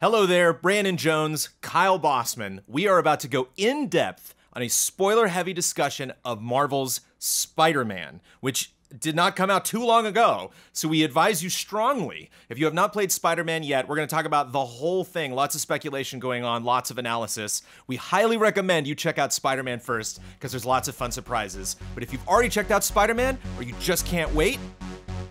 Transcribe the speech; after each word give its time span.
Hello 0.00 0.26
there, 0.26 0.52
Brandon 0.52 0.96
Jones, 0.96 1.50
Kyle 1.60 1.98
Bosman. 1.98 2.62
We 2.66 2.88
are 2.88 2.98
about 2.98 3.20
to 3.20 3.28
go 3.28 3.48
in 3.56 3.88
depth 3.88 4.34
on 4.52 4.60
a 4.60 4.68
spoiler 4.68 5.28
heavy 5.28 5.52
discussion 5.52 6.12
of 6.24 6.42
Marvel's 6.42 7.00
Spider 7.20 7.84
Man, 7.84 8.20
which 8.40 8.72
did 8.98 9.14
not 9.14 9.36
come 9.36 9.50
out 9.50 9.64
too 9.64 9.84
long 9.84 10.04
ago. 10.04 10.50
So 10.72 10.88
we 10.88 11.04
advise 11.04 11.44
you 11.44 11.48
strongly. 11.48 12.28
If 12.48 12.58
you 12.58 12.64
have 12.64 12.74
not 12.74 12.92
played 12.92 13.12
Spider 13.12 13.44
Man 13.44 13.62
yet, 13.62 13.88
we're 13.88 13.94
going 13.94 14.08
to 14.08 14.14
talk 14.14 14.26
about 14.26 14.50
the 14.50 14.64
whole 14.64 15.04
thing. 15.04 15.32
Lots 15.32 15.54
of 15.54 15.60
speculation 15.60 16.18
going 16.18 16.44
on, 16.44 16.64
lots 16.64 16.90
of 16.90 16.98
analysis. 16.98 17.62
We 17.86 17.94
highly 17.94 18.36
recommend 18.36 18.88
you 18.88 18.96
check 18.96 19.18
out 19.18 19.32
Spider 19.32 19.62
Man 19.62 19.78
first 19.78 20.20
because 20.34 20.50
there's 20.50 20.66
lots 20.66 20.88
of 20.88 20.96
fun 20.96 21.12
surprises. 21.12 21.76
But 21.94 22.02
if 22.02 22.12
you've 22.12 22.26
already 22.26 22.48
checked 22.48 22.72
out 22.72 22.82
Spider 22.82 23.14
Man 23.14 23.38
or 23.56 23.62
you 23.62 23.74
just 23.78 24.06
can't 24.06 24.34
wait, 24.34 24.58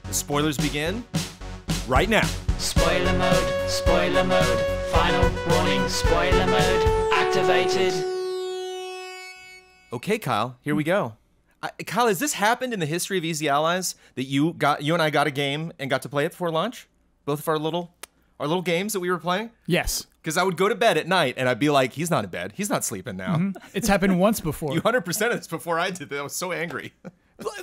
the 0.05 0.14
spoilers 0.14 0.57
begin 0.57 1.04
right 1.88 2.09
now. 2.09 2.25
Spoiler 2.57 3.13
mode, 3.18 3.70
spoiler 3.70 4.23
mode, 4.23 4.59
final 4.91 5.29
warning, 5.49 5.88
spoiler 5.89 6.48
mode 6.48 7.12
activated. 7.13 7.94
Okay, 9.91 10.17
Kyle, 10.17 10.58
here 10.61 10.75
we 10.75 10.84
go. 10.84 11.17
I, 11.61 11.70
Kyle, 11.85 12.08
has 12.08 12.20
this 12.20 12.34
happened 12.34 12.73
in 12.73 12.80
the 12.80 12.85
history 12.85 13.17
of 13.17 13.25
Easy 13.25 13.48
Allies 13.48 13.95
that 14.16 14.23
you 14.23 14.53
got 14.53 14.84
you 14.84 14.94
and 14.94 15.02
I 15.02 15.09
got 15.09 15.27
a 15.27 15.31
game 15.31 15.72
and 15.80 15.89
got 15.89 16.02
to 16.02 16.09
play 16.09 16.25
it 16.25 16.31
before 16.31 16.52
lunch? 16.52 16.88
Both 17.25 17.39
of 17.39 17.48
our 17.48 17.59
little 17.59 17.94
our 18.39 18.47
little 18.47 18.61
games 18.63 18.94
that 18.94 19.00
we 19.00 19.09
were 19.09 19.20
playing? 19.20 19.52
Yes. 19.67 20.05
Because 20.22 20.38
I 20.38 20.44
would 20.44 20.58
go 20.58 20.67
to 20.70 20.75
bed 20.75 20.97
at 20.97 21.08
night 21.08 21.36
and 21.38 21.47
I'd 21.47 21.59
be 21.59 21.70
like, 21.70 21.94
he's 21.94 22.09
not 22.09 22.23
in 22.23 22.30
bed. 22.30 22.53
He's 22.55 22.70
not 22.70 22.84
sleeping 22.84 23.17
now. 23.17 23.36
Mm-hmm. 23.36 23.52
It's 23.73 23.88
happened 23.88 24.20
once 24.20 24.39
before. 24.41 24.73
You 24.73 24.81
100% 24.81 25.31
of 25.31 25.38
this 25.38 25.47
before 25.47 25.80
I 25.80 25.91
did 25.91 26.09
that. 26.09 26.20
I 26.20 26.22
was 26.22 26.36
so 26.36 26.52
angry. 26.52 26.94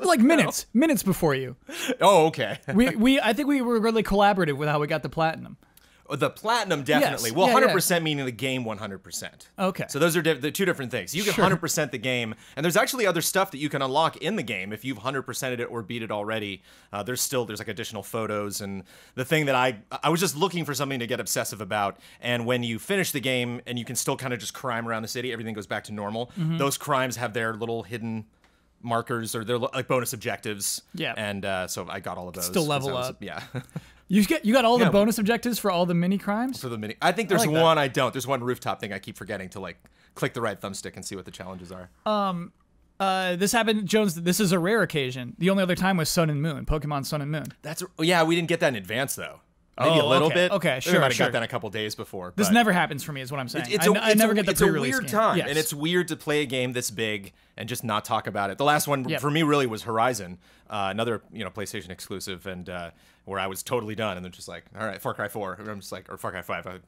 like 0.03 0.21
minutes, 0.21 0.67
minutes 0.75 1.03
before 1.03 1.35
you. 1.35 1.57
oh, 2.01 2.27
okay. 2.27 2.59
We 2.75 2.95
we 2.97 3.21
I 3.21 3.33
think 3.33 3.49
we 3.49 3.63
were 3.63 3.81
really 3.81 4.03
collaborative 4.03 4.57
with 4.57 4.69
how 4.69 4.79
we 4.81 4.87
got 4.87 5.03
the 5.03 5.09
platinum. 5.09 5.57
The 6.13 6.29
platinum, 6.29 6.83
definitely. 6.83 7.31
Yes. 7.31 7.37
Well, 7.37 7.47
Yeah, 7.47 7.69
yeah. 7.69 7.73
100% 7.73 8.03
meaning 8.03 8.25
the 8.25 8.33
game 8.33 8.65
100%. 8.65 9.31
Okay. 9.61 9.85
So 9.89 10.01
those 10.01 10.17
are 10.17 10.23
diff- 10.23 10.41
the 10.41 10.51
two 10.51 10.65
different 10.65 10.91
things. 10.91 11.15
You 11.15 11.23
can 11.23 11.33
Sure. 11.35 11.45
100% 11.45 11.93
the 11.93 11.99
game, 11.99 12.35
and 12.57 12.65
there's 12.65 12.77
actually 12.77 13.07
other 13.07 13.21
stuff 13.21 13.53
that 13.53 13.59
you 13.59 13.69
can 13.69 13.81
unlock 13.81 14.17
in 14.17 14.35
the 14.35 14.43
game 14.43 14.73
if 14.73 14.85
you've 14.85 14.99
100%ed 14.99 15.61
it 15.61 15.67
or 15.71 15.83
beat 15.85 16.03
it 16.03 16.11
already. 16.11 16.63
Uh, 16.93 17.05
there's 17.05 17.21
still 17.21 17.45
there's 17.45 17.61
like 17.61 17.69
additional 17.69 18.03
photos 18.03 18.61
and 18.61 18.83
the 19.15 19.25
thing 19.25 19.47
that 19.47 19.55
I 19.55 19.79
I 20.03 20.09
was 20.09 20.19
just 20.19 20.37
looking 20.37 20.65
for 20.65 20.75
something 20.75 20.99
to 20.99 21.07
get 21.07 21.21
obsessive 21.21 21.61
about. 21.61 22.01
And 22.21 22.45
when 22.45 22.65
you 22.65 22.81
finish 22.81 23.13
the 23.13 23.21
game 23.21 23.61
and 23.65 23.79
you 23.79 23.85
can 23.85 23.95
still 23.95 24.17
kind 24.17 24.35
of 24.35 24.41
just 24.41 24.53
crime 24.53 24.89
around 24.89 25.03
the 25.03 25.09
city, 25.09 25.33
everything 25.33 25.55
goes 25.55 25.69
back 25.69 25.85
to 25.85 25.93
normal. 25.93 26.33
Mm-hmm. 26.37 26.59
Those 26.59 26.77
crimes 26.77 27.19
have 27.19 27.35
their 27.35 27.55
little 27.55 27.85
hidden 27.85 28.25
markers 28.83 29.35
or 29.35 29.45
their 29.45 29.59
like 29.59 29.89
bonus 29.89 30.13
objectives. 30.13 30.83
Yeah. 30.95 31.15
And 31.17 31.45
uh, 31.45 31.67
so 31.69 31.87
I 31.89 32.01
got 32.01 32.19
all 32.19 32.29
of 32.29 32.35
those. 32.35 32.47
Still 32.47 32.67
level 32.67 32.91
was- 32.93 33.11
up. 33.11 33.23
Yeah. 33.23 33.43
You 34.13 34.25
get 34.25 34.45
you 34.45 34.53
got 34.53 34.65
all 34.65 34.77
Yeah. 34.77 34.87
the 34.87 34.91
bonus 34.91 35.21
objectives 35.21 35.61
for 35.61 35.71
all 35.71 35.87
the 35.87 35.95
mini 35.95 36.19
crimes. 36.19 36.61
for 36.61 36.69
the 36.69 36.77
mini. 36.77 36.97
I 37.01 37.13
think 37.13 37.29
there's 37.29 37.43
like 37.47 37.55
that. 37.55 37.63
one 37.63 37.79
I 37.79 37.87
don't. 37.87 38.13
There's 38.13 38.27
one 38.27 38.43
rooftop 38.43 38.81
thing 38.81 38.93
I 38.93 38.99
keep 38.99 39.17
forgetting 39.17 39.51
to 39.51 39.61
like 39.61 39.77
click 40.17 40.35
the 40.35 40.41
right 40.41 40.61
thumbstick 40.61 40.97
and 40.97 41.05
see 41.05 41.15
what 41.15 41.27
the 41.27 41.31
challenges 41.31 41.71
are. 41.71 41.91
Um. 42.05 42.53
Uh, 42.99 43.37
this 43.37 43.53
happened, 43.53 43.87
Jones. 43.87 44.17
This 44.17 44.41
is 44.41 44.51
a 44.51 44.59
rare 44.59 44.83
occasion. 44.83 45.37
The 45.39 45.49
only 45.49 45.63
other 45.63 45.77
time 45.77 45.97
was 45.97 46.09
Sun 46.09 46.29
and 46.29 46.43
Moon, 46.43 46.67
Pokemon 46.67 47.07
Sun 47.07 47.23
and 47.23 47.31
Moon. 47.31 47.47
That's 47.63 47.85
yeah. 48.01 48.25
We 48.25 48.35
didn't 48.35 48.49
get 48.49 48.59
that 48.61 48.69
in 48.71 48.75
advance 48.75 49.15
though. 49.15 49.43
Maybe 49.81 49.99
a 49.99 50.03
Oh, 50.03 50.09
little 50.09 50.27
okay. 50.29 50.35
bit. 50.35 50.53
Okay, 50.53 50.79
sure, 50.81 50.95
might 51.01 51.07
have 51.07 51.15
sure. 51.15 51.27
got 51.27 51.33
that 51.33 51.43
a 51.43 51.49
couple 51.49 51.69
days 51.71 51.95
before. 51.95 52.33
This 52.37 52.51
never 52.51 52.71
happens 52.73 53.03
for 53.03 53.13
me, 53.13 53.21
is 53.23 53.31
what 53.33 53.41
I'm 53.41 53.49
saying. 53.49 53.67
It's 53.71 53.87
I 53.87 53.91
a, 53.91 53.95
I 53.95 54.11
it's 54.11 54.19
never 54.19 54.33
a, 54.33 54.35
get 54.37 54.45
the 54.47 54.53
it's 54.53 54.61
a 54.61 54.65
pre-release 54.65 54.93
weird 54.95 55.05
game. 55.05 55.11
time, 55.11 55.39
Yes. 55.39 55.49
and 55.49 55.59
it's 55.59 55.75
weird 55.75 56.09
to 56.09 56.17
play 56.17 56.43
a 56.43 56.47
game 56.47 56.73
this 56.73 56.91
big 56.91 57.33
and 57.57 57.69
just 57.69 57.83
not 57.83 58.05
talk 58.05 58.27
about 58.27 58.51
it. 58.51 58.59
The 58.59 58.65
last 58.65 58.87
one 58.87 59.09
Yep. 59.09 59.21
for 59.21 59.31
me 59.31 59.43
really 59.43 59.67
was 59.67 59.83
Horizon, 59.83 60.39
uh, 60.69 60.89
another 60.91 61.23
you 61.33 61.43
know 61.45 61.51
PlayStation 61.51 61.91
exclusive, 61.91 62.47
and 62.47 62.69
uh, 62.69 62.91
where 63.25 63.41
I 63.41 63.47
was 63.47 63.63
totally 63.63 63.95
done, 63.95 64.17
and 64.17 64.25
then 64.25 64.33
just 64.33 64.49
like, 64.49 64.65
all 64.79 64.87
right, 64.87 65.01
Far 65.01 65.15
Cry 65.15 65.29
Four. 65.29 65.55
And 65.55 65.69
I'm 65.69 65.81
just 65.81 65.93
like, 65.93 66.13
or 66.13 66.17
Far 66.17 66.31
Cry 66.31 66.43
Five. 66.43 66.67
I 66.67 66.79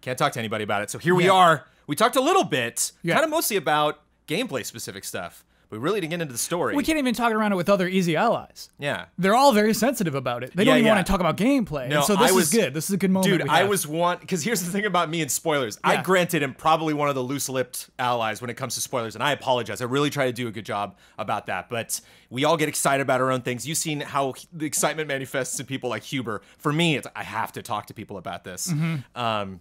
can't 0.00 0.18
talk 0.18 0.32
to 0.32 0.38
anybody 0.38 0.64
about 0.64 0.82
it. 0.82 0.90
So 0.90 0.98
here 0.98 1.14
we 1.14 1.28
are. 1.28 1.66
We 1.86 1.96
talked 1.96 2.16
a 2.16 2.20
little 2.20 2.44
bit, 2.44 2.92
Yeah. 3.02 3.14
kind 3.14 3.24
of 3.24 3.30
mostly 3.30 3.56
about 3.56 4.00
gameplay 4.28 4.64
specific 4.64 5.04
stuff. 5.04 5.44
We 5.72 5.78
really 5.78 6.00
didn't 6.02 6.10
get 6.10 6.20
into 6.20 6.32
the 6.32 6.38
story. 6.38 6.76
we 6.76 6.84
can't 6.84 6.98
even 6.98 7.14
talk 7.14 7.32
around 7.32 7.52
it 7.52 7.56
with 7.56 7.70
other 7.70 7.88
easy 7.88 8.14
allies. 8.14 8.68
Yeah. 8.78 9.06
They're 9.16 9.34
all 9.34 9.52
very 9.54 9.72
sensitive 9.72 10.14
about 10.14 10.44
it. 10.44 10.54
They 10.54 10.64
Yeah, 10.64 10.72
don't 10.72 10.78
even 10.80 10.86
yeah. 10.86 10.94
want 10.96 11.06
to 11.06 11.10
talk 11.10 11.20
about 11.20 11.38
gameplay. 11.38 11.88
No, 11.88 11.96
And 11.96 12.04
so 12.04 12.14
this 12.14 12.30
was- 12.30 12.52
is 12.52 12.60
good. 12.60 12.74
This 12.74 12.90
is 12.90 12.94
a 12.94 12.98
good 12.98 13.10
moment. 13.10 13.32
Dude, 13.40 13.48
I 13.48 13.64
was 13.64 13.86
one 13.86 14.18
because 14.20 14.44
here's 14.44 14.62
the 14.62 14.70
thing 14.70 14.84
about 14.84 15.08
me 15.08 15.22
and 15.22 15.30
spoilers. 15.30 15.78
I 15.82 16.02
granted 16.02 16.42
am 16.42 16.52
probably 16.52 16.92
one 16.92 17.08
of 17.08 17.14
the 17.14 17.22
loose-lipped 17.24 17.88
allies 17.98 18.42
when 18.42 18.50
it 18.50 18.54
comes 18.58 18.74
to 18.74 18.82
spoilers, 18.82 19.14
and 19.14 19.24
I 19.24 19.32
apologize. 19.32 19.80
I 19.80 19.86
really 19.86 20.10
try 20.10 20.26
to 20.26 20.32
do 20.32 20.46
a 20.46 20.50
good 20.52 20.66
job 20.66 20.94
about 21.16 21.46
that, 21.46 21.70
but 21.70 22.02
we 22.28 22.44
all 22.44 22.58
get 22.58 22.68
excited 22.68 23.00
about 23.02 23.22
our 23.22 23.30
own 23.32 23.40
things. 23.40 23.66
You've 23.66 23.78
seen 23.78 24.00
how 24.00 24.34
the 24.52 24.66
excitement 24.66 25.08
manifests 25.08 25.58
in 25.58 25.64
people 25.64 25.88
like 25.88 26.02
Huber. 26.02 26.42
For 26.58 26.72
me, 26.72 26.96
it's 26.96 27.06
I 27.16 27.22
have 27.22 27.50
to 27.52 27.62
talk 27.62 27.86
to 27.86 27.94
people 27.94 28.18
about 28.18 28.44
this. 28.44 28.68
Mm-hmm. 28.68 29.18
Um, 29.18 29.60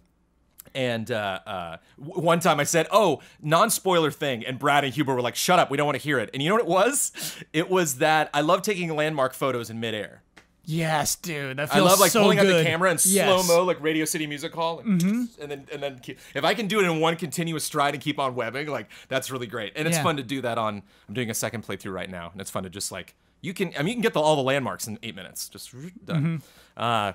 and 0.75 1.09
uh, 1.11 1.39
uh, 1.45 1.77
one 1.97 2.39
time 2.39 2.59
I 2.59 2.63
said, 2.63 2.87
"Oh, 2.91 3.21
non-spoiler 3.41 4.11
thing," 4.11 4.45
and 4.45 4.57
Brad 4.59 4.83
and 4.83 4.93
Huber 4.93 5.13
were 5.15 5.21
like, 5.21 5.35
"Shut 5.35 5.59
up, 5.59 5.69
we 5.71 5.77
don't 5.77 5.85
want 5.85 5.97
to 5.97 6.03
hear 6.03 6.19
it." 6.19 6.29
And 6.33 6.41
you 6.41 6.49
know 6.49 6.55
what 6.55 6.63
it 6.63 6.67
was? 6.69 7.11
It 7.53 7.69
was 7.69 7.97
that 7.97 8.29
I 8.33 8.41
love 8.41 8.61
taking 8.61 8.95
landmark 8.95 9.33
photos 9.33 9.69
in 9.69 9.79
midair. 9.79 10.23
Yes, 10.63 11.15
dude. 11.15 11.57
That 11.57 11.71
feels 11.71 11.85
I 11.85 11.89
love 11.89 11.99
like 11.99 12.11
so 12.11 12.21
pulling 12.21 12.37
out 12.39 12.45
the 12.45 12.63
camera 12.63 12.91
and 12.91 13.03
Yes. 13.05 13.25
slow 13.45 13.57
mo, 13.57 13.63
like 13.65 13.81
Radio 13.81 14.05
City 14.05 14.27
Music 14.27 14.53
Hall, 14.53 14.79
and 14.79 15.01
then 15.39 15.67
and 15.73 15.81
then 15.81 15.99
keep, 15.99 16.19
if 16.35 16.43
I 16.45 16.53
can 16.53 16.67
do 16.67 16.79
it 16.79 16.85
in 16.85 16.99
one 16.99 17.15
continuous 17.15 17.63
stride 17.63 17.95
and 17.95 18.01
keep 18.03 18.19
on 18.19 18.35
webbing, 18.35 18.67
like 18.67 18.87
that's 19.07 19.31
really 19.31 19.47
great. 19.47 19.73
And 19.75 19.87
it's 19.87 19.97
Yeah. 19.97 20.03
fun 20.03 20.17
to 20.17 20.23
do 20.23 20.39
that 20.41 20.57
on. 20.59 20.83
I'm 21.07 21.13
doing 21.15 21.31
a 21.31 21.33
second 21.33 21.65
playthrough 21.65 21.91
right 21.93 22.09
now, 22.09 22.29
and 22.31 22.39
it's 22.39 22.51
fun 22.51 22.61
to 22.63 22.69
just 22.69 22.91
like 22.91 23.15
you 23.41 23.55
can. 23.55 23.73
I 23.75 23.79
mean, 23.79 23.87
you 23.87 23.93
can 23.95 24.01
get 24.03 24.13
the, 24.13 24.21
all 24.21 24.35
the 24.35 24.43
landmarks 24.43 24.87
in 24.87 24.99
eight 25.01 25.15
minutes, 25.15 25.49
just 25.49 25.73
done. 26.05 26.43
Uh, 26.77 27.13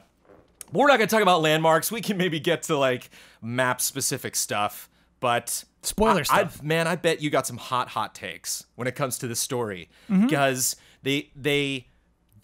but 0.67 0.75
we're 0.75 0.87
not 0.89 0.99
gonna 0.99 1.07
talk 1.09 1.23
about 1.23 1.43
landmarks. 1.43 1.91
We 1.93 2.01
can 2.01 2.17
maybe 2.17 2.41
get 2.41 2.65
to 2.65 2.77
like 2.77 3.11
map 3.43 3.81
specific 3.81 4.37
stuff, 4.37 4.89
but. 5.21 5.65
Spoiler 5.83 6.17
I, 6.17 6.19
I- 6.19 6.25
stuff. 6.41 6.63
man, 6.65 6.89
I 6.89 6.97
bet 6.97 7.23
you 7.23 7.31
got 7.31 7.47
some 7.47 7.59
hot, 7.59 7.89
hot 7.91 8.13
takes 8.13 8.67
when 8.75 8.89
it 8.89 8.97
comes 8.97 9.19
to 9.19 9.29
the 9.29 9.37
story 9.37 9.89
Mm-hmm. 10.11 10.27
because 10.27 10.75
they 11.05 11.31
they 11.37 11.87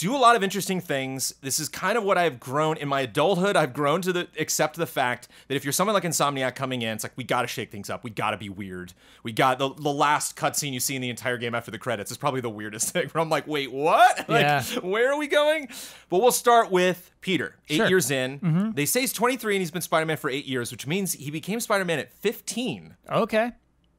do 0.02 0.16
a 0.16 0.18
lot 0.18 0.34
of 0.34 0.42
interesting 0.42 0.80
things. 0.80 1.32
This 1.42 1.60
is 1.60 1.68
kind 1.68 1.96
of 1.96 2.02
what 2.04 2.18
I've 2.18 2.40
grown 2.40 2.76
in 2.76 2.88
my 2.88 3.02
adulthood. 3.02 3.56
I've 3.56 3.72
grown 3.72 4.02
to 4.02 4.12
the 4.12 4.26
accept 4.38 4.76
the 4.76 4.86
fact 4.86 5.28
that 5.48 5.54
if 5.54 5.64
you're 5.64 5.72
someone 5.72 5.94
like 5.94 6.02
Insomniac 6.02 6.54
coming 6.56 6.82
in, 6.82 6.88
it's 6.94 7.04
like 7.04 7.12
we 7.16 7.24
got 7.24 7.42
to 7.42 7.46
shake 7.48 7.70
things 7.70 7.88
up. 7.88 8.02
We 8.02 8.10
got 8.10 8.32
to 8.32 8.36
be 8.36 8.48
weird. 8.48 8.92
We 9.22 9.32
got 9.32 9.58
the 9.58 9.72
the 9.72 9.92
last 9.92 10.34
cutscene 10.36 10.72
you 10.72 10.80
see 10.80 10.96
in 10.96 11.02
the 11.02 11.08
entire 11.10 11.38
game 11.38 11.54
after 11.54 11.70
the 11.70 11.78
credits 11.78 12.10
is 12.10 12.16
probably 12.16 12.40
the 12.40 12.50
weirdest 12.50 12.90
thing. 12.92 13.08
Where 13.08 13.22
I'm 13.22 13.30
like, 13.30 13.46
wait, 13.46 13.72
what? 13.72 14.28
Like, 14.28 14.42
Yeah. 14.42 14.62
where 14.80 15.12
are 15.12 15.16
we 15.18 15.26
going? 15.28 15.68
But 16.10 16.18
we'll 16.20 16.32
start 16.32 16.70
with 16.70 17.10
Peter. 17.20 17.56
Eight 17.70 17.76
Sure. 17.76 17.84
Mm-hmm. 17.86 17.90
years 17.90 18.10
in, 18.10 18.72
they 18.74 18.84
say 18.86 19.00
he's 19.00 19.12
23 19.12 19.54
and 19.56 19.60
he's 19.62 19.70
been 19.70 19.80
Spider-Man 19.82 20.16
for 20.18 20.28
eight 20.28 20.44
years, 20.46 20.70
which 20.70 20.86
means 20.86 21.14
he 21.14 21.30
became 21.30 21.60
Spider-Man 21.60 21.98
at 22.00 22.12
15. 22.12 22.96
Okay. 23.10 23.52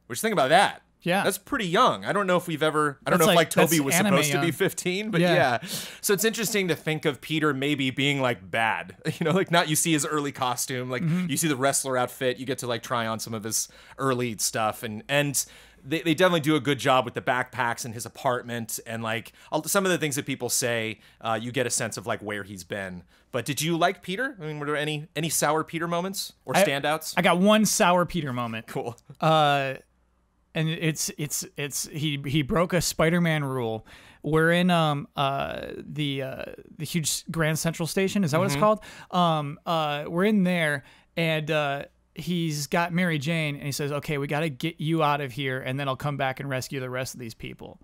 Which 0.07 0.21
think 0.21 0.33
about 0.33 0.49
that. 0.49 0.82
Yeah. 1.03 1.23
That's 1.23 1.37
pretty 1.37 1.67
young. 1.67 2.05
I 2.05 2.13
don't 2.13 2.27
know 2.27 2.37
if 2.37 2.47
we've 2.47 2.63
ever 2.63 2.97
I 3.05 3.09
don't 3.11 3.19
That's 3.19 3.27
know 3.27 3.31
if 3.33 3.35
like- 3.37 3.55
like 3.57 3.67
Tobey 3.69 3.79
was 3.79 3.93
supposed 3.95 4.31
to 4.31 4.41
be 4.41 4.51
15, 4.51 5.11
but 5.11 5.21
yeah. 5.21 5.33
Yeah. 5.33 5.57
So 6.01 6.13
it's 6.13 6.23
interesting 6.25 6.67
to 6.69 6.75
think 6.75 7.05
of 7.05 7.21
Peter 7.21 7.53
maybe 7.53 7.91
being 7.91 8.21
like 8.21 8.49
bad. 8.49 8.95
You 9.19 9.25
know, 9.25 9.31
like 9.31 9.51
not 9.51 9.69
you 9.69 9.75
see 9.75 9.93
his 9.93 10.05
early 10.05 10.31
costume, 10.31 10.89
like 10.89 11.03
Mm-hmm. 11.03 11.29
you 11.29 11.37
see 11.37 11.47
the 11.47 11.55
wrestler 11.55 11.97
outfit, 11.97 12.37
you 12.37 12.45
get 12.45 12.57
to 12.59 12.67
like 12.67 12.81
try 12.83 13.05
on 13.05 13.19
some 13.19 13.33
of 13.33 13.43
his 13.43 13.67
early 13.97 14.35
stuff 14.37 14.81
and 14.83 15.03
and 15.09 15.45
they, 15.85 16.01
they 16.01 16.13
definitely 16.13 16.39
do 16.39 16.55
a 16.55 16.61
good 16.61 16.79
job 16.79 17.03
with 17.03 17.13
the 17.13 17.21
backpacks 17.21 17.83
and 17.83 17.93
his 17.93 18.05
apartment 18.05 18.79
and 18.87 19.03
like 19.03 19.33
some 19.65 19.85
of 19.85 19.91
the 19.91 19.97
things 19.97 20.15
that 20.15 20.25
people 20.25 20.47
say 20.49 20.99
uh, 21.19 21.37
you 21.41 21.51
get 21.51 21.67
a 21.67 21.69
sense 21.69 21.97
of 21.97 22.07
like 22.07 22.21
where 22.21 22.43
he's 22.43 22.63
been 22.63 23.03
but 23.33 23.43
did 23.43 23.61
you 23.61 23.75
like 23.75 24.01
peter 24.01 24.37
i 24.41 24.45
mean 24.45 24.59
were 24.59 24.65
there 24.65 24.77
any 24.77 25.09
any 25.13 25.27
sour 25.27 25.61
peter 25.61 25.85
moments 25.85 26.31
or 26.45 26.55
I- 26.55 26.63
standouts 26.63 27.13
I 27.17 27.21
got 27.21 27.37
one 27.37 27.65
sour 27.65 28.05
Peter 28.05 28.31
moment. 28.31 28.65
cool 28.67 28.95
Uh, 29.19 29.73
and 30.55 30.69
it's 30.69 31.11
it's 31.17 31.45
it's 31.57 31.87
he 31.87 32.21
he 32.25 32.41
broke 32.41 32.73
a 32.73 32.81
Spider-Man 32.81 33.43
rule. 33.43 33.85
We're 34.21 34.51
in 34.51 34.69
um 34.71 35.07
uh 35.15 35.67
the 35.77 36.21
uh 36.23 36.43
the 36.77 36.85
huge 36.85 37.25
Grand 37.31 37.59
Central 37.59 37.87
Station. 37.87 38.23
Is 38.23 38.31
that 38.31 38.39
what 38.39 38.49
Mm-hmm. 38.49 38.57
it's 38.57 38.61
called? 38.61 38.79
Um 39.11 39.59
uh 39.65 40.05
we're 40.07 40.25
in 40.25 40.43
there 40.43 40.83
and 41.17 41.49
uh 41.51 41.83
he's 42.15 42.67
got 42.67 42.93
Mary 42.93 43.17
Jane 43.19 43.55
and 43.55 43.65
he 43.65 43.71
says, 43.71 43.91
"Okay, 43.91 44.17
we 44.17 44.27
got 44.27 44.41
to 44.41 44.49
get 44.49 44.79
you 44.79 45.01
out 45.03 45.19
of 45.19 45.31
here, 45.31 45.59
and 45.59 45.79
then 45.79 45.87
I'll 45.87 45.95
come 45.95 46.15
back 46.15 46.39
and 46.39 46.47
rescue 46.49 46.79
the 46.79 46.89
rest 46.89 47.15
of 47.15 47.19
these 47.19 47.33
people." 47.33 47.81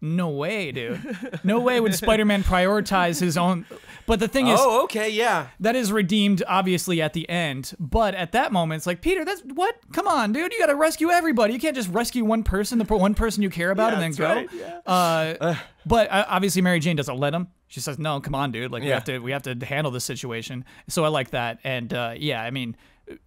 No 0.00 0.28
way, 0.30 0.72
dude. 0.72 1.00
No 1.44 1.60
way 1.60 1.80
would 1.80 1.94
Spider-Man 1.94 2.42
prioritize 2.42 3.20
his 3.20 3.36
own. 3.36 3.66
But 4.06 4.20
the 4.20 4.28
thing 4.28 4.46
is, 4.48 4.58
oh 4.62 4.84
okay 4.84 5.08
yeah 5.10 5.48
that 5.58 5.74
is 5.74 5.90
redeemed 5.90 6.42
obviously 6.46 7.02
at 7.02 7.12
the 7.12 7.28
end 7.28 7.74
but 7.80 8.14
at 8.14 8.32
that 8.32 8.52
moment 8.52 8.78
it's 8.78 8.86
like 8.86 9.00
peter 9.00 9.24
that's 9.24 9.40
what 9.42 9.74
come 9.92 10.06
on 10.06 10.32
dude 10.32 10.52
you 10.52 10.58
gotta 10.60 10.76
rescue 10.76 11.10
everybody 11.10 11.52
you 11.52 11.58
can't 11.58 11.74
just 11.74 11.88
rescue 11.90 12.24
one 12.24 12.44
person 12.44 12.78
the 12.78 12.84
one 12.84 13.14
person 13.14 13.42
you 13.42 13.50
care 13.50 13.72
about 13.72 13.88
Yeah, 13.88 13.92
and 13.94 14.02
then 14.02 14.12
go 14.12 14.34
right, 14.34 14.48
yeah. 14.54 14.78
uh, 14.86 15.54
but 15.86 16.08
uh, 16.10 16.24
obviously 16.28 16.62
mary 16.62 16.78
jane 16.78 16.94
doesn't 16.94 17.18
let 17.18 17.34
him 17.34 17.48
she 17.66 17.80
says 17.80 17.98
no 17.98 18.20
come 18.20 18.34
on 18.36 18.52
dude 18.52 18.70
like 18.70 18.84
we 18.84 18.90
have 18.90 19.04
to 19.04 19.18
we 19.18 19.32
have 19.32 19.42
to 19.42 19.56
handle 19.66 19.90
this 19.90 20.04
situation 20.04 20.64
so 20.88 21.04
i 21.04 21.08
like 21.08 21.30
that 21.30 21.58
and 21.64 21.92
uh, 21.92 22.14
yeah 22.16 22.40
i 22.42 22.50
mean 22.52 22.76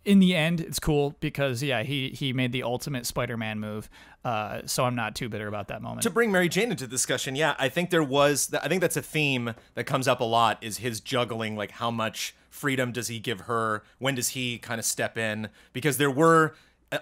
in 0.04 0.20
the 0.20 0.36
end, 0.36 0.60
it's 0.60 0.80
cool 0.80 1.16
because 1.20 1.64
yeah, 1.64 1.84
he 1.84 2.10
he 2.10 2.34
made 2.34 2.52
the 2.52 2.64
ultimate 2.64 3.06
Spider-Man 3.06 3.60
move. 3.60 3.90
Uh, 4.26 4.62
so 4.66 4.84
I'm 4.84 4.96
not 4.96 5.16
too 5.16 5.30
bitter 5.30 5.48
about 5.48 5.70
that 5.70 5.82
moment. 5.82 6.02
to 6.02 6.10
bring 6.10 6.32
Mary 6.32 6.50
Jane 6.50 6.72
into 6.72 6.86
the 6.86 6.92
discussion, 6.92 7.36
yeah, 7.36 7.56
I 7.58 7.70
think 7.70 7.90
there 7.90 8.04
was. 8.04 8.54
I 8.54 8.68
think 8.68 8.82
that's 8.82 8.98
a 8.98 9.02
theme 9.02 9.54
that 9.76 9.86
comes 9.86 10.08
up 10.08 10.20
a 10.20 10.26
lot. 10.26 10.58
Is 10.62 10.78
his 10.78 11.00
juggling 11.00 11.56
like 11.56 11.72
how 11.72 11.92
much 11.92 12.36
freedom 12.50 12.92
does 12.92 13.08
he 13.08 13.20
give 13.20 13.42
her? 13.42 13.84
When 14.00 14.16
does 14.16 14.30
he 14.30 14.58
kind 14.58 14.80
of 14.80 14.86
step 14.86 15.18
in? 15.18 15.50
Because 15.74 15.98
there 15.98 16.12
were. 16.12 16.56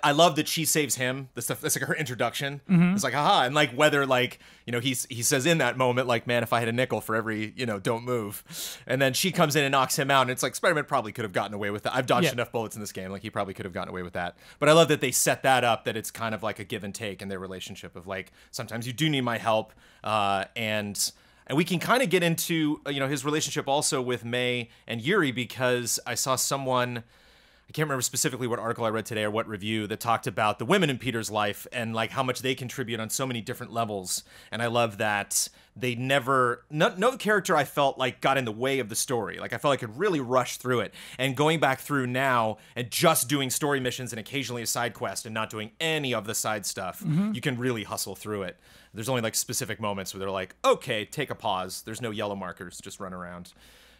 I 0.03 0.11
love 0.11 0.35
that 0.35 0.49
she 0.49 0.65
saves 0.65 0.95
him. 0.95 1.29
The 1.33 1.41
stuff 1.41 1.61
that's 1.61 1.79
like 1.79 1.87
her 1.87 1.95
introduction. 1.95 2.59
It's 2.93 3.03
like 3.05 3.13
haha, 3.13 3.45
and 3.45 3.55
like 3.55 3.71
whether 3.71 4.05
like 4.05 4.39
you 4.65 4.73
know 4.73 4.81
he's 4.81 5.05
he 5.09 5.21
says 5.21 5.45
in 5.45 5.59
that 5.59 5.77
moment 5.77 6.07
like 6.07 6.27
man 6.27 6.43
if 6.43 6.51
I 6.51 6.59
had 6.59 6.67
a 6.67 6.73
nickel 6.73 6.99
for 6.99 7.15
every 7.15 7.53
you 7.55 7.65
know 7.65 7.79
don't 7.79 8.03
move, 8.03 8.43
and 8.85 9.01
then 9.01 9.13
she 9.13 9.31
comes 9.31 9.55
in 9.55 9.63
and 9.63 9.71
knocks 9.71 9.97
him 9.97 10.11
out, 10.11 10.23
and 10.23 10.31
it's 10.31 10.43
like 10.43 10.55
Spider 10.55 10.75
Man 10.75 10.83
probably 10.83 11.13
could 11.13 11.23
have 11.23 11.31
gotten 11.31 11.53
away 11.53 11.69
with 11.69 11.83
that. 11.83 11.95
I've 11.95 12.05
dodged 12.05 12.25
Yeah. 12.25 12.31
enough 12.33 12.51
bullets 12.51 12.75
in 12.75 12.81
this 12.81 12.91
game, 12.91 13.11
like 13.11 13.21
he 13.21 13.29
probably 13.29 13.53
could 13.53 13.63
have 13.65 13.73
gotten 13.73 13.89
away 13.89 14.03
with 14.03 14.13
that. 14.13 14.35
But 14.59 14.67
I 14.67 14.73
love 14.73 14.89
that 14.89 14.99
they 14.99 15.11
set 15.11 15.41
that 15.43 15.63
up 15.63 15.85
that 15.85 15.95
it's 15.95 16.11
kind 16.11 16.35
of 16.35 16.43
like 16.43 16.59
a 16.59 16.65
give 16.65 16.83
and 16.83 16.93
take 16.93 17.21
in 17.21 17.29
their 17.29 17.39
relationship 17.39 17.95
of 17.95 18.07
like 18.07 18.33
sometimes 18.51 18.87
you 18.87 18.93
do 18.93 19.07
need 19.09 19.21
my 19.21 19.37
help, 19.37 19.71
uh, 20.03 20.43
and 20.57 21.11
and 21.47 21.55
we 21.57 21.63
can 21.63 21.79
kind 21.79 22.03
of 22.03 22.09
get 22.09 22.23
into 22.23 22.81
uh, 22.85 22.89
you 22.89 22.99
know 22.99 23.07
his 23.07 23.23
relationship 23.23 23.69
also 23.69 24.01
with 24.01 24.25
May 24.25 24.67
and 24.85 24.99
Yuri 25.01 25.31
because 25.31 25.97
I 26.05 26.15
saw 26.15 26.35
someone. 26.35 27.03
I 27.69 27.73
can't 27.73 27.85
remember 27.87 28.01
specifically 28.01 28.47
what 28.47 28.59
article 28.59 28.85
I 28.85 28.89
read 28.89 29.05
today 29.05 29.23
or 29.23 29.31
what 29.31 29.45
review 29.45 29.87
that 29.87 29.99
talked 29.99 30.25
about 30.25 30.57
the 30.57 30.63
women 30.63 30.89
in 30.89 30.97
Peter's 30.97 31.29
life 31.29 31.67
and 31.73 31.93
like 31.93 32.11
how 32.11 32.23
much 32.23 32.41
they 32.41 32.55
contribute 32.55 33.01
on 33.01 33.09
so 33.09 33.27
many 33.27 33.41
different 33.41 33.73
levels. 33.73 34.23
And 34.51 34.61
I 34.61 34.67
love 34.67 34.99
that 34.99 35.49
they 35.75 35.93
never, 35.93 36.63
no, 36.71 36.93
no 36.97 37.17
character 37.17 37.57
I 37.57 37.65
felt 37.65 37.97
like 37.97 38.21
got 38.21 38.37
in 38.37 38.45
the 38.45 38.53
way 38.53 38.79
of 38.79 38.87
the 38.87 38.95
story. 38.95 39.37
Like 39.37 39.51
I 39.51 39.57
felt 39.57 39.73
I 39.73 39.77
could 39.77 39.97
really 39.97 40.21
rush 40.21 40.57
through 40.57 40.79
it. 40.79 40.93
And 41.19 41.35
going 41.35 41.59
back 41.59 41.81
through 41.81 42.07
now 42.07 42.57
and 42.73 42.89
just 42.89 43.27
doing 43.27 43.49
story 43.49 43.81
missions 43.81 44.13
and 44.13 44.19
occasionally 44.19 44.61
a 44.61 44.65
side 44.67 44.93
quest 44.93 45.25
and 45.25 45.33
not 45.33 45.49
doing 45.49 45.71
any 45.81 46.13
of 46.13 46.25
the 46.25 46.35
side 46.35 46.65
stuff, 46.65 47.03
you 47.33 47.41
can 47.41 47.57
really 47.57 47.83
hustle 47.83 48.15
through 48.15 48.43
it. 48.43 48.57
There's 48.93 49.09
only 49.09 49.21
like 49.21 49.35
specific 49.35 49.81
moments 49.81 50.13
where 50.13 50.19
they're 50.19 50.31
like, 50.31 50.55
okay, 50.63 51.03
take 51.03 51.29
a 51.31 51.35
pause. 51.35 51.81
There's 51.81 52.01
no 52.01 52.11
yellow 52.11 52.35
markers, 52.35 52.79
just 52.81 53.01
run 53.01 53.13
around. 53.13 53.51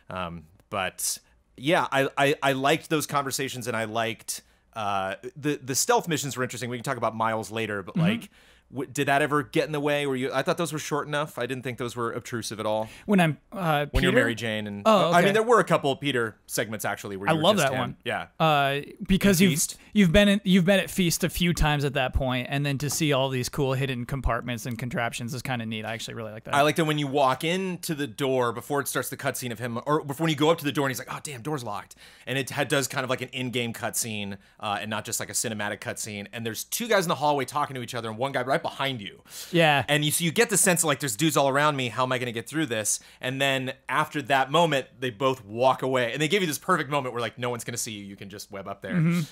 Um, 0.10 0.44
but 0.70 1.20
yeah, 1.58 1.88
I, 1.92 2.10
I 2.18 2.36
I 2.42 2.52
liked 2.54 2.90
those 2.90 3.08
conversations, 3.08 3.68
and 3.68 3.76
I 3.76 3.86
liked 3.86 4.42
uh, 4.74 5.16
the 5.36 5.60
the 5.62 5.76
stealth 5.76 6.08
missions 6.08 6.38
were 6.38 6.44
interesting. 6.44 6.70
We 6.70 6.78
can 6.78 6.84
talk 6.84 6.98
about 6.98 7.16
Miles 7.16 7.52
later, 7.52 7.84
but 7.84 7.98
like, 7.98 8.30
w- 8.72 8.90
did 8.92 9.08
that 9.08 9.22
ever 9.22 9.44
get 9.44 9.66
in 9.66 9.72
the 9.72 9.80
way? 9.80 10.06
Were 10.06 10.16
you? 10.16 10.32
I 10.34 10.42
thought 10.42 10.58
those 10.58 10.74
were 10.74 10.80
short 10.80 11.08
enough. 11.08 11.38
I 11.38 11.46
didn't 11.46 11.64
think 11.64 11.78
those 11.78 11.96
were 11.96 12.12
obtrusive 12.12 12.60
at 12.60 12.66
all. 12.66 12.90
when 13.06 13.20
I'm 13.20 13.38
uh, 13.52 13.88
When 13.92 14.04
you're 14.04 14.12
Mary 14.14 14.36
Jane, 14.36 14.68
and 14.68 14.84
Oh, 14.86 15.12
I 15.12 15.22
mean, 15.22 15.34
there 15.34 15.44
were 15.44 15.60
a 15.60 15.64
couple 15.64 15.92
of 15.92 16.00
Peter 16.00 16.36
segments 16.46 16.86
actually. 16.86 17.18
Where 17.18 17.30
I 17.30 17.34
love 17.34 17.58
that 17.58 17.72
him. 17.74 17.80
one. 17.80 17.98
Yeah. 18.04 18.28
uh, 18.40 18.80
because 19.08 19.42
you've 19.42 19.52
Feast? 19.52 19.78
you've 19.94 20.12
been 20.12 20.28
in, 20.28 20.42
you've 20.44 20.66
been 20.66 20.80
at 20.80 20.90
feast 20.90 21.24
a 21.24 21.30
few 21.30 21.54
times 21.54 21.84
at 21.86 21.94
that 21.94 22.14
point, 22.14 22.48
and 22.50 22.66
then 22.66 22.78
to 22.80 22.90
see 22.90 23.14
all 23.14 23.30
these 23.30 23.50
cool 23.50 23.74
hidden 23.74 24.06
compartments 24.06 24.66
and 24.66 24.78
contraptions 24.78 25.34
is 25.34 25.42
kind 25.42 25.62
of 25.62 25.68
neat. 25.68 25.86
I 25.86 25.94
actually 25.94 26.14
really 26.16 26.32
like 26.32 26.44
that. 26.46 26.54
I 26.56 26.62
liked 26.62 26.80
it 26.80 26.84
when 26.84 26.98
you 27.00 27.08
walk 27.08 27.44
into 27.44 27.96
the 27.96 28.08
door 28.08 28.52
before 28.54 28.80
it 28.82 28.88
starts 28.88 29.10
the 29.10 29.18
cutscene 29.18 29.52
of 29.52 29.60
him, 29.60 29.80
or 29.86 30.04
before 30.04 30.26
when 30.26 30.30
you 30.32 30.36
go 30.38 30.50
up 30.50 30.58
to 30.60 30.66
the 30.66 30.72
door 30.72 30.86
and 30.86 30.92
he's 30.92 31.00
like, 31.00 31.14
"Oh, 31.14 31.20
damn, 31.24 31.42
door's 31.42 31.64
locked," 31.64 31.96
and 32.26 32.38
it 32.38 32.50
had, 32.50 32.68
does 32.68 32.88
kind 32.88 33.04
of 33.04 33.10
like 33.10 33.22
an 33.22 33.30
in-game 33.30 33.74
cutscene, 33.74 34.38
uh, 34.60 34.78
and 34.82 34.90
not 34.90 35.06
just 35.06 35.20
like 35.20 35.30
a 35.30 35.34
cinematic 35.34 35.80
cutscene. 35.80 36.28
And 36.34 36.46
there's 36.46 36.64
two 36.64 36.88
guys 36.88 37.06
in 37.06 37.10
the 37.10 37.16
hallway 37.16 37.46
talking 37.46 37.76
to 37.76 37.82
each 37.82 37.96
other, 37.96 38.10
and 38.10 38.18
one 38.18 38.32
guy 38.32 38.44
right 38.58 38.62
behind 38.62 39.02
you. 39.02 39.22
yeah, 39.52 39.84
And 39.88 40.04
you 40.04 40.12
so 40.12 40.24
you 40.24 40.32
get 40.32 40.50
the 40.50 40.58
sense 40.58 40.82
of 40.84 40.88
like 40.88 41.00
there's 41.00 41.16
dudes 41.16 41.38
all 41.38 41.48
around 41.50 41.76
me. 41.76 41.90
How 41.90 42.04
am 42.04 42.12
I 42.12 42.18
to 42.28 42.32
get 42.32 42.48
through 42.50 42.66
this? 42.68 43.00
And 43.22 43.42
then 43.42 43.74
after 43.88 44.22
that 44.24 44.52
moment, 44.52 44.88
they 45.00 45.10
both 45.10 45.44
walk 45.46 45.82
away, 45.82 46.12
and 46.14 46.22
they 46.22 46.28
give 46.28 46.42
you 46.42 46.48
this 46.48 46.58
perfect 46.58 46.90
moment 46.90 47.14
where 47.14 47.22
like 47.22 47.38
no 47.38 47.50
one's 47.50 47.64
to 47.74 47.78
see 47.78 47.92
you. 47.92 48.04
You 48.04 48.16
can 48.16 48.30
just 48.30 48.52
web 48.52 48.68
up 48.68 48.82
there. 48.82 48.96
Um, 48.96 49.24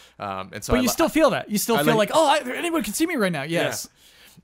and 0.53 0.63
so 0.63 0.73
but 0.73 0.77
I 0.77 0.81
you 0.81 0.87
li- 0.87 0.87
still 0.93 1.09
feel 1.09 1.29
that. 1.31 1.49
You 1.49 1.57
still 1.57 1.75
I 1.75 1.83
feel 1.83 1.95
like- 1.97 2.09
like, 2.09 2.11
oh, 2.13 2.27
I, 2.27 2.55
anyone 2.55 2.83
can 2.83 2.93
see 2.93 3.05
me 3.05 3.15
right 3.15 3.31
now. 3.31 3.43
Yes. 3.43 3.87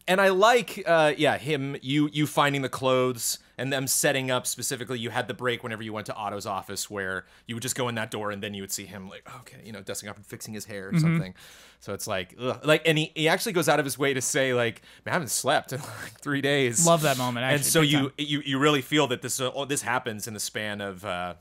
And 0.07 0.19
I 0.19 0.29
like, 0.29 0.81
uh, 0.87 1.13
yeah, 1.17 1.37
him, 1.37 1.75
you, 1.81 2.09
you 2.11 2.25
finding 2.25 2.61
the 2.63 2.69
clothes 2.69 3.37
and 3.61 3.71
them 3.71 3.85
setting 3.87 4.31
up 4.31 4.47
specifically. 4.47 4.97
You 4.99 5.09
had 5.11 5.27
the 5.27 5.33
break 5.33 5.61
whenever 5.63 5.83
you 5.83 5.93
went 5.93 6.07
to 6.07 6.15
Otto's 6.15 6.45
office 6.45 6.89
where 6.89 7.25
you 7.47 7.55
would 7.55 7.61
just 7.61 7.75
go 7.75 7.87
in 7.89 7.95
that 7.95 8.09
door 8.11 8.31
and 8.31 8.41
then 8.41 8.53
you 8.53 8.63
would 8.63 8.71
see 8.71 8.85
him 8.85 9.07
like, 9.09 9.23
okay, 9.41 9.57
you 9.63 9.71
know, 9.71 9.81
dusting 9.81 10.09
up 10.09 10.15
and 10.17 10.25
fixing 10.25 10.53
his 10.53 10.65
hair 10.65 10.87
or 10.87 10.91
Mm-hmm. 10.91 10.99
something. 11.01 11.33
So 11.79 11.93
it's 11.93 12.07
like, 12.07 12.35
ugh. 12.39 12.59
like, 12.63 12.81
and 12.85 12.97
he, 12.97 13.11
he 13.15 13.27
actually 13.27 13.53
goes 13.53 13.67
out 13.69 13.79
of 13.79 13.85
his 13.85 13.97
way 13.97 14.13
to 14.13 14.21
say 14.21 14.53
like, 14.53 14.81
Man, 15.05 15.11
I 15.11 15.15
haven't 15.15 15.29
slept 15.29 15.73
in 15.73 15.79
like 15.79 16.19
three 16.21 16.41
days. 16.41 16.85
Love 16.85 17.01
that 17.03 17.17
moment. 17.17 17.43
Actually, 17.43 17.55
and 17.55 17.65
so 17.65 17.81
you, 17.81 17.97
time. 18.01 18.11
you, 18.17 18.41
you 18.45 18.59
really 18.59 18.81
feel 18.81 19.07
that 19.07 19.21
this, 19.21 19.39
uh, 19.39 19.65
this 19.65 19.81
happens 19.83 20.27
in 20.27 20.33
the 20.33 20.39
span 20.39 20.81
of, 20.81 21.05
uh, 21.05 21.33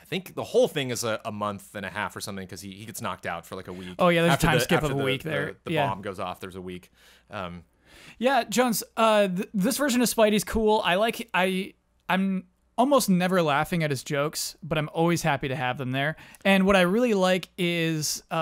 I 0.00 0.04
think 0.06 0.34
the 0.34 0.44
whole 0.44 0.68
thing 0.68 0.90
is 0.90 1.02
a, 1.02 1.18
a 1.24 1.32
month 1.32 1.74
and 1.74 1.84
a 1.86 1.90
half 1.90 2.14
or 2.14 2.20
something 2.20 2.44
because 2.44 2.60
he, 2.60 2.72
he 2.72 2.84
gets 2.84 3.00
knocked 3.00 3.24
out 3.26 3.46
for 3.46 3.56
like 3.56 3.68
a 3.68 3.72
week. 3.72 3.94
Oh, 3.98 4.08
yeah, 4.08 4.22
there's 4.22 4.34
a 4.34 4.38
time 4.38 4.54
the- 4.58 4.64
skip 4.64 4.82
of 4.82 4.90
a 4.90 4.94
the- 4.94 5.02
week 5.02 5.22
the- 5.22 5.30
there. 5.30 5.56
The, 5.64 5.72
Yeah. 5.72 5.86
bomb 5.88 6.02
goes 6.02 6.20
off. 6.20 6.40
There's 6.40 6.56
a 6.56 6.60
week. 6.60 6.90
Um, 7.30 7.64
Yeah, 8.18 8.44
Jones. 8.44 8.82
Uh, 8.96 9.28
th- 9.28 9.48
this 9.54 9.76
version 9.76 10.00
of 10.02 10.08
Spidey's 10.08 10.44
cool. 10.44 10.80
I 10.84 10.94
like. 10.96 11.28
I 11.34 11.74
I'm 12.08 12.44
almost 12.76 13.08
never 13.08 13.40
laughing 13.40 13.84
at 13.84 13.90
his 13.90 14.02
jokes, 14.02 14.56
but 14.60 14.76
I'm 14.76 14.90
always 14.92 15.22
happy 15.22 15.46
to 15.46 15.54
have 15.54 15.78
them 15.78 15.92
there. 15.92 16.16
And 16.44 16.66
what 16.66 16.74
I 16.74 16.80
really 16.80 17.14
like 17.14 17.48
is, 17.56 18.20
uh, 18.32 18.34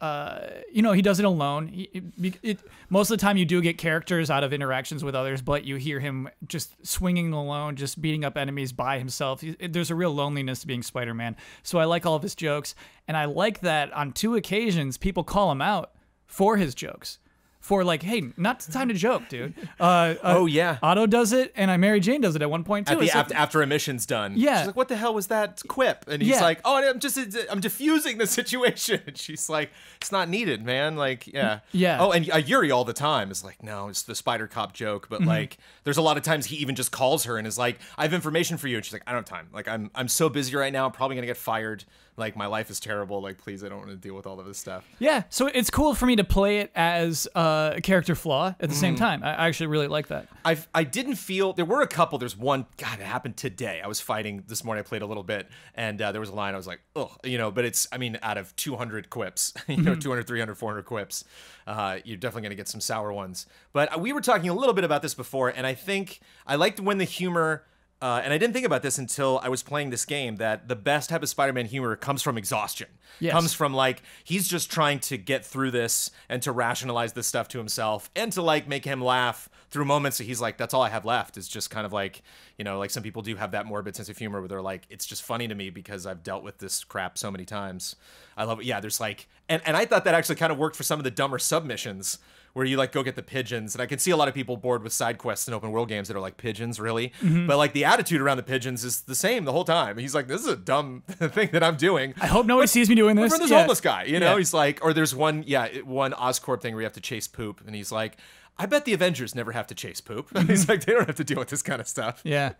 uh, 0.00 0.48
you 0.72 0.80
know, 0.80 0.92
he 0.92 1.02
does 1.02 1.18
it 1.18 1.24
alone. 1.24 1.66
He, 1.66 1.90
it, 2.22 2.34
it, 2.42 2.58
most 2.88 3.10
of 3.10 3.18
the 3.18 3.20
time, 3.20 3.36
you 3.36 3.44
do 3.44 3.60
get 3.60 3.78
characters 3.78 4.30
out 4.30 4.44
of 4.44 4.52
interactions 4.52 5.02
with 5.02 5.16
others, 5.16 5.42
but 5.42 5.64
you 5.64 5.74
hear 5.74 5.98
him 5.98 6.28
just 6.46 6.86
swinging 6.86 7.32
alone, 7.32 7.74
just 7.74 8.00
beating 8.00 8.24
up 8.24 8.36
enemies 8.36 8.72
by 8.72 8.98
himself. 9.00 9.40
He- 9.40 9.54
There's 9.54 9.90
a 9.90 9.96
real 9.96 10.14
loneliness 10.14 10.60
to 10.60 10.68
being 10.68 10.84
Spider-Man. 10.84 11.34
So 11.64 11.80
I 11.80 11.84
like 11.84 12.06
all 12.06 12.14
of 12.14 12.22
his 12.22 12.36
jokes, 12.36 12.76
and 13.08 13.16
I 13.16 13.24
like 13.24 13.58
that 13.62 13.92
on 13.92 14.12
two 14.12 14.36
occasions 14.36 14.98
people 14.98 15.24
call 15.24 15.50
him 15.50 15.60
out 15.60 15.90
for 16.26 16.56
his 16.56 16.76
jokes. 16.76 17.18
For 17.60 17.84
like, 17.84 18.02
hey, 18.02 18.22
not 18.38 18.60
time 18.60 18.88
to 18.88 18.94
joke, 18.94 19.24
dude. 19.28 19.52
Uh, 19.78 19.82
uh, 19.82 20.14
Oh, 20.24 20.46
yeah. 20.46 20.78
Otto 20.82 21.06
does 21.06 21.32
it, 21.34 21.52
and 21.54 21.70
I 21.70 21.76
Mary 21.76 22.00
Jane 22.00 22.22
does 22.22 22.34
it 22.34 22.40
at 22.40 22.50
one 22.50 22.64
point 22.64 22.86
too. 22.86 22.94
at 22.94 22.98
the 23.00 23.04
like- 23.06 23.14
after, 23.14 23.34
after 23.34 23.62
a 23.62 23.66
mission's 23.66 24.06
done. 24.06 24.32
Yeah. 24.34 24.58
She's 24.58 24.66
like, 24.68 24.76
"What 24.76 24.88
the 24.88 24.96
hell 24.96 25.12
was 25.12 25.26
that 25.26 25.60
quip?" 25.68 26.06
And 26.08 26.22
he's 26.22 26.32
Yeah. 26.32 26.40
like, 26.40 26.60
"Oh, 26.64 26.76
I'm 26.76 26.98
just 26.98 27.18
I'm 27.50 27.60
diffusing 27.60 28.16
the 28.18 28.26
situation." 28.40 29.02
And 29.06 29.16
she's 29.16 29.50
like, 29.50 29.70
"It's 30.00 30.10
not 30.10 30.28
needed, 30.30 30.64
man." 30.64 30.96
Like, 30.96 31.26
yeah, 31.26 31.60
Yeah. 31.72 31.98
Oh, 32.00 32.12
and 32.12 32.28
uh, 32.32 32.38
Yuri 32.38 32.70
all 32.70 32.84
the 32.86 32.94
time 32.94 33.30
is 33.30 33.44
like, 33.44 33.62
"No, 33.62 33.88
it's 33.88 34.02
the 34.02 34.14
Spider 34.14 34.46
Cop 34.46 34.72
joke." 34.72 35.08
Mm-hmm. 35.10 35.24
But 35.24 35.28
like, 35.28 35.58
there's 35.84 35.98
a 35.98 36.02
lot 36.02 36.16
of 36.16 36.22
times 36.22 36.46
he 36.46 36.56
even 36.56 36.74
just 36.74 36.90
calls 36.92 37.24
her 37.24 37.36
and 37.36 37.46
is 37.46 37.58
like, 37.58 37.78
"I 37.98 38.02
have 38.04 38.14
information 38.14 38.56
for 38.56 38.68
you," 38.68 38.76
and 38.78 38.84
she's 38.86 38.94
like, 38.94 39.02
"I 39.06 39.12
don't 39.12 39.28
have 39.28 39.38
time. 39.38 39.48
Like, 39.52 39.68
I'm 39.68 39.90
I'm 39.94 40.08
so 40.08 40.28
busy 40.30 40.56
right 40.56 40.72
now. 40.72 40.86
I'm 40.86 40.92
probably 40.92 41.14
gonna 41.16 41.26
get 41.26 41.36
fired. 41.36 41.84
Like, 42.16 42.36
my 42.36 42.46
life 42.46 42.70
is 42.70 42.80
terrible. 42.80 43.22
Like, 43.22 43.38
please, 43.38 43.64
I 43.64 43.68
don't 43.68 43.78
want 43.78 43.90
to 43.90 43.96
deal 43.96 44.14
with 44.14 44.26
all 44.26 44.38
of 44.40 44.46
this 44.46 44.58
stuff." 44.58 44.84
yeah, 44.98 45.22
so 45.30 45.46
it's 45.46 45.70
cool 45.70 45.94
for 45.94 46.06
me 46.06 46.16
to 46.16 46.24
play 46.24 46.58
it 46.58 46.70
as 46.74 47.26
uh, 47.34 47.72
a 47.76 47.80
character 47.80 48.14
flaw 48.14 48.48
at 48.48 48.58
the 48.60 48.66
Mm-hmm. 48.68 48.74
same 48.74 48.96
time. 48.96 49.22
I 49.24 49.46
actually 49.48 49.68
really 49.68 49.88
like 49.88 50.08
that. 50.08 50.28
I 50.44 50.58
I 50.74 50.84
didn't 50.84 51.16
feel 51.16 51.52
there 51.52 51.64
were 51.64 51.82
a 51.82 51.86
couple. 51.86 52.18
There's 52.18 52.36
one. 52.36 52.66
God, 52.76 53.00
it 53.00 53.04
happened 53.06 53.36
today. 53.36 53.80
I 53.82 53.86
was 53.86 54.00
fighting 54.00 54.44
this 54.48 54.64
morning. 54.64 54.84
I 54.84 54.88
played 54.88 55.02
a 55.02 55.06
little 55.06 55.22
bit, 55.22 55.48
and 55.74 56.00
uh, 56.00 56.12
there 56.12 56.20
was 56.20 56.30
a 56.30 56.34
line. 56.34 56.54
I 56.54 56.56
was 56.56 56.66
like, 56.66 56.80
oh, 56.96 57.14
you 57.24 57.38
know. 57.38 57.50
But 57.50 57.64
it's. 57.64 57.88
I 57.92 57.98
mean, 57.98 58.18
out 58.22 58.36
of 58.38 58.54
200 58.56 59.10
quips, 59.10 59.54
you 59.68 59.78
know, 59.78 59.94
200, 59.94 60.26
300, 60.26 60.54
400 60.56 60.82
quips, 60.84 61.24
uh, 61.66 61.98
you're 62.04 62.16
definitely 62.16 62.42
gonna 62.42 62.54
get 62.54 62.68
some 62.68 62.80
sour 62.80 63.12
ones. 63.12 63.46
But 63.72 63.94
uh, 63.94 63.98
we 63.98 64.12
were 64.12 64.20
talking 64.20 64.48
a 64.50 64.54
little 64.54 64.74
bit 64.74 64.84
about 64.84 65.02
this 65.02 65.14
before, 65.14 65.48
and 65.48 65.66
I 65.66 65.74
think 65.74 66.20
I 66.46 66.56
liked 66.56 66.80
when 66.80 66.98
the 66.98 67.04
humor. 67.04 67.64
Uh, 68.02 68.22
and 68.24 68.32
I 68.32 68.38
didn't 68.38 68.54
think 68.54 68.64
about 68.64 68.82
this 68.82 68.96
until 68.96 69.40
I 69.42 69.50
was 69.50 69.62
playing 69.62 69.90
this 69.90 70.06
game 70.06 70.36
that 70.36 70.68
the 70.68 70.76
best 70.76 71.10
type 71.10 71.22
of 71.22 71.28
Spider-Man 71.28 71.66
humor 71.66 71.96
comes 71.96 72.22
from 72.22 72.38
exhaustion. 72.38 72.88
Yes. 73.18 73.32
Comes 73.32 73.52
from 73.52 73.74
like 73.74 74.02
he's 74.24 74.48
just 74.48 74.70
trying 74.70 75.00
to 75.00 75.18
get 75.18 75.44
through 75.44 75.70
this 75.72 76.10
and 76.28 76.40
to 76.42 76.52
rationalize 76.52 77.12
this 77.12 77.26
stuff 77.26 77.48
to 77.48 77.58
himself 77.58 78.10
and 78.16 78.32
to 78.32 78.40
like 78.40 78.66
make 78.66 78.86
him 78.86 79.02
laugh 79.02 79.50
through 79.70 79.84
moments 79.84 80.18
that 80.18 80.24
he's 80.24 80.40
like 80.40 80.56
that's 80.56 80.72
all 80.72 80.82
I 80.82 80.88
have 80.88 81.04
left 81.04 81.36
is 81.36 81.46
just 81.46 81.70
kind 81.70 81.84
of 81.84 81.92
like 81.92 82.22
you 82.56 82.64
know 82.64 82.78
like 82.78 82.90
some 82.90 83.02
people 83.02 83.20
do 83.20 83.36
have 83.36 83.50
that 83.50 83.66
morbid 83.66 83.94
sense 83.94 84.08
of 84.08 84.16
humor 84.16 84.40
where 84.40 84.48
they're 84.48 84.62
like 84.62 84.86
it's 84.88 85.04
just 85.04 85.22
funny 85.22 85.46
to 85.48 85.54
me 85.54 85.68
because 85.70 86.06
I've 86.06 86.22
dealt 86.22 86.42
with 86.42 86.58
this 86.58 86.82
crap 86.84 87.18
so 87.18 87.30
many 87.30 87.44
times. 87.44 87.96
I 88.36 88.44
love 88.44 88.60
it. 88.60 88.66
Yeah, 88.66 88.80
there's 88.80 89.00
like 89.00 89.28
and 89.48 89.60
and 89.66 89.76
I 89.76 89.84
thought 89.84 90.04
that 90.04 90.14
actually 90.14 90.36
kind 90.36 90.52
of 90.52 90.56
worked 90.58 90.76
for 90.76 90.84
some 90.84 90.98
of 90.98 91.04
the 91.04 91.10
dumber 91.10 91.38
submissions 91.38 92.18
where 92.52 92.64
you 92.64 92.76
like 92.76 92.92
go 92.92 93.02
get 93.02 93.16
the 93.16 93.22
pigeons 93.22 93.74
and 93.74 93.82
I 93.82 93.86
can 93.86 93.98
see 93.98 94.10
a 94.10 94.16
lot 94.16 94.28
of 94.28 94.34
people 94.34 94.56
bored 94.56 94.82
with 94.82 94.92
side 94.92 95.18
quests 95.18 95.48
in 95.48 95.54
open 95.54 95.70
world 95.70 95.88
games 95.88 96.08
that 96.08 96.16
are 96.16 96.20
like 96.20 96.36
pigeons 96.36 96.80
really 96.80 97.12
mm-hmm. 97.20 97.46
but 97.46 97.56
like 97.56 97.72
the 97.72 97.84
attitude 97.84 98.20
around 98.20 98.36
the 98.36 98.42
pigeons 98.42 98.84
is 98.84 99.02
the 99.02 99.14
same 99.14 99.44
the 99.44 99.52
whole 99.52 99.64
time 99.64 99.98
he's 99.98 100.14
like 100.14 100.28
this 100.28 100.40
is 100.40 100.46
a 100.46 100.56
dumb 100.56 101.02
thing 101.08 101.50
that 101.52 101.62
I'm 101.62 101.76
doing 101.76 102.14
I 102.20 102.26
hope 102.26 102.46
nobody 102.46 102.66
sees 102.66 102.88
me 102.88 102.94
doing 102.94 103.16
this. 103.16 103.32
for 103.32 103.38
this 103.38 103.50
Yeah. 103.50 103.60
homeless 103.60 103.80
guy, 103.80 104.04
you 104.04 104.20
know, 104.20 104.32
Yeah. 104.32 104.38
he's 104.38 104.54
like, 104.54 104.84
or 104.84 104.92
there's 104.92 105.14
one, 105.14 105.44
yeah, 105.46 105.68
one 105.80 106.12
Oscorp 106.12 106.60
thing 106.60 106.74
where 106.74 106.82
you 106.82 106.86
have 106.86 106.94
to 106.94 107.00
chase 107.00 107.26
poop, 107.28 107.62
and 107.66 107.74
he's 107.74 107.92
like, 107.92 108.16
I 108.58 108.66
bet 108.66 108.84
the 108.84 108.92
Avengers 108.92 109.34
never 109.34 109.52
have 109.52 109.66
to 109.68 109.74
chase 109.74 110.00
poop. 110.00 110.28
he's 110.46 110.62
mm-hmm. 110.62 110.70
like, 110.70 110.84
they 110.84 110.92
don't 110.92 111.06
have 111.06 111.16
to 111.16 111.24
deal 111.24 111.38
with 111.38 111.48
this 111.48 111.62
kind 111.62 111.80
of 111.80 111.88
stuff. 111.88 112.20
Yeah. 112.24 112.52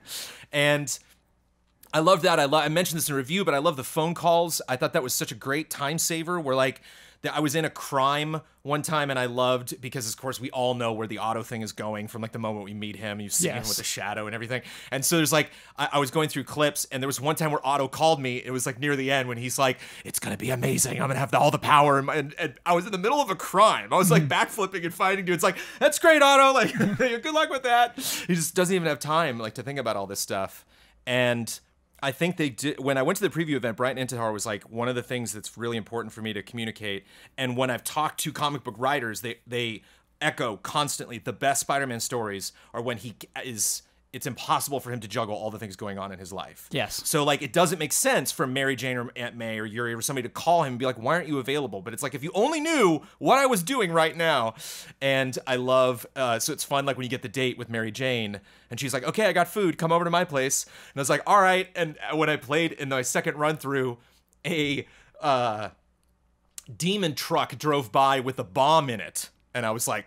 And 0.53 0.99
I 1.93 1.99
love 1.99 2.23
that. 2.23 2.39
I 2.39 2.45
love. 2.45 2.65
I 2.65 2.69
mentioned 2.69 2.99
this 2.99 3.09
in 3.09 3.15
review, 3.15 3.45
but 3.45 3.53
I 3.53 3.59
love 3.59 3.77
the 3.77 3.85
phone 3.85 4.15
calls. 4.15 4.63
I 4.69 4.77
thought 4.77 4.93
that 4.93 5.03
was 5.03 5.13
such 5.13 5.33
a 5.33 5.35
great 5.35 5.71
time 5.71 5.99
saver. 5.99 6.41
Where 6.41 6.55
like 6.55 6.83
that 7.23 7.35
I 7.35 7.41
was 7.41 7.55
in 7.55 7.65
a 7.65 7.71
crime 7.71 8.41
one 8.62 8.83
time 8.83 9.11
and 9.11 9.19
I 9.19 9.27
loved 9.27 9.81
because 9.81 10.09
of 10.11 10.17
course 10.19 10.41
we 10.41 10.50
all 10.50 10.75
know 10.75 10.93
where 10.93 11.07
the 11.07 11.19
Otto 11.19 11.43
thing 11.43 11.62
is 11.62 11.73
going 11.73 12.09
from 12.09 12.23
like 12.23 12.33
the 12.33 12.39
moment 12.39 12.65
we 12.65 12.75
meet 12.75 12.97
him. 12.97 13.21
You 13.21 13.29
see 13.29 13.49
him 13.49 13.62
with 13.62 13.77
the 13.77 13.85
shadow 13.85 14.27
and 14.27 14.35
everything. 14.35 14.62
And 14.91 15.05
so 15.05 15.17
there's 15.17 15.33
like 15.33 15.50
I, 15.77 15.91
I 15.93 15.99
was 15.99 16.11
going 16.11 16.29
through 16.29 16.45
clips 16.45 16.87
and 16.91 17.03
there 17.03 17.07
was 17.07 17.21
one 17.21 17.37
time 17.37 17.50
where 17.50 17.67
Otto 17.67 17.89
called 17.89 18.21
me. 18.21 18.37
It 18.39 18.50
was 18.50 18.67
like 18.67 18.79
near 18.79 18.97
the 18.97 19.11
end 19.11 19.29
when 19.29 19.39
he's 19.39 19.59
like, 19.59 19.79
"It's 20.05 20.19
gonna 20.19 20.37
be 20.37 20.50
amazing. 20.50 21.00
I'm 21.00 21.09
gonna 21.09 21.19
have 21.19 21.35
all 21.35 21.50
the 21.50 21.59
power." 21.59 21.99
And, 21.99 22.07
my- 22.07 22.17
and, 22.17 22.35
and 22.39 22.55
I 22.65 22.75
was 22.75 22.87
in 22.87 22.93
the 22.93 22.99
middle 22.99 23.21
of 23.21 23.31
a 23.31 23.37
crime. 23.37 23.93
I 23.93 23.97
was 23.97 24.11
like 24.11 24.27
mm-hmm. 24.27 24.33
backflipping 24.33 24.85
and 24.85 24.95
fighting 24.95 25.25
dudes. 25.25 25.43
Like 25.43 25.59
that's 25.79 25.99
great, 25.99 26.23
Otto. 26.23 26.53
Like 26.53 26.73
good 26.99 27.35
luck 27.35 27.50
with 27.50 27.65
that. 27.65 27.99
He 27.99 28.35
just 28.35 28.55
doesn't 28.55 28.75
even 28.75 28.89
have 28.89 28.99
time 28.99 29.39
like 29.39 29.55
to 29.55 29.62
think 29.62 29.79
about 29.79 29.97
all 29.97 30.07
this 30.07 30.21
stuff. 30.21 30.65
And 31.07 31.59
I 32.02 32.12
think 32.12 32.37
they 32.37 32.50
did 32.50 32.80
when 32.80 32.97
I 32.97 33.02
went 33.02 33.19
to 33.19 33.28
the 33.28 33.30
preview 33.30 33.54
event. 33.54 33.76
Bryan 33.76 33.97
Intihar 33.97 34.33
was 34.33 34.47
like 34.47 34.64
one 34.71 34.88
of 34.88 34.95
the 34.95 35.02
things 35.02 35.33
that's 35.33 35.59
really 35.59 35.76
important 35.76 36.12
for 36.12 36.23
me 36.23 36.33
to 36.33 36.42
communicate. 36.42 37.04
And 37.37 37.57
when 37.57 37.71
I've 37.71 37.85
talked 37.85 38.21
to 38.21 38.33
comic 38.33 38.64
book 38.64 38.75
writers, 38.78 39.21
they 39.21 39.38
they 39.47 39.83
echo 40.21 40.57
constantly 40.59 41.19
the 41.19 41.33
best 41.33 41.61
Spider-Man 41.61 42.00
stories 42.00 42.52
are 42.75 42.83
when 42.83 42.99
he 42.99 43.14
is. 43.45 43.83
It's 44.12 44.26
impossible 44.26 44.81
for 44.81 44.90
him 44.90 44.99
to 45.00 45.09
juggle 45.09 45.37
all 45.37 45.50
the 45.50 45.59
things 45.59 45.76
going 45.76 45.97
on 45.97 46.11
in 46.11 46.19
his 46.19 46.33
life. 46.33 46.69
Yes. 46.73 47.00
So 47.05 47.23
like 47.23 47.43
it 47.43 47.52
doesn't 47.52 47.79
make 47.79 47.93
sense 47.93 48.33
for 48.33 48.45
Mary 48.45 48.75
Jane 48.75 48.97
or 48.97 49.11
Aunt 49.14 49.37
May 49.37 49.59
or 49.61 49.64
Yuri 49.64 49.95
or 49.95 50.02
somebody 50.02 50.26
to 50.26 50.33
call 50.33 50.64
him 50.64 50.73
and 50.73 50.79
be 50.79 50.85
like, 50.85 50.99
"Why 50.99 51.14
aren't 51.14 51.29
you 51.29 51.38
available?" 51.38 51.81
But 51.81 51.95
it's 51.95 52.02
like 52.02 52.14
if 52.14 52.25
you 52.25 52.33
only 52.35 52.61
knew 52.61 53.02
what 53.19 53.38
I 53.38 53.47
was 53.47 53.62
doing 53.62 53.93
right 53.93 54.17
now. 54.17 54.55
And 55.00 55.38
I 55.47 55.57
love 55.57 56.07
uh, 56.17 56.40
so 56.40 56.52
it's 56.52 56.64
fun 56.64 56.87
like 56.87 56.97
when 56.97 57.05
you 57.05 57.11
get 57.11 57.23
the 57.23 57.29
date 57.29 57.57
with 57.57 57.71
Mary 57.71 57.93
Jane 57.93 58.40
and 58.69 58.81
she's 58.81 58.93
like, 58.93 59.05
"Okay, 59.05 59.26
I 59.26 59.33
got 59.33 59.47
food. 59.47 59.79
Come 59.79 59.93
over 59.93 60.05
to 60.05 60.11
my 60.11 60.25
place." 60.25 60.64
And 60.64 60.99
I 60.99 61.00
was 61.00 61.11
like, 61.11 61.23
"All 61.26 61.40
right." 61.40 61.69
And 61.76 61.97
when 62.12 62.29
I 62.29 62.37
played 62.37 62.73
in 62.73 62.88
my 62.88 63.02
second 63.02 63.37
run 63.37 63.59
through, 63.59 63.99
a 64.45 64.87
uh, 65.21 65.69
demon 66.76 67.14
truck 67.14 67.57
drove 67.59 67.93
by 67.93 68.19
with 68.19 68.38
a 68.40 68.45
bomb 68.45 68.90
in 68.90 69.00
it, 69.00 69.31
and 69.55 69.64
I 69.64 69.71
was 69.71 69.87
like. 69.87 70.07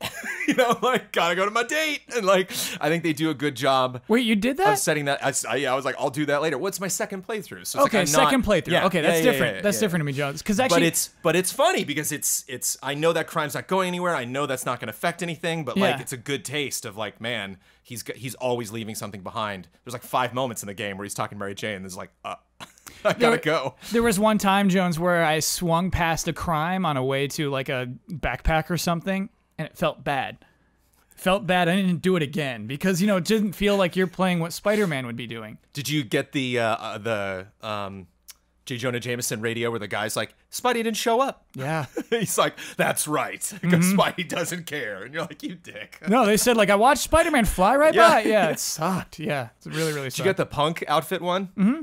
you 0.48 0.54
know, 0.54 0.78
like 0.82 1.10
gotta 1.12 1.34
go 1.34 1.44
to 1.46 1.50
my 1.50 1.62
date, 1.62 2.00
and 2.14 2.24
like 2.24 2.50
I 2.80 2.88
think 2.88 3.02
they 3.02 3.12
do 3.14 3.30
a 3.30 3.34
good 3.34 3.54
job 3.56 4.02
Wait, 4.08 4.26
you 4.26 4.36
did 4.36 4.58
that? 4.58 4.74
of 4.74 4.78
setting 4.78 5.06
that. 5.06 5.24
I, 5.24 5.32
I- 5.50 5.56
yeah, 5.56 5.72
I 5.72 5.76
was 5.76 5.84
like, 5.86 5.96
I'll 5.98 6.10
do 6.10 6.26
that 6.26 6.42
later. 6.42 6.58
What's 6.58 6.80
my 6.80 6.88
second 6.88 7.26
playthrough? 7.26 7.66
So 7.66 7.74
it's 7.74 7.74
like 7.76 7.86
okay, 7.86 7.98
I'm 8.00 8.12
not- 8.12 8.24
second 8.24 8.44
playthrough. 8.44 8.72
Yeah, 8.72 8.86
okay, 8.86 9.00
that's 9.00 9.24
yeah, 9.24 9.32
different. 9.32 9.56
yeah, 9.56 9.62
that's 9.62 9.76
yeah. 9.78 9.80
different 9.80 10.00
to 10.02 10.04
me, 10.04 10.12
Jones. 10.12 10.42
Because 10.42 10.60
actually, 10.60 10.80
But 10.80 10.82
it's 10.86 11.10
but 11.22 11.36
it's 11.36 11.50
funny 11.52 11.84
because 11.84 12.12
it's 12.12 12.44
it's 12.46 12.76
I 12.82 12.94
know 12.94 13.12
that 13.14 13.26
crime's 13.26 13.54
not 13.54 13.68
going 13.68 13.88
anywhere. 13.88 14.14
I 14.14 14.24
know 14.26 14.44
that's 14.46 14.66
not 14.66 14.78
going 14.80 14.88
to 14.88 14.92
affect 14.94 15.22
anything. 15.22 15.64
But 15.64 15.78
like 15.78 16.00
it's 16.00 16.12
a 16.12 16.16
good 16.18 16.44
taste 16.44 16.84
of 16.84 16.96
like 16.98 17.20
man, 17.20 17.56
he's 17.82 18.04
he's 18.14 18.34
always 18.34 18.70
leaving 18.70 18.94
something 18.94 19.22
behind. 19.22 19.68
There's 19.84 19.94
like 19.94 20.02
five 20.02 20.34
moments 20.34 20.62
in 20.62 20.66
the 20.66 20.74
game 20.74 20.98
where 20.98 21.04
he's 21.04 21.14
talking 21.14 21.36
to 21.36 21.40
Mary 21.40 21.54
Jane. 21.54 21.76
And 21.76 21.84
there's 21.84 21.96
like, 21.96 22.10
uh, 22.24 22.34
I 22.60 23.12
gotta 23.14 23.18
There- 23.18 23.38
go. 23.38 23.74
There 23.92 24.02
was 24.02 24.18
one 24.18 24.36
time, 24.38 24.68
Jones, 24.68 24.98
where 24.98 25.24
I 25.24 25.40
swung 25.40 25.90
past 25.90 26.28
a 26.28 26.32
crime 26.34 26.84
on 26.84 26.96
a 26.98 27.04
way 27.04 27.28
to 27.28 27.48
like 27.50 27.68
a 27.70 27.88
backpack 28.10 28.70
or 28.70 28.76
something, 28.76 29.28
and 29.58 29.66
it 29.66 29.76
felt 29.76 30.04
bad. 30.04 30.38
Felt 31.16 31.46
bad. 31.46 31.68
I 31.68 31.76
didn't 31.76 32.02
do 32.02 32.16
it 32.16 32.22
again 32.22 32.66
because 32.66 33.00
you 33.00 33.06
know 33.06 33.16
it 33.16 33.24
didn't 33.24 33.52
feel 33.52 33.76
like 33.76 33.96
you're 33.96 34.06
playing 34.06 34.38
what 34.40 34.52
Spider-Man 34.52 35.06
would 35.06 35.16
be 35.16 35.26
doing. 35.26 35.56
Did 35.72 35.88
you 35.88 36.04
get 36.04 36.32
the 36.32 36.58
uh, 36.60 36.76
uh, 36.76 36.98
the 36.98 37.46
um, 37.62 38.06
J. 38.66 38.76
Jonah 38.76 39.00
Jameson 39.00 39.40
radio 39.40 39.70
where 39.70 39.78
the 39.78 39.88
guy's 39.88 40.14
like, 40.14 40.34
Spidey 40.52 40.74
didn't 40.74 40.96
show 40.98 41.20
up? 41.22 41.46
Yeah. 41.54 41.86
he's 42.10 42.36
like, 42.36 42.54
that's 42.76 43.08
right, 43.08 43.40
because 43.62 43.86
Mm-hmm. 43.86 43.98
Spidey 43.98 44.28
doesn't 44.28 44.66
care, 44.66 45.04
and 45.04 45.14
you're 45.14 45.22
like, 45.22 45.42
you 45.42 45.54
dick. 45.54 46.00
No, 46.08 46.26
they 46.26 46.36
said 46.36 46.56
like 46.58 46.68
I 46.68 46.74
watched 46.76 47.02
Spider-Man 47.04 47.46
fly 47.46 47.76
right 47.76 47.94
Yeah. 47.94 48.08
by. 48.10 48.20
Yeah, 48.22 48.48
it 48.50 48.58
sucked. 48.60 49.18
Yeah, 49.18 49.48
it's 49.56 49.66
really 49.66 49.92
really 49.94 50.08
Did 50.10 50.18
you 50.18 50.24
sucked. 50.24 50.24
get 50.24 50.36
the 50.36 50.46
punk 50.46 50.84
outfit 50.86 51.22
one? 51.22 51.46
Mm-hmm. 51.56 51.82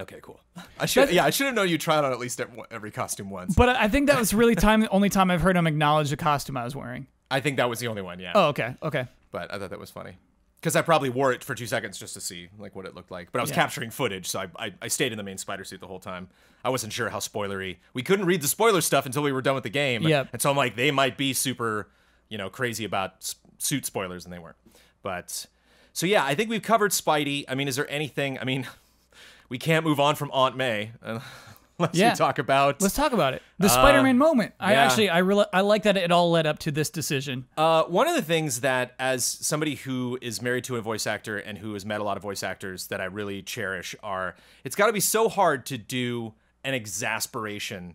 Okay, 0.00 0.18
cool. 0.22 0.40
I 0.78 0.86
should, 0.86 1.10
yeah, 1.10 1.24
I 1.24 1.30
should 1.30 1.46
have 1.46 1.54
known 1.54 1.68
you 1.68 1.78
tried 1.78 2.04
on 2.04 2.12
at 2.12 2.18
least 2.18 2.40
every, 2.40 2.62
every 2.70 2.90
costume 2.90 3.30
once. 3.30 3.54
but 3.54 3.68
I 3.70 3.88
think 3.88 4.06
that 4.08 4.18
was 4.18 4.32
really 4.32 4.54
time 4.54 4.80
the 4.80 4.88
only 4.90 5.08
time 5.08 5.30
I've 5.30 5.40
heard 5.40 5.56
him 5.56 5.66
acknowledge 5.66 6.10
the 6.10 6.16
costume 6.16 6.56
I 6.56 6.64
was 6.64 6.76
wearing. 6.76 7.06
I 7.30 7.40
think 7.40 7.56
that 7.56 7.68
was 7.68 7.80
the 7.80 7.88
only 7.88 8.02
one, 8.02 8.20
yeah. 8.20 8.32
Oh, 8.34 8.46
okay, 8.48 8.74
okay. 8.82 9.06
But 9.30 9.52
I 9.52 9.58
thought 9.58 9.70
that 9.70 9.78
was 9.78 9.90
funny 9.90 10.16
because 10.60 10.74
I 10.76 10.82
probably 10.82 11.10
wore 11.10 11.32
it 11.32 11.44
for 11.44 11.54
two 11.54 11.66
seconds 11.66 11.98
just 11.98 12.14
to 12.14 12.20
see 12.20 12.48
like 12.58 12.74
what 12.76 12.86
it 12.86 12.94
looked 12.94 13.10
like. 13.10 13.32
But 13.32 13.40
I 13.40 13.42
was 13.42 13.50
Yeah. 13.50 13.56
capturing 13.56 13.90
footage, 13.90 14.26
so 14.28 14.40
I, 14.40 14.66
I 14.66 14.72
I 14.82 14.88
stayed 14.88 15.12
in 15.12 15.18
the 15.18 15.24
main 15.24 15.36
spider 15.38 15.64
suit 15.64 15.80
the 15.80 15.86
whole 15.86 16.00
time. 16.00 16.28
I 16.64 16.70
wasn't 16.70 16.92
sure 16.92 17.08
how 17.10 17.18
spoilery. 17.18 17.76
We 17.92 18.02
couldn't 18.02 18.26
read 18.26 18.40
the 18.40 18.48
spoiler 18.48 18.80
stuff 18.80 19.04
until 19.04 19.22
we 19.22 19.30
were 19.32 19.42
done 19.42 19.54
with 19.54 19.64
the 19.64 19.70
game. 19.70 20.02
Yep. 20.02 20.28
And 20.32 20.42
so 20.42 20.50
I'm 20.50 20.56
like, 20.56 20.74
they 20.76 20.90
might 20.90 21.16
be 21.18 21.32
super, 21.32 21.88
you 22.28 22.38
know, 22.38 22.48
crazy 22.50 22.84
about 22.84 23.14
s- 23.20 23.34
suit 23.58 23.84
spoilers, 23.86 24.24
and 24.24 24.32
they 24.32 24.38
weren't. 24.38 24.56
But 25.02 25.46
so 25.92 26.06
yeah, 26.06 26.24
I 26.24 26.34
think 26.34 26.48
we've 26.50 26.62
covered 26.62 26.92
Spidey. 26.92 27.44
I 27.48 27.54
mean, 27.54 27.68
is 27.68 27.76
there 27.76 27.88
anything? 27.90 28.38
I 28.38 28.44
mean, 28.44 28.66
we 29.48 29.58
can't 29.58 29.84
move 29.84 29.98
on 30.00 30.14
from 30.14 30.30
Aunt 30.32 30.56
May 30.56 30.92
uh, 31.02 31.20
unless 31.78 31.94
Yeah. 31.94 32.10
we 32.12 32.16
talk 32.16 32.38
about. 32.38 32.80
Let's 32.82 32.94
talk 32.94 33.12
about 33.12 33.34
it. 33.34 33.42
The 33.58 33.68
Spider-Man 33.68 34.18
moment. 34.18 34.54
I 34.60 34.70
Uh, 34.70 34.70
yeah. 34.72 34.84
actually 34.84 35.10
I 35.10 35.18
really 35.18 35.44
I 35.52 35.60
like 35.62 35.84
that 35.84 35.96
it 35.96 36.10
all 36.12 36.30
led 36.30 36.46
up 36.46 36.58
to 36.60 36.70
this 36.70 36.90
decision. 36.90 37.46
Uh, 37.56 37.84
one 37.84 38.08
of 38.08 38.14
the 38.14 38.22
things 38.22 38.60
that, 38.60 38.94
as 38.98 39.24
somebody 39.24 39.76
who 39.76 40.18
is 40.20 40.40
married 40.42 40.64
to 40.64 40.76
a 40.76 40.80
voice 40.80 41.06
actor 41.06 41.38
and 41.38 41.58
who 41.58 41.72
has 41.74 41.84
met 41.86 42.00
a 42.00 42.04
lot 42.04 42.16
of 42.16 42.22
voice 42.22 42.42
actors, 42.42 42.88
that 42.88 43.00
I 43.00 43.04
really 43.06 43.42
cherish 43.42 43.94
are 44.02 44.34
it's 44.64 44.76
got 44.76 44.86
to 44.88 44.92
be 44.92 45.00
so 45.00 45.28
hard 45.28 45.64
to 45.66 45.78
do 45.78 46.34
an 46.64 46.74
exasperation 46.74 47.94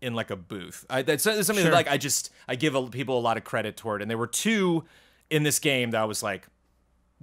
in 0.00 0.14
like 0.14 0.30
a 0.30 0.36
booth. 0.36 0.84
I, 0.90 1.02
that's 1.02 1.24
that's 1.24 1.46
something 1.46 1.62
Sure. 1.64 1.70
that, 1.70 1.76
like 1.76 1.88
I 1.88 1.96
just 1.96 2.30
I 2.48 2.56
give 2.56 2.74
a, 2.74 2.86
people 2.88 3.18
a 3.18 3.20
lot 3.20 3.36
of 3.36 3.44
credit 3.44 3.76
toward, 3.76 4.02
and 4.02 4.10
there 4.10 4.18
were 4.18 4.26
two 4.26 4.84
in 5.30 5.42
this 5.42 5.58
game 5.58 5.90
that 5.92 6.00
I 6.00 6.04
was 6.04 6.22
like, 6.22 6.46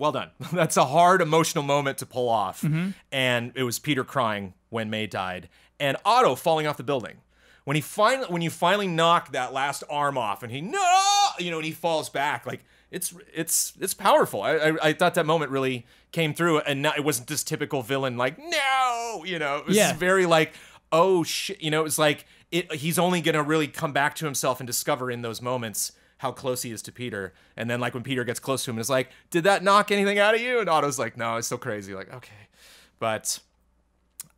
well 0.02 0.12
done. 0.12 0.32
That's 0.52 0.76
a 0.78 0.86
hard 0.86 1.22
emotional 1.22 1.64
moment 1.64 1.98
to 2.00 2.06
pull 2.06 2.28
off. 2.28 2.66
And 3.12 3.52
it 3.56 3.64
was 3.64 3.80
Peter 3.80 4.04
crying 4.04 4.54
when 4.70 4.90
May 4.90 5.08
died, 5.08 5.48
and 5.80 5.96
Otto 6.04 6.36
falling 6.36 6.68
off 6.68 6.76
the 6.78 6.84
building. 6.84 7.18
When 7.64 7.76
he 7.76 7.82
finally, 7.82 8.28
when 8.28 8.42
you 8.42 8.50
finally 8.50 8.88
knock 8.88 9.32
that 9.34 9.54
last 9.54 9.84
arm 9.90 10.18
off, 10.18 10.42
and 10.44 10.52
he 10.52 10.60
no, 10.62 10.84
you 11.38 11.52
know, 11.52 11.58
and 11.58 11.66
he 11.66 11.72
falls 11.72 12.10
back, 12.10 12.46
like 12.48 12.62
it's 12.90 13.14
it's 13.34 13.74
it's 13.80 13.94
powerful. 13.94 14.42
I 14.42 14.54
I, 14.56 14.74
I 14.90 14.94
thought 14.94 15.14
that 15.14 15.28
moment 15.28 15.52
really 15.52 15.86
came 16.12 16.34
through, 16.34 16.60
and 16.62 16.82
not, 16.82 16.98
it 16.98 17.04
wasn't 17.04 17.28
this 17.28 17.44
typical 17.44 17.84
villain 17.84 18.18
like 18.18 18.40
no, 18.40 19.24
you 19.26 19.38
know, 19.38 19.58
it 19.58 19.68
was 19.68 19.78
Yeah. 19.78 19.94
very 19.94 20.26
like 20.26 20.54
oh 20.92 21.24
shit, 21.24 21.62
you 21.62 21.70
know, 21.72 21.80
it 21.82 21.84
was 21.84 22.00
like 22.00 22.26
it. 22.52 22.74
He's 22.74 22.98
only 22.98 23.22
gonna 23.22 23.44
really 23.44 23.68
come 23.68 23.94
back 23.94 24.16
to 24.16 24.26
himself 24.26 24.60
and 24.60 24.66
discover 24.68 25.12
in 25.12 25.22
those 25.22 25.40
moments 25.42 25.92
how 26.22 26.32
close 26.32 26.62
he 26.62 26.70
is 26.72 26.84
to 26.84 26.92
Peter. 26.92 27.34
And 27.58 27.68
then 27.68 27.80
like 27.80 27.96
when 27.96 28.04
Peter 28.04 28.24
gets 28.24 28.40
close 28.40 28.64
to 28.66 28.70
him, 28.70 28.78
it's 28.78 28.92
like, 28.92 29.10
did 29.32 29.44
that 29.46 29.64
knock 29.64 29.92
anything 29.92 30.20
out 30.20 30.36
of 30.36 30.42
you? 30.42 30.60
And 30.60 30.70
Otto's 30.70 31.00
like, 31.00 31.18
no, 31.18 31.38
it's 31.38 31.48
so 31.48 31.58
crazy. 31.58 31.96
Like, 31.96 32.14
okay. 32.14 32.48
But 33.00 33.40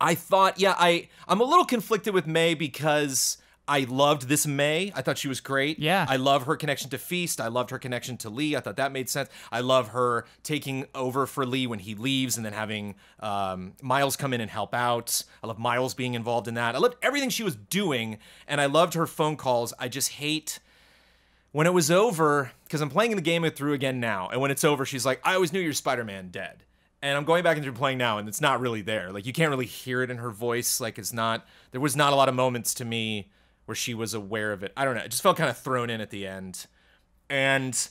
I 0.00 0.14
thought, 0.14 0.58
yeah, 0.58 0.74
I 0.78 1.08
I'm 1.28 1.42
a 1.42 1.44
little 1.44 1.66
conflicted 1.66 2.14
with 2.14 2.26
May 2.26 2.54
because 2.54 3.36
I 3.68 3.80
loved 3.80 4.28
this 4.28 4.46
May. 4.46 4.92
I 4.96 5.02
thought 5.02 5.18
she 5.18 5.28
was 5.28 5.42
great. 5.42 5.78
Yeah. 5.78 6.06
I 6.08 6.16
love 6.16 6.46
her 6.46 6.56
connection 6.56 6.88
to 6.88 6.96
Feast. 6.96 7.38
I 7.38 7.48
loved 7.48 7.68
her 7.68 7.78
connection 7.78 8.16
to 8.18 8.30
Li. 8.30 8.56
I 8.56 8.60
thought 8.60 8.76
that 8.76 8.90
made 8.90 9.10
sense. 9.10 9.28
I 9.52 9.60
love 9.60 9.88
her 9.88 10.24
taking 10.42 10.86
over 10.94 11.26
for 11.26 11.44
Li 11.44 11.66
when 11.66 11.80
he 11.80 11.94
leaves 11.94 12.38
and 12.38 12.46
then 12.46 12.54
having 12.54 12.94
um, 13.20 13.74
Miles 13.82 14.16
come 14.16 14.32
in 14.32 14.40
and 14.40 14.50
help 14.50 14.74
out. 14.74 15.22
I 15.42 15.48
love 15.48 15.58
Miles 15.58 15.92
being 15.92 16.14
involved 16.14 16.48
in 16.48 16.54
that. 16.54 16.74
I 16.74 16.78
loved 16.78 16.96
everything 17.02 17.28
she 17.28 17.42
was 17.42 17.56
doing, 17.56 18.16
and 18.48 18.58
I 18.58 18.66
loved 18.66 18.94
her 18.94 19.06
phone 19.06 19.36
calls. 19.36 19.74
I 19.78 19.88
just 19.88 20.12
hate 20.12 20.60
when 21.54 21.68
it 21.68 21.72
was 21.72 21.88
over 21.88 22.50
because 22.64 22.80
I'm 22.80 22.90
playing 22.90 23.14
the 23.14 23.22
game 23.22 23.48
through 23.48 23.74
again 23.74 24.00
now, 24.00 24.28
and 24.28 24.40
when 24.40 24.50
it's 24.50 24.64
over, 24.64 24.84
she's 24.84 25.06
like, 25.06 25.20
"I 25.22 25.34
always 25.34 25.52
knew 25.52 25.60
you're 25.60 25.72
Spider-Man 25.72 26.30
dead." 26.30 26.64
And 27.00 27.16
I'm 27.16 27.22
going 27.22 27.44
back 27.44 27.62
through 27.62 27.72
playing 27.74 27.96
now, 27.96 28.18
and 28.18 28.28
it's 28.28 28.40
not 28.40 28.60
really 28.60 28.82
there. 28.82 29.12
Like 29.12 29.24
you 29.24 29.32
can't 29.32 29.50
really 29.50 29.64
hear 29.64 30.02
it 30.02 30.10
in 30.10 30.16
her 30.16 30.30
voice. 30.30 30.80
Like 30.80 30.98
it's 30.98 31.12
not. 31.12 31.46
There 31.70 31.80
was 31.80 31.94
not 31.94 32.12
a 32.12 32.16
lot 32.16 32.28
of 32.28 32.34
moments 32.34 32.74
to 32.74 32.84
me 32.84 33.30
where 33.66 33.76
she 33.76 33.94
was 33.94 34.14
aware 34.14 34.52
of 34.52 34.64
it. 34.64 34.72
I 34.76 34.84
don't 34.84 34.96
know. 34.96 35.02
It 35.02 35.12
just 35.12 35.22
felt 35.22 35.36
kind 35.36 35.48
of 35.48 35.56
thrown 35.56 35.90
in 35.90 36.00
at 36.00 36.10
the 36.10 36.26
end, 36.26 36.66
and 37.30 37.88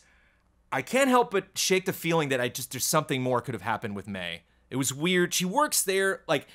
I 0.69 0.81
can't 0.81 1.09
help 1.09 1.31
but 1.31 1.57
shake 1.57 1.85
the 1.85 1.93
feeling 1.93 2.27
that 2.29 2.41
I 2.41 2.49
just 2.49 2.71
there's 2.71 2.83
something 2.83 3.21
more 3.21 3.39
could 3.39 3.53
have 3.53 3.61
happened 3.61 3.95
with 3.95 4.09
May. 4.09 4.41
It 4.69 4.75
was 4.75 4.93
weird. 4.93 5.33
She 5.33 5.45
works 5.45 5.83
there 5.83 6.23
like 6.27 6.47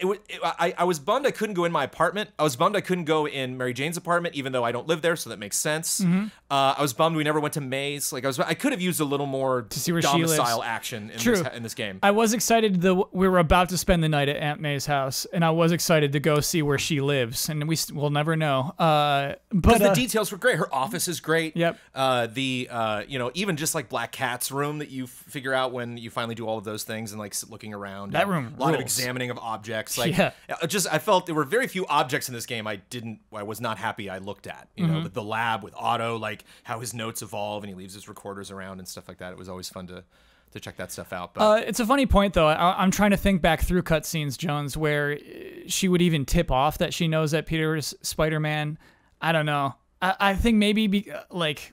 it, 0.00 0.06
it, 0.28 0.40
I, 0.42 0.74
I 0.78 0.84
was 0.84 0.98
bummed 0.98 1.26
I 1.26 1.30
couldn't 1.30 1.54
go 1.54 1.64
in 1.64 1.72
my 1.72 1.84
apartment. 1.84 2.30
I 2.38 2.42
was 2.42 2.56
bummed 2.56 2.76
I 2.76 2.80
couldn't 2.80 3.04
go 3.04 3.26
in 3.26 3.56
Mary 3.56 3.72
Jane's 3.72 3.96
apartment, 3.96 4.34
even 4.34 4.52
though 4.52 4.64
I 4.64 4.72
don't 4.72 4.86
live 4.86 5.02
there, 5.02 5.16
so 5.16 5.30
that 5.30 5.38
makes 5.38 5.56
sense. 5.56 6.00
Mm-hmm. 6.00 6.26
Uh, 6.50 6.74
I 6.76 6.82
was 6.82 6.92
bummed 6.92 7.16
we 7.16 7.24
never 7.24 7.40
went 7.40 7.54
to 7.54 7.60
May's. 7.60 8.12
Like 8.12 8.24
I 8.24 8.26
was, 8.26 8.38
I 8.38 8.54
could 8.54 8.72
have 8.72 8.80
used 8.80 9.00
a 9.00 9.04
little 9.04 9.26
more 9.26 9.62
to 9.62 9.78
see 9.80 9.92
where 9.92 10.02
she 10.02 10.08
lives. 10.08 10.36
domicile 10.36 10.62
action 10.62 11.10
in 11.10 11.18
True. 11.18 11.36
this 11.36 11.48
in 11.54 11.62
this 11.62 11.74
game. 11.74 11.98
I 12.02 12.10
was 12.10 12.32
excited 12.32 12.80
that 12.82 13.14
we 13.14 13.28
were 13.28 13.38
about 13.38 13.68
to 13.70 13.78
spend 13.78 14.02
the 14.02 14.08
night 14.08 14.28
at 14.28 14.36
Aunt 14.36 14.60
May's 14.60 14.86
house, 14.86 15.26
and 15.32 15.44
I 15.44 15.50
was 15.50 15.72
excited 15.72 16.12
to 16.12 16.20
go 16.20 16.40
see 16.40 16.62
where 16.62 16.78
she 16.78 17.00
lives, 17.00 17.48
and 17.48 17.66
we 17.68 17.76
will 17.92 18.10
never 18.10 18.36
know. 18.36 18.74
Uh, 18.78 19.34
but 19.50 19.62
because 19.62 19.80
the 19.80 19.90
uh, 19.90 19.94
details 19.94 20.30
were 20.32 20.38
great. 20.38 20.56
Her 20.56 20.72
office 20.74 21.08
is 21.08 21.20
great. 21.20 21.56
Yep. 21.56 21.78
Uh, 21.94 22.26
the 22.26 22.68
uh, 22.70 23.02
you 23.08 23.18
know 23.18 23.30
even 23.34 23.56
just 23.56 23.74
like 23.74 23.88
Black 23.88 24.12
Cat's 24.12 24.50
room 24.50 24.78
that 24.78 24.90
you 24.90 25.04
f- 25.04 25.10
figure 25.10 25.54
out 25.54 25.72
when 25.72 25.96
you 25.96 26.10
finally 26.10 26.34
do 26.34 26.46
all 26.46 26.58
of 26.58 26.64
those 26.64 26.84
things 26.84 27.12
and 27.12 27.18
like 27.18 27.34
looking 27.48 27.72
around. 27.72 28.12
That 28.12 28.28
room 28.28 28.54
A 28.56 28.60
lot 28.60 28.74
of 28.74 28.80
examining 28.80 29.30
of 29.30 29.38
objects. 29.38 29.81
Like 29.98 30.16
Yeah. 30.16 30.32
uh, 30.48 30.66
just 30.66 30.86
I 30.92 30.98
felt 30.98 31.26
there 31.26 31.34
were 31.34 31.44
very 31.44 31.66
few 31.66 31.86
objects 31.86 32.28
in 32.28 32.34
this 32.34 32.46
game 32.46 32.66
I 32.66 32.76
didn't 32.76 33.20
I 33.32 33.42
was 33.42 33.60
not 33.60 33.78
happy 33.78 34.08
I 34.10 34.18
looked 34.18 34.46
at. 34.46 34.68
You 34.76 34.84
Mm-hmm. 34.84 34.94
know, 34.94 35.02
with 35.02 35.14
the 35.14 35.22
lab 35.22 35.62
with 35.62 35.74
Otto, 35.76 36.16
like 36.18 36.44
how 36.64 36.80
his 36.80 36.94
notes 36.94 37.22
evolve 37.22 37.62
and 37.64 37.68
he 37.70 37.74
leaves 37.74 37.94
his 37.94 38.08
recorders 38.08 38.50
around 38.50 38.78
and 38.78 38.88
stuff 38.88 39.08
like 39.08 39.18
that. 39.18 39.32
It 39.32 39.38
was 39.38 39.48
always 39.48 39.68
fun 39.68 39.86
to 39.88 40.04
to 40.52 40.60
check 40.60 40.76
that 40.76 40.92
stuff 40.92 41.12
out. 41.14 41.32
But 41.32 41.40
Uh, 41.42 41.62
it's 41.66 41.80
a 41.80 41.86
funny 41.86 42.04
point, 42.04 42.34
though. 42.34 42.46
I, 42.46 42.82
I'm 42.82 42.90
trying 42.90 43.12
to 43.12 43.16
think 43.16 43.40
back 43.40 43.62
through 43.62 43.82
cutscenes, 43.84 44.36
Jones, 44.36 44.76
where 44.76 45.12
uh, 45.14 45.18
she 45.66 45.88
would 45.88 46.02
even 46.02 46.26
tip 46.26 46.50
off 46.50 46.76
that 46.78 46.92
she 46.92 47.08
knows 47.08 47.30
that 47.30 47.46
Peter 47.46 47.74
is 47.74 47.94
Spider-Man. 48.02 48.76
I 49.22 49.32
don't 49.32 49.46
know. 49.46 49.74
I, 50.02 50.14
I 50.20 50.34
think 50.34 50.58
maybe 50.58 50.86
be, 50.88 51.10
uh, 51.10 51.22
like 51.30 51.72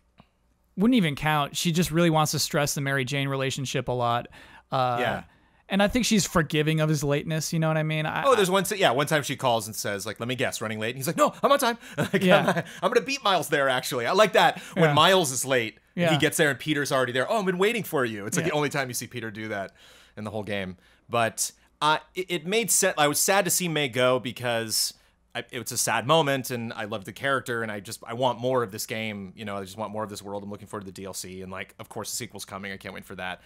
wouldn't 0.78 0.96
even 0.96 1.16
count. 1.16 1.58
She 1.58 1.74
just 1.74 1.92
really 1.92 2.10
wants 2.10 2.32
to 2.32 2.40
stress 2.40 2.74
the 2.74 2.80
Mary 2.80 3.04
Jane 3.04 3.28
relationship 3.28 3.90
a 3.90 3.92
lot. 3.92 4.28
Uh, 4.72 4.98
Yeah. 5.02 5.24
And 5.72 5.84
I 5.84 5.88
think 5.88 6.06
she's 6.06 6.26
forgiving 6.26 6.80
of 6.82 6.90
his 6.90 7.04
lateness. 7.04 7.54
You 7.54 7.60
know 7.60 7.68
what 7.68 7.78
I 7.78 7.84
mean? 7.84 8.06
I, 8.06 8.24
Oh, 8.26 8.36
there's 8.36 8.50
one. 8.50 8.64
Yeah, 8.76 8.92
one 8.92 9.06
time 9.08 9.22
she 9.24 9.36
calls 9.36 9.68
and 9.68 9.76
says, 9.76 10.06
"Like, 10.06 10.20
let 10.20 10.28
me 10.28 10.36
guess, 10.36 10.62
running 10.62 10.80
late." 10.80 10.90
And 10.90 10.98
he's 10.98 11.08
like, 11.08 11.18
"No, 11.18 11.34
I'm 11.44 11.52
on 11.52 11.60
time. 11.60 11.78
Like, 11.98 12.24
Yeah. 12.24 12.54
I'm, 12.56 12.64
I'm 12.84 12.92
gonna 12.92 13.06
beat 13.06 13.24
Miles 13.24 13.50
there. 13.50 13.70
Actually, 13.70 14.06
I 14.08 14.14
like 14.14 14.34
that 14.34 14.60
when 14.74 14.86
Yeah. 14.90 14.94
Miles 14.94 15.32
is 15.32 15.46
late. 15.46 15.78
Yeah. 15.96 16.12
He 16.12 16.18
gets 16.18 16.38
there 16.38 16.50
and 16.50 16.58
Peter's 16.58 16.92
already 16.92 17.12
there. 17.12 17.30
Oh, 17.32 17.40
I've 17.40 17.46
been 17.46 17.58
waiting 17.58 17.84
for 17.84 18.04
you. 18.06 18.26
It's 18.26 18.36
like 18.38 18.46
Yeah. 18.46 18.52
the 18.52 18.56
only 18.56 18.70
time 18.70 18.88
you 18.88 18.94
see 18.94 19.08
Peter 19.08 19.30
do 19.32 19.50
that 19.50 19.74
in 20.18 20.24
the 20.24 20.32
whole 20.32 20.44
game. 20.44 20.78
But 21.10 21.52
uh, 21.82 22.00
it, 22.16 22.26
it 22.30 22.46
made 22.48 22.72
sense. 22.72 22.96
I 22.98 23.08
was 23.08 23.20
sad 23.20 23.46
to 23.46 23.52
see 23.52 23.68
May 23.68 23.90
go 23.90 24.20
because 24.20 24.94
I, 25.36 25.44
it 25.52 25.60
was 25.60 25.72
a 25.72 25.78
sad 25.78 26.08
moment, 26.08 26.50
and 26.52 26.74
I 26.74 26.86
loved 26.86 27.06
the 27.06 27.14
character, 27.14 27.62
and 27.62 27.72
I 27.72 27.80
just 27.80 28.04
I 28.08 28.14
want 28.16 28.40
more 28.40 28.64
of 28.64 28.72
this 28.72 28.86
game. 28.88 29.34
You 29.36 29.46
know, 29.46 29.58
I 29.58 29.64
just 29.64 29.78
want 29.78 29.92
more 29.92 30.04
of 30.04 30.10
this 30.10 30.22
world. 30.24 30.42
I'm 30.44 30.50
looking 30.50 30.68
forward 30.68 30.86
to 30.88 30.92
the 30.92 31.04
DLC, 31.04 31.44
and 31.44 31.52
like, 31.52 31.76
of 31.80 31.88
course, 31.90 32.10
the 32.10 32.18
sequel's 32.18 32.46
coming. 32.46 32.72
I 32.72 32.78
can't 32.78 32.94
wait 32.96 33.06
for 33.06 33.16
that. 33.16 33.42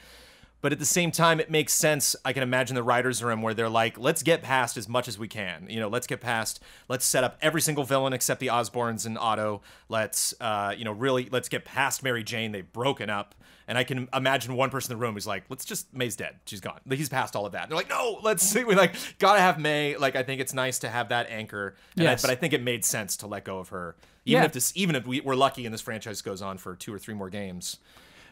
But 0.64 0.72
at 0.72 0.80
the 0.80 0.86
same 0.86 1.12
time, 1.12 1.42
it 1.42 1.52
makes 1.52 1.74
sense. 1.74 2.16
I 2.24 2.32
can 2.32 2.42
imagine 2.42 2.74
the 2.76 2.84
writers' 2.84 3.22
room 3.22 3.42
where 3.42 3.54
they're 3.54 3.68
like, 3.68 3.98
let's 4.00 4.24
get 4.24 4.42
past 4.42 4.78
as 4.78 4.88
much 4.88 5.10
as 5.10 5.20
we 5.20 5.28
can. 5.28 5.68
You 5.70 5.82
know, 5.82 5.90
let's 5.90 6.08
get 6.08 6.22
past, 6.22 6.64
let's 6.88 7.06
set 7.06 7.22
up 7.26 7.38
every 7.42 7.60
single 7.60 7.84
villain 7.84 8.14
except 8.14 8.40
the 8.40 8.48
Osborns 8.48 9.06
and 9.06 9.18
Otto. 9.18 9.62
Let's, 9.90 10.34
uh, 10.40 10.74
you 10.78 10.86
know, 10.86 10.94
really, 10.94 11.28
let's 11.30 11.50
get 11.50 11.66
past 11.66 12.02
Mary 12.02 12.24
Jane. 12.24 12.54
They've 12.54 12.72
broken 12.72 13.10
up. 13.10 13.36
And 13.68 13.78
I 13.78 13.84
can 13.84 14.08
imagine 14.14 14.56
one 14.56 14.70
person 14.70 14.94
in 14.94 14.98
the 14.98 15.02
room 15.06 15.16
who's 15.16 15.28
like, 15.28 15.44
let's 15.50 15.66
just, 15.66 15.94
May's 15.94 16.16
dead. 16.16 16.36
She's 16.46 16.62
gone. 16.62 16.80
He's 16.90 17.10
past 17.10 17.36
all 17.36 17.46
of 17.46 17.52
that. 17.52 17.64
And 17.64 17.72
they're 17.72 17.78
like, 17.78 17.90
no, 17.90 18.20
let's, 18.24 18.44
see. 18.44 18.64
we 18.66 18.74
like, 18.76 18.96
gotta 19.20 19.42
have 19.42 19.60
May. 19.60 19.98
Like, 19.98 20.16
I 20.16 20.24
think 20.24 20.40
it's 20.40 20.54
nice 20.54 20.80
to 20.80 20.90
have 20.90 21.10
that 21.10 21.30
anchor. 21.30 21.76
And 21.98 22.08
I- 22.08 22.12
Yes. 22.12 22.22
but 22.22 22.32
I 22.32 22.36
think 22.36 22.54
it 22.54 22.64
made 22.64 22.86
sense 22.86 23.18
to 23.18 23.28
let 23.28 23.44
go 23.44 23.60
of 23.60 23.68
her. 23.70 23.98
Even 24.26 24.42
Yeah. 24.42 24.46
if 24.46 24.54
this, 24.54 24.72
even 24.78 24.96
if 24.96 25.06
we, 25.06 25.20
we're 25.20 25.36
lucky 25.36 25.66
and 25.66 25.74
this 25.74 25.82
franchise 25.82 26.22
goes 26.22 26.42
on 26.42 26.58
for 26.58 26.74
two 26.78 26.94
or 26.94 27.00
three 27.00 27.14
more 27.16 27.30
games. 27.30 27.80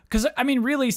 because 0.07 0.27
I 0.37 0.43
mean, 0.43 0.61
really, 0.63 0.93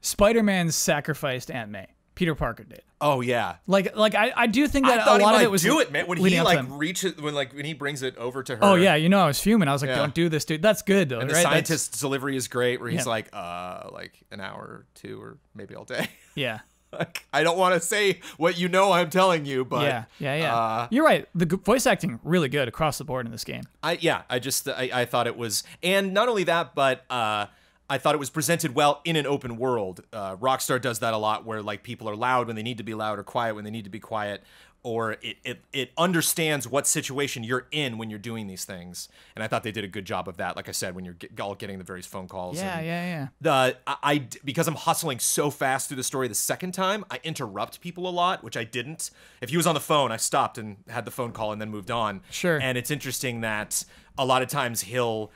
Spider-Man 0.00 0.70
sacrificed 0.70 1.50
Aunt 1.50 1.70
May. 1.70 1.86
Peter 2.14 2.34
Parker 2.34 2.64
did. 2.64 2.82
Oh, 3.00 3.20
yeah. 3.20 3.56
Like, 3.68 3.94
like 3.96 4.16
I, 4.16 4.32
I 4.34 4.46
do 4.48 4.66
think 4.66 4.86
that 4.86 5.06
I 5.06 5.16
a 5.16 5.20
lot 5.20 5.36
of 5.36 5.40
it 5.42 5.50
was 5.52 5.62
do 5.62 5.78
it, 5.78 5.92
man. 5.92 6.06
When 6.08 6.18
he 6.18 6.40
like 6.40 6.66
reaches, 6.68 7.16
when 7.16 7.32
like 7.32 7.54
when 7.54 7.64
he 7.64 7.74
brings 7.74 8.02
it 8.02 8.16
over 8.16 8.42
to 8.42 8.56
her. 8.56 8.64
Oh 8.64 8.74
yeah, 8.74 8.96
you 8.96 9.08
know 9.08 9.20
I 9.20 9.28
was 9.28 9.40
fuming. 9.40 9.68
I 9.68 9.72
was 9.72 9.82
like, 9.82 9.90
Yeah. 9.90 9.98
"Don't 9.98 10.14
do 10.14 10.28
this, 10.28 10.44
dude." 10.44 10.60
That's 10.60 10.82
good 10.82 11.08
though, 11.10 11.20
And 11.20 11.30
the 11.30 11.34
right? 11.34 11.42
That's- 11.44 11.52
scientist's 11.68 12.00
delivery 12.00 12.34
is 12.36 12.48
great, 12.48 12.80
where 12.80 12.90
he's 12.90 13.04
Yeah. 13.06 13.10
like, 13.10 13.28
uh, 13.32 13.90
like 13.92 14.14
an 14.32 14.40
hour 14.40 14.60
or 14.60 14.86
two, 14.96 15.22
or 15.22 15.38
maybe 15.54 15.76
all 15.76 15.84
day. 15.84 16.08
Yeah, 16.34 16.60
like, 16.92 17.24
I 17.32 17.42
don't 17.44 17.58
want 17.58 17.74
to 17.74 17.80
say 17.80 18.20
what 18.36 18.56
you 18.58 18.68
know 18.68 18.90
I'm 18.92 19.10
telling 19.10 19.44
you, 19.44 19.64
but 19.64 19.82
yeah, 19.82 20.04
yeah, 20.20 20.36
yeah. 20.36 20.56
uh, 20.56 20.88
You're 20.90 21.04
right. 21.04 21.28
The 21.36 21.46
g- 21.46 21.56
voice 21.56 21.84
acting 21.86 22.18
really 22.24 22.48
good 22.48 22.66
across 22.68 22.98
the 22.98 23.04
board 23.04 23.26
in 23.26 23.32
this 23.32 23.42
game. 23.44 23.62
I 23.82 23.98
yeah, 24.00 24.22
I 24.30 24.38
just 24.40 24.68
I, 24.68 24.90
I 24.92 25.04
thought 25.04 25.26
it 25.28 25.36
was, 25.36 25.62
and 25.84 26.12
not 26.14 26.28
only 26.28 26.44
that, 26.44 26.74
but 26.76 27.04
uh, 27.10 27.46
I 27.90 27.98
thought 27.98 28.14
it 28.14 28.18
was 28.18 28.30
presented 28.30 28.74
well 28.74 29.00
in 29.04 29.16
an 29.16 29.26
open 29.26 29.56
world. 29.56 30.02
Uh, 30.12 30.36
Rockstar 30.36 30.80
does 30.80 30.98
that 30.98 31.14
a 31.14 31.18
lot, 31.18 31.44
where 31.44 31.62
like 31.62 31.82
people 31.82 32.08
are 32.08 32.16
loud 32.16 32.46
when 32.46 32.56
they 32.56 32.62
need 32.62 32.78
to 32.78 32.84
be 32.84 32.94
loud, 32.94 33.18
or 33.18 33.22
quiet 33.22 33.54
when 33.54 33.64
they 33.64 33.70
need 33.70 33.84
to 33.84 33.90
be 33.90 34.00
quiet, 34.00 34.42
or 34.82 35.12
it 35.22 35.36
it 35.42 35.60
it 35.72 35.90
understands 35.96 36.68
what 36.68 36.86
situation 36.86 37.42
you're 37.44 37.66
in 37.70 37.98
when 37.98 38.10
you're 38.10 38.18
doing 38.18 38.46
these 38.46 38.64
things. 38.64 39.08
And 39.34 39.42
I 39.42 39.48
thought 39.48 39.62
they 39.62 39.72
did 39.72 39.84
a 39.84 39.88
good 39.88 40.04
job 40.04 40.28
of 40.28 40.36
that. 40.36 40.54
Like 40.54 40.68
I 40.68 40.72
said, 40.72 40.94
when 40.94 41.04
you're 41.04 41.14
get, 41.14 41.38
all 41.40 41.54
getting 41.54 41.78
the 41.78 41.84
various 41.84 42.06
phone 42.06 42.28
calls. 42.28 42.58
Yeah, 42.58 42.80
yeah, 42.80 43.04
yeah. 43.04 43.28
the 43.40 43.76
I, 43.86 43.96
I 44.02 44.28
because 44.44 44.68
I'm 44.68 44.74
hustling 44.74 45.18
so 45.18 45.50
fast 45.50 45.88
through 45.88 45.96
the 45.96 46.04
story 46.04 46.28
the 46.28 46.34
second 46.34 46.72
time, 46.72 47.04
I 47.10 47.20
interrupt 47.24 47.80
people 47.80 48.08
a 48.08 48.12
lot, 48.12 48.44
which 48.44 48.56
I 48.56 48.64
didn't. 48.64 49.10
If 49.40 49.50
he 49.50 49.56
was 49.56 49.66
on 49.66 49.74
the 49.74 49.80
phone, 49.80 50.12
I 50.12 50.18
stopped 50.18 50.58
and 50.58 50.76
had 50.88 51.04
the 51.04 51.10
phone 51.10 51.32
call 51.32 51.52
and 51.52 51.60
then 51.60 51.70
moved 51.70 51.90
on. 51.90 52.20
Sure. 52.30 52.60
And 52.60 52.76
it's 52.76 52.90
interesting 52.90 53.40
that 53.40 53.84
a 54.16 54.24
lot 54.24 54.42
of 54.42 54.48
times 54.48 54.82
he'll 54.82 55.30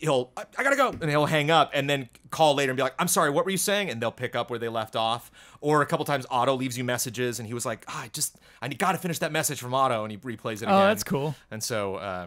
he'll 0.00 0.32
I, 0.36 0.44
I 0.58 0.62
gotta 0.64 0.76
go 0.76 0.88
and 0.90 1.08
he'll 1.10 1.26
hang 1.26 1.50
up 1.50 1.70
and 1.72 1.88
then 1.88 2.08
call 2.30 2.54
later 2.54 2.70
and 2.72 2.76
be 2.76 2.82
like 2.82 2.94
i'm 2.98 3.08
sorry 3.08 3.30
what 3.30 3.44
were 3.44 3.50
you 3.50 3.56
saying 3.56 3.90
and 3.90 4.00
they'll 4.00 4.10
pick 4.10 4.34
up 4.34 4.50
where 4.50 4.58
they 4.58 4.68
left 4.68 4.96
off 4.96 5.30
or 5.60 5.82
a 5.82 5.86
couple 5.86 6.04
times 6.04 6.26
otto 6.30 6.54
leaves 6.54 6.76
you 6.76 6.84
messages 6.84 7.38
and 7.38 7.46
he 7.46 7.54
was 7.54 7.64
like 7.64 7.84
"Ah, 7.88 8.02
i 8.02 8.08
just 8.08 8.38
i 8.60 8.68
gotta 8.68 8.98
finish 8.98 9.18
that 9.20 9.30
message 9.32 9.60
from 9.60 9.72
otto 9.74 10.02
and 10.04 10.10
he 10.10 10.18
replays 10.18 10.54
it 10.56 10.62
again 10.64 10.74
Oh, 10.74 10.86
that's 10.86 11.04
cool. 11.04 11.34
and 11.50 11.62
so, 11.62 11.96
uh, 11.96 12.26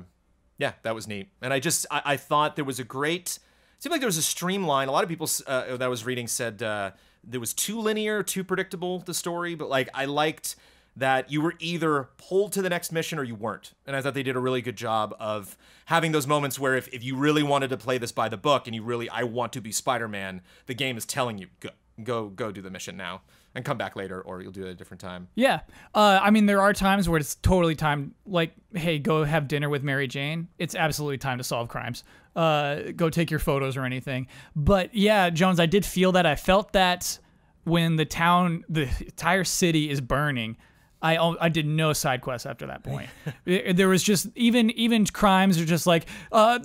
yeah, 0.60 0.74
that 0.82 0.96
was 0.96 1.08
neat. 1.08 1.30
And 1.44 1.54
I 1.54 1.60
just, 1.60 1.86
I, 1.92 2.02
I 2.04 2.18
thought 2.18 2.56
there 2.56 2.66
was 2.66 2.80
a 2.80 2.84
great, 2.84 3.38
it 3.76 3.84
seemed 3.84 3.92
like 3.92 4.02
there 4.02 4.08
was 4.08 4.18
a 4.18 4.24
streamline. 4.24 4.88
A 4.88 4.92
lot 4.92 5.04
of 5.04 5.10
people 5.10 5.30
uh, 5.46 5.78
that 5.78 5.84
I 5.84 5.88
was 5.88 6.04
reading 6.04 6.26
said 6.28 6.64
uh, 6.64 6.92
there 7.24 7.40
was 7.40 7.54
too 7.54 7.80
linear, 7.80 8.24
too 8.24 8.44
predictable, 8.44 8.98
the 8.98 9.14
story. 9.14 9.54
But 9.54 9.70
like, 9.70 9.88
I 9.94 10.06
liked 10.06 10.56
that 10.98 11.32
you 11.32 11.42
were 11.42 11.54
either 11.60 12.10
pulled 12.18 12.52
to 12.54 12.62
the 12.62 12.70
next 12.70 12.92
mission 12.92 13.20
or 13.20 13.24
you 13.24 13.36
weren't. 13.36 13.74
And 13.86 13.96
I 13.96 14.02
thought 14.02 14.16
they 14.16 14.24
did 14.24 14.36
a 14.36 14.40
really 14.40 14.64
good 14.64 14.76
job 14.76 15.16
of 15.20 15.56
having 15.86 16.12
those 16.12 16.26
moments 16.26 16.60
where 16.60 16.76
if, 16.76 16.88
if 16.92 17.04
you 17.04 17.16
really 17.16 17.44
wanted 17.44 17.70
to 17.70 17.78
play 17.78 18.00
this 18.00 18.12
by 18.12 18.30
the 18.30 18.38
book 18.38 18.66
and 18.66 18.76
you 18.76 18.82
really, 18.82 19.08
I 19.10 19.24
want 19.24 19.54
to 19.54 19.62
be 19.62 19.72
Spider 19.72 20.08
Man, 20.08 20.42
the 20.66 20.74
game 20.74 20.98
is 20.98 21.06
telling 21.06 21.38
you, 21.38 21.48
go, 21.60 21.70
go, 22.04 22.30
go 22.30 22.52
do 22.52 22.64
the 22.64 22.72
mission 22.72 22.98
now 22.98 23.22
and 23.54 23.64
come 23.64 23.78
back 23.78 23.96
later 23.96 24.22
or 24.22 24.42
you'll 24.42 24.52
do 24.52 24.64
it 24.64 24.70
at 24.70 24.72
a 24.72 24.76
different 24.76 25.02
time. 25.02 25.28
Yeah. 25.36 25.60
Uh, 25.94 26.20
I 26.22 26.32
mean, 26.32 26.48
there 26.48 26.62
are 26.62 26.74
times 26.74 27.08
where 27.08 27.20
it's 27.20 27.36
totally 27.36 27.76
time, 27.76 28.16
like, 28.26 28.54
hey, 28.74 28.98
go 28.98 29.24
have 29.24 29.48
dinner 29.48 29.70
with 29.70 29.84
Mary 29.84 30.08
Jane. 30.08 30.48
It's 30.58 30.74
absolutely 30.74 31.20
time 31.20 31.38
to 31.38 31.44
solve 31.44 31.70
crimes. 31.70 32.04
Uh, 32.36 32.92
go 32.96 33.12
take 33.12 33.30
your 33.30 33.40
photos 33.40 33.78
or 33.78 33.86
anything. 33.86 34.28
But 34.56 34.96
yeah, 34.96 35.30
Jones, 35.30 35.60
I 35.60 35.68
did 35.68 35.86
feel 35.86 36.12
that. 36.14 36.26
I 36.26 36.36
felt 36.36 36.74
that 36.74 37.20
when 37.66 37.98
the 37.98 38.06
town, 38.06 38.64
the 38.68 38.90
entire 39.00 39.44
city 39.44 39.92
is 39.92 40.02
burning. 40.02 40.58
I, 41.02 41.18
I 41.40 41.50
did 41.50 41.66
no 41.68 41.94
side 41.94 42.22
quests 42.22 42.46
after 42.48 42.66
that 42.68 42.84
point. 42.84 43.10
There 43.46 43.88
was 43.88 44.02
just 44.02 44.28
even 44.36 44.72
even 44.72 45.06
crimes 45.06 45.60
are 45.60 45.66
just 45.66 45.86
like 45.86 46.08
uh, 46.32 46.58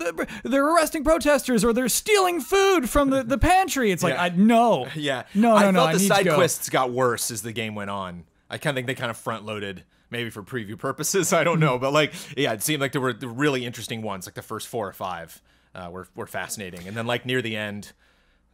they're, 0.45 0.67
arresting 0.75 1.05
protesters 1.05 1.65
or 1.65 1.73
they're 1.75 1.89
stealing 1.91 2.41
food 2.41 2.89
from 2.89 3.11
the, 3.11 3.23
the 3.23 3.37
pantry. 3.37 3.91
It's 3.91 4.03
like 4.03 4.15
Yeah. 4.15 4.23
I 4.23 4.29
no 4.31 4.89
Yeah. 4.95 5.25
no 5.35 5.51
no 5.51 5.57
I 5.57 5.71
no 5.71 5.79
felt 5.81 5.89
I 5.89 5.93
the 5.93 5.99
to 5.99 6.05
side 6.07 6.25
go. 6.25 6.35
quests 6.37 6.69
got 6.71 6.91
worse 6.91 7.31
as 7.31 7.43
the 7.43 7.53
game 7.53 7.75
went 7.75 7.91
on. 7.91 8.25
I 8.49 8.59
kind 8.59 8.73
of 8.73 8.77
think 8.77 8.87
they 8.87 8.95
kind 8.95 9.11
of 9.11 9.17
front 9.17 9.45
loaded, 9.45 9.85
maybe 10.11 10.31
for 10.31 10.43
preview 10.43 10.79
purposes. 10.79 11.33
I 11.33 11.45
don't 11.45 11.61
know, 11.61 11.79
but 11.79 11.93
like, 11.93 12.13
yeah, 12.37 12.53
it 12.53 12.63
seemed 12.63 12.81
like 12.81 12.93
there 12.93 13.01
were 13.01 13.13
the 13.15 13.29
really 13.29 13.65
interesting 13.67 14.03
ones, 14.03 14.27
like 14.27 14.35
the 14.35 14.43
first 14.43 14.69
four 14.69 14.87
or 14.89 14.93
five, 14.93 15.41
uh, 15.75 15.89
were 15.91 16.07
were 16.15 16.27
fascinating, 16.27 16.87
and 16.89 16.97
then 16.97 17.07
like 17.07 17.25
near 17.27 17.41
the 17.43 17.57
end, 17.57 17.93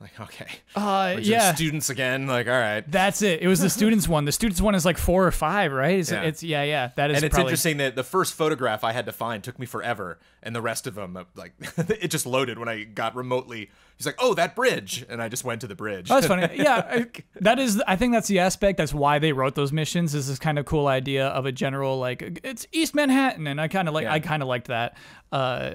like 0.01 0.21
okay, 0.21 0.47
Uh, 0.77 1.17
yeah. 1.21 1.55
students 1.55 1.91
again. 1.91 2.27
Like, 2.27 2.47
all 2.47 2.53
right. 2.53 2.89
That's 2.91 3.21
it. 3.23 3.43
It 3.43 3.49
was 3.49 3.61
the 3.61 3.71
students 3.71 4.07
one. 4.07 4.25
The 4.27 4.33
students 4.33 4.61
one 4.61 4.75
is 4.75 4.85
like 4.85 4.97
four 4.99 5.27
or 5.27 5.33
five, 5.33 5.73
right? 5.73 5.99
It's 5.99 6.11
Yeah. 6.11 6.23
yeah, 6.23 6.29
it's, 6.29 6.43
yeah, 6.43 6.63
yeah. 6.63 6.91
That 6.97 7.11
is 7.11 7.17
And 7.17 7.25
it's 7.25 7.35
probably, 7.35 7.51
interesting 7.51 7.79
that 7.79 7.97
the 7.97 8.05
first 8.05 8.35
photograph 8.35 8.85
I 8.85 8.93
had 8.93 9.07
to 9.07 9.13
find 9.13 9.43
took 9.43 9.59
me 9.59 9.67
forever, 9.67 10.19
and 10.43 10.55
the 10.55 10.63
rest 10.63 10.87
of 10.87 10.95
them, 10.95 11.17
uh, 11.17 11.25
like, 11.35 11.53
it 11.77 12.09
just 12.09 12.27
loaded 12.27 12.59
when 12.59 12.69
I 12.69 12.85
got 12.85 13.17
remotely. 13.17 13.71
He's 13.99 14.07
like, 14.07 14.15
"Oh, 14.21 14.33
that 14.35 14.55
bridge," 14.55 15.05
and 15.09 15.21
I 15.21 15.29
just 15.29 15.45
went 15.45 15.61
to 15.63 15.67
the 15.67 15.75
bridge. 15.75 16.09
Oh, 16.09 16.15
that's 16.15 16.29
funny. 16.29 16.49
Yeah, 16.57 16.77
I- 16.91 17.07
that 17.41 17.59
is. 17.59 17.83
I 17.87 17.97
think 17.97 18.13
that's 18.13 18.29
the 18.29 18.39
aspect. 18.39 18.79
That's 18.79 18.95
why 18.95 19.19
they 19.19 19.33
wrote 19.33 19.57
those 19.57 19.73
missions. 19.73 20.15
Is 20.15 20.29
this 20.29 20.39
kind 20.39 20.57
of 20.57 20.67
cool 20.67 20.87
idea 20.87 21.27
of 21.27 21.47
a 21.47 21.53
general 21.53 21.99
like 21.99 22.41
it's 22.45 22.65
East 22.71 22.95
Manhattan, 22.95 23.49
and 23.49 23.61
I 23.61 23.67
kind 23.67 23.89
of 23.89 23.95
like. 23.95 24.05
Yeah. 24.05 24.13
I 24.13 24.21
kind 24.21 24.41
of 24.43 24.49
liked 24.49 24.69
that. 24.69 24.97
Uh, 25.33 25.75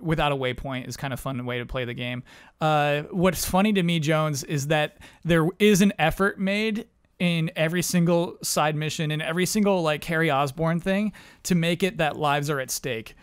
without 0.00 0.32
a 0.32 0.36
waypoint 0.36 0.86
is 0.86 0.96
kind 0.98 1.12
of 1.14 1.18
fun 1.18 1.44
way 1.46 1.58
to 1.58 1.66
play 1.66 1.84
the 1.86 1.94
game. 1.94 2.22
Uh, 2.60 3.02
what's 3.10 3.44
funny 3.46 3.72
to 3.72 3.82
me, 3.82 3.98
Jones, 4.00 4.44
is 4.44 4.66
that 4.66 4.98
there 5.24 5.48
is 5.58 5.80
an 5.80 5.92
effort 5.98 6.38
made 6.38 6.86
in 7.18 7.50
every 7.56 7.82
single 7.82 8.36
side 8.42 8.76
mission 8.76 9.10
and 9.10 9.22
every 9.22 9.46
single 9.46 9.80
like 9.82 10.04
Harry 10.04 10.30
Osborn 10.30 10.78
thing 10.80 11.12
to 11.44 11.54
make 11.54 11.82
it 11.82 11.96
that 11.98 12.16
lives 12.16 12.50
are 12.50 12.60
at 12.60 12.70
stake. 12.70 13.14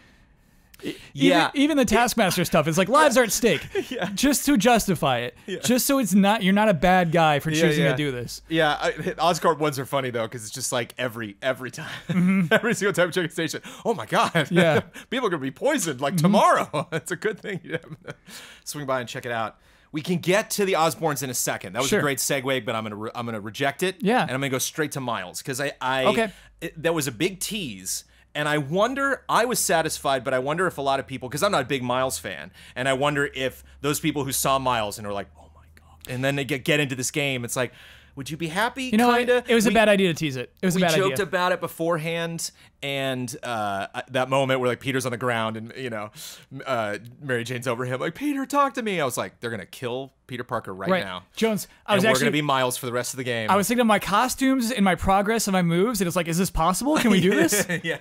Yeah. 1.14 1.50
Even, 1.54 1.62
even 1.62 1.78
the 1.78 1.86
Taskmaster 1.86 2.46
stuff 2.46 2.68
is 2.68 2.78
like 2.78 2.88
lives 2.90 3.18
are 3.18 3.24
at 3.24 3.32
stake, 3.32 3.62
Yeah. 3.90 4.10
just 4.14 4.46
to 4.46 4.58
justify 4.58 5.20
it, 5.20 5.38
just 5.64 5.86
so 5.86 6.00
it's 6.00 6.14
not 6.14 6.44
you're 6.44 6.54
not 6.54 6.70
a 6.70 6.74
bad 6.74 7.12
guy 7.12 7.40
for 7.40 7.52
choosing 7.52 7.84
yeah. 7.84 7.92
to 7.92 7.98
do 7.98 8.12
this. 8.12 8.42
Yeah, 8.48 8.78
I, 8.80 8.92
Oscorp 8.92 9.60
ones 9.60 9.78
are 9.80 9.86
funny 9.86 10.10
though 10.10 10.26
because 10.28 10.44
it's 10.44 10.54
just 10.54 10.72
like 10.72 10.94
every 10.98 11.36
every 11.42 11.72
time, 11.72 12.48
every 12.52 12.74
single 12.76 12.94
time 12.94 13.12
check 13.12 13.26
a 13.26 13.30
station. 13.32 13.62
Oh 13.86 13.94
my 13.94 14.06
god, 14.06 14.32
Mm-hmm. 14.32 14.56
Yeah. 14.56 14.80
Mm-hmm. 14.80 15.04
people 15.10 15.28
are 15.28 15.30
gonna 15.30 15.42
be 15.42 15.52
poisoned 15.52 16.02
like 16.02 16.16
tomorrow. 16.18 16.88
It's 16.92 17.12
a 17.12 17.16
good 17.16 17.40
thing. 17.40 17.60
You 17.64 17.74
have 17.74 17.82
to 18.06 18.16
swing 18.64 18.86
by 18.86 19.00
and 19.02 19.10
check 19.10 19.26
it 19.26 19.32
out. 19.32 19.58
We 19.92 20.02
can 20.02 20.20
get 20.20 20.52
to 20.52 20.66
the 20.66 20.74
Osborns 20.74 21.24
in 21.24 21.30
a 21.32 21.34
second. 21.34 21.74
That 21.74 21.80
was 21.80 21.90
Sure. 21.90 21.98
a 22.00 22.02
great 22.04 22.20
segue, 22.20 22.64
but 22.64 22.76
I'm 22.76 22.84
gonna 22.84 22.96
re- 22.96 23.12
I'm 23.16 23.26
gonna 23.26 23.42
reject 23.42 23.82
it. 23.84 23.96
Yeah. 24.00 24.22
and 24.22 24.32
I'm 24.32 24.38
gonna 24.40 24.50
go 24.50 24.60
straight 24.60 24.92
to 24.94 25.02
Miles 25.02 25.40
because 25.42 25.60
I 25.60 25.74
I 25.82 26.06
Okay. 26.06 26.32
it, 26.62 26.82
that 26.84 26.94
was 26.94 27.08
a 27.08 27.12
big 27.12 27.40
tease. 27.40 28.04
And 28.36 28.48
I 28.48 28.58
wonder, 28.60 29.24
I 29.28 29.46
was 29.46 29.60
satisfied, 29.60 30.24
but 30.24 30.34
I 30.34 30.40
wonder 30.40 30.68
if 30.68 30.78
a 30.78 30.82
lot 30.82 31.00
of 31.00 31.08
people, 31.08 31.30
because 31.30 31.42
I'm 31.42 31.52
not 31.52 31.64
a 31.64 31.66
big 31.66 31.84
Miles 31.84 32.20
fan, 32.20 32.52
and 32.76 32.88
I 32.88 32.94
wonder 32.94 33.30
if 33.34 33.64
those 33.82 34.00
people 34.00 34.24
who 34.24 34.32
saw 34.32 34.60
Miles 34.60 34.98
and 34.98 35.08
are 35.08 35.14
like, 35.14 35.28
oh 35.38 35.50
my 35.56 35.64
God, 35.76 36.14
and 36.14 36.24
then 36.24 36.36
they 36.36 36.44
get, 36.44 36.64
get 36.64 36.80
into 36.80 36.96
this 36.96 37.12
game, 37.12 37.44
it's 37.44 37.56
like, 37.56 37.74
would 38.20 38.30
you 38.30 38.36
be 38.36 38.50
happy? 38.50 38.84
You 38.84 38.98
know, 38.98 39.16
kinda. 39.16 39.46
it 39.48 39.56
was 39.56 39.66
a 39.66 39.72
bad 39.72 39.88
idea 39.88 40.10
to 40.10 40.14
tease 40.14 40.36
it. 40.36 40.52
It 40.62 40.66
was 40.66 40.76
a 40.76 40.80
bad 40.82 40.92
idea. 40.92 41.04
we 41.06 41.10
joked 41.12 41.22
about 41.22 41.54
it 41.54 41.62
beforehand, 41.62 42.52
and 42.84 43.34
uh, 43.44 43.88
that 44.10 44.28
moment 44.28 44.60
where 44.60 44.68
like 44.68 44.82
Peter's 44.82 45.06
on 45.06 45.14
the 45.14 45.18
ground 45.18 45.56
and 45.56 45.72
you 45.78 45.90
know, 45.90 46.12
uh, 46.66 46.98
Mary 47.22 47.46
Jane's 47.46 47.66
over 47.66 47.86
him, 47.86 48.02
like 48.02 48.16
Peter, 48.16 48.46
talk 48.46 48.74
to 48.74 48.82
me. 48.82 49.00
I 49.00 49.06
was 49.06 49.18
like, 49.18 49.40
they're 49.40 49.50
gonna 49.50 49.66
kill 49.66 50.12
Peter 50.28 50.44
Parker 50.44 50.74
right, 50.74 50.90
right, 50.90 51.02
now. 51.02 51.24
Jones. 51.38 51.70
I 51.86 51.94
and 51.94 52.00
was 52.00 52.04
we're 52.04 52.10
actually 52.10 52.24
gonna 52.26 52.32
be 52.32 52.42
Miles 52.42 52.76
for 52.76 52.88
the 52.88 52.92
rest 52.92 53.14
of 53.14 53.18
the 53.20 53.24
game. 53.24 53.50
I 53.50 53.56
was 53.56 53.70
thinking 53.70 53.80
of 53.80 53.88
my 53.88 54.00
costumes 54.00 54.70
and 54.70 54.84
my 54.84 54.96
progress 54.96 55.48
and 55.48 55.54
my 55.54 55.62
moves, 55.62 56.02
and 56.02 56.08
it's 56.08 56.18
like, 56.18 56.28
is 56.28 56.38
this 56.38 56.50
possible? 56.52 56.98
Can 56.98 57.12
we 57.12 57.22
do 57.22 57.30
this? 57.30 57.66
yeah, 57.84 58.00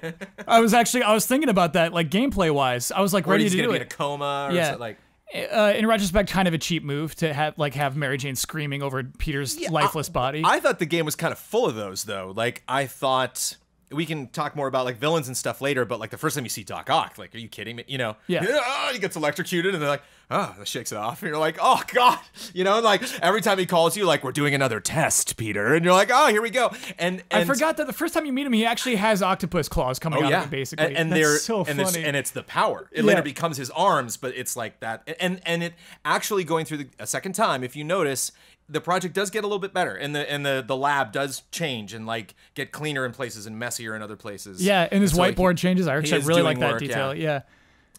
I 0.49 0.59
was 0.59 0.75
actually, 0.75 1.05
I 1.05 1.15
was 1.15 1.27
thinking 1.27 1.49
about 1.49 1.75
that, 1.75 1.93
like 1.93 2.11
gameplay 2.11 2.53
wise. 2.53 2.91
I 2.91 3.03
was 3.03 3.15
like 3.15 3.29
or 3.29 3.31
ready 3.31 3.49
to 3.49 3.57
do 3.57 3.69
be 3.69 3.77
in 3.77 3.83
a 3.83 3.85
coma. 3.85 4.49
Or 4.51 4.53
Yeah. 4.53 4.65
something, 4.65 4.81
like 4.81 4.99
Uh, 5.35 5.75
in 5.77 5.87
retrospect, 5.87 6.31
kind 6.31 6.49
of 6.49 6.55
a 6.55 6.59
cheap 6.59 6.83
move 6.83 7.15
to 7.17 7.33
have 7.35 7.59
like 7.59 7.75
have 7.75 7.97
Mary 7.97 8.17
Jane 8.17 8.35
screaming 8.37 8.83
over 8.83 9.03
Peter's 9.05 9.59
lifeless 9.69 10.09
body. 10.09 10.43
I 10.45 10.59
thought 10.61 10.79
the 10.79 10.87
game 10.87 11.05
was 11.05 11.17
kind 11.17 11.33
of 11.33 11.39
full 11.39 11.67
of 11.67 11.75
those 11.75 12.05
though. 12.05 12.33
Like 12.35 12.63
I 12.67 12.87
thought 12.87 13.57
we 13.91 14.07
can 14.07 14.29
talk 14.29 14.57
more 14.57 14.67
about 14.69 14.85
like 14.85 14.97
villains 14.97 15.29
and 15.29 15.37
stuff 15.37 15.61
later, 15.61 15.85
but 15.85 16.01
like 16.01 16.11
the 16.11 16.19
first 16.19 16.35
time 16.37 16.45
you 16.45 16.51
see 16.51 16.65
Doc 16.65 16.89
Ock, 16.91 17.19
like, 17.19 17.35
are 17.35 17.39
you 17.39 17.49
kidding 17.49 17.77
me? 17.77 17.85
You 17.87 17.99
know, 17.99 18.17
Yeah. 18.27 18.45
oh, 18.47 18.91
he 18.93 18.99
gets 18.99 19.17
electrocuted, 19.17 19.75
and 19.75 19.83
they're 19.83 19.89
like, 19.91 20.03
Ah, 20.31 20.53
oh, 20.55 20.59
that 20.59 20.69
shakes 20.69 20.93
it 20.93 20.99
off, 20.99 21.23
and 21.23 21.31
you're 21.31 21.39
like, 21.39 21.57
oh 21.59 21.83
god, 21.95 22.19
you 22.53 22.63
know, 22.63 22.81
like 22.81 23.03
every 23.23 23.41
time 23.41 23.59
he 23.59 23.65
calls 23.65 23.97
you, 23.97 24.05
like, 24.05 24.23
we're 24.23 24.31
doing 24.33 24.55
another 24.55 24.79
test, 24.79 25.39
Peter, 25.39 25.75
and 25.75 25.83
you're 25.85 25.95
like, 25.95 26.11
oh, 26.13 26.27
here 26.29 26.43
we 26.43 26.51
go, 26.51 26.69
and, 26.99 27.23
and 27.31 27.43
I 27.43 27.45
forgot 27.45 27.79
that 27.79 27.87
the 27.87 27.95
first 27.95 28.13
time 28.13 28.27
you 28.27 28.33
meet 28.35 28.47
him, 28.47 28.53
he 28.53 28.67
actually 28.67 28.97
has 28.97 29.23
octopus 29.23 29.69
claws 29.71 29.99
coming 29.99 30.21
Oh 30.23 30.27
out 30.27 30.31
yeah, 30.31 30.41
of 30.41 30.49
it, 30.49 30.51
basically. 30.51 30.85
and, 30.87 30.97
and 30.99 31.13
they're 31.13 31.39
so 31.39 31.65
and, 31.65 31.81
it's, 31.81 31.93
funny. 31.93 32.05
and 32.05 32.15
it's 32.15 32.31
the 32.33 32.43
power. 32.43 32.91
It 32.93 32.99
Yeah. 33.05 33.09
later 33.09 33.23
becomes 33.23 33.57
his 33.57 33.71
arms, 33.71 34.19
but 34.19 34.35
it's 34.37 34.55
like 34.55 34.81
that. 34.81 35.09
And 35.19 35.41
and 35.47 35.63
it 35.63 35.73
actually 36.05 36.45
going 36.45 36.67
through 36.67 36.79
the, 36.79 36.89
a 36.99 37.07
second 37.07 37.33
time, 37.33 37.65
if 37.65 37.75
you 37.75 37.83
notice, 37.85 38.31
the 38.69 38.83
project 38.83 39.15
does 39.15 39.31
get 39.31 39.45
a 39.45 39.47
little 39.47 39.59
bit 39.59 39.73
better, 39.73 39.95
and 39.95 40.15
the 40.15 40.31
and 40.31 40.45
the 40.45 40.63
the 40.67 40.77
lab 40.77 41.11
does 41.11 41.45
change 41.53 41.95
and 41.95 42.05
like 42.07 42.35
get 42.55 42.71
cleaner 42.71 43.07
in 43.07 43.13
places 43.13 43.47
and 43.47 43.59
messier 43.59 43.97
in 43.97 44.03
other 44.03 44.17
places. 44.17 44.63
yeah, 44.63 44.89
and 44.93 45.01
his 45.01 45.13
so, 45.13 45.19
like, 45.21 45.37
whiteboard 45.37 45.53
he- 45.53 45.63
changes. 45.63 45.89
I 45.89 45.97
actually 45.97 46.21
really 46.21 46.43
like 46.43 46.59
that 46.59 46.73
work, 46.73 46.81
detail. 46.81 47.15
yeah. 47.15 47.23
Yeah. 47.23 47.41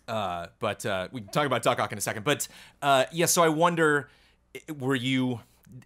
Uh, 0.10 0.48
but 0.60 0.86
uh, 0.86 1.08
we 1.12 1.22
can 1.22 1.30
talk 1.32 1.45
about 1.45 1.62
Doc 1.63 1.80
Ock 1.80 1.91
in 1.91 1.98
a 1.98 2.02
second. 2.02 2.24
But 2.24 2.48
uh, 2.82 3.06
yeah, 3.12 3.28
so 3.28 3.43
I 3.43 3.50
wonder, 3.50 4.10
were 4.80 4.95
you 4.95 5.41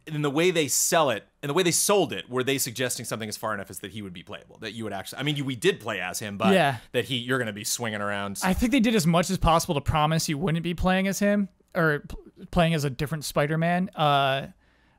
in 0.08 0.22
the 0.22 0.30
way 0.30 0.50
they 0.50 0.70
sell 0.70 1.10
it 1.10 1.28
and 1.42 1.50
the 1.50 1.54
way 1.54 1.62
they 1.62 1.72
sold 1.72 2.14
it? 2.14 2.30
Were 2.30 2.44
they 2.44 2.58
suggesting 2.58 3.06
something 3.06 3.28
as 3.28 3.36
far 3.36 3.54
enough 3.54 3.70
as 3.70 3.80
that 3.80 3.92
he 3.92 4.02
would 4.02 4.14
be 4.14 4.24
playable? 4.24 4.58
That 4.62 4.72
you 4.74 4.86
would 4.86 4.94
actually? 4.94 5.20
I 5.20 5.24
mean, 5.24 5.36
you, 5.36 5.44
we 5.44 5.56
did 5.58 5.80
play 5.82 6.00
as 6.00 6.20
him, 6.20 6.38
but 6.38 6.54
Yeah. 6.54 6.78
that 6.94 7.06
he 7.06 7.18
you're 7.18 7.38
going 7.38 7.48
to 7.48 7.54
be 7.54 7.66
swinging 7.66 8.00
around. 8.02 8.40
I 8.44 8.54
think 8.54 8.72
they 8.72 8.80
did 8.80 8.96
as 8.96 9.06
much 9.06 9.30
as 9.30 9.38
possible 9.38 9.76
to 9.76 9.82
promise 9.82 10.30
you 10.30 10.38
wouldn't 10.38 10.64
be 10.64 10.74
playing 10.74 11.08
as 11.08 11.20
him 11.20 11.50
or 11.76 12.04
playing 12.52 12.74
as 12.76 12.84
a 12.86 12.90
different 12.90 13.26
Spider-Man. 13.26 13.90
Uh, 13.96 14.48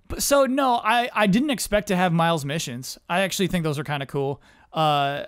but 0.09 0.23
so 0.23 0.45
no, 0.45 0.75
I 0.85 1.09
I 1.15 1.27
didn't 1.29 1.51
expect 1.51 1.89
to 1.89 1.97
have 1.97 2.13
Miles 2.13 2.45
missions. 2.45 2.99
I 3.09 3.21
actually 3.21 3.47
think 3.47 3.65
those 3.65 3.79
are 3.79 3.85
kind 3.85 4.03
of 4.03 4.09
cool. 4.11 4.43
Uh, 4.71 5.25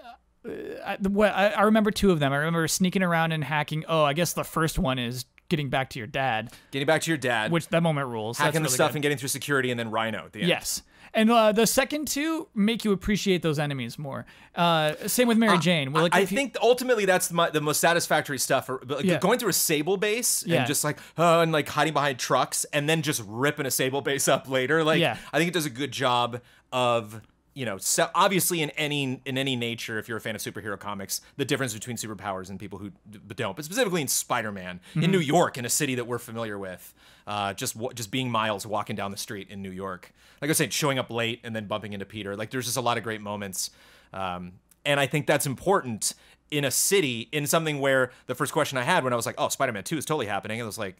I, 0.84 0.96
what, 1.08 1.32
I, 1.32 1.48
I 1.48 1.62
remember 1.62 1.90
two 1.90 2.10
of 2.12 2.20
them. 2.20 2.32
I 2.32 2.36
remember 2.36 2.66
sneaking 2.68 3.02
around 3.02 3.32
and 3.32 3.42
hacking. 3.44 3.84
Oh, 3.88 4.04
I 4.04 4.12
guess 4.12 4.32
the 4.32 4.44
first 4.44 4.78
one 4.78 4.98
is 4.98 5.24
getting 5.48 5.70
back 5.70 5.90
to 5.90 5.98
your 5.98 6.08
dad, 6.08 6.52
Getting 6.72 6.86
back 6.86 7.02
to 7.02 7.10
your 7.10 7.18
dad, 7.18 7.52
which 7.52 7.68
that 7.68 7.82
moment 7.82 8.08
rules. 8.08 8.38
That's 8.38 8.46
hacking 8.46 8.62
the 8.62 8.66
really 8.66 8.74
stuff 8.74 8.90
good. 8.90 8.96
and 8.96 9.02
getting 9.02 9.18
through 9.18 9.28
security, 9.28 9.70
and 9.70 9.78
then 9.78 9.90
Rhino 9.90 10.24
at 10.24 10.32
the 10.32 10.40
end. 10.40 10.48
Yes. 10.48 10.82
And 11.14 11.30
uh, 11.30 11.52
the 11.52 11.66
second 11.66 12.08
two 12.08 12.48
make 12.54 12.84
you 12.84 12.92
appreciate 12.92 13.40
those 13.40 13.58
enemies 13.58 13.98
more. 13.98 14.26
Uh, 14.54 14.94
same 15.06 15.28
with 15.28 15.38
Mary 15.38 15.56
Jane. 15.58 15.92
Well, 15.92 16.02
like, 16.02 16.14
I 16.14 16.20
if 16.20 16.30
you- 16.32 16.36
think 16.36 16.56
ultimately 16.60 17.06
that's 17.06 17.32
my, 17.32 17.48
the 17.48 17.60
most 17.62 17.80
satisfactory 17.80 18.38
stuff. 18.38 18.68
Like, 18.68 19.04
Yeah. 19.04 19.18
Going 19.18 19.38
through 19.38 19.48
a 19.50 19.54
Sable 19.54 19.96
base 19.96 20.44
Yeah. 20.46 20.58
and 20.58 20.66
just 20.66 20.84
like 20.84 20.98
uh, 21.16 21.40
and 21.40 21.52
like 21.52 21.68
hiding 21.68 21.94
behind 21.94 22.18
trucks 22.18 22.66
and 22.72 22.86
then 22.88 23.00
just 23.00 23.22
ripping 23.26 23.64
a 23.64 23.70
Sable 23.70 24.02
base 24.02 24.28
up 24.28 24.46
later. 24.50 24.84
Like 24.84 25.00
Yeah. 25.00 25.16
I 25.32 25.38
think 25.38 25.48
it 25.48 25.54
does 25.54 25.64
a 25.64 25.70
good 25.70 25.92
job 25.92 26.42
of 26.70 27.22
you 27.56 27.64
know 27.64 27.78
se- 27.78 28.10
obviously 28.14 28.60
in 28.62 28.70
any 28.70 29.20
in 29.24 29.36
any 29.38 29.56
nature 29.56 29.98
if 29.98 30.08
you're 30.08 30.18
a 30.18 30.20
fan 30.20 30.34
of 30.36 30.40
superhero 30.42 30.78
comics 30.78 31.22
the 31.38 31.44
difference 31.44 31.72
between 31.74 31.96
superpowers 31.96 32.50
and 32.50 32.60
people 32.60 32.78
who 32.78 32.90
d- 33.10 33.18
don't 33.34 33.56
but 33.56 33.64
specifically 33.64 34.02
in 34.02 34.08
Spider-Man 34.08 34.78
Mm-hmm. 34.90 35.02
in 35.02 35.10
New 35.10 35.18
York 35.20 35.56
in 35.58 35.64
a 35.64 35.68
city 35.70 35.94
that 35.94 36.06
we're 36.06 36.18
familiar 36.18 36.58
with 36.58 36.92
uh, 37.26 37.52
just 37.54 37.74
just 37.94 38.10
being 38.10 38.30
Miles 38.30 38.66
walking 38.66 38.94
down 38.94 39.10
the 39.10 39.16
street 39.16 39.48
in 39.50 39.62
New 39.62 39.70
York. 39.72 40.12
Like 40.40 40.50
I 40.50 40.54
said, 40.54 40.72
showing 40.72 40.98
up 40.98 41.10
late 41.10 41.40
and 41.42 41.56
then 41.56 41.66
bumping 41.66 41.92
into 41.94 42.04
Peter. 42.06 42.36
Like 42.36 42.50
there's 42.50 42.66
just 42.66 42.76
a 42.76 42.80
lot 42.82 42.98
of 42.98 43.02
great 43.04 43.20
moments 43.22 43.70
um, 44.12 44.52
and 44.84 45.00
I 45.00 45.06
think 45.06 45.26
that's 45.26 45.46
important 45.46 46.14
in 46.50 46.64
a 46.64 46.70
city 46.70 47.28
in 47.32 47.46
something 47.46 47.80
where 47.80 48.12
the 48.26 48.34
first 48.34 48.52
question 48.52 48.78
I 48.78 48.82
had 48.82 49.02
when 49.02 49.12
I 49.12 49.16
was 49.16 49.26
like 49.26 49.34
oh 49.38 49.48
Spider-Man 49.48 49.82
2 49.82 49.96
is 49.98 50.04
totally 50.04 50.26
happening 50.26 50.58
it 50.60 50.64
was 50.64 50.78
like 50.78 50.96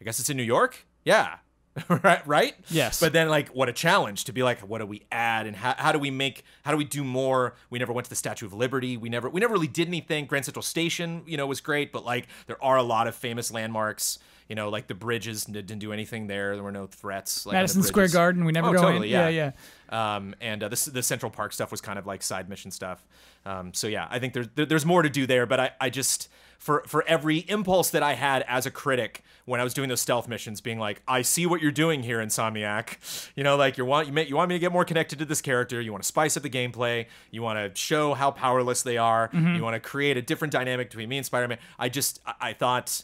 I 0.00 0.04
guess 0.04 0.18
it's 0.20 0.28
in 0.30 0.36
New 0.36 0.42
York? 0.42 0.84
Yeah 1.04 1.36
right 2.02 2.26
right 2.26 2.54
Yes. 2.68 3.00
but 3.00 3.12
then 3.14 3.28
like 3.30 3.48
what 3.50 3.68
a 3.68 3.72
challenge 3.72 4.24
to 4.24 4.32
be 4.32 4.42
like 4.42 4.60
what 4.60 4.78
do 4.78 4.86
we 4.86 5.02
add 5.10 5.46
and 5.46 5.56
how, 5.56 5.74
how 5.78 5.90
do 5.92 5.98
we 5.98 6.10
make 6.10 6.44
how 6.64 6.70
do 6.70 6.76
we 6.76 6.84
do 6.84 7.02
more 7.02 7.54
we 7.70 7.78
never 7.78 7.92
went 7.94 8.04
to 8.04 8.10
the 8.10 8.16
statue 8.16 8.44
of 8.44 8.52
liberty 8.52 8.96
we 8.98 9.08
never 9.08 9.30
we 9.30 9.40
never 9.40 9.54
really 9.54 9.66
did 9.68 9.88
anything 9.88 10.26
grand 10.26 10.44
central 10.44 10.62
station 10.62 11.22
you 11.26 11.36
know 11.38 11.46
was 11.46 11.60
great 11.62 11.90
but 11.90 12.04
like 12.04 12.26
there 12.46 12.62
are 12.62 12.76
a 12.76 12.82
lot 12.82 13.06
of 13.06 13.14
famous 13.14 13.50
landmarks 13.50 14.18
you 14.50 14.54
know 14.54 14.68
like 14.68 14.86
the 14.86 14.94
bridges 14.94 15.46
didn't 15.46 15.78
do 15.78 15.94
anything 15.94 16.26
there 16.26 16.54
there 16.56 16.62
were 16.62 16.72
no 16.72 16.86
threats 16.86 17.46
like 17.46 17.54
Madison 17.54 17.82
Square. 17.82 18.08
Garden, 18.08 18.44
we 18.44 18.52
never 18.52 18.68
Oh, 18.68 18.72
go 18.72 18.82
totally, 18.82 19.06
in. 19.08 19.12
yeah 19.12 19.28
yeah. 19.28 20.16
um, 20.16 20.34
and 20.42 20.62
uh, 20.62 20.68
this 20.68 20.84
the 20.84 21.02
Central 21.02 21.30
Park 21.30 21.54
stuff 21.54 21.70
was 21.70 21.80
kind 21.80 21.98
of 21.98 22.06
like 22.06 22.22
side 22.22 22.48
mission 22.50 22.70
stuff. 22.70 23.02
Um, 23.46 23.72
so 23.72 23.86
yeah, 23.86 24.06
I 24.10 24.18
think 24.18 24.34
there's 24.34 24.48
there, 24.54 24.66
there's 24.66 24.84
more 24.84 25.02
to 25.02 25.08
do 25.08 25.26
there. 25.26 25.46
But 25.46 25.60
I, 25.60 25.70
I 25.80 25.90
just 25.90 26.28
for 26.62 26.84
for 26.86 27.02
every 27.08 27.38
impulse 27.48 27.90
that 27.90 28.04
I 28.04 28.14
had 28.14 28.44
as 28.46 28.66
a 28.66 28.70
critic 28.70 29.24
when 29.46 29.58
I 29.58 29.64
was 29.64 29.74
doing 29.74 29.88
those 29.88 30.00
stealth 30.00 30.28
missions, 30.28 30.60
being 30.60 30.78
like, 30.78 31.02
I 31.08 31.22
see 31.22 31.44
what 31.44 31.60
you're 31.60 31.72
doing 31.72 32.04
here, 32.04 32.20
Insomniac. 32.20 33.32
You 33.34 33.42
know, 33.42 33.56
like 33.56 33.76
you 33.76 33.84
want 33.84 34.06
you, 34.06 34.12
may, 34.12 34.26
you 34.26 34.36
want 34.36 34.48
me 34.48 34.54
to 34.54 34.60
get 34.60 34.70
more 34.70 34.84
connected 34.84 35.18
to 35.18 35.24
this 35.24 35.40
character. 35.40 35.80
You 35.80 35.90
want 35.90 36.04
to 36.04 36.06
spice 36.06 36.36
up 36.36 36.44
the 36.44 36.50
gameplay. 36.50 37.06
You 37.32 37.42
want 37.42 37.58
to 37.58 37.76
show 37.80 38.14
how 38.14 38.30
powerless 38.30 38.82
they 38.82 38.96
are. 38.96 39.28
Mm-hmm. 39.30 39.56
You 39.56 39.62
want 39.64 39.74
to 39.74 39.80
create 39.80 40.16
a 40.16 40.22
different 40.22 40.52
dynamic 40.52 40.88
between 40.88 41.08
me 41.08 41.16
and 41.16 41.26
Spider-Man. 41.26 41.58
I 41.80 41.88
just 41.88 42.20
I, 42.24 42.34
I 42.40 42.52
thought 42.52 43.02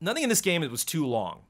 nothing 0.00 0.22
in 0.22 0.30
this 0.30 0.40
game 0.40 0.62
it 0.62 0.70
was 0.70 0.86
too 0.86 1.04
long. 1.04 1.42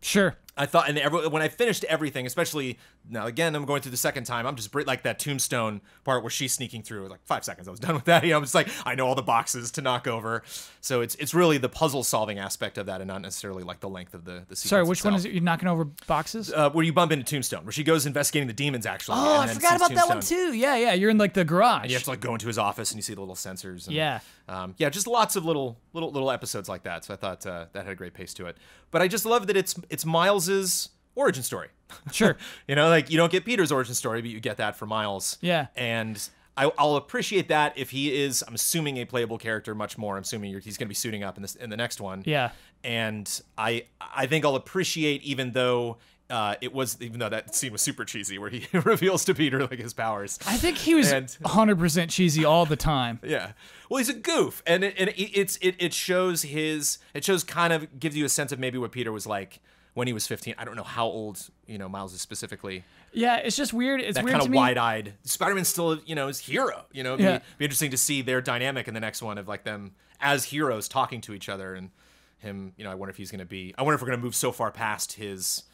Sure. 0.00 0.34
I 0.58 0.66
thought, 0.66 0.88
and 0.88 0.98
every, 0.98 1.28
when 1.28 1.40
I 1.42 1.48
finished 1.48 1.84
everything, 1.84 2.26
especially 2.26 2.78
now 3.08 3.26
again, 3.26 3.54
I'm 3.54 3.64
going 3.64 3.80
through 3.82 3.92
the 3.92 3.96
second 3.96 4.24
time. 4.24 4.46
I'm 4.46 4.56
just 4.56 4.74
like 4.74 5.02
that 5.04 5.18
tombstone 5.18 5.80
part 6.04 6.22
where 6.22 6.30
she's 6.30 6.52
sneaking 6.52 6.82
through. 6.82 7.08
Like 7.08 7.24
five 7.24 7.44
seconds, 7.44 7.68
I 7.68 7.70
was 7.70 7.80
done 7.86 7.94
with 7.94 8.04
that. 8.06 8.24
You 8.24 8.30
know, 8.30 8.36
I'm 8.38 8.42
just 8.42 8.54
like 8.54 8.68
I 8.84 8.94
know 8.94 9.06
all 9.06 9.14
the 9.14 9.22
boxes 9.22 9.70
to 9.72 9.82
knock 9.82 10.06
over. 10.06 10.42
So 10.80 11.00
it's 11.00 11.14
it's 11.16 11.32
really 11.34 11.58
the 11.58 11.68
puzzle 11.68 12.02
solving 12.04 12.38
aspect 12.38 12.78
of 12.78 12.86
that, 12.86 13.00
and 13.00 13.08
not 13.08 13.22
necessarily 13.22 13.62
like 13.62 13.80
the 13.80 13.88
length 13.88 14.14
of 14.14 14.24
the 14.24 14.44
the. 14.48 14.56
Sorry, 14.56 14.82
sequence 14.82 14.88
which 14.88 15.04
one 15.04 15.14
itself. 15.14 15.18
is 15.20 15.24
it? 15.26 15.32
You're 15.34 15.42
knocking 15.42 15.68
over 15.68 15.84
boxes? 16.06 16.52
Uh, 16.52 16.70
where 16.70 16.84
you 16.84 16.92
bump 16.92 17.12
into 17.12 17.24
Tombstone, 17.24 17.64
where 17.64 17.72
she 17.72 17.84
goes 17.84 18.06
investigating 18.06 18.48
the 18.48 18.52
demons 18.54 18.86
actually. 18.86 19.18
oh, 19.20 19.40
and 19.42 19.50
I 19.50 19.54
forgot 19.54 19.76
about 19.76 19.94
that 19.94 20.08
one 20.08 20.20
too. 20.20 20.52
Yeah, 20.54 20.76
yeah. 20.76 20.92
You're 20.94 21.10
in 21.10 21.18
like 21.18 21.34
the 21.34 21.44
garage. 21.44 21.86
You 21.88 21.94
have 21.94 22.04
to 22.04 22.10
like 22.10 22.20
go 22.20 22.32
into 22.32 22.46
his 22.46 22.58
office 22.58 22.90
and 22.90 22.98
you 22.98 23.02
see 23.02 23.14
the 23.14 23.20
little 23.20 23.34
sensors. 23.34 23.86
And, 23.86 23.94
Yeah. 23.96 24.20
um, 24.48 24.74
yeah, 24.78 24.88
just 24.90 25.06
lots 25.06 25.36
of 25.36 25.44
little 25.44 25.78
little 25.92 26.10
little 26.10 26.30
episodes 26.30 26.68
like 26.68 26.82
that. 26.84 27.04
So 27.04 27.14
I 27.14 27.16
thought 27.16 27.46
uh, 27.46 27.66
that 27.72 27.84
had 27.84 27.92
a 27.92 27.96
great 27.96 28.14
pace 28.14 28.34
to 28.34 28.46
it. 28.46 28.56
But 28.90 29.02
I 29.02 29.08
just 29.08 29.26
love 29.26 29.46
that 29.48 29.56
it's 29.56 29.74
it's 29.90 30.04
Miles's 30.48 30.88
origin 31.14 31.42
story. 31.42 31.68
Sure. 32.12 32.36
you 32.66 32.74
know, 32.74 32.88
like 32.90 33.10
you 33.10 33.16
don't 33.16 33.32
get 33.32 33.46
Peter's 33.46 33.72
origin 33.72 33.94
story, 33.94 34.20
but 34.20 34.30
you 34.30 34.40
get 34.40 34.58
that 34.58 34.76
for 34.76 34.84
Miles. 34.84 35.38
Yeah. 35.40 35.68
And 35.74 36.22
I, 36.54 36.70
I'll 36.76 36.96
appreciate 36.96 37.48
that 37.48 37.78
if 37.78 37.90
he 37.90 38.14
is. 38.14 38.44
I'm 38.46 38.54
assuming 38.54 38.98
a 38.98 39.06
playable 39.06 39.38
character 39.38 39.74
much 39.74 39.96
more. 39.96 40.16
I'm 40.16 40.22
assuming 40.22 40.52
he's 40.60 40.76
going 40.76 40.84
to 40.86 40.90
be 40.90 40.94
suiting 40.94 41.22
up 41.22 41.36
in 41.38 41.42
this 41.42 41.54
in 41.54 41.70
the 41.70 41.78
next 41.78 41.98
one. 41.98 42.22
Yeah. 42.26 42.50
And 42.84 43.40
I 43.56 43.84
I 44.00 44.26
think 44.26 44.44
I'll 44.44 44.56
appreciate 44.56 45.22
even 45.22 45.52
though. 45.52 45.96
Uh, 46.30 46.56
it 46.60 46.74
was 46.74 46.98
even 47.00 47.18
though 47.18 47.30
that 47.30 47.54
scene 47.54 47.72
was 47.72 47.80
super 47.80 48.04
cheesy, 48.04 48.36
where 48.38 48.50
he 48.50 48.66
reveals 48.80 49.24
to 49.24 49.34
Peter 49.34 49.60
like 49.60 49.78
his 49.78 49.94
powers. 49.94 50.38
I 50.46 50.58
think 50.58 50.76
he 50.76 50.94
was 50.94 51.10
And- 51.10 51.26
100% 51.26 52.10
cheesy 52.10 52.44
all 52.44 52.66
the 52.66 52.76
time. 52.76 53.18
Yeah. 53.24 53.52
Well, 53.88 53.96
he's 53.96 54.10
a 54.10 54.12
goof, 54.14 54.62
and 54.66 54.84
it, 54.84 54.94
and 54.98 55.08
it, 55.08 55.18
it's 55.22 55.56
it, 55.62 55.76
it 55.78 55.94
shows 55.94 56.42
his 56.42 56.98
it 57.14 57.24
shows 57.24 57.44
kind 57.44 57.72
of 57.72 57.98
gives 57.98 58.14
you 58.14 58.26
a 58.26 58.28
sense 58.28 58.52
of 58.52 58.58
maybe 58.58 58.76
what 58.76 58.92
Peter 58.92 59.10
was 59.10 59.26
like 59.26 59.60
when 59.98 60.06
he 60.06 60.12
was 60.12 60.26
15. 60.26 60.54
I 60.56 60.64
don't 60.64 60.76
know 60.76 60.84
how 60.84 61.06
old 61.06 61.40
you 61.66 61.76
know 61.76 61.88
Miles 61.88 62.14
is 62.14 62.20
specifically. 62.20 62.84
Yeah, 63.12 63.36
it's 63.36 63.56
just 63.56 63.72
weird. 63.72 64.00
It's 64.00 64.14
That 64.16 64.24
weird 64.24 64.38
kind 64.38 64.48
of 64.48 64.54
wide-eyed. 64.54 65.14
Spider-Man's 65.24 65.68
still 65.68 65.98
you 66.06 66.14
know 66.14 66.28
his 66.28 66.38
hero. 66.38 66.84
You 66.92 67.02
know, 67.02 67.14
It'd 67.14 67.24
Yeah. 67.26 67.38
be, 67.38 67.44
be 67.58 67.64
interesting 67.66 67.90
to 67.90 67.96
see 67.98 68.22
their 68.22 68.40
dynamic 68.40 68.86
in 68.88 68.94
the 68.94 69.00
next 69.00 69.22
one 69.22 69.36
of 69.38 69.48
like 69.48 69.64
them 69.64 69.92
as 70.20 70.44
heroes 70.44 70.88
talking 70.88 71.20
to 71.22 71.34
each 71.34 71.48
other 71.48 71.74
and 71.74 71.90
him. 72.38 72.72
You 72.76 72.84
know, 72.84 72.90
I 72.90 72.94
wonder 72.94 73.10
if 73.10 73.16
he's 73.16 73.30
going 73.30 73.40
to 73.40 73.44
be. 73.46 73.74
I 73.76 73.82
wonder 73.82 73.96
if 73.96 74.00
we're 74.00 74.08
going 74.08 74.18
to 74.20 74.24
move 74.24 74.36
so 74.36 74.52
far 74.52 74.70
past 74.70 75.14
his 75.14 75.64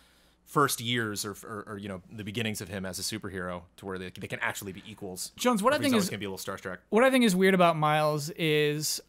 first 0.47 0.81
years 0.81 1.25
or, 1.25 1.33
or, 1.45 1.65
or 1.67 1.79
you 1.79 1.89
know 1.89 2.01
the 2.11 2.25
beginnings 2.25 2.61
of 2.61 2.69
him 2.69 2.87
as 2.87 2.99
a 2.99 3.03
superhero 3.03 3.63
to 3.77 3.87
where 3.87 3.99
they, 3.99 4.11
they 4.19 4.27
can 4.27 4.39
actually 4.41 4.73
be 4.73 4.83
equals. 4.87 5.33
Jones, 5.37 5.63
what 5.63 5.73
I 5.73 5.77
Or 5.77 5.81
if 5.81 5.83
he's 5.85 5.93
think 5.93 6.03
is 6.03 6.09
going 6.11 6.19
to 6.21 6.21
be 6.21 6.27
a 6.27 6.31
little 6.31 6.55
starstruck. 6.55 6.79
what 6.91 7.05
I 7.05 7.11
think 7.11 7.25
is 7.25 7.37
weird 7.37 7.55
about 7.55 7.77
Miles 7.77 8.31
is 8.37 9.01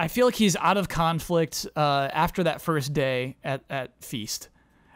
I 0.00 0.08
feel 0.08 0.26
like 0.26 0.34
he's 0.34 0.56
out 0.56 0.78
of 0.78 0.88
conflict 0.88 1.66
uh, 1.76 2.08
after 2.10 2.44
that 2.44 2.62
first 2.62 2.94
day 2.94 3.36
at, 3.44 3.62
at 3.68 4.02
Feast. 4.02 4.48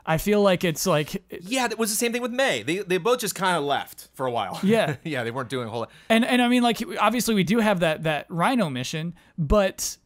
I 0.07 0.17
feel 0.17 0.41
like 0.41 0.65
it's 0.65 0.87
like 0.87 1.23
Yeah, 1.43 1.67
it 1.71 1.79
was 1.79 1.91
the 1.91 1.97
same 1.97 2.11
thing 2.13 2.23
with 2.23 2.33
May. 2.33 2.63
They 2.63 2.79
they 2.79 2.97
both 2.97 3.21
just 3.21 3.35
kind 3.35 3.55
of 3.57 3.65
left 3.65 4.09
for 4.15 4.25
a 4.25 4.31
while. 4.31 4.59
Yeah. 4.63 4.97
yeah, 5.05 5.23
they 5.23 5.31
weren't 5.31 5.51
doing 5.51 5.69
a 5.69 5.71
whole 5.71 5.81
lot. 5.81 5.91
and 6.09 6.25
and 6.25 6.41
I 6.41 6.49
mean 6.49 6.63
like 6.63 6.83
obviously 6.99 7.35
we 7.35 7.45
do 7.45 7.59
have 7.59 7.81
that 7.81 8.05
that 8.05 8.27
Rhino 8.31 8.71
mission, 8.71 9.15
but 9.37 9.99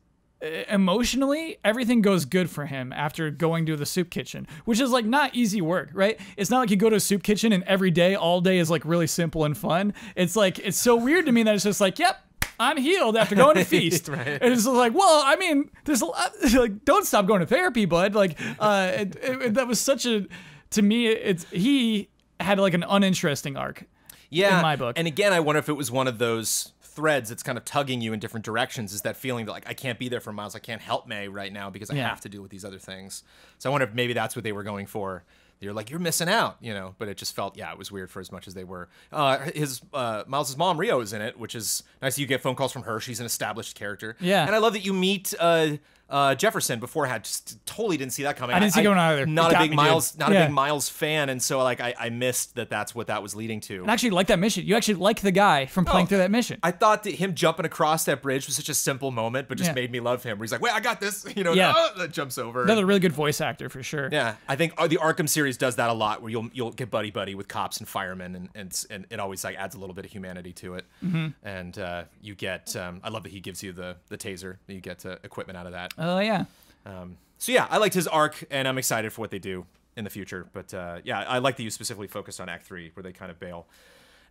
emotionally 0.68 1.58
everything 1.64 2.00
goes 2.00 2.24
good 2.24 2.48
for 2.48 2.66
him 2.66 2.92
after 2.92 3.28
going 3.28 3.66
to 3.66 3.74
the 3.74 3.84
soup 3.84 4.08
kitchen 4.08 4.46
which 4.66 4.78
is 4.78 4.92
like 4.92 5.04
not 5.04 5.34
easy 5.34 5.61
work 5.61 5.90
right 5.92 6.20
it's 6.37 6.48
not 6.48 6.61
like 6.61 6.70
you 6.70 6.76
go 6.76 6.88
to 6.88 6.94
a 6.94 7.00
soup 7.00 7.24
kitchen 7.24 7.52
and 7.52 7.64
every 7.64 7.90
day 7.90 8.14
all 8.14 8.40
day 8.40 8.58
is 8.58 8.70
like 8.70 8.84
really 8.84 9.08
simple 9.08 9.44
and 9.44 9.58
fun 9.58 9.92
it's 10.14 10.37
like 10.37 10.61
it's 10.61 10.78
so 10.78 10.94
weird 10.94 11.26
to 11.26 11.32
me 11.32 11.42
that 11.42 11.56
it's 11.56 11.64
just 11.64 11.80
like 11.80 11.98
yep 11.98 12.20
I'm 12.61 12.77
healed 12.77 13.16
after 13.16 13.35
going 13.35 13.57
to 13.57 13.64
feast. 13.77 14.09
Right. 14.09 14.27
And 14.40 14.53
it's 14.53 14.66
like, 14.66 14.94
well, 14.94 15.23
I 15.25 15.37
mean, 15.37 15.71
there's 15.85 16.01
a 16.03 16.07
lot, 16.07 16.33
like, 16.55 16.85
don't 16.85 17.07
stop 17.07 17.27
going 17.27 17.40
to 17.40 17.47
therapy, 17.47 17.85
bud. 17.85 18.14
Like, 18.14 18.38
uh, 18.59 18.92
it, 18.94 19.16
it, 19.23 19.55
that 19.55 19.66
was 19.68 19.81
such 19.81 20.07
a, 20.07 20.27
to 20.71 20.83
me, 20.83 21.07
it's 21.09 21.44
he 21.51 22.09
had 22.40 22.59
like 22.59 22.75
an 22.75 22.85
uninteresting 22.88 23.57
arc. 23.57 23.85
yeah 24.31 24.57
in 24.57 24.62
my 24.62 24.77
book. 24.77 24.97
and 24.99 25.07
again 25.09 25.33
i 25.33 25.40
wonder 25.40 25.59
if 25.59 25.68
it 25.68 25.73
was 25.73 25.90
one 25.90 26.07
of 26.07 26.18
those 26.18 26.73
threads 26.83 27.31
that's 27.31 27.42
kind 27.42 27.57
of 27.59 27.64
tugging 27.64 28.01
you 28.01 28.12
in 28.12 28.21
different 28.21 28.44
directions 28.44 28.92
is 28.92 29.01
that 29.03 29.16
feeling 29.16 29.47
that 29.47 29.53
like 29.53 29.68
i 29.68 29.75
can't 29.75 29.99
be 29.99 30.09
there 30.09 30.21
for 30.21 30.33
miles 30.33 30.55
i 30.55 30.59
can't 30.61 30.81
help 30.83 31.07
may 31.09 31.27
right 31.29 31.53
now 31.53 31.68
because 31.71 31.90
i 31.90 31.94
Yeah. 31.94 32.09
have 32.09 32.21
to 32.21 32.29
deal 32.29 32.40
with 32.42 32.51
these 32.53 32.64
other 32.64 32.79
things 32.79 33.25
so 33.59 33.68
i 33.68 33.73
wonder 33.73 33.87
if 33.88 33.94
maybe 33.94 34.12
that's 34.12 34.37
what 34.37 34.44
they 34.44 34.53
were 34.53 34.62
going 34.62 34.87
for 34.87 35.25
you're 35.61 35.73
like 35.73 35.90
you're 35.90 35.99
missing 35.99 36.29
out 36.29 36.57
you 36.61 36.73
know 36.73 36.94
but 36.99 37.09
it 37.09 37.16
just 37.16 37.35
felt 37.35 37.57
yeah 37.57 37.73
it 37.73 37.79
was 37.79 37.90
weird 37.90 38.11
for 38.11 38.21
as 38.21 38.31
much 38.33 38.47
as 38.47 38.55
they 38.55 38.64
were. 38.64 38.88
Uh 39.12 39.38
his 39.55 39.81
uh 39.92 40.25
miles's 40.27 40.57
mom 40.57 40.79
rio 40.79 41.01
is 41.01 41.12
in 41.12 41.21
it 41.21 41.38
which 41.38 41.55
is 41.55 41.83
nice 42.03 42.18
you 42.18 42.27
get 42.27 42.40
phone 42.40 42.55
calls 42.55 42.73
from 42.73 42.83
her. 42.83 43.01
She's 43.01 43.21
an 43.21 43.27
established 43.27 43.75
character. 43.77 44.16
Yeah. 44.21 44.47
and 44.47 44.55
i 44.55 44.59
love 44.59 44.73
that 44.75 44.85
you 44.85 44.92
meet 44.92 45.35
uh 45.38 45.77
uh, 46.11 46.35
Jefferson 46.35 46.81
beforehand 46.81 47.25
just 47.25 47.64
totally 47.66 47.97
didn't 47.97 48.12
see 48.14 48.23
that 48.23 48.37
coming. 48.37 48.57
I 48.57 48.61
didn't 48.61 48.73
see 48.73 48.81
it 48.81 48.85
going 48.85 48.99
either. 48.99 49.27
Not 49.27 49.53
a 49.55 49.59
big 49.59 49.71
dude. 49.71 49.77
Miles, 49.77 50.16
not 50.16 50.31
a 50.33 50.35
big 50.35 50.51
Miles 50.51 50.88
fan, 50.88 51.29
and 51.29 51.42
so 51.42 51.59
like 51.62 51.81
I, 51.81 51.94
I 51.99 52.09
missed 52.11 52.55
that. 52.57 52.71
That's 52.71 52.94
what 52.94 53.09
that 53.09 53.23
was 53.23 53.35
leading 53.35 53.61
to. 53.62 53.83
And 53.83 53.90
I 53.90 53.94
actually 53.94 54.11
like 54.11 54.29
that 54.29 54.38
mission. 54.38 54.64
You 54.66 54.77
actually 54.77 54.94
like 54.94 55.21
the 55.21 55.31
guy 55.33 55.66
from 55.66 55.85
playing 55.85 56.07
Oh, 56.07 56.09
through 56.09 56.18
that 56.18 56.31
mission. 56.31 56.59
I 56.62 56.71
thought 56.71 57.03
that 57.05 57.14
him 57.14 57.35
jumping 57.35 57.66
across 57.66 58.05
that 58.05 58.23
bridge 58.23 58.47
was 58.47 58.57
such 58.57 58.68
a 58.68 58.75
simple 58.75 59.11
moment, 59.11 59.49
but 59.49 59.59
just 59.59 59.68
Yeah. 59.71 59.75
made 59.75 59.90
me 59.92 60.01
love 60.01 60.23
him. 60.23 60.38
Where 60.38 60.44
he's 60.44 60.53
like, 60.53 60.61
"Wait, 60.62 60.73
I 60.73 60.81
got 60.81 61.01
this," 61.01 61.27
you 61.37 61.44
know, 61.44 61.53
Yeah. 61.53 61.73
"Ah," 61.77 61.92
that 61.99 62.12
jumps 62.12 62.38
over. 62.38 62.62
Another 62.62 62.87
really 62.87 63.01
good 63.01 63.12
voice 63.12 63.40
actor 63.40 63.68
for 63.68 63.83
sure. 63.83 64.09
yeah, 64.11 64.37
I 64.49 64.57
think 64.57 64.73
uh, 64.79 64.87
the 64.87 64.97
Arkham 64.97 65.29
series 65.29 65.57
does 65.59 65.77
that 65.77 65.90
a 65.90 65.92
lot, 65.94 66.23
where 66.23 66.31
you'll 66.31 66.49
you'll 66.53 66.73
get 66.73 66.90
buddy 66.90 67.11
buddy 67.11 67.35
with 67.35 67.49
cops 67.49 67.79
and 67.79 67.87
firemen, 67.88 68.35
and 68.35 68.49
and, 68.55 68.85
and 68.90 69.07
it 69.11 69.21
always 69.21 69.44
like 69.44 69.57
adds 69.57 69.75
a 69.75 69.79
little 69.79 69.94
bit 69.94 70.05
of 70.07 70.11
humanity 70.11 70.53
to 70.55 70.75
it. 70.75 70.85
Mm-hmm. 71.05 71.29
And 71.42 71.79
uh, 71.79 72.05
you 72.23 72.35
get, 72.35 72.75
um, 72.77 73.01
I 73.05 73.09
love 73.11 73.23
that 73.25 73.33
he 73.33 73.40
gives 73.40 73.62
you 73.62 73.73
the 73.73 73.97
the 74.09 74.16
taser. 74.16 74.57
You 74.66 74.81
get 74.81 75.05
uh, 75.05 75.16
equipment 75.23 75.57
out 75.59 75.66
of 75.66 75.73
that. 75.73 75.92
Oh 75.98 76.18
yeah. 76.20 76.44
Um, 76.87 77.16
so 77.38 77.52
yeah, 77.52 77.66
I 77.70 77.78
liked 77.78 77.94
his 77.94 78.06
arc, 78.06 78.44
and 78.50 78.66
I'm 78.66 78.78
excited 78.78 79.12
for 79.12 79.20
what 79.20 79.30
they 79.30 79.38
do 79.38 79.66
in 79.96 80.04
the 80.04 80.11
future. 80.11 80.46
But 80.52 80.72
uh, 80.72 80.98
yeah, 81.04 81.20
I 81.20 81.38
like 81.38 81.56
that 81.56 81.62
you 81.62 81.70
specifically 81.70 82.06
focused 82.06 82.40
on 82.40 82.48
Act 82.48 82.66
Three, 82.66 82.90
where 82.94 83.02
they 83.02 83.12
kind 83.12 83.30
of 83.30 83.38
bail. 83.38 83.66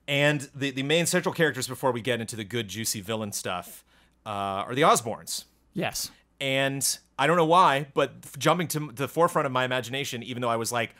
And 0.08 0.49
the 0.56 0.71
the 0.71 0.84
main 0.84 1.06
central 1.06 1.34
characters 1.34 1.67
before 1.67 1.91
we 1.91 2.01
get 2.01 2.21
into 2.21 2.36
the 2.36 2.43
good 2.43 2.67
juicy 2.67 3.01
villain 3.01 3.32
stuff 3.32 3.84
uh, 4.25 4.30
are 4.30 4.75
the 4.75 4.84
Osborns. 4.84 5.45
Yes. 5.73 6.12
And 6.39 6.97
I 7.17 7.27
don't 7.27 7.38
know 7.38 7.45
why, 7.45 7.88
but 7.93 8.13
f- 8.23 8.38
jumping 8.38 8.67
to 8.69 8.91
the 8.93 9.08
forefront 9.08 9.45
of 9.45 9.51
my 9.51 9.65
imagination, 9.65 10.23
even 10.23 10.41
though 10.41 10.49
I 10.49 10.56
was 10.56 10.71
like 10.71 10.95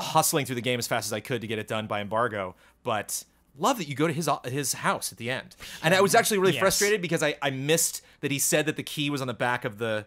hustling 0.00 0.46
through 0.46 0.54
the 0.54 0.62
game 0.62 0.78
as 0.78 0.86
fast 0.86 1.06
as 1.06 1.12
I 1.12 1.20
could 1.20 1.40
to 1.40 1.46
get 1.46 1.58
it 1.58 1.66
done 1.66 1.86
by 1.86 2.00
embargo, 2.00 2.54
but 2.84 3.24
love 3.58 3.78
that 3.78 3.88
you 3.88 3.94
go 3.94 4.06
to 4.06 4.12
his 4.12 4.28
uh, 4.28 4.38
his 4.44 4.72
house 4.74 5.12
at 5.12 5.18
the 5.18 5.30
end. 5.30 5.56
And 5.82 5.94
I 5.94 6.00
was 6.00 6.14
actually 6.14 6.38
really 6.38 6.52
Yes. 6.54 6.60
frustrated 6.60 7.02
because 7.02 7.22
I, 7.22 7.36
I 7.42 7.50
missed 7.50 8.02
that 8.20 8.30
he 8.30 8.38
said 8.38 8.66
that 8.66 8.76
the 8.76 8.82
key 8.82 9.10
was 9.10 9.20
on 9.20 9.26
the 9.26 9.34
back 9.34 9.64
of 9.64 9.78
the 9.78 10.06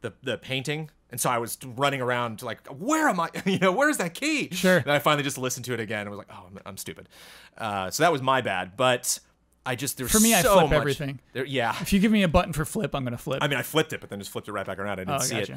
the, 0.00 0.12
the 0.22 0.36
painting. 0.38 0.90
And 1.10 1.20
so 1.20 1.30
I 1.30 1.38
was 1.38 1.56
running 1.64 2.00
around 2.00 2.42
like, 2.42 2.66
where 2.66 3.08
am 3.08 3.20
I? 3.20 3.28
You 3.46 3.58
know, 3.58 3.72
where's 3.72 3.98
that 3.98 4.14
key? 4.14 4.48
Sure. 4.52 4.78
And 4.78 4.90
I 4.90 4.98
finally 4.98 5.22
just 5.22 5.38
listened 5.38 5.64
to 5.66 5.74
it 5.74 5.80
again 5.80 6.00
and 6.02 6.10
was 6.10 6.18
like, 6.18 6.28
oh, 6.30 6.44
I'm, 6.48 6.58
I'm 6.66 6.76
stupid. 6.76 7.08
Uh, 7.56 7.90
so 7.90 8.02
that 8.02 8.10
was 8.12 8.20
my 8.20 8.40
bad. 8.40 8.76
But 8.76 9.18
I 9.64 9.76
just 9.76 9.96
there's 9.96 10.10
For 10.12 10.20
me, 10.20 10.34
I 10.34 10.42
so 10.42 10.54
flip 10.54 10.64
much- 10.70 10.72
everything. 10.72 11.20
There, 11.32 11.44
yeah. 11.46 11.74
If 11.80 11.92
you 11.92 12.00
give 12.00 12.12
me 12.12 12.22
a 12.22 12.28
button 12.28 12.52
for 12.52 12.64
flip, 12.64 12.94
I'm 12.94 13.04
gonna 13.04 13.16
flip. 13.16 13.38
I 13.42 13.48
mean, 13.48 13.58
I 13.58 13.62
flipped 13.62 13.92
it, 13.92 14.00
but 14.00 14.10
then 14.10 14.18
just 14.18 14.30
flipped 14.32 14.48
it 14.48 14.52
right 14.52 14.66
back 14.66 14.78
around. 14.78 14.92
I 14.98 15.04
didn't 15.04 15.14
Oh, 15.14 15.18
see 15.20 15.36
it. 15.36 15.50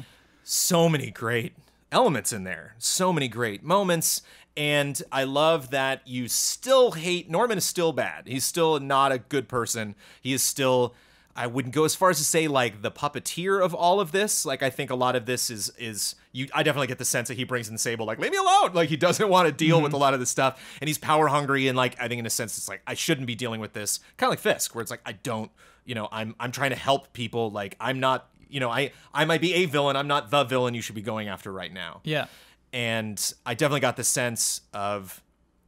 So 0.44 0.88
many 0.88 1.10
great 1.10 1.52
elements 1.92 2.32
in 2.32 2.44
there. 2.44 2.74
So 2.78 3.12
many 3.12 3.28
great 3.28 3.62
moments. 3.62 4.22
And 4.58 5.00
I 5.12 5.22
love 5.24 5.70
that 5.70 6.06
you 6.06 6.26
still 6.28 6.90
hate 6.90 7.30
Norman 7.30 7.56
is 7.58 7.64
still 7.64 7.92
bad. 7.92 8.26
He's 8.26 8.44
still 8.44 8.80
not 8.80 9.12
a 9.12 9.18
good 9.18 9.48
person. 9.48 9.94
He 10.20 10.32
is 10.32 10.42
still 10.42 10.94
I 11.36 11.46
wouldn't 11.46 11.72
go 11.72 11.84
as 11.84 11.94
far 11.94 12.10
as 12.10 12.18
to 12.18 12.24
say 12.24 12.48
like 12.48 12.82
the 12.82 12.90
puppeteer 12.90 13.64
of 13.64 13.72
all 13.72 14.00
of 14.00 14.10
this. 14.10 14.44
Like 14.44 14.60
I 14.64 14.70
think 14.70 14.90
a 14.90 14.96
lot 14.96 15.14
of 15.14 15.24
this 15.26 15.48
is 15.50 15.70
is 15.78 16.16
you 16.32 16.48
I 16.52 16.64
definitely 16.64 16.88
get 16.88 16.98
the 16.98 17.04
sense 17.04 17.28
that 17.28 17.34
he 17.36 17.44
brings 17.44 17.68
in 17.68 17.78
Sable 17.78 18.04
like 18.06 18.18
leave 18.18 18.32
me 18.32 18.36
alone. 18.38 18.72
Like 18.74 18.88
he 18.88 18.96
doesn't 18.96 19.28
want 19.28 19.46
to 19.46 19.52
deal 19.52 19.76
Mm-hmm. 19.76 19.84
with 19.84 19.92
a 19.92 19.96
lot 19.96 20.12
of 20.14 20.18
this 20.20 20.30
stuff. 20.30 20.60
And 20.80 20.88
he's 20.88 20.98
power 20.98 21.28
hungry 21.28 21.68
and 21.68 21.76
like 21.76 21.94
I 22.00 22.08
think 22.08 22.18
in 22.18 22.26
a 22.26 22.30
sense 22.30 22.58
it's 22.58 22.68
like 22.68 22.82
I 22.86 22.94
shouldn't 22.94 23.28
be 23.28 23.36
dealing 23.36 23.60
with 23.60 23.74
this. 23.74 24.00
Kind 24.16 24.26
of 24.28 24.32
like 24.32 24.40
Fisk, 24.40 24.74
where 24.74 24.82
it's 24.82 24.90
like 24.90 25.02
I 25.06 25.12
don't, 25.12 25.52
you 25.84 25.94
know, 25.94 26.08
I'm 26.10 26.34
I'm 26.40 26.50
trying 26.50 26.70
to 26.70 26.76
help 26.76 27.12
people. 27.12 27.52
Like 27.52 27.76
I'm 27.80 28.00
not 28.00 28.28
you 28.48 28.58
know, 28.58 28.70
I 28.70 28.90
I 29.14 29.24
might 29.24 29.40
be 29.40 29.54
a 29.54 29.66
villain. 29.66 29.94
I'm 29.94 30.08
not 30.08 30.30
the 30.32 30.42
villain 30.42 30.74
you 30.74 30.82
should 30.82 30.96
be 30.96 31.02
going 31.02 31.28
after 31.28 31.52
right 31.52 31.72
now. 31.72 32.00
yeah. 32.02 32.26
And 32.72 33.32
I 33.46 33.54
definitely 33.54 33.80
got 33.80 33.96
the 33.96 34.04
sense 34.04 34.62
of 34.72 35.22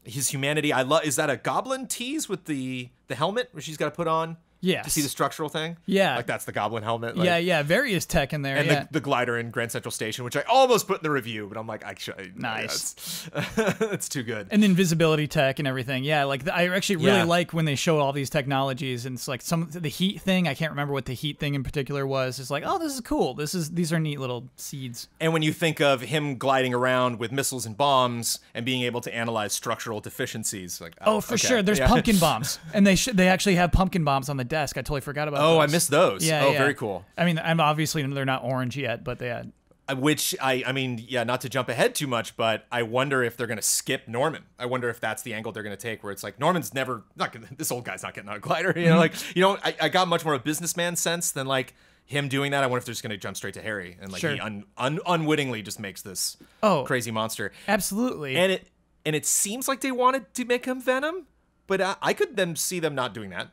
his 0.05 0.29
humanity. 0.29 0.73
I 0.73 0.83
love. 0.83 1.05
Is 1.05 1.17
that 1.17 1.31
a 1.31 1.37
goblin 1.37 1.87
tease 1.87 2.29
with 2.29 2.45
the 2.45 2.91
the 3.09 3.15
helmet 3.15 3.49
which 3.53 3.65
she's 3.65 3.77
got 3.77 3.87
to 3.87 3.91
put 3.91 4.09
on? 4.09 4.37
Yes. 4.63 4.85
To 4.85 4.91
see 4.91 5.01
the 5.01 5.09
structural 5.09 5.49
thing. 5.49 5.77
Yeah. 5.87 6.17
Like 6.17 6.27
that's 6.27 6.45
the 6.45 6.53
goblin 6.53 6.83
helmet. 6.83 7.17
Like, 7.17 7.25
yeah, 7.25 7.39
yeah. 7.39 7.63
Various 7.63 8.05
tech 8.07 8.33
in 8.35 8.43
there. 8.43 8.57
And 8.57 8.67
yeah. 8.67 8.81
the, 8.85 8.89
the 8.95 9.01
glider 9.01 9.39
in 9.39 9.51
Grand 9.51 9.73
Central 9.73 9.91
Station, 9.91 10.25
which 10.25 10.37
I 10.37 10.43
almost 10.43 10.87
put 10.87 10.99
in 10.99 11.03
the 11.03 11.11
review, 11.11 11.47
but 11.49 11.59
I'm 11.59 11.67
like, 11.67 11.85
actually, 11.85 12.33
Nice. 12.37 13.27
It's, 13.35 13.57
it's 13.81 14.09
too 14.09 14.23
good. 14.23 14.49
and 14.51 14.63
invisibility 14.63 15.27
tech 15.27 15.59
and 15.59 15.67
everything. 15.67 16.05
Yeah, 16.05 16.25
like 16.25 16.47
I 16.49 16.69
actually 16.69 16.97
really 16.97 17.19
Yeah. 17.19 17.25
like 17.25 17.53
when 17.53 17.65
they 17.65 17.75
show 17.75 17.99
all 18.01 18.13
these 18.13 18.29
technologies 18.29 19.07
and 19.07 19.17
it's 19.17 19.29
like 19.29 19.41
some 19.43 19.69
the 19.71 19.89
heat 19.89 20.21
thing. 20.21 20.47
I 20.47 20.55
can't 20.55 20.71
remember 20.73 20.93
what 20.93 21.07
the 21.07 21.15
heat 21.15 21.39
thing 21.39 21.55
in 21.55 21.63
particular 21.63 22.07
was. 22.07 22.39
It's 22.39 22.51
like, 22.51 22.63
oh, 22.67 22.79
this 22.79 22.93
is 22.95 23.01
cool. 23.01 23.35
This 23.35 23.55
is 23.55 23.71
these 23.71 23.93
are 23.93 23.99
neat 24.01 24.21
little 24.21 24.49
seeds. 24.57 25.09
And 25.21 25.33
when 25.33 25.43
you 25.43 25.53
think 25.53 25.81
of 25.81 26.03
him 26.03 26.37
gliding 26.37 26.75
around 26.75 27.19
with 27.19 27.33
missiles 27.33 27.65
and 27.65 27.77
bombs 27.77 28.41
and 28.55 28.67
being 28.67 28.83
able 28.83 29.01
to 29.01 29.15
analyze 29.15 29.53
structural 29.55 30.01
deficiencies, 30.01 30.81
like 30.81 30.95
Oh, 31.01 31.17
oh 31.17 31.21
for 31.21 31.35
okay. 31.35 31.47
sure. 31.49 31.63
There's 31.63 31.79
Yeah. 31.79 31.89
pumpkin 31.89 32.19
bombs, 32.21 32.59
and 32.75 32.87
they 32.87 32.97
sh- 32.97 33.09
they 33.15 33.29
actually 33.29 33.55
have 33.55 33.73
pumpkin 33.73 34.05
bombs 34.05 34.29
on 34.29 34.37
the 34.37 34.45
desk. 34.51 34.77
I 34.77 34.83
totally 34.83 35.01
forgot 35.01 35.27
about. 35.29 35.41
Oh, 35.43 35.59
I 35.59 35.67
missed 35.67 35.91
those. 35.91 36.27
Yeah. 36.27 36.45
oh, 36.45 36.51
yeah. 36.53 36.59
very 36.59 36.75
cool. 36.75 37.07
I 37.17 37.25
mean, 37.25 37.39
I'm 37.43 37.59
obviously 37.61 38.03
they're 38.07 38.27
not 38.27 38.45
orange 38.45 38.77
yet, 38.77 39.03
but 39.03 39.19
they 39.19 39.29
had. 39.29 39.53
Uh, 39.89 39.97
Which 39.97 40.37
I, 40.41 40.63
I 40.67 40.73
mean, 40.73 41.03
yeah, 41.09 41.25
not 41.25 41.41
to 41.41 41.49
jump 41.49 41.69
ahead 41.71 41.95
too 41.95 42.07
much, 42.07 42.37
but 42.37 42.67
I 42.71 42.83
wonder 42.83 43.23
if 43.25 43.37
they're 43.39 43.47
gonna 43.47 43.63
skip 43.63 44.07
Norman. 44.07 44.43
I 44.59 44.67
wonder 44.67 44.89
if 44.91 45.01
that's 45.01 45.23
the 45.23 45.33
angle 45.35 45.51
they're 45.53 45.63
gonna 45.63 45.77
take, 45.77 46.05
where 46.05 46.13
it's 46.13 46.23
like 46.23 46.39
Norman's 46.39 46.75
never 46.75 47.03
not 47.17 47.33
gonna, 47.33 47.47
this 47.57 47.73
old 47.73 47.85
guy's 47.87 48.03
not 48.03 48.13
getting 48.15 48.29
on 48.29 48.37
a 48.37 48.41
glider. 48.41 48.73
You 48.77 48.85
know, 48.85 48.91
Mm-hmm. 48.91 48.99
like 49.01 49.37
you 49.37 49.41
know, 49.43 49.57
I, 49.65 49.75
I 49.81 49.89
got 49.89 50.07
much 50.09 50.25
more 50.25 50.35
of 50.35 50.43
a 50.43 50.45
businessman 50.45 50.95
sense 50.97 51.33
than 51.33 51.47
like 51.47 51.75
him 52.05 52.29
doing 52.29 52.51
that. 52.53 52.63
I 52.63 52.67
wonder 52.67 52.79
if 52.79 52.85
they're 52.85 52.93
just 52.93 53.03
gonna 53.03 53.17
jump 53.17 53.37
straight 53.37 53.55
to 53.55 53.63
Harry 53.63 53.97
and 54.01 54.13
like 54.13 54.21
Sure. 54.21 54.33
he 54.35 54.41
un, 54.41 54.65
un, 54.77 55.01
unwittingly 55.07 55.63
just 55.63 55.81
makes 55.81 56.03
this 56.03 56.37
Oh. 56.63 56.85
crazy 56.85 57.11
monster. 57.11 57.51
Absolutely. 57.67 58.37
And 58.37 58.53
it 58.53 58.69
and 59.07 59.17
it 59.17 59.25
seems 59.27 59.67
like 59.67 59.81
they 59.81 59.93
wanted 59.93 60.33
to 60.35 60.45
make 60.45 60.67
him 60.67 60.81
Venom, 60.81 61.27
but 61.67 61.81
I, 61.81 61.97
I 62.03 62.13
could 62.13 62.37
then 62.37 62.55
see 62.55 62.79
them 62.81 62.95
not 62.95 63.15
doing 63.15 63.31
that. 63.31 63.49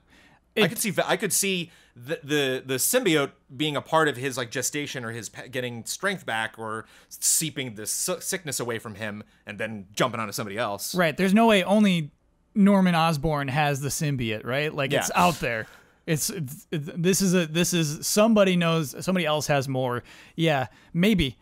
I 0.63 0.67
could 0.67 0.79
see 0.79 0.93
I 1.05 1.17
could 1.17 1.33
see 1.33 1.71
the, 1.95 2.19
the 2.23 2.63
the 2.65 2.75
symbiote 2.75 3.31
being 3.55 3.75
a 3.75 3.81
part 3.81 4.07
of 4.07 4.17
his 4.17 4.37
like 4.37 4.51
gestation 4.51 5.03
or 5.03 5.11
his 5.11 5.29
getting 5.29 5.85
strength 5.85 6.25
back 6.25 6.57
or 6.57 6.85
seeping 7.09 7.75
the 7.75 7.85
sickness 7.87 8.59
away 8.59 8.79
from 8.79 8.95
him 8.95 9.23
and 9.45 9.57
then 9.57 9.87
jumping 9.93 10.19
onto 10.19 10.33
somebody 10.33 10.57
else. 10.57 10.93
Right. 10.93 11.15
There's 11.15 11.33
no 11.33 11.47
way 11.47 11.63
only 11.63 12.11
Norman 12.53 12.95
Osborn 12.95 13.47
has 13.47 13.81
the 13.81 13.89
symbiote, 13.89 14.45
right? 14.45 14.73
Like 14.73 14.91
it's 14.93 15.11
out 15.15 15.39
there. 15.39 15.67
It's, 16.05 16.29
it's, 16.29 16.67
it's 16.71 16.89
this 16.95 17.21
is 17.21 17.33
a 17.33 17.45
this 17.45 17.73
is 17.73 18.07
somebody 18.07 18.55
knows 18.55 18.95
somebody 19.03 19.25
else 19.25 19.47
has 19.47 19.67
more. 19.67 20.03
Yeah, 20.35 20.67
maybe. 20.93 21.37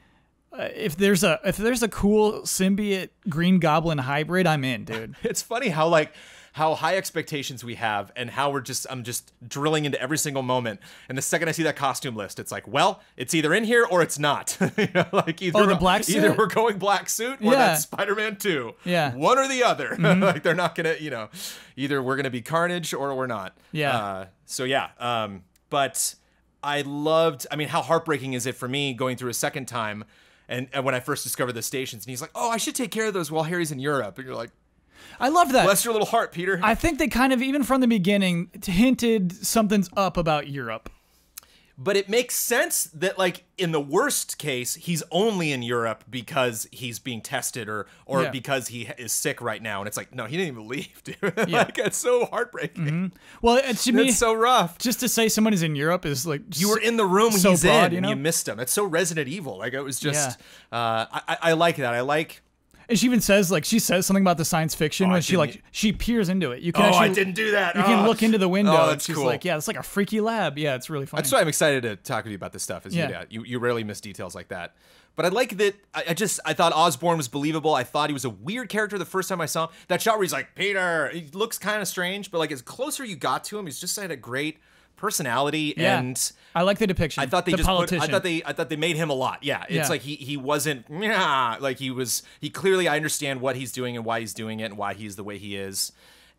Uh, 0.51 0.69
if 0.73 0.95
there's 0.95 1.23
a 1.23 1.39
if 1.45 1.57
there's 1.57 1.83
a 1.83 1.87
cool 1.87 2.41
symbiote 2.41 3.09
Green 3.29 3.59
Goblin 3.59 3.97
hybrid, 3.97 4.47
I'm 4.47 4.63
in, 4.63 4.85
dude. 4.85 5.15
It's 5.23 5.41
funny 5.41 5.69
how 5.69 5.87
like 5.87 6.13
how 6.55 6.73
high 6.73 6.95
expectations 6.95 7.65
we 7.65 7.75
have 7.75 8.13
and 8.15 8.29
how 8.29 8.49
we're 8.49 8.61
just 8.61 8.87
I'm 8.89 9.03
just 9.03 9.33
drilling 9.45 9.83
into 9.83 10.01
every 10.01 10.17
single 10.17 10.41
moment. 10.41 10.79
And 11.09 11.17
the 11.17 11.21
second 11.21 11.49
I 11.49 11.51
see 11.51 11.63
that 11.63 11.75
costume 11.75 12.15
list, 12.15 12.39
it's 12.39 12.49
like, 12.49 12.65
well, 12.65 13.01
it's 13.17 13.33
either 13.33 13.53
in 13.53 13.65
here 13.65 13.85
or 13.91 14.01
it's 14.01 14.17
not. 14.17 14.57
you 14.77 14.87
know, 14.95 15.05
like 15.11 15.41
either 15.41 15.59
Oh, 15.59 15.65
the 15.65 15.75
black 15.75 16.07
either 16.09 16.29
suit? 16.29 16.37
we're 16.37 16.47
going 16.47 16.77
black 16.77 17.09
suit 17.09 17.41
or 17.41 17.51
Yeah. 17.51 17.55
that's 17.55 17.83
Spider-Man 17.83 18.37
2. 18.37 18.73
Yeah. 18.85 19.09
Mm-hmm. 19.09 19.19
One 19.19 19.37
or 19.37 19.49
the 19.49 19.63
other. 19.63 19.97
like 19.99 20.43
they're 20.43 20.55
not 20.55 20.75
gonna, 20.75 20.95
you 20.97 21.09
know, 21.09 21.27
either 21.75 22.01
we're 22.01 22.15
gonna 22.15 22.29
be 22.29 22.41
Carnage 22.41 22.93
or 22.93 23.13
we're 23.15 23.27
not. 23.27 23.57
Yeah. 23.73 23.97
Uh, 23.97 24.25
so 24.45 24.63
yeah. 24.63 24.91
Um, 24.97 25.43
but 25.69 26.15
I 26.63 26.83
loved. 26.83 27.45
I 27.51 27.57
mean, 27.57 27.67
how 27.67 27.81
heartbreaking 27.81 28.31
is 28.31 28.45
it 28.45 28.55
for 28.55 28.69
me 28.69 28.93
going 28.93 29.17
through 29.17 29.29
a 29.29 29.33
second 29.33 29.65
time? 29.65 30.05
And, 30.47 30.69
and 30.71 30.85
when 30.85 30.95
I 30.95 31.01
first 31.01 31.23
discovered 31.25 31.51
the 31.53 31.61
stations, 31.61 32.05
and 32.05 32.09
he's 32.11 32.21
like, 32.21 32.31
"Oh, 32.33 32.49
I 32.49 32.55
should 32.57 32.75
take 32.75 32.91
care 32.91 33.07
of 33.07 33.13
those 33.13 33.29
while 33.29 33.43
Harry's 33.43 33.71
in 33.73 33.79
Europe," 33.79 34.17
and 34.19 34.25
you're 34.25 34.35
like, 34.37 34.51
I 35.19 35.29
love 35.29 35.51
that. 35.53 35.65
"Bless 35.65 35.83
your 35.85 35.93
little 35.93 36.07
heart, 36.07 36.31
Peter." 36.31 36.59
I 36.63 36.75
think 36.75 36.99
they 36.99 37.07
kind 37.07 37.31
of 37.33 37.41
even 37.41 37.63
from 37.63 37.81
the 37.81 37.87
beginning 37.87 38.49
hinted 38.65 39.31
something's 39.45 39.89
up 39.95 40.17
about 40.17 40.47
Europe. 40.49 40.89
but 41.77 41.97
it 41.97 42.07
makes 42.07 42.33
sense 42.35 42.85
that 42.93 43.17
like 43.17 43.43
in 43.57 43.73
the 43.73 43.81
worst 43.81 44.37
case 44.37 44.75
he's 44.75 45.03
only 45.11 45.51
in 45.51 45.61
Europe 45.61 46.05
because 46.09 46.65
he's 46.71 46.99
being 46.99 47.19
tested 47.19 47.67
or 47.67 47.85
or 48.05 48.23
Yeah. 48.23 48.31
because 48.31 48.69
he 48.69 48.87
is 48.97 49.11
sick 49.11 49.41
right 49.41 49.61
now 49.61 49.81
and 49.81 49.87
it's 49.89 49.97
like 49.97 50.15
no 50.15 50.23
he 50.25 50.37
didn't 50.37 50.53
even 50.53 50.69
leave 50.69 51.03
dude 51.03 51.17
Yeah. 51.49 51.57
like 51.63 51.77
it's 51.77 51.97
so 51.97 52.27
heartbreaking 52.27 53.11
Well, 53.41 53.57
it, 53.57 53.75
to 53.79 53.91
me, 53.91 54.07
it's 54.07 54.17
so 54.17 54.33
rough 54.33 54.77
just 54.77 55.01
to 55.01 55.09
say 55.09 55.27
someone 55.27 55.53
is 55.53 55.63
in 55.63 55.75
Europe 55.75 56.05
is 56.05 56.25
like 56.25 56.43
you 56.55 56.69
were 56.69 56.79
in 56.79 56.95
the 56.95 57.03
room 57.05 57.31
when 57.33 57.41
so 57.41 57.49
he's 57.49 57.63
broad, 57.63 57.87
in 57.87 57.91
you 57.91 57.97
and 57.97 58.03
know? 58.03 58.09
you 58.11 58.15
missed 58.15 58.47
him 58.47 58.57
it's 58.61 58.71
so 58.71 58.85
Resident 58.85 59.27
Evil 59.27 59.57
like 59.57 59.73
it 59.73 59.81
was 59.81 59.99
just 59.99 60.39
uh 60.71 61.05
I, 61.11 61.21
I 61.27 61.37
I 61.49 61.53
like 61.53 61.75
that 61.75 61.93
I 61.93 61.99
like 61.99 62.41
And 62.87 62.97
she 62.99 63.05
even 63.07 63.21
says 63.21 63.51
like 63.51 63.65
she 63.65 63.79
says 63.79 64.05
something 64.05 64.23
about 64.23 64.37
the 64.37 64.45
science 64.45 64.75
fiction 64.75 65.09
Oh, 65.09 65.13
when 65.13 65.21
she 65.21 65.37
like 65.37 65.61
she 65.71 65.91
peers 65.91 66.29
into 66.29 66.51
it. 66.51 66.61
You 66.61 66.71
can 66.71 66.83
oh 66.83 66.87
actually 66.87 67.09
I 67.09 67.13
didn't 67.13 67.33
do 67.35 67.51
that 67.51 67.75
you 67.75 67.83
can 67.83 68.05
Oh. 68.05 68.07
look 68.07 68.21
into 68.23 68.37
the 68.37 68.49
window. 68.49 68.71
Oh, 68.73 68.81
and 68.83 68.91
that's 68.91 69.05
she's 69.05 69.15
cool. 69.15 69.25
like, 69.25 69.43
yeah, 69.45 69.57
it's 69.57 69.67
like 69.67 69.77
a 69.77 69.83
freaky 69.83 70.21
lab. 70.21 70.57
Yeah, 70.57 70.75
it's 70.75 70.89
really 70.89 71.05
fun. 71.05 71.17
That's 71.17 71.31
why 71.31 71.41
I'm 71.41 71.47
excited 71.47 71.83
to 71.83 71.95
talk 71.95 72.23
with 72.25 72.31
you 72.31 72.35
about 72.35 72.53
this 72.53 72.63
stuff. 72.63 72.85
Is 72.85 72.95
Yeah. 72.95 73.09
yeah. 73.09 73.23
you, 73.29 73.43
you 73.43 73.59
rarely 73.59 73.83
miss 73.83 74.01
details 74.01 74.35
like 74.35 74.49
that. 74.49 74.75
But 75.15 75.25
I 75.25 75.29
like 75.29 75.57
that. 75.57 75.75
I, 75.93 76.03
I 76.09 76.13
just 76.13 76.39
I 76.45 76.53
thought 76.53 76.73
Osborn 76.73 77.17
was 77.17 77.27
believable. 77.29 77.73
I 77.73 77.83
thought 77.83 78.09
he 78.09 78.13
was 78.13 78.25
a 78.25 78.29
weird 78.29 78.67
character 78.69 78.97
the 78.97 79.05
first 79.05 79.29
time 79.29 79.39
I 79.41 79.45
saw 79.45 79.67
him. 79.67 79.73
That 79.87 80.01
shot 80.01 80.15
where 80.15 80.23
he's 80.23 80.33
like 80.33 80.55
Peter, 80.55 81.09
he 81.09 81.27
looks 81.33 81.57
kind 81.57 81.81
of 81.81 81.87
strange, 81.87 82.31
but 82.31 82.39
like 82.39 82.51
as 82.51 82.61
closer 82.61 83.05
you 83.05 83.15
got 83.15 83.43
to 83.45 83.57
him, 83.57 83.65
he's 83.65 83.79
just 83.79 83.97
had 83.97 84.11
a 84.11 84.17
great 84.17 84.57
personality 84.95 85.73
yeah. 85.77 85.99
and. 85.99 86.31
I 86.53 86.61
like 86.61 86.77
the 86.77 86.87
depiction. 86.87 87.21
I 87.21 87.25
thought 87.25 87.45
they 87.45 87.51
the 87.51 87.57
just 87.57 87.67
put, 87.67 87.75
politician. 87.75 88.09
I 88.09 88.11
thought 88.11 88.23
they 88.23 88.41
I 88.45 88.53
thought 88.53 88.69
they 88.69 88.75
made 88.77 88.95
him 88.95 89.09
a 89.09 89.13
lot. 89.13 89.43
Yeah, 89.43 89.63
it's 89.63 89.73
Yeah. 89.73 89.87
like 89.87 90.01
he 90.01 90.15
he 90.15 90.37
wasn't 90.37 90.85
yeah, 90.89 91.57
like 91.59 91.79
he 91.79 91.91
was 91.91 92.23
he 92.39 92.49
clearly 92.49 92.87
I 92.87 92.95
understand 92.95 93.41
what 93.41 93.55
he's 93.55 93.71
doing 93.71 93.95
and 93.97 94.05
why 94.05 94.19
he's 94.21 94.33
doing 94.33 94.59
it 94.61 94.65
and 94.65 94.77
why 94.77 94.93
he's 94.93 95.15
the 95.15 95.23
way 95.23 95.37
he 95.37 95.55
is. 95.57 95.91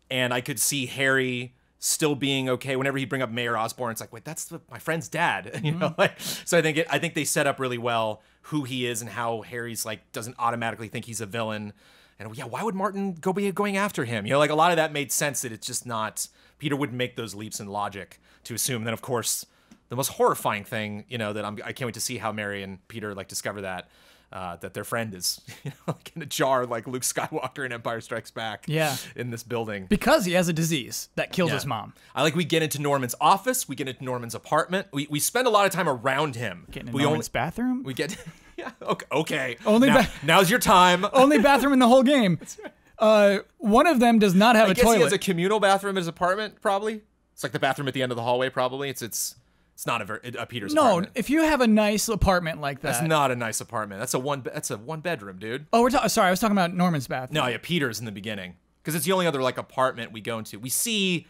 And 0.09 0.33
I 0.33 0.41
could 0.41 0.59
see 0.59 0.85
Harry 0.85 1.53
still 1.79 2.15
being 2.15 2.49
okay 2.49 2.75
whenever 2.75 2.97
he 2.97 3.05
bring 3.05 3.21
up 3.21 3.29
Mayor 3.29 3.57
Osborn. 3.57 3.91
It's 3.91 4.01
like, 4.01 4.11
wait, 4.11 4.25
that's 4.25 4.45
the, 4.45 4.61
my 4.71 4.79
friend's 4.79 5.07
dad, 5.07 5.59
you 5.63 5.73
know. 5.73 5.89
Mm-hmm. 5.89 6.01
Like, 6.01 6.19
so 6.19 6.57
I 6.57 6.61
think 6.61 6.77
it, 6.77 6.87
I 6.89 6.99
think 6.99 7.13
they 7.13 7.23
set 7.23 7.47
up 7.47 7.59
really 7.59 7.77
well 7.77 8.21
who 8.43 8.63
he 8.63 8.85
is 8.85 9.01
and 9.01 9.11
how 9.11 9.41
Harry's 9.41 9.85
like 9.85 10.11
doesn't 10.11 10.35
automatically 10.39 10.87
think 10.87 11.05
he's 11.05 11.21
a 11.21 11.25
villain. 11.25 11.73
And 12.19 12.35
yeah, 12.35 12.45
why 12.45 12.63
would 12.63 12.75
Martin 12.75 13.13
go 13.13 13.31
be 13.31 13.51
going 13.51 13.77
after 13.77 14.05
him? 14.05 14.25
You 14.25 14.33
know, 14.33 14.39
like 14.39 14.49
a 14.49 14.55
lot 14.55 14.71
of 14.71 14.77
that 14.77 14.91
made 14.91 15.11
sense 15.11 15.41
that 15.41 15.51
it's 15.51 15.67
just 15.67 15.85
not 15.85 16.27
Peter 16.57 16.75
wouldn't 16.75 16.97
make 16.97 17.15
those 17.15 17.35
leaps 17.35 17.59
in 17.59 17.67
logic 17.67 18.19
to 18.47 18.53
assume. 18.53 18.83
Then 18.83 18.93
of 18.93 19.01
course, 19.01 19.45
the 19.89 19.95
most 19.95 20.09
horrifying 20.09 20.63
thing, 20.65 21.05
you 21.07 21.17
know, 21.17 21.31
that 21.33 21.45
I'm 21.45 21.57
I 21.63 21.71
can't 21.73 21.87
wait 21.87 21.93
to 21.95 22.01
see 22.01 22.17
how 22.17 22.31
Mary 22.31 22.63
and 22.63 22.85
Peter 22.87 23.13
like 23.15 23.27
discover 23.27 23.61
that. 23.61 23.87
Uh, 24.29 24.57
that 24.57 24.73
their 24.73 24.83
friend 24.83 25.13
is, 25.13 25.39
you 25.63 25.71
know, 25.71 25.93
like 25.93 26.11
in 26.13 26.21
a 26.21 26.25
jar, 26.25 26.65
like 26.65 26.85
Luke 26.85 27.03
Skywalker 27.03 27.65
in 27.65 27.71
Empire 27.71 28.01
Strikes 28.01 28.29
Back. 28.29 28.65
Yeah. 28.67 28.97
in 29.15 29.29
this 29.31 29.41
building. 29.41 29.85
because 29.87 30.25
he 30.25 30.33
has 30.33 30.49
a 30.49 30.53
disease 30.53 31.07
that 31.15 31.31
kills 31.31 31.47
Yeah. 31.51 31.55
his 31.55 31.65
mom. 31.65 31.93
I 32.13 32.23
like 32.23 32.35
we 32.35 32.43
get 32.43 32.61
into 32.61 32.81
Norman's 32.81 33.15
office, 33.21 33.69
we 33.69 33.75
get 33.77 33.87
into 33.87 34.03
Norman's 34.03 34.35
apartment. 34.35 34.87
We, 34.91 35.07
we 35.09 35.21
spend 35.21 35.47
a 35.47 35.49
lot 35.49 35.65
of 35.65 35.71
time 35.71 35.87
around 35.87 36.35
him. 36.35 36.67
Getting 36.71 36.89
in 36.89 36.93
we 36.93 37.03
Norman's 37.03 37.29
bathroom. 37.29 37.83
we 37.83 37.93
get 37.93 38.17
yeah 38.57 38.71
okay 38.81 39.05
okay. 39.13 39.57
Only 39.65 39.87
now, 39.87 40.05
now's 40.23 40.49
your 40.49 40.59
time. 40.59 41.05
Only 41.13 41.37
bathroom 41.39 41.71
in 41.71 41.79
the 41.79 41.87
whole 41.87 42.03
game. 42.03 42.37
Uh, 42.99 43.37
one 43.59 43.87
of 43.87 44.01
them 44.01 44.19
does 44.19 44.35
not 44.35 44.57
have 44.57 44.67
I 44.67 44.71
a 44.71 44.73
guess 44.73 44.83
toilet. 44.83 44.97
he 44.97 45.03
has 45.03 45.13
a 45.13 45.17
communal 45.19 45.61
bathroom 45.61 45.91
in 45.91 46.01
his 46.01 46.07
apartment. 46.09 46.61
Probably 46.61 46.99
it's 47.37 47.43
like 47.43 47.51
the 47.51 47.59
bathroom 47.59 47.87
at 47.87 47.93
the 47.93 48.01
end 48.01 48.11
of 48.11 48.15
the 48.15 48.23
hallway. 48.23 48.49
Probably 48.49 48.89
it's 48.89 49.03
it's 49.03 49.35
it's 49.75 49.85
not 49.85 50.01
a, 50.01 50.05
ver- 50.05 50.21
a 50.39 50.47
Peter's 50.47 50.73
no, 50.73 50.81
apartment. 50.87 51.11
if 51.13 51.29
you 51.29 51.43
have 51.43 51.61
a 51.61 51.67
nice 51.67 52.09
apartment 52.09 52.59
like 52.59 52.81
that. 52.81 52.93
That's 52.93 53.07
not 53.07 53.29
a 53.29 53.35
nice 53.35 53.61
apartment. 53.61 53.99
That's 54.01 54.15
a 54.15 54.19
one. 54.19 54.41
That's 54.41 54.71
a 54.71 54.77
one 54.79 55.01
bedroom, 55.01 55.37
dude. 55.37 55.67
oh, 55.71 55.83
we're 55.83 55.91
talking. 55.91 56.09
Sorry, 56.09 56.29
I 56.29 56.31
was 56.31 56.39
talking 56.39 56.57
about 56.57 56.73
Norman's 56.73 57.07
bathroom. 57.07 57.35
No, 57.35 57.45
yeah, 57.45 57.59
Peter's 57.61 57.99
in 57.99 58.05
the 58.05 58.11
beginning 58.11 58.55
because 58.81 58.95
it's 58.95 59.05
the 59.05 59.11
only 59.11 59.27
other 59.27 59.39
like 59.39 59.59
apartment 59.59 60.11
we 60.11 60.19
go 60.19 60.39
into. 60.39 60.57
We 60.57 60.69
see 60.69 61.27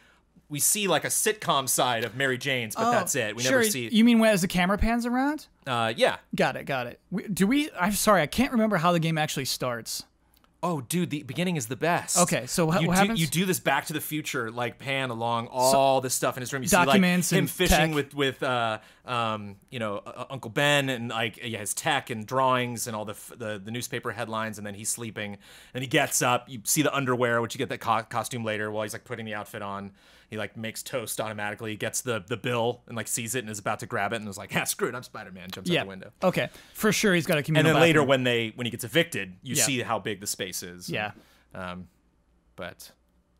we 0.47 0.61
see 0.61 0.87
like 0.87 1.03
a 1.03 1.09
sitcom 1.09 1.67
side 1.67 2.05
of 2.05 2.15
Mary 2.15 2.37
Jane's, 2.37 2.73
but 2.73 2.87
Oh, 2.87 2.91
that's 2.91 3.13
it. 3.15 3.35
We 3.35 3.43
sure, 3.43 3.59
never 3.59 3.69
see. 3.69 3.89
You 3.89 4.05
mean 4.05 4.19
when 4.19 4.31
as 4.31 4.39
the 4.43 4.47
camera 4.47 4.77
pans 4.77 5.05
around? 5.05 5.47
Uh, 5.65 5.91
yeah. 5.97 6.15
Got 6.33 6.55
it. 6.55 6.63
Got 6.63 6.87
it. 6.87 7.01
We, 7.11 7.27
do 7.27 7.47
we? 7.47 7.69
I'm 7.77 7.91
sorry, 7.91 8.21
I 8.21 8.27
can't 8.27 8.53
remember 8.53 8.77
how 8.77 8.93
the 8.93 8.99
game 9.01 9.17
actually 9.17 9.43
starts. 9.43 10.05
Oh, 10.63 10.81
dude, 10.81 11.11
the 11.11 11.21
beginning 11.21 11.55
is 11.55 11.67
the 11.67 11.75
best. 11.75 12.17
Okay, 12.17 12.47
so 12.47 12.65
what- 12.65 12.81
you 12.81 12.87
what 12.87 12.95
do, 12.95 12.99
happens? 12.99 13.21
You 13.21 13.27
do 13.27 13.45
this 13.45 13.59
Back 13.59 13.85
to 13.85 13.93
the 13.93 14.01
Future 14.01 14.49
like 14.49 14.79
pan 14.79 15.11
along 15.11 15.47
all 15.51 16.01
this 16.01 16.15
stuff 16.15 16.35
in 16.35 16.41
his 16.41 16.51
room. 16.51 16.63
You 16.63 16.69
Documents 16.69 17.27
see 17.27 17.35
like 17.35 17.41
him 17.43 17.47
fishing 17.47 17.77
tech. 17.89 17.93
with 17.95 18.13
with 18.15 18.41
uh, 18.43 18.79
um, 19.05 19.57
you 19.69 19.77
know 19.77 19.97
uh, 20.05 20.25
Uncle 20.31 20.49
Ben 20.49 20.89
and 20.89 21.09
like 21.09 21.37
yeah, 21.43 21.59
his 21.59 21.73
tech 21.75 22.09
and 22.09 22.25
drawings 22.25 22.87
and 22.87 22.95
all 22.95 23.05
the, 23.05 23.11
f- 23.13 23.31
the 23.37 23.61
the 23.63 23.69
newspaper 23.71 24.11
headlines, 24.11 24.57
and 24.57 24.65
then 24.65 24.73
he's 24.73 24.89
sleeping. 24.89 25.37
And 25.75 25.83
he 25.83 25.87
gets 25.87 26.23
up. 26.23 26.49
You 26.49 26.61
see 26.63 26.81
the 26.81 26.93
underwear, 26.95 27.39
which 27.41 27.53
you 27.53 27.59
get 27.59 27.69
that 27.69 27.79
co- 27.79 28.03
costume 28.03 28.43
later 28.43 28.71
while 28.71 28.81
he's 28.83 28.93
like 28.93 29.05
putting 29.05 29.25
the 29.25 29.35
outfit 29.35 29.61
on. 29.61 29.91
He 30.29 30.37
like 30.37 30.57
makes 30.57 30.83
toast 30.83 31.21
automatically. 31.21 31.75
Gets 31.77 32.01
the 32.01 32.23
the 32.27 32.35
bill 32.37 32.81
and 32.87 32.95
like 32.97 33.07
sees 33.07 33.33
it 33.35 33.39
and 33.39 33.49
is 33.49 33.59
about 33.59 33.79
to 33.79 33.85
grab 33.85 34.11
it 34.13 34.17
and 34.17 34.27
is 34.27 34.37
like, 34.37 34.53
"Yeah, 34.53 34.65
screw 34.65 34.89
it, 34.89 34.95
I'm 34.95 35.03
Spider 35.03 35.31
Man." 35.31 35.49
Jumps 35.51 35.69
Yeah. 35.69 35.81
out 35.81 35.83
the 35.85 35.89
window. 35.89 36.11
Okay, 36.21 36.49
for 36.73 36.91
sure 36.91 37.13
he's 37.15 37.25
got 37.25 37.37
a 37.37 37.43
communal. 37.43 37.63
Bathroom. 37.63 37.75
And 37.77 37.81
then 37.83 37.87
later 37.89 37.99
bathroom. 37.99 38.07
when 38.09 38.23
they 38.23 38.51
when 38.55 38.65
he 38.65 38.71
gets 38.71 38.83
evicted, 38.83 39.35
you 39.41 39.55
Yeah. 39.55 39.63
see 39.63 39.81
how 39.81 39.99
big 39.99 40.19
the 40.19 40.27
space 40.27 40.63
is. 40.63 40.89
Yeah. 40.89 41.11
Um, 41.55 41.87
but 42.57 42.91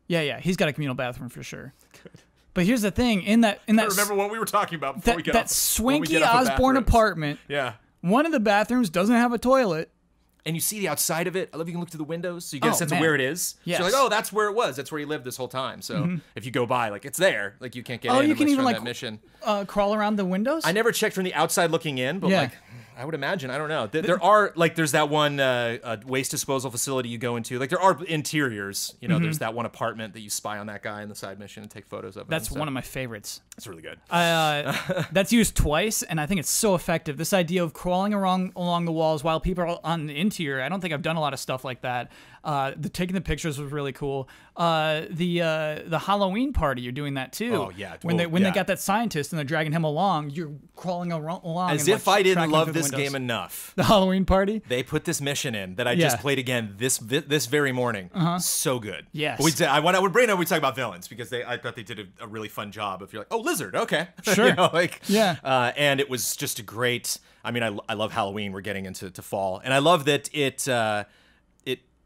Yeah, 0.06 0.22
yeah, 0.22 0.40
he's 0.40 0.56
got 0.56 0.68
a 0.68 0.72
communal 0.72 0.94
bathroom 0.94 1.28
for 1.28 1.42
sure. 1.42 1.74
Good. 2.02 2.12
But 2.54 2.64
here's 2.64 2.80
the 2.82 2.90
thing: 2.90 3.22
in 3.22 3.42
that, 3.42 3.60
in 3.68 3.76
that, 3.76 3.88
remember 3.90 4.14
what 4.14 4.30
we 4.30 4.38
were 4.38 4.46
talking 4.46 4.76
about 4.76 4.96
before 4.96 5.16
we 5.16 5.22
that, 5.22 5.26
get 5.26 5.32
that 5.34 5.44
off, 5.44 5.50
swanky 5.50 6.22
Osborn 6.22 6.76
apartment, 6.78 7.38
Yeah. 7.48 7.74
one 8.00 8.24
of 8.26 8.32
the 8.32 8.40
bathrooms 8.40 8.88
doesn't 8.90 9.14
have 9.14 9.32
a 9.34 9.38
toilet. 9.38 9.90
And 10.46 10.56
you 10.56 10.60
see 10.60 10.78
the 10.80 10.88
outside 10.88 11.26
of 11.26 11.36
it. 11.36 11.50
I 11.52 11.56
love 11.58 11.68
you 11.68 11.72
can 11.72 11.80
look 11.80 11.90
to 11.90 11.98
the 11.98 12.04
windows, 12.04 12.46
so 12.46 12.56
you 12.56 12.60
get 12.60 12.68
Oh, 12.68 12.72
a 12.72 12.74
sense 12.74 12.90
man. 12.90 12.98
of 12.98 13.02
where 13.02 13.14
it 13.14 13.20
is. 13.20 13.42
So 13.42 13.56
Yes. 13.64 13.74
Mm-hmm. 13.80 13.82
you're 13.84 13.92
like, 13.92 14.00
oh, 14.06 14.08
that's 14.08 14.32
where 14.32 14.48
it 14.48 14.54
was. 14.54 14.76
That's 14.76 14.90
where 14.90 14.98
he 14.98 15.04
lived 15.04 15.24
this 15.24 15.36
whole 15.36 15.48
time. 15.48 15.82
So 15.82 16.18
if 16.34 16.46
you 16.46 16.50
go 16.50 16.64
by, 16.64 16.88
like 16.88 17.04
it's 17.04 17.18
there. 17.18 17.56
Like 17.60 17.74
you 17.76 17.82
can't 17.82 18.00
get 18.00 18.12
Oh, 18.12 18.20
in 18.20 18.28
you 18.30 18.34
can 18.34 18.48
even, 18.48 18.64
like, 18.64 18.76
that 18.76 18.82
mission. 18.84 19.18
Uh, 19.44 19.64
crawl 19.66 19.94
around 19.94 20.16
the 20.16 20.24
windows. 20.24 20.62
I 20.64 20.72
never 20.72 20.90
checked 20.92 21.14
from 21.14 21.24
the 21.24 21.34
outside 21.34 21.70
looking 21.70 21.98
in, 21.98 22.18
but 22.18 22.30
Yeah. 22.30 22.40
like 22.42 22.52
I 22.98 23.04
would 23.04 23.14
imagine. 23.14 23.48
I 23.50 23.58
don't 23.58 23.68
know. 23.68 23.86
There, 23.86 24.02
there 24.02 24.22
are 24.22 24.52
like 24.56 24.74
there's 24.74 24.92
that 24.92 25.08
one 25.08 25.38
uh, 25.38 25.78
uh, 25.84 25.96
waste 26.04 26.32
disposal 26.32 26.70
facility 26.70 27.08
you 27.08 27.18
go 27.18 27.36
into. 27.36 27.58
Like 27.58 27.70
there 27.70 27.80
are 27.80 27.96
interiors. 28.04 28.94
You 29.00 29.06
know, 29.08 29.14
Mm-hmm. 29.14 29.24
there's 29.24 29.38
that 29.38 29.54
one 29.54 29.66
apartment 29.66 30.14
that 30.14 30.20
you 30.20 30.30
spy 30.30 30.58
on 30.58 30.66
that 30.66 30.82
guy 30.82 31.02
in 31.02 31.08
the 31.08 31.14
side 31.14 31.38
mission 31.38 31.62
and 31.62 31.70
take 31.70 31.86
photos 31.86 32.16
of. 32.16 32.28
That's 32.28 32.50
one 32.50 32.66
of 32.68 32.74
my 32.74 32.80
favorites. 32.80 33.40
It's 33.56 33.66
really 33.66 33.82
good. 33.82 33.98
Uh, 34.10 35.04
that's 35.12 35.32
used 35.32 35.56
twice, 35.56 36.02
and 36.02 36.20
I 36.20 36.26
think 36.26 36.40
it's 36.40 36.50
so 36.50 36.74
effective. 36.74 37.16
This 37.16 37.32
idea 37.32 37.62
of 37.64 37.72
crawling 37.72 38.14
along 38.14 38.52
along 38.56 38.84
the 38.84 38.92
walls 38.92 39.22
while 39.24 39.40
people 39.40 39.64
are 39.64 39.78
on 39.84 40.06
the 40.06 40.16
interior. 40.18 40.60
I 40.62 40.68
don't 40.68 40.80
think 40.80 40.92
I've 40.92 41.02
done 41.02 41.16
a 41.16 41.20
lot 41.20 41.32
of 41.32 41.38
stuff 41.40 41.64
like 41.64 41.82
that. 41.82 42.10
Uh, 42.44 42.72
the 42.76 42.88
taking 42.88 43.14
the 43.14 43.20
pictures 43.20 43.58
was 43.58 43.72
really 43.72 43.92
cool. 43.92 44.28
Uh, 44.56 45.02
the 45.10 45.42
uh, 45.42 45.78
the 45.86 45.98
Halloween 45.98 46.52
party, 46.52 46.82
you're 46.82 46.92
doing 46.92 47.14
that 47.14 47.32
too. 47.32 47.54
Oh, 47.54 47.72
yeah. 47.76 47.96
When 48.02 48.16
they 48.16 48.26
when 48.26 48.42
yeah. 48.42 48.50
they 48.50 48.54
got 48.54 48.66
that 48.68 48.80
scientist 48.80 49.32
and 49.32 49.38
they're 49.38 49.44
dragging 49.44 49.72
him 49.72 49.84
along, 49.84 50.30
you're 50.30 50.52
crawling 50.76 51.12
along. 51.12 51.70
As 51.70 51.82
and, 51.86 51.96
if 51.96 52.06
like, 52.06 52.20
I 52.20 52.22
didn't 52.22 52.50
love 52.50 52.72
this 52.72 52.90
game 52.90 53.14
enough. 53.14 53.72
The 53.76 53.84
Halloween 53.84 54.24
party. 54.24 54.62
They 54.68 54.82
put 54.82 55.04
this 55.04 55.20
mission 55.20 55.54
in 55.54 55.76
that 55.76 55.86
I 55.86 55.92
Yeah. 55.92 56.08
just 56.08 56.20
played 56.20 56.38
again 56.38 56.74
this 56.76 56.98
this, 56.98 57.46
very 57.46 57.72
morning. 57.72 58.10
Uh-huh. 58.14 58.38
So 58.38 58.78
good. 58.78 59.06
Yes. 59.12 59.40
We 59.42 59.50
did, 59.52 59.68
I 59.68 59.80
want 59.80 59.96
I 59.96 60.00
would 60.00 60.12
bring 60.12 60.30
up. 60.30 60.38
We 60.38 60.44
talk 60.44 60.58
about 60.58 60.74
villains 60.76 61.08
because 61.08 61.30
they 61.30 61.44
I 61.44 61.56
thought 61.56 61.76
they 61.76 61.82
did 61.82 62.00
a, 62.00 62.24
a 62.24 62.26
really 62.26 62.48
fun 62.48 62.72
job. 62.72 63.02
If 63.02 63.12
you're 63.12 63.20
like, 63.20 63.32
oh, 63.32 63.38
lizard, 63.38 63.76
okay, 63.76 64.08
Sure. 64.22 64.48
you 64.48 64.54
know, 64.54 64.70
like 64.72 65.00
Yeah. 65.06 65.36
Uh, 65.42 65.72
and 65.76 66.00
it 66.00 66.10
was 66.10 66.36
just 66.36 66.58
a 66.58 66.62
great. 66.62 67.18
I 67.44 67.50
mean, 67.50 67.62
I, 67.62 67.76
I 67.88 67.94
love 67.94 68.12
Halloween. 68.12 68.52
We're 68.52 68.60
getting 68.60 68.84
into 68.86 69.10
to 69.10 69.22
fall, 69.22 69.60
and 69.64 69.72
I 69.72 69.78
love 69.78 70.04
that 70.06 70.28
it 70.34 70.68
uh, 70.68 71.04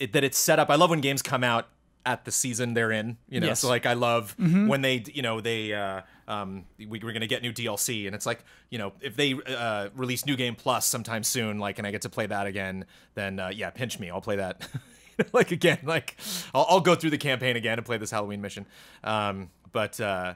it 0.02 0.12
that 0.12 0.24
it's 0.24 0.38
set 0.38 0.58
up. 0.58 0.70
I 0.70 0.74
love 0.76 0.90
when 0.90 1.00
games 1.00 1.22
come 1.22 1.44
out 1.44 1.68
at 2.04 2.24
the 2.24 2.32
season 2.32 2.74
they're 2.74 2.90
in. 2.90 3.16
You 3.28 3.38
know, 3.40 3.46
Yes. 3.48 3.60
so 3.60 3.68
like 3.68 3.86
I 3.86 3.92
love 3.94 4.34
when 4.38 4.82
they 4.82 5.04
you 5.12 5.22
know 5.22 5.40
they. 5.40 5.72
Uh, 5.72 6.02
um, 6.28 6.64
we, 6.78 6.86
we're 6.86 7.12
gonna 7.12 7.26
get 7.26 7.42
new 7.42 7.52
DLC, 7.52 8.06
and 8.06 8.14
it's 8.14 8.26
like 8.26 8.44
you 8.70 8.78
know 8.78 8.92
if 9.00 9.16
they 9.16 9.34
uh, 9.34 9.88
release 9.94 10.24
New 10.24 10.36
Game 10.36 10.54
Plus 10.54 10.86
sometime 10.86 11.22
soon, 11.24 11.58
like, 11.58 11.78
and 11.78 11.86
I 11.86 11.90
get 11.90 12.02
to 12.02 12.08
play 12.08 12.26
that 12.26 12.46
again, 12.46 12.86
then 13.14 13.38
uh, 13.38 13.48
yeah, 13.54 13.70
pinch 13.70 13.98
me, 13.98 14.08
I'll 14.10 14.20
play 14.20 14.36
that. 14.36 14.66
like 15.32 15.50
again, 15.50 15.78
like 15.82 16.16
I'll, 16.54 16.66
I'll 16.68 16.80
go 16.80 16.94
through 16.94 17.10
the 17.10 17.18
campaign 17.18 17.56
again 17.56 17.78
and 17.78 17.84
play 17.84 17.98
this 17.98 18.10
Halloween 18.10 18.40
mission. 18.40 18.66
Um, 19.04 19.50
but 19.72 20.00
uh, 20.00 20.34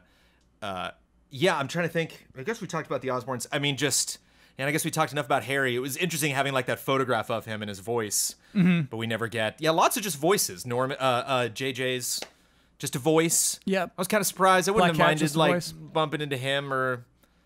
uh, 0.61 0.90
yeah, 1.31 1.57
I'm 1.57 1.68
trying 1.68 1.87
to 1.87 1.92
think. 1.92 2.26
I 2.37 2.42
guess 2.42 2.61
we 2.61 2.66
talked 2.66 2.87
about 2.87 3.00
the 3.00 3.09
Osborns. 3.09 3.46
I 3.52 3.59
mean, 3.59 3.76
just 3.76 4.18
and 4.58 4.68
I 4.68 4.72
guess 4.72 4.84
we 4.84 4.90
talked 4.90 5.12
enough 5.12 5.26
about 5.26 5.44
Harry. 5.44 5.74
It 5.76 5.80
was 5.80 5.96
interesting 5.96 6.32
having 6.32 6.52
like 6.52 6.66
that 6.66 6.78
photograph 6.78 7.30
of 7.30 7.44
him 7.44 7.62
and 7.62 7.68
his 7.68 7.78
voice, 7.80 8.34
Mm-hmm. 8.54 8.82
but 8.90 8.96
we 8.96 9.06
never 9.06 9.28
get. 9.28 9.56
Yeah, 9.60 9.70
lots 9.70 9.96
of 9.96 10.02
just 10.02 10.16
voices. 10.18 10.64
Norm, 10.66 10.92
uh, 10.92 10.94
uh, 10.94 11.48
JJ's 11.48 12.20
just 12.78 12.96
a 12.96 12.98
voice. 12.98 13.60
Yeah, 13.64 13.84
I 13.84 13.88
was 13.96 14.08
kind 14.08 14.20
of 14.20 14.26
surprised. 14.26 14.68
I 14.68 14.72
wouldn't 14.72 14.94
Black 14.96 14.98
have 15.08 15.20
minded 15.20 15.36
like 15.36 15.52
voice. 15.54 15.72
bumping 15.72 16.20
into 16.20 16.36
him 16.36 16.72
or 16.72 17.04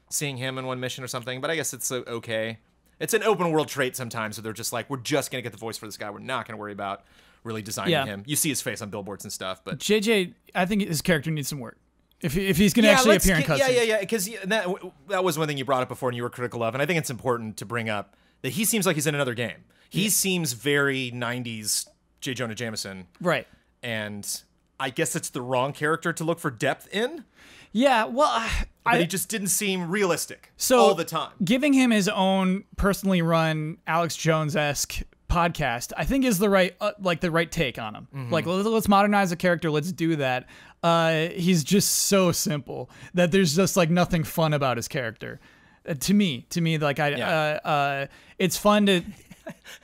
seeing 0.08 0.36
him 0.36 0.58
in 0.58 0.66
one 0.66 0.80
mission 0.80 1.02
or 1.04 1.08
something. 1.08 1.40
But 1.40 1.50
I 1.50 1.56
guess 1.56 1.72
it's 1.72 1.90
uh, 1.90 2.02
okay. 2.06 2.58
It's 2.98 3.14
an 3.14 3.22
open 3.22 3.50
world 3.50 3.68
trait 3.68 3.96
sometimes, 3.96 4.36
so 4.36 4.42
they're 4.42 4.52
just 4.52 4.72
like, 4.72 4.90
we're 4.90 4.98
just 4.98 5.30
gonna 5.30 5.40
get 5.42 5.52
the 5.52 5.58
voice 5.58 5.78
for 5.78 5.86
this 5.86 5.96
guy. 5.96 6.10
We're 6.10 6.18
not 6.18 6.46
gonna 6.46 6.58
worry 6.58 6.72
about 6.72 7.04
really 7.44 7.62
designing 7.62 7.92
Yeah. 7.92 8.04
him. 8.04 8.22
You 8.26 8.36
see 8.36 8.50
his 8.50 8.60
face 8.60 8.82
on 8.82 8.90
billboards 8.90 9.24
and 9.24 9.32
stuff, 9.32 9.64
but 9.64 9.78
JJ, 9.78 10.34
I 10.54 10.66
think 10.66 10.82
his 10.86 11.00
character 11.00 11.30
needs 11.30 11.48
some 11.48 11.58
work. 11.60 11.78
If, 12.22 12.36
if 12.36 12.56
he's 12.58 12.74
going 12.74 12.84
to 12.84 12.90
actually 12.90 13.12
let's 13.12 13.24
appear 13.24 13.36
in 13.36 13.42
cutscenes. 13.44 13.58
Yeah, 13.58 13.68
yeah, 13.68 13.82
yeah. 13.82 14.00
Because 14.00 14.28
that 14.44 14.66
that 15.08 15.24
was 15.24 15.38
one 15.38 15.48
thing 15.48 15.56
you 15.56 15.64
brought 15.64 15.82
up 15.82 15.88
before, 15.88 16.08
and 16.10 16.16
you 16.16 16.22
were 16.22 16.30
critical 16.30 16.62
of, 16.62 16.74
and 16.74 16.82
I 16.82 16.86
think 16.86 16.98
it's 16.98 17.10
important 17.10 17.56
to 17.58 17.64
bring 17.66 17.88
up 17.88 18.16
that 18.42 18.50
he 18.50 18.64
seems 18.64 18.86
like 18.86 18.94
he's 18.96 19.06
in 19.06 19.14
another 19.14 19.34
game. 19.34 19.64
He 19.88 20.08
seems 20.08 20.52
very 20.52 21.10
'90s 21.12 21.88
J. 22.20 22.34
Jonah 22.34 22.54
Jameson, 22.54 23.06
Right. 23.20 23.46
and 23.82 24.42
I 24.78 24.90
guess 24.90 25.16
it's 25.16 25.30
the 25.30 25.42
wrong 25.42 25.72
character 25.72 26.12
to 26.12 26.24
look 26.24 26.38
for 26.38 26.50
depth 26.50 26.88
in. 26.94 27.24
Yeah, 27.72 28.04
well, 28.04 28.28
I, 28.28 28.64
But 28.84 29.00
he 29.00 29.06
just 29.06 29.28
didn't 29.28 29.48
seem 29.48 29.90
realistic 29.90 30.52
so 30.56 30.78
all 30.80 30.94
the 30.94 31.04
time. 31.04 31.30
Giving 31.44 31.72
him 31.72 31.90
his 31.90 32.08
own 32.08 32.64
personally 32.76 33.22
run 33.22 33.78
Alex 33.86 34.16
Jones 34.16 34.56
esque 34.56 35.02
podcast, 35.30 35.92
I 35.96 36.04
think 36.04 36.24
is 36.24 36.38
the 36.38 36.50
right 36.50 36.74
uh, 36.80 36.92
like 37.00 37.20
the 37.20 37.30
right 37.30 37.50
take 37.50 37.78
on 37.78 37.94
him. 37.94 38.08
Mm-hmm. 38.14 38.32
Like 38.32 38.46
let's, 38.46 38.66
let's 38.68 38.88
modernize 38.88 39.30
the 39.30 39.36
character. 39.36 39.70
Let's 39.70 39.92
do 39.92 40.16
that. 40.16 40.46
Uh, 40.82 41.28
he's 41.28 41.62
just 41.64 41.90
so 41.90 42.32
simple 42.32 42.90
that 43.14 43.32
there's 43.32 43.54
just 43.56 43.76
like 43.76 43.88
nothing 43.90 44.24
fun 44.24 44.52
about 44.52 44.76
his 44.76 44.88
character. 44.88 45.40
Uh, 45.88 45.94
to 45.94 46.12
me, 46.14 46.46
to 46.50 46.60
me, 46.60 46.76
like 46.78 46.98
I, 47.00 47.08
Yeah. 47.10 47.60
uh, 47.64 47.68
uh, 47.68 48.06
it's 48.38 48.56
fun 48.58 48.86
to. 48.86 49.02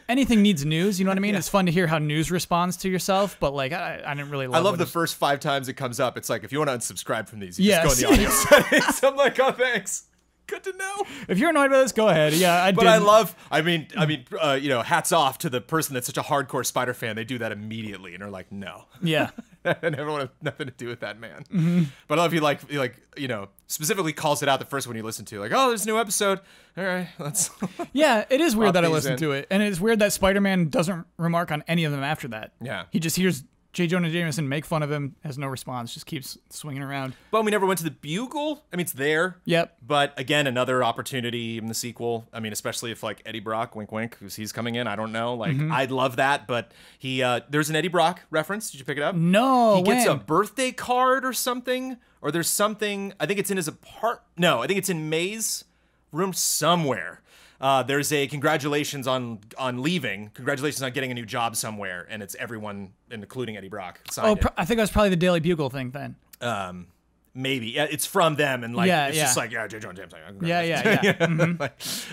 Anything 0.09 0.42
needs 0.42 0.64
news, 0.64 0.98
you 1.00 1.04
know 1.04 1.11
what 1.11 1.16
I 1.18 1.20
mean? 1.20 1.35
It's 1.35 1.48
fun 1.48 1.66
to 1.66 1.72
hear 1.72 1.88
how 1.88 1.98
news 1.98 2.30
responds 2.30 2.76
to 2.78 2.88
yourself, 2.88 3.37
but 3.40 3.52
like 3.52 3.73
I, 3.73 4.00
I 4.06 4.14
didn't 4.14 4.31
really. 4.31 4.46
Love 4.46 4.60
I 4.60 4.64
love 4.64 4.79
the 4.79 4.87
first 4.87 5.16
five 5.16 5.40
times 5.40 5.68
it 5.68 5.75
comes 5.75 5.98
up. 5.98 6.16
It's 6.16 6.31
like 6.31 6.44
if 6.44 6.52
you 6.52 6.58
want 6.58 6.71
to 6.71 6.77
unsubscribe 6.77 7.29
from 7.29 7.40
these, 7.40 7.58
you 7.58 7.66
Yes. 7.71 7.83
just 7.83 8.00
go 8.02 8.10
in 8.10 8.21
the 8.21 8.27
audio 8.27 8.31
settings. 8.71 9.02
I'm 9.02 9.16
like, 9.16 9.40
oh, 9.40 9.50
thanks. 9.52 10.04
Good 10.47 10.63
to 10.65 10.77
know. 10.77 11.05
If 11.29 11.38
you're 11.38 11.51
annoyed 11.51 11.71
by 11.71 11.79
this, 11.79 11.92
go 11.92 12.09
ahead. 12.09 12.33
Yeah, 12.33 12.63
I 12.63 12.71
But 12.73 12.83
did. 12.83 12.88
I 12.90 12.99
love. 12.99 13.35
I 13.51 13.63
mean, 13.63 13.88
I 13.97 14.07
mean, 14.07 14.25
uh, 14.40 14.59
you 14.61 14.69
know, 14.69 14.83
hats 14.83 15.11
off 15.13 15.38
to 15.38 15.51
the 15.51 15.61
person 15.61 15.94
that's 15.94 16.07
such 16.07 16.17
a 16.19 16.23
hardcore 16.23 16.65
Spider 16.65 16.94
fan. 16.94 17.17
They 17.17 17.25
do 17.25 17.38
that 17.38 17.51
immediately, 17.53 18.15
and 18.15 18.23
are 18.23 18.31
like, 18.31 18.53
no, 18.53 18.85
Yeah. 19.03 19.31
and 19.65 19.97
everyone 19.97 20.21
has 20.21 20.29
nothing 20.42 20.67
to 20.69 20.73
do 20.73 20.87
with 20.87 21.01
that 21.01 21.19
man. 21.19 21.44
Mm-hmm. 21.53 21.83
But 22.07 22.19
I 22.21 22.23
love 22.23 22.33
you 22.33 22.40
like 22.40 22.71
he 22.71 22.79
like 22.79 22.94
you 23.17 23.27
know 23.27 23.49
specifically 23.67 24.13
calls 24.13 24.40
it 24.42 24.49
out 24.49 24.61
the 24.61 24.67
first 24.67 24.87
one 24.87 24.94
you 24.97 25.03
listen 25.03 25.25
to, 25.25 25.40
like, 25.40 25.51
oh, 25.53 25.69
there's 25.69 25.85
a 25.85 25.88
new 25.88 25.99
episode. 25.99 26.40
All 26.79 26.85
right, 26.85 27.09
let's. 27.19 27.51
Yeah, 27.92 28.25
it 28.31 28.40
is 28.40 28.55
weird 28.55 28.75
that 28.75 28.85
I 28.85 28.88
listened 28.88 29.15
in. 29.15 29.19
to 29.21 29.33
it, 29.33 29.47
and 29.51 29.63
it's 29.63 29.81
weird 29.81 29.99
that 29.99 30.13
Spider-Man 30.13 30.69
doesn't 30.69 31.07
remark 31.17 31.51
on 31.51 31.65
any 31.67 31.85
of 31.85 31.90
them 31.92 32.03
after 32.05 32.29
that. 32.29 32.53
Yeah. 32.61 32.85
he 32.92 33.01
just 33.01 33.17
hears 33.17 33.42
J. 33.77 33.87
Jonah 33.87 34.08
Jameson 34.08 34.48
make 34.48 34.64
fun 34.64 34.83
of 34.83 34.90
him, 34.90 35.16
has 35.22 35.37
no 35.37 35.46
response, 35.48 35.92
just 35.92 36.06
keeps 36.06 36.38
swinging 36.48 36.83
around. 36.83 37.12
but 37.31 37.44
we 37.44 37.50
never 37.50 37.66
went 37.66 37.77
to 37.77 37.85
the 37.85 37.90
Bugle. 37.90 38.64
I 38.72 38.77
mean, 38.77 38.85
it's 38.85 38.92
there. 38.92 39.37
Yep. 39.44 39.77
But 39.87 40.18
again, 40.18 40.46
another 40.46 40.83
opportunity 40.83 41.58
in 41.58 41.66
the 41.66 41.74
sequel. 41.74 42.27
I 42.33 42.40
mean, 42.40 42.54
especially 42.54 42.90
if 42.90 43.02
like 43.02 43.20
Eddie 43.27 43.40
Brock, 43.40 43.77
wink, 43.77 43.92
wink, 43.92 44.16
who's 44.16 44.35
he's 44.35 44.50
coming 44.50 44.77
in. 44.77 44.87
I 44.87 44.96
don't 44.96 45.12
know. 45.12 45.35
Like, 45.35 45.52
Mm-hmm. 45.56 45.70
I'd 45.72 45.90
love 45.90 46.16
that. 46.16 46.46
But 46.46 46.72
he, 46.98 47.22
uh, 47.22 47.40
there's 47.50 47.68
an 47.68 47.77
Eddie 47.77 47.88
Brock 47.88 48.22
reference. 48.31 48.70
Did 48.70 48.79
you 48.79 48.87
pick 48.87 48.96
it 48.96 49.02
up? 49.02 49.14
No, 49.14 49.77
He 49.77 49.83
gets 49.83 50.06
a 50.06 50.14
birthday 50.14 50.72
card 50.72 51.27
or 51.27 51.35
something, 51.35 51.98
or 52.22 52.31
there's 52.31 52.48
something. 52.48 53.12
I 53.20 53.27
think 53.27 53.38
it's 53.38 53.50
in 53.50 53.58
his 53.58 53.68
apart. 53.68 54.22
No, 54.38 54.62
I 54.62 54.66
think 54.66 54.79
it's 54.79 54.88
in 54.88 55.10
May's 55.10 55.64
room 56.12 56.33
somewhere. 56.33 57.20
Uh, 57.61 57.83
there's 57.83 58.13
a 58.13 58.27
congratulations 58.27 59.07
on 59.07 59.38
on 59.59 59.83
leaving. 59.83 60.31
Congratulations 60.35 60.83
on 60.83 60.92
getting 60.92 61.11
a 61.11 61.15
new 61.15 61.25
job 61.27 61.57
somewhere, 61.57 62.07
and 62.11 62.23
it's 62.23 62.35
everyone, 62.37 62.92
including 63.11 63.57
Eddie 63.57 63.69
Brock. 63.69 64.00
Oh. 64.19 64.37
I 64.57 64.65
think 64.65 64.77
that 64.79 64.83
was 64.83 64.90
probably 64.90 65.11
the 65.11 65.17
Daily 65.17 65.40
Bugle 65.40 65.71
thing 65.71 65.90
then. 65.90 66.17
um, 66.40 66.88
maybe 67.35 67.69
yeah, 67.69 67.87
it's 67.90 68.07
from 68.07 68.35
them, 68.37 68.65
and 68.65 68.75
like 68.77 68.88
Yeah, 68.88 69.09
it's 69.09 69.17
yeah. 69.17 69.23
just 69.25 69.37
like 69.37 69.50
yeah, 69.52 69.67
J. 69.67 69.79
Jonah 69.79 69.94
Jameson. 69.94 70.19
Yeah, 70.42 70.63
yeah, 70.63 71.00
yeah. 71.02 71.13
Mhm. 71.15 71.59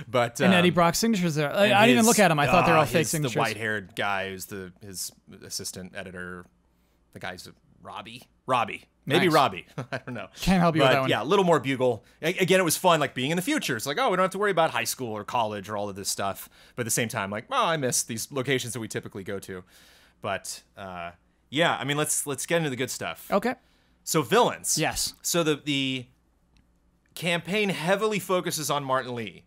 but 0.07 0.39
And 0.39 0.53
um, 0.53 0.59
Eddie 0.59 0.69
Brock's 0.69 0.99
signatures 0.99 1.35
there. 1.35 1.53
I, 1.53 1.65
I 1.65 1.85
didn't 1.87 1.89
even 1.89 2.05
look 2.05 2.19
at 2.19 2.27
them. 2.29 2.39
I 2.39 2.45
thought 2.47 2.65
they 2.65 2.71
were 2.71 2.77
all 2.77 2.83
uh, 2.83 2.87
fake 2.87 2.99
his- 2.99 3.09
signatures. 3.11 3.33
The 3.35 3.39
white-haired 3.39 3.95
guy 3.95 4.29
who's 4.29 4.45
the 4.45 4.71
his 4.81 5.11
assistant 5.45 5.93
editor. 5.95 6.45
The 7.13 7.19
guy's 7.19 7.47
Robbie. 7.81 8.23
Robbie. 8.47 8.85
Maybe 9.05 9.25
Nice. 9.25 9.33
Robbie. 9.33 9.65
I 9.91 9.97
don't 9.97 10.13
know. 10.13 10.27
Can't 10.39 10.61
help 10.61 10.75
you 10.75 10.81
but 10.81 10.85
with 10.89 10.93
that 10.93 11.01
one. 11.01 11.09
yeah, 11.09 11.21
a 11.21 11.25
little 11.25 11.43
more 11.45 11.59
bugle. 11.59 12.05
A- 12.21 12.37
Again, 12.37 12.59
it 12.59 12.63
was 12.63 12.77
fun, 12.77 12.99
like 13.01 13.13
being 13.13 13.31
in 13.31 13.35
the 13.35 13.41
future. 13.41 13.75
It's 13.75 13.85
like, 13.85 13.97
oh, 13.99 14.09
we 14.09 14.15
don't 14.15 14.23
have 14.23 14.31
to 14.31 14.37
worry 14.37 14.51
about 14.51 14.71
high 14.71 14.85
school 14.85 15.11
or 15.11 15.23
college 15.25 15.67
or 15.69 15.75
all 15.75 15.89
of 15.89 15.95
this 15.95 16.07
stuff. 16.09 16.47
But 16.75 16.81
at 16.83 16.85
the 16.85 16.91
same 16.91 17.09
time, 17.09 17.29
like, 17.29 17.45
oh, 17.51 17.65
I 17.65 17.75
miss 17.77 18.03
these 18.03 18.31
locations 18.31 18.71
that 18.73 18.79
we 18.79 18.87
typically 18.87 19.23
go 19.23 19.39
to. 19.39 19.63
But 20.21 20.61
uh, 20.77 21.11
yeah, 21.49 21.75
I 21.77 21.83
mean, 21.83 21.97
let's 21.97 22.25
let's 22.25 22.45
get 22.45 22.57
into 22.57 22.69
the 22.69 22.75
good 22.77 22.89
stuff. 22.91 23.27
Okay. 23.29 23.55
So 24.05 24.21
villains. 24.21 24.77
Yes. 24.77 25.13
So 25.21 25.43
the 25.43 25.61
the 25.63 26.05
campaign 27.15 27.69
heavily 27.69 28.19
focuses 28.19 28.69
on 28.71 28.83
Martin 28.83 29.15
Li. 29.15 29.43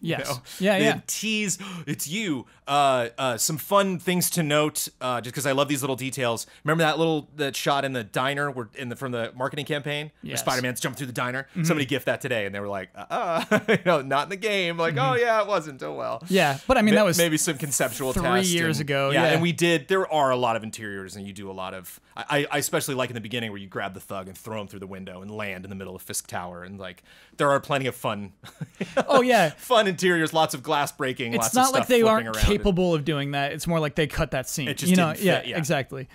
Yes. 0.10 0.28
know? 0.28 0.42
Yeah, 0.60 0.76
yeah. 0.78 1.00
tease 1.06 1.58
it's 1.86 2.08
you 2.08 2.46
uh, 2.66 3.08
uh, 3.18 3.36
some 3.36 3.58
fun 3.58 3.98
things 3.98 4.30
to 4.30 4.42
note 4.42 4.88
uh, 5.00 5.20
just 5.20 5.32
because 5.34 5.44
i 5.46 5.52
love 5.52 5.68
these 5.68 5.82
little 5.82 5.96
details 5.96 6.46
remember 6.64 6.84
that 6.84 6.98
little 6.98 7.28
that 7.36 7.54
shot 7.56 7.84
in 7.84 7.92
the 7.92 8.04
diner 8.04 8.50
where 8.50 8.68
in 8.76 8.88
the 8.88 8.96
from 8.96 9.12
the 9.12 9.32
marketing 9.36 9.64
campaign 9.66 10.10
where 10.22 10.30
Yes. 10.30 10.40
spider-man's 10.40 10.80
jumping 10.80 10.96
through 10.98 11.06
the 11.08 11.12
diner 11.12 11.46
Mm-hmm. 11.50 11.64
somebody 11.64 11.84
gift 11.86 12.06
that 12.06 12.20
today 12.20 12.46
and 12.46 12.54
they 12.54 12.60
were 12.60 12.68
like 12.68 12.90
uh, 12.94 13.44
you 13.68 13.78
know 13.84 14.00
not 14.02 14.24
in 14.24 14.28
the 14.30 14.36
game 14.36 14.76
like 14.78 14.96
oh 14.96 15.14
yeah 15.14 15.42
it 15.42 15.46
wasn't 15.48 15.82
oh 15.82 15.94
well 15.94 16.18
Mm-hmm. 16.20 16.34
Yeah, 16.34 16.58
but 16.66 16.76
I 16.78 16.82
mean 16.82 16.94
that 16.94 17.04
was 17.04 17.18
maybe 17.18 17.36
some 17.36 17.56
conceptual 17.58 18.12
three 18.12 18.42
years 18.42 18.78
and- 18.78 18.88
ago, 18.88 19.10
Yeah, 19.10 19.24
yeah. 19.24 19.28
and 19.32 19.42
we 19.42 19.52
did. 19.52 19.88
There 19.88 20.10
are 20.12 20.30
a 20.30 20.36
lot 20.36 20.56
of 20.56 20.62
interiors, 20.64 21.16
and 21.16 21.26
you 21.26 21.32
do 21.32 21.50
a 21.50 21.52
lot 21.52 21.72
of. 21.74 22.00
I, 22.16 22.46
I 22.50 22.58
especially 22.58 22.94
like 22.94 23.10
in 23.10 23.14
the 23.14 23.20
beginning 23.20 23.50
where 23.50 23.60
you 23.60 23.66
grab 23.68 23.94
the 23.94 24.00
thug 24.00 24.26
and 24.28 24.36
throw 24.36 24.60
him 24.60 24.66
through 24.66 24.80
the 24.80 24.86
window 24.86 25.22
and 25.22 25.30
land 25.30 25.64
in 25.64 25.70
the 25.70 25.76
middle 25.76 25.94
of 25.96 26.02
Fisk 26.02 26.26
Tower, 26.26 26.62
and 26.64 26.78
like 26.78 27.02
there 27.36 27.50
are 27.50 27.60
plenty 27.60 27.86
of 27.86 27.94
fun, 27.94 28.32
Oh 29.08 29.22
yeah. 29.22 29.50
fun 29.50 29.86
interiors, 29.90 30.32
lots 30.32 30.54
of 30.54 30.62
glass 30.62 30.90
breaking. 30.92 31.34
It's 31.34 31.54
not 31.54 31.74
like 31.74 31.86
they 31.86 32.02
aren't 32.02 32.34
capable 32.38 32.94
of 32.94 33.04
doing 33.04 33.32
that. 33.32 33.52
It's 33.52 33.66
more 33.66 33.78
like 33.80 33.94
they 33.94 34.06
cut 34.06 34.30
that 34.30 34.48
scene. 34.48 34.68
It 34.68 34.78
just 34.78 34.90
you 34.90 34.96
know, 34.96 35.12
yeah, 35.18 35.42
yeah. 35.44 35.58
exactly. 35.58 36.08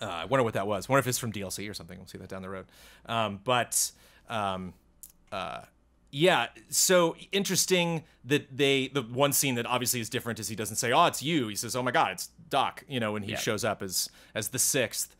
Uh, 0.00 0.06
I 0.06 0.24
wonder 0.24 0.44
what 0.44 0.54
that 0.54 0.66
was. 0.66 0.88
wonder 0.88 1.00
if 1.00 1.06
it's 1.06 1.18
from 1.18 1.32
DLC 1.32 1.68
or 1.68 1.74
something. 1.74 1.98
We'll 1.98 2.06
see 2.06 2.18
that 2.18 2.28
down 2.28 2.42
the 2.42 2.48
road. 2.48 2.66
Um, 3.06 3.40
but 3.44 3.90
um, 4.28 4.72
uh, 5.32 5.62
yeah, 6.10 6.46
so 6.70 7.16
interesting 7.32 8.04
that 8.24 8.56
they 8.56 8.88
the 8.88 9.02
one 9.02 9.32
scene 9.32 9.56
that 9.56 9.66
obviously 9.66 10.00
is 10.00 10.08
different 10.08 10.38
is 10.38 10.48
he 10.48 10.56
doesn't 10.56 10.76
say, 10.76 10.92
"Oh, 10.92 11.06
it's 11.06 11.22
you." 11.22 11.48
He 11.48 11.56
says, 11.56 11.76
"Oh 11.76 11.82
my 11.82 11.90
God, 11.90 12.12
it's 12.12 12.28
Doc." 12.48 12.84
You 12.88 13.00
know, 13.00 13.12
when 13.12 13.22
he 13.24 13.32
Yeah. 13.32 13.38
shows 13.38 13.64
up 13.64 13.82
as 13.82 14.08
as 14.34 14.48
the 14.48 14.58
sixth. 14.58 15.14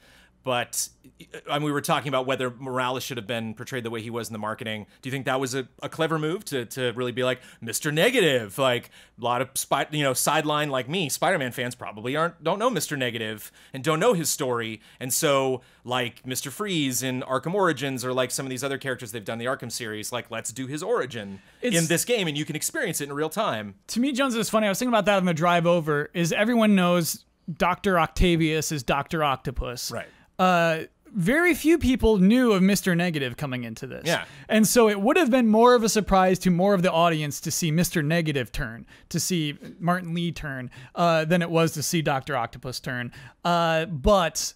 But 0.45 0.89
uh, 1.21 1.39
I 1.51 1.59
mean, 1.59 1.65
we 1.67 1.73
were 1.73 1.81
talking 1.81 2.09
about 2.09 2.25
whether 2.27 2.51
Morales 2.51 3.03
should 3.03 3.17
have 3.19 3.27
been 3.27 3.53
portrayed 3.55 3.85
the 3.85 3.91
way 3.91 4.01
he 4.01 4.09
was 4.11 4.29
in 4.29 4.33
the 4.33 4.39
marketing. 4.39 4.87
Do 5.03 5.09
you 5.09 5.13
think 5.13 5.27
that 5.27 5.41
was 5.41 5.55
a, 5.55 5.69
a 5.83 5.89
clever 5.89 6.19
move 6.19 6.45
to, 6.47 6.65
to 6.67 6.93
really 6.93 7.13
be 7.13 7.25
like 7.25 7.41
Mr. 7.63 7.93
Negative? 7.93 8.57
Like 8.57 8.91
a 9.21 9.25
lot 9.25 9.43
of 9.43 9.51
spy, 9.55 9.87
you 9.91 10.03
know 10.05 10.15
sideline 10.15 10.71
like 10.71 10.89
me, 10.89 11.09
Spider-Man 11.09 11.53
fans 11.53 11.75
probably 11.75 12.17
aren't 12.17 12.43
don't 12.43 12.59
know 12.59 12.71
Mr. 12.71 12.97
Negative 12.97 13.51
and 13.75 13.83
don't 13.85 14.01
know 14.01 14.15
his 14.15 14.31
story, 14.31 14.81
and 15.01 15.13
so 15.13 15.61
like 15.85 16.23
Mr. 16.25 16.51
Freeze 16.51 17.03
in 17.03 17.23
Arkham 17.23 17.53
Origins 17.55 18.05
or 18.05 18.13
like 18.13 18.31
some 18.31 18.47
of 18.47 18.51
these 18.51 18.63
other 18.65 18.79
characters 18.79 19.13
they've 19.13 19.25
done 19.25 19.39
the 19.39 19.47
Arkham 19.47 19.71
series, 19.73 20.13
like 20.13 20.31
let's 20.31 20.53
do 20.53 20.67
his 20.67 20.83
origin 20.83 21.41
It's- 21.61 21.83
in 21.83 21.89
this 21.89 22.05
game, 22.05 22.29
and 22.29 22.39
you 22.39 22.45
can 22.45 22.57
experience 22.57 23.01
it 23.01 23.09
in 23.09 23.13
real 23.13 23.31
time. 23.31 23.75
to 23.89 24.01
me, 24.01 24.13
Jones 24.13 24.35
is 24.35 24.49
funny. 24.49 24.67
I 24.67 24.71
was 24.71 24.79
thinking 24.79 24.93
about 24.95 25.05
that 25.07 25.17
on 25.17 25.25
the 25.25 25.35
drive 25.35 25.67
over. 25.67 26.11
Is 26.15 26.33
everyone 26.33 26.75
knows 26.75 27.25
Doctor 27.53 27.99
Octavius 27.99 28.71
is 28.73 28.83
Doctor 28.83 29.25
Octopus? 29.25 29.91
Right. 29.91 30.07
Uh, 30.39 30.81
very 31.15 31.55
few 31.55 31.79
people 31.79 32.19
knew 32.19 32.53
of 32.53 32.63
Mr. 32.63 32.97
Negative 32.97 33.37
coming 33.37 33.65
into 33.65 33.87
this. 33.87 34.05
Yeah. 34.07 34.25
And 34.49 34.67
so 34.67 34.89
it 34.89 35.01
would 35.01 35.17
have 35.17 35.31
been 35.31 35.49
more 35.49 35.75
of 35.75 35.83
a 35.83 35.89
surprise 35.89 36.39
to 36.41 36.51
more 36.51 36.75
of 36.75 36.83
the 36.83 36.93
audience 36.93 37.41
to 37.41 37.51
see 37.51 37.73
Mr. 37.73 38.05
Negative 38.05 38.53
turn, 38.53 38.87
to 39.09 39.19
see 39.19 39.57
Martin 39.79 40.15
Li 40.15 40.33
turn, 40.33 40.71
uh, 40.95 41.25
than 41.25 41.43
it 41.43 41.51
was 41.51 41.73
to 41.73 41.83
see 41.83 42.03
Doctor 42.03 42.37
Octopus 42.37 42.81
turn. 42.81 43.13
Uh, 43.45 43.87
but 43.87 44.53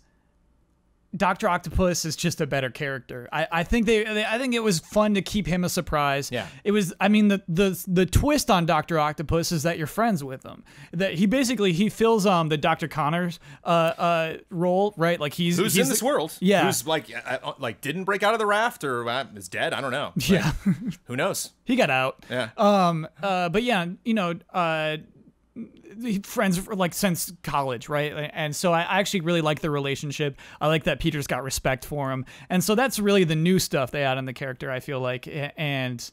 Doctor 1.16 1.48
Octopus 1.48 2.04
is 2.04 2.16
just 2.16 2.40
a 2.40 2.46
better 2.46 2.70
character. 2.70 3.28
I, 3.32 3.46
I 3.52 3.64
think 3.64 3.84
they, 3.86 4.02
they 4.04 4.24
I 4.24 4.38
think 4.38 4.54
it 4.54 4.62
was 4.62 4.78
fun 4.78 5.14
to 5.14 5.22
keep 5.22 5.46
him 5.46 5.62
a 5.64 5.68
surprise. 5.68 6.30
Yeah. 6.32 6.46
It 6.64 6.72
was 6.72 6.94
I 7.00 7.08
mean 7.08 7.28
the 7.28 7.42
the 7.48 7.82
the 7.86 8.06
twist 8.06 8.50
on 8.50 8.64
Doctor 8.64 8.98
Octopus 8.98 9.52
is 9.52 9.62
that 9.64 9.76
you're 9.76 9.86
friends 9.86 10.24
with 10.24 10.42
him. 10.44 10.64
That 10.92 11.14
he 11.14 11.26
basically 11.26 11.72
he 11.72 11.88
fills 11.90 12.24
um 12.24 12.48
the 12.48 12.56
Doctor 12.56 12.88
Connors 12.88 13.40
uh 13.64 13.66
uh 13.68 14.36
role, 14.50 14.94
right? 14.96 15.20
Like 15.20 15.34
he's 15.34 15.58
Who's 15.58 15.74
he's 15.74 15.86
in 15.86 15.90
this 15.90 16.02
world? 16.02 16.36
Yeah. 16.40 16.64
Who's 16.64 16.86
like 16.86 17.10
uh, 17.14 17.38
uh, 17.42 17.52
like 17.58 17.80
didn't 17.82 18.04
break 18.04 18.22
out 18.22 18.32
of 18.32 18.38
the 18.38 18.46
raft 18.46 18.82
or 18.84 19.06
uh, 19.08 19.26
is 19.36 19.48
dead? 19.48 19.74
I 19.74 19.80
don't 19.82 19.92
know. 19.92 20.12
Like, 20.16 20.28
Yeah. 20.30 20.52
Who 21.04 21.16
knows? 21.16 21.50
he 21.64 21.76
got 21.76 21.90
out. 21.90 22.24
Yeah. 22.30 22.50
Um 22.56 23.06
uh 23.22 23.48
but 23.50 23.62
yeah, 23.62 23.86
you 24.04 24.14
know, 24.14 24.34
uh 24.52 24.96
friends 26.24 26.58
for 26.58 26.74
like 26.74 26.94
since 26.94 27.32
college, 27.42 27.88
right? 27.88 28.30
And 28.32 28.54
so 28.56 28.72
I 28.72 28.82
actually 28.82 29.20
really 29.20 29.40
like 29.40 29.60
the 29.60 29.70
relationship. 29.70 30.38
I 30.60 30.68
like 30.68 30.84
that 30.84 31.00
Peter's 31.00 31.26
got 31.26 31.42
respect 31.44 31.84
for 31.84 32.10
him, 32.10 32.24
and 32.48 32.62
so 32.62 32.74
that's 32.74 32.98
really 32.98 33.24
the 33.24 33.36
new 33.36 33.58
stuff 33.58 33.90
they 33.90 34.02
add 34.02 34.18
in 34.18 34.24
the 34.24 34.32
character. 34.32 34.70
I 34.70 34.80
feel 34.80 35.00
like, 35.00 35.28
and 35.56 36.10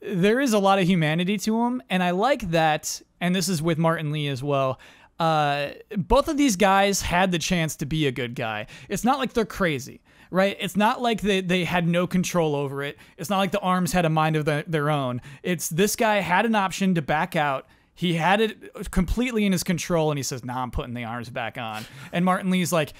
there 0.00 0.40
is 0.40 0.52
a 0.52 0.58
lot 0.58 0.78
of 0.78 0.86
humanity 0.86 1.36
to 1.38 1.62
him, 1.62 1.82
and 1.90 2.02
I 2.02 2.12
like 2.12 2.50
that. 2.50 3.02
And 3.20 3.34
this 3.34 3.48
is 3.48 3.62
with 3.62 3.78
Martin 3.78 4.12
Li 4.12 4.28
as 4.28 4.42
well. 4.42 4.78
Uh, 5.18 5.70
both 5.96 6.28
of 6.28 6.36
these 6.36 6.56
guys 6.56 7.00
had 7.00 7.32
the 7.32 7.38
chance 7.38 7.76
to 7.76 7.86
be 7.86 8.06
a 8.06 8.12
good 8.12 8.34
guy. 8.34 8.66
It's 8.88 9.04
not 9.04 9.18
like 9.18 9.32
they're 9.32 9.44
crazy, 9.44 10.02
right? 10.30 10.56
It's 10.60 10.76
not 10.76 11.00
like 11.00 11.20
they, 11.20 11.40
they 11.40 11.64
had 11.64 11.86
no 11.86 12.06
control 12.06 12.54
over 12.54 12.82
it. 12.82 12.98
It's 13.16 13.30
not 13.30 13.38
like 13.38 13.52
the 13.52 13.60
arms 13.60 13.92
had 13.92 14.04
a 14.04 14.10
mind 14.10 14.36
of 14.36 14.44
the, 14.44 14.64
their 14.66 14.90
own. 14.90 15.20
It's 15.42 15.68
this 15.68 15.96
guy 15.96 16.16
had 16.16 16.44
an 16.46 16.54
option 16.54 16.94
to 16.96 17.02
back 17.02 17.36
out. 17.36 17.66
He 17.94 18.14
had 18.14 18.40
it 18.40 18.90
completely 18.90 19.46
in 19.46 19.52
his 19.52 19.62
control, 19.62 20.10
and 20.10 20.18
he 20.18 20.22
says, 20.22 20.44
"Nah, 20.44 20.62
I'm 20.62 20.70
putting 20.70 20.94
the 20.94 21.04
arms 21.04 21.30
back 21.30 21.58
on." 21.58 21.84
And 22.12 22.24
Martin 22.24 22.50
Li's 22.50 22.72
like, 22.72 22.92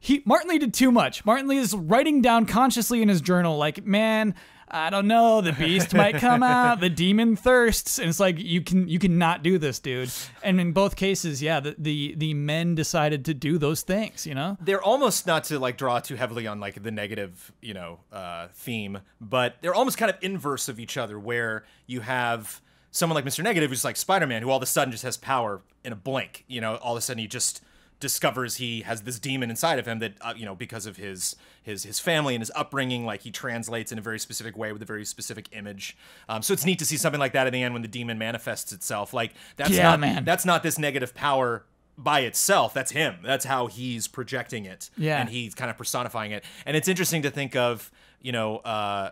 he 0.00 0.22
Martin 0.24 0.48
Li 0.48 0.58
did 0.58 0.72
too 0.72 0.90
much. 0.90 1.24
Martin 1.26 1.46
Li 1.46 1.58
is 1.58 1.74
writing 1.74 2.22
down 2.22 2.46
consciously 2.46 3.02
in 3.02 3.08
his 3.08 3.20
journal, 3.20 3.58
like, 3.58 3.84
man, 3.84 4.34
I 4.66 4.88
don't 4.88 5.06
know. 5.08 5.40
The 5.42 5.52
beast 5.52 5.92
might 5.92 6.14
come 6.16 6.42
out. 6.42 6.80
The 6.80 6.88
demon 6.88 7.36
thirsts, 7.36 7.98
and 7.98 8.08
it's 8.08 8.20
like 8.20 8.38
you 8.38 8.62
can 8.62 8.88
you 8.88 8.98
cannot 8.98 9.42
do 9.42 9.58
this, 9.58 9.78
dude. 9.78 10.10
And 10.42 10.60
in 10.60 10.72
both 10.72 10.96
cases, 10.96 11.42
yeah, 11.42 11.60
the 11.60 11.74
the, 11.76 12.14
the 12.16 12.34
men 12.34 12.74
decided 12.74 13.26
to 13.26 13.34
do 13.34 13.58
those 13.58 13.82
things. 13.82 14.26
You 14.26 14.34
know. 14.34 14.56
they're 14.60 14.82
almost 14.82 15.26
not 15.26 15.44
to 15.44 15.58
like 15.58 15.76
draw 15.76 15.98
too 16.00 16.14
heavily 16.14 16.46
on 16.46 16.60
like 16.60 16.82
the 16.82 16.90
negative 16.90 17.52
you 17.60 17.74
know 17.74 18.00
uh, 18.12 18.48
theme 18.54 19.00
but 19.20 19.56
they're 19.60 19.74
almost 19.74 19.98
kind 19.98 20.10
of 20.10 20.16
inverse 20.22 20.68
of 20.68 20.78
each 20.78 20.96
other 20.96 21.18
where 21.18 21.64
you 21.86 22.00
have 22.00 22.62
someone 22.90 23.14
like 23.14 23.24
mr 23.24 23.42
negative 23.44 23.70
who's 23.70 23.84
like 23.84 23.96
spider-man 23.96 24.42
who 24.42 24.50
all 24.50 24.56
of 24.56 24.62
a 24.62 24.66
sudden 24.66 24.90
just 24.92 25.04
has 25.04 25.16
power 25.16 25.62
in 25.84 25.92
a 25.92 25.96
blink 25.96 26.44
you 26.48 26.60
know 26.60 26.76
all 26.76 26.92
of 26.94 26.98
a 26.98 27.00
sudden 27.00 27.20
he 27.20 27.26
just 27.26 27.62
discovers 28.00 28.56
he 28.56 28.80
has 28.80 29.02
this 29.02 29.18
demon 29.18 29.50
inside 29.50 29.78
of 29.78 29.86
him 29.86 29.98
that 29.98 30.14
uh, 30.22 30.32
you 30.34 30.46
know 30.46 30.54
because 30.54 30.86
of 30.86 30.96
his 30.96 31.36
his 31.62 31.82
his 31.84 32.00
family 32.00 32.34
and 32.34 32.40
his 32.40 32.50
upbringing 32.54 33.04
like 33.04 33.20
he 33.22 33.30
translates 33.30 33.92
in 33.92 33.98
a 33.98 34.00
very 34.00 34.18
specific 34.18 34.56
way 34.56 34.72
with 34.72 34.80
a 34.80 34.86
very 34.86 35.04
specific 35.04 35.48
image 35.52 35.96
um, 36.28 36.40
so 36.42 36.52
it's 36.54 36.64
neat 36.64 36.78
to 36.78 36.86
see 36.86 36.96
something 36.96 37.20
like 37.20 37.32
that 37.32 37.46
in 37.46 37.52
the 37.52 37.62
end 37.62 37.74
when 37.74 37.82
the 37.82 37.88
demon 37.88 38.16
manifests 38.16 38.72
itself 38.72 39.12
like 39.12 39.34
that's 39.56 39.70
Yeah, 39.70 39.82
not 39.90 40.00
man. 40.00 40.24
that's 40.24 40.46
not 40.46 40.62
this 40.62 40.78
negative 40.78 41.14
power 41.14 41.64
by 41.98 42.20
itself. 42.20 42.72
That's 42.72 42.92
him. 42.92 43.16
That's 43.22 43.44
how 43.44 43.66
he's 43.66 44.08
projecting 44.08 44.64
it. 44.64 44.88
Yeah. 44.96 45.20
And 45.20 45.28
he's 45.28 45.54
kind 45.54 45.70
of 45.70 45.76
personifying 45.76 46.30
it. 46.32 46.44
And 46.64 46.74
it's 46.74 46.88
interesting 46.88 47.20
to 47.22 47.30
think 47.30 47.54
of, 47.56 47.90
you 48.22 48.32
know, 48.32 48.56
uh, 48.58 49.10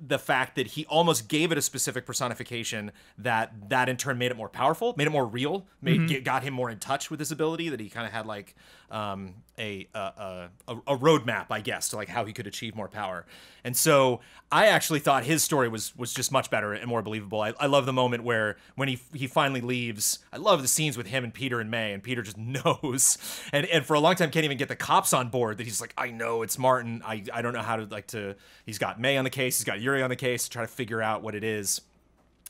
the 0.00 0.18
fact 0.18 0.56
that 0.56 0.68
he 0.68 0.84
almost 0.86 1.28
gave 1.28 1.50
it 1.52 1.58
a 1.58 1.62
specific 1.62 2.04
personification 2.06 2.92
that 3.18 3.52
that 3.70 3.88
in 3.88 3.96
turn 3.96 4.18
made 4.18 4.30
it 4.30 4.36
more 4.36 4.48
powerful, 4.48 4.94
made 4.96 5.06
it 5.06 5.10
more 5.10 5.26
real, 5.26 5.66
made 5.80 6.00
Mm-hmm. 6.00 6.22
got 6.22 6.42
him 6.42 6.52
more 6.54 6.70
in 6.70 6.78
touch 6.78 7.10
with 7.10 7.20
his 7.20 7.30
ability. 7.32 7.68
That 7.68 7.80
he 7.80 7.88
kind 7.88 8.06
of 8.06 8.12
had 8.12 8.26
like 8.26 8.54
um, 8.92 9.34
a, 9.58 9.88
a 9.94 10.48
a 10.68 10.76
a 10.86 10.96
roadmap, 10.96 11.46
I 11.50 11.60
guess, 11.60 11.88
to 11.88 11.96
like 11.96 12.08
how 12.08 12.24
he 12.24 12.32
could 12.32 12.46
achieve 12.46 12.76
more 12.76 12.88
power. 12.88 13.26
And 13.64 13.76
so 13.76 14.20
I 14.50 14.66
actually 14.66 15.00
thought 15.00 15.24
his 15.24 15.42
story 15.42 15.68
was 15.68 15.96
was 15.96 16.12
just 16.12 16.30
much 16.30 16.50
better 16.50 16.72
and 16.72 16.86
more 16.86 17.02
believable. 17.02 17.40
I, 17.40 17.54
I 17.58 17.66
love 17.66 17.86
the 17.86 17.92
moment 17.92 18.22
where 18.22 18.56
when 18.76 18.88
he 18.88 19.00
he 19.14 19.26
finally 19.26 19.62
leaves. 19.62 20.18
I 20.32 20.36
love 20.36 20.62
the 20.62 20.68
scenes 20.68 20.96
with 20.96 21.06
him 21.06 21.24
and 21.24 21.32
Peter 21.32 21.58
and 21.58 21.70
May, 21.70 21.92
and 21.92 22.02
Peter 22.02 22.22
just 22.22 22.38
knows, 22.38 23.18
and 23.52 23.66
and 23.66 23.84
for 23.84 23.94
a 23.94 24.00
long 24.00 24.14
time 24.14 24.30
can't 24.30 24.44
even 24.44 24.58
get 24.58 24.68
the 24.68 24.76
cops 24.76 25.12
on 25.12 25.30
board. 25.30 25.58
That 25.58 25.64
he's 25.64 25.80
like, 25.80 25.94
I 25.96 26.10
know 26.10 26.42
it's 26.42 26.58
Martin. 26.58 27.02
I 27.04 27.24
I 27.32 27.42
don't 27.42 27.54
know 27.54 27.62
how 27.62 27.76
to 27.76 27.84
like 27.84 28.08
to. 28.08 28.36
He's 28.66 28.78
got 28.78 29.00
May 29.00 29.16
on 29.16 29.24
the 29.24 29.30
case. 29.30 29.58
He's 29.58 29.64
got 29.64 29.80
Yuri 29.80 30.02
on 30.02 30.10
the 30.10 30.16
case 30.16 30.44
to 30.44 30.50
try 30.50 30.62
to 30.62 30.68
figure 30.68 31.00
out 31.00 31.22
what 31.22 31.34
it 31.34 31.44
is. 31.44 31.80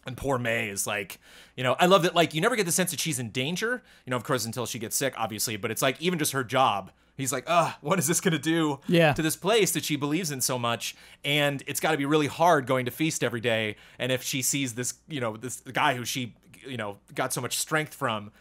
And 0.07 0.17
poor 0.17 0.37
May 0.39 0.69
is 0.69 0.87
like, 0.87 1.21
you 1.57 1.63
know, 1.63 1.77
I 1.79 1.87
love 1.87 2.03
that. 2.03 2.15
Like, 2.15 2.35
you 2.35 2.41
never 2.41 2.57
get 2.57 2.67
the 2.67 2.73
sense 2.73 2.91
that 2.91 2.99
she's 3.01 3.19
in 3.21 3.31
danger, 3.31 3.83
you 4.05 4.11
know, 4.11 4.17
of 4.17 4.25
course, 4.25 4.45
until 4.45 4.67
she 4.67 4.79
gets 4.81 4.97
sick, 4.97 5.15
obviously. 5.17 5.57
But 5.57 5.71
it's 5.71 5.83
like, 5.83 6.01
even 6.03 6.19
just 6.19 6.33
her 6.33 6.43
job, 6.43 6.91
he's 7.17 7.33
like, 7.33 7.45
ugh, 7.47 7.73
what 7.83 8.01
is 8.01 8.09
this 8.09 8.21
going 8.21 8.33
to 8.33 8.39
do 8.39 8.81
Yeah. 8.89 9.13
to 9.13 9.23
this 9.23 9.37
place 9.37 9.71
that 9.73 9.85
she 9.85 9.95
believes 9.95 10.33
in 10.33 10.41
so 10.41 10.59
much? 10.59 10.97
And 11.25 11.63
it's 11.69 11.79
got 11.79 11.93
to 11.93 11.97
be 11.99 12.07
really 12.07 12.27
hard 12.27 12.67
going 12.67 12.85
to 12.87 12.91
feast 12.91 13.23
every 13.23 13.41
day. 13.41 13.77
And 13.99 14.11
if 14.11 14.25
she 14.25 14.43
sees 14.43 14.75
this, 14.75 14.95
you 15.09 15.21
know, 15.21 15.37
this 15.37 15.61
guy 15.61 15.95
who 15.95 16.05
she, 16.05 16.35
you 16.67 16.77
know, 16.77 16.99
got 17.15 17.33
so 17.33 17.41
much 17.41 17.59
strength 17.59 17.95
from, 17.95 18.33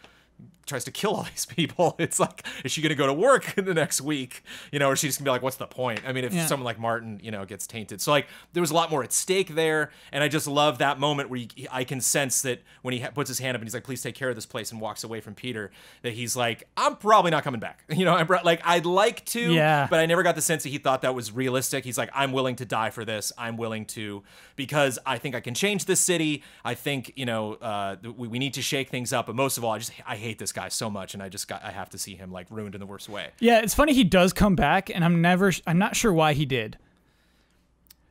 tries 0.66 0.84
to 0.84 0.90
kill 0.90 1.14
all 1.16 1.22
these 1.30 1.46
people. 1.46 1.96
It's 2.02 2.18
like, 2.20 2.44
is 2.64 2.72
she 2.72 2.80
going 2.82 2.90
to 2.90 2.94
go 2.96 3.06
to 3.06 3.12
work 3.12 3.56
in 3.58 3.64
the 3.64 3.74
next 3.74 4.00
week? 4.00 4.42
You 4.72 4.78
know, 4.78 4.88
or 4.90 4.96
she's 4.96 5.16
going 5.16 5.24
to 5.24 5.28
be 5.28 5.30
like, 5.30 5.42
what's 5.42 5.56
the 5.56 5.66
point? 5.66 6.00
I 6.06 6.12
mean, 6.12 6.24
if 6.24 6.32
Yeah. 6.32 6.46
someone 6.46 6.64
like 6.64 6.78
Martin, 6.78 7.20
you 7.22 7.30
know, 7.30 7.44
gets 7.44 7.66
tainted. 7.66 8.00
So 8.00 8.10
like, 8.10 8.26
there 8.52 8.60
was 8.60 8.70
a 8.70 8.74
lot 8.74 8.90
more 8.90 9.02
at 9.04 9.12
stake 9.12 9.54
there, 9.54 9.90
and 10.12 10.22
I 10.24 10.28
just 10.28 10.46
love 10.46 10.78
that 10.78 10.98
moment 10.98 11.30
where 11.30 11.40
you, 11.40 11.48
I 11.70 11.84
can 11.84 12.00
sense 12.00 12.42
that 12.42 12.62
when 12.82 12.92
he 12.94 13.00
ha- 13.00 13.10
puts 13.10 13.28
his 13.28 13.38
hand 13.38 13.54
up 13.56 13.60
and 13.60 13.66
he's 13.68 13.74
like, 13.74 13.84
please 13.84 14.02
take 14.02 14.14
care 14.14 14.28
of 14.30 14.34
this 14.34 14.46
place, 14.46 14.72
and 14.72 14.80
walks 14.80 15.04
away 15.04 15.20
from 15.20 15.34
Peter, 15.34 15.70
that 16.02 16.12
he's 16.14 16.34
like, 16.36 16.64
I'm 16.76 16.96
probably 16.96 17.30
not 17.30 17.44
coming 17.44 17.60
back. 17.60 17.84
You 17.88 18.04
know, 18.04 18.14
I'm 18.14 18.26
pro- 18.26 18.42
like, 18.42 18.60
I'd 18.64 18.86
like 18.86 19.24
to, 19.26 19.52
Yeah. 19.52 19.86
but 19.90 20.00
I 20.00 20.06
never 20.06 20.22
got 20.22 20.34
the 20.34 20.42
sense 20.42 20.62
that 20.64 20.70
he 20.70 20.78
thought 20.78 21.02
that 21.02 21.14
was 21.14 21.30
realistic. 21.32 21.84
He's 21.84 21.98
like, 21.98 22.10
I'm 22.14 22.32
willing 22.32 22.56
to 22.56 22.64
die 22.64 22.90
for 22.90 23.04
this. 23.04 23.32
I'm 23.38 23.56
willing 23.56 23.84
to 23.86 24.22
because 24.56 24.98
I 25.06 25.18
think 25.18 25.34
I 25.34 25.40
can 25.40 25.54
change 25.54 25.84
this 25.84 26.00
city. 26.00 26.42
I 26.64 26.74
think 26.74 27.12
you 27.16 27.26
know 27.26 27.54
uh, 27.54 27.96
we, 28.16 28.28
we 28.28 28.38
need 28.38 28.54
to 28.54 28.62
shake 28.62 28.88
things 28.90 29.12
up. 29.12 29.26
But 29.26 29.36
most 29.36 29.56
of 29.58 29.64
all, 29.64 29.72
I 29.72 29.78
just 29.78 29.92
I 30.06 30.16
hate 30.16 30.38
this 30.38 30.52
guy 30.52 30.61
so 30.68 30.90
much, 30.90 31.14
and 31.14 31.22
I 31.22 31.28
just 31.28 31.48
got 31.48 31.64
I 31.64 31.70
have 31.70 31.90
to 31.90 31.98
see 31.98 32.14
him 32.14 32.30
like 32.32 32.46
ruined 32.50 32.74
in 32.74 32.80
the 32.80 32.86
worst 32.86 33.08
way. 33.08 33.28
Yeah, 33.40 33.60
it's 33.60 33.74
funny 33.74 33.92
he 33.92 34.04
does 34.04 34.32
come 34.32 34.54
back, 34.54 34.90
and 34.90 35.04
I'm 35.04 35.20
never, 35.20 35.52
I'm 35.66 35.78
not 35.78 35.96
sure 35.96 36.12
why 36.12 36.32
he 36.32 36.44
did. 36.46 36.78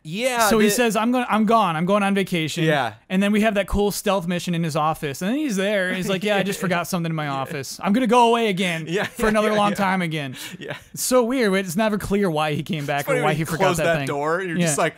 Yeah. 0.03 0.49
So 0.49 0.57
he 0.57 0.69
says, 0.69 0.95
"I'm 0.95 1.11
going, 1.11 1.25
I'm 1.29 1.45
gone, 1.45 1.75
I'm 1.75 1.85
going 1.85 2.01
on 2.01 2.15
vacation." 2.15 2.63
Yeah. 2.63 2.95
And 3.09 3.21
then 3.21 3.31
we 3.31 3.41
have 3.41 3.53
that 3.53 3.67
cool 3.67 3.91
stealth 3.91 4.27
mission 4.27 4.55
in 4.55 4.63
his 4.63 4.75
office, 4.75 5.21
and 5.21 5.29
then 5.29 5.37
he's 5.37 5.55
there. 5.55 5.89
And 5.89 5.97
he's 5.97 6.09
like, 6.09 6.23
"Yeah, 6.23 6.37
I 6.37 6.43
just 6.43 6.59
forgot 6.61 6.87
something 6.87 7.11
in 7.11 7.15
my 7.15 7.27
office. 7.27 7.79
I'm 7.83 7.93
gonna 7.93 8.07
go 8.07 8.29
away 8.29 8.47
again 8.47 8.85
Yeah, 8.87 9.03
for 9.03 9.27
another 9.27 9.51
yeah, 9.51 9.57
long 9.57 9.73
time 9.73 10.01
again." 10.01 10.35
Yeah. 10.57 10.75
It's 10.93 11.03
so 11.03 11.23
weird. 11.23 11.51
But 11.51 11.65
it's 11.65 11.75
never 11.75 11.97
clear 11.99 12.31
why 12.31 12.53
he 12.53 12.63
came 12.63 12.85
back 12.85 13.07
or 13.07 13.21
why 13.21 13.33
he 13.33 13.43
forgot 13.43 13.77
that, 13.77 13.83
that, 13.83 13.97
thing. 13.99 14.07
door. 14.07 14.41
You're 14.41 14.57
just 14.57 14.77
like. 14.77 14.95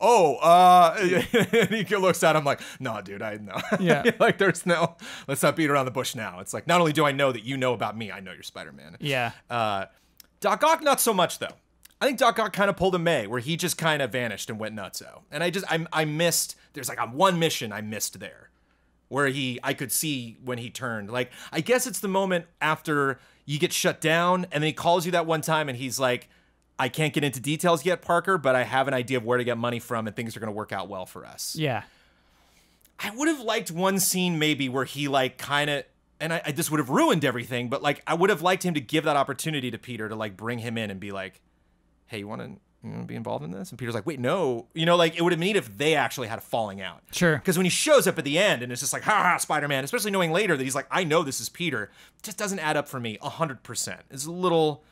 Oh, 0.00 0.36
uh, 0.36 0.96
and 1.52 1.70
he 1.70 1.96
looks 1.96 2.22
at 2.22 2.36
him 2.36 2.44
like, 2.44 2.60
no, 2.78 3.00
dude, 3.00 3.22
I 3.22 3.36
know. 3.36 3.56
Yeah. 3.80 4.10
like, 4.18 4.38
there's 4.38 4.66
no, 4.66 4.96
let's 5.26 5.42
not 5.42 5.56
beat 5.56 5.70
around 5.70 5.86
the 5.86 5.90
bush 5.90 6.14
now. 6.14 6.40
It's 6.40 6.52
like, 6.52 6.66
not 6.66 6.80
only 6.80 6.92
do 6.92 7.04
I 7.04 7.12
know 7.12 7.32
that 7.32 7.44
you 7.44 7.56
know 7.56 7.72
about 7.72 7.96
me, 7.96 8.12
I 8.12 8.20
know 8.20 8.32
you're 8.32 8.42
Spider 8.42 8.72
Man. 8.72 8.96
Yeah. 9.00 9.32
Uh, 9.48 9.86
Doc 10.40 10.62
Ock, 10.62 10.82
not 10.82 11.00
so 11.00 11.14
much 11.14 11.38
though. 11.38 11.54
I 12.00 12.06
think 12.06 12.18
Doc 12.18 12.38
Ock 12.38 12.52
kind 12.52 12.68
of 12.68 12.76
pulled 12.76 12.94
a 12.94 12.98
May, 12.98 13.26
where 13.26 13.40
he 13.40 13.56
just 13.56 13.78
kind 13.78 14.02
of 14.02 14.12
vanished 14.12 14.50
and 14.50 14.58
went 14.58 14.76
nutso. 14.76 15.22
And 15.30 15.42
I 15.42 15.48
just, 15.50 15.64
I, 15.70 15.86
I 15.92 16.04
missed. 16.04 16.56
There's 16.74 16.90
like 16.90 17.00
a 17.00 17.06
one 17.06 17.38
mission 17.38 17.72
I 17.72 17.80
missed 17.80 18.20
there, 18.20 18.50
where 19.08 19.28
he, 19.28 19.58
I 19.62 19.72
could 19.72 19.90
see 19.90 20.36
when 20.44 20.58
he 20.58 20.68
turned. 20.68 21.10
Like, 21.10 21.30
I 21.50 21.60
guess 21.62 21.86
it's 21.86 22.00
the 22.00 22.08
moment 22.08 22.46
after 22.60 23.18
you 23.46 23.58
get 23.58 23.72
shut 23.72 24.02
down, 24.02 24.44
and 24.52 24.62
then 24.62 24.68
he 24.68 24.72
calls 24.74 25.06
you 25.06 25.12
that 25.12 25.24
one 25.24 25.40
time, 25.40 25.70
and 25.70 25.78
he's 25.78 25.98
like, 25.98 26.28
"I 26.78 26.88
can't 26.88 27.12
get 27.12 27.24
into 27.24 27.40
details 27.40 27.84
yet, 27.84 28.02
Parker, 28.02 28.38
but 28.38 28.54
I 28.54 28.64
have 28.64 28.88
an 28.88 28.94
idea 28.94 29.18
of 29.18 29.24
where 29.24 29.38
to 29.38 29.44
get 29.44 29.58
money 29.58 29.78
from, 29.78 30.06
and 30.06 30.14
things 30.14 30.36
are 30.36 30.40
going 30.40 30.52
to 30.52 30.56
work 30.56 30.72
out 30.72 30.88
well 30.88 31.06
for 31.06 31.24
us." 31.24 31.56
Yeah. 31.56 31.82
I 32.98 33.10
would 33.10 33.28
have 33.28 33.40
liked 33.40 33.70
one 33.70 33.98
scene 33.98 34.38
maybe 34.38 34.68
where 34.68 34.84
he 34.84 35.06
like 35.08 35.36
kind 35.36 35.68
of 35.68 35.84
and 36.20 36.32
I, 36.32 36.42
I 36.46 36.52
this 36.52 36.70
would 36.70 36.80
have 36.80 36.88
ruined 36.90 37.24
everything, 37.24 37.68
but 37.68 37.82
like 37.82 38.02
I 38.06 38.14
would 38.14 38.30
have 38.30 38.42
liked 38.42 38.62
him 38.62 38.74
to 38.74 38.80
give 38.80 39.04
that 39.04 39.16
opportunity 39.16 39.70
to 39.70 39.78
Peter 39.78 40.08
to 40.08 40.14
like 40.16 40.36
bring 40.36 40.58
him 40.58 40.78
in 40.78 40.90
and 40.90 40.98
be 41.00 41.12
like, 41.12 41.40
"Hey, 42.06 42.18
you 42.18 42.28
want 42.28 42.40
to 42.42 42.48
you 42.82 42.90
want 42.90 43.02
to 43.02 43.06
be 43.06 43.16
involved 43.16 43.44
in 43.44 43.50
this?" 43.50 43.70
And 43.70 43.78
Peter's 43.78 43.94
like, 43.94 44.06
"Wait, 44.06 44.18
no." 44.18 44.66
You 44.74 44.86
know, 44.86 44.96
like 44.96 45.16
it 45.16 45.22
would 45.22 45.32
have 45.32 45.40
been 45.40 45.48
neat 45.48 45.56
if 45.56 45.76
they 45.76 45.94
actually 45.94 46.28
had 46.28 46.38
a 46.38 46.42
falling 46.42 46.80
out. 46.80 47.02
Sure. 47.12 47.36
Because 47.36 47.58
when 47.58 47.66
he 47.66 47.70
shows 47.70 48.06
up 48.06 48.18
at 48.18 48.24
the 48.24 48.38
end 48.38 48.62
and 48.62 48.72
it's 48.72 48.80
just 48.80 48.92
like, 48.92 49.02
"Ha 49.02 49.22
ha, 49.22 49.36
Spider-Man," 49.36 49.84
especially 49.84 50.10
knowing 50.10 50.32
later 50.32 50.56
that 50.56 50.64
he's 50.64 50.74
like, 50.74 50.86
"I 50.90 51.04
know 51.04 51.22
this 51.22 51.40
is 51.40 51.48
Peter," 51.48 51.90
just 52.22 52.38
doesn't 52.38 52.58
add 52.58 52.76
up 52.76 52.88
for 52.88 53.00
me 53.00 53.18
hundred 53.20 53.62
percent. 53.62 54.00
It's 54.10 54.26
a 54.26 54.32
little. 54.32 54.84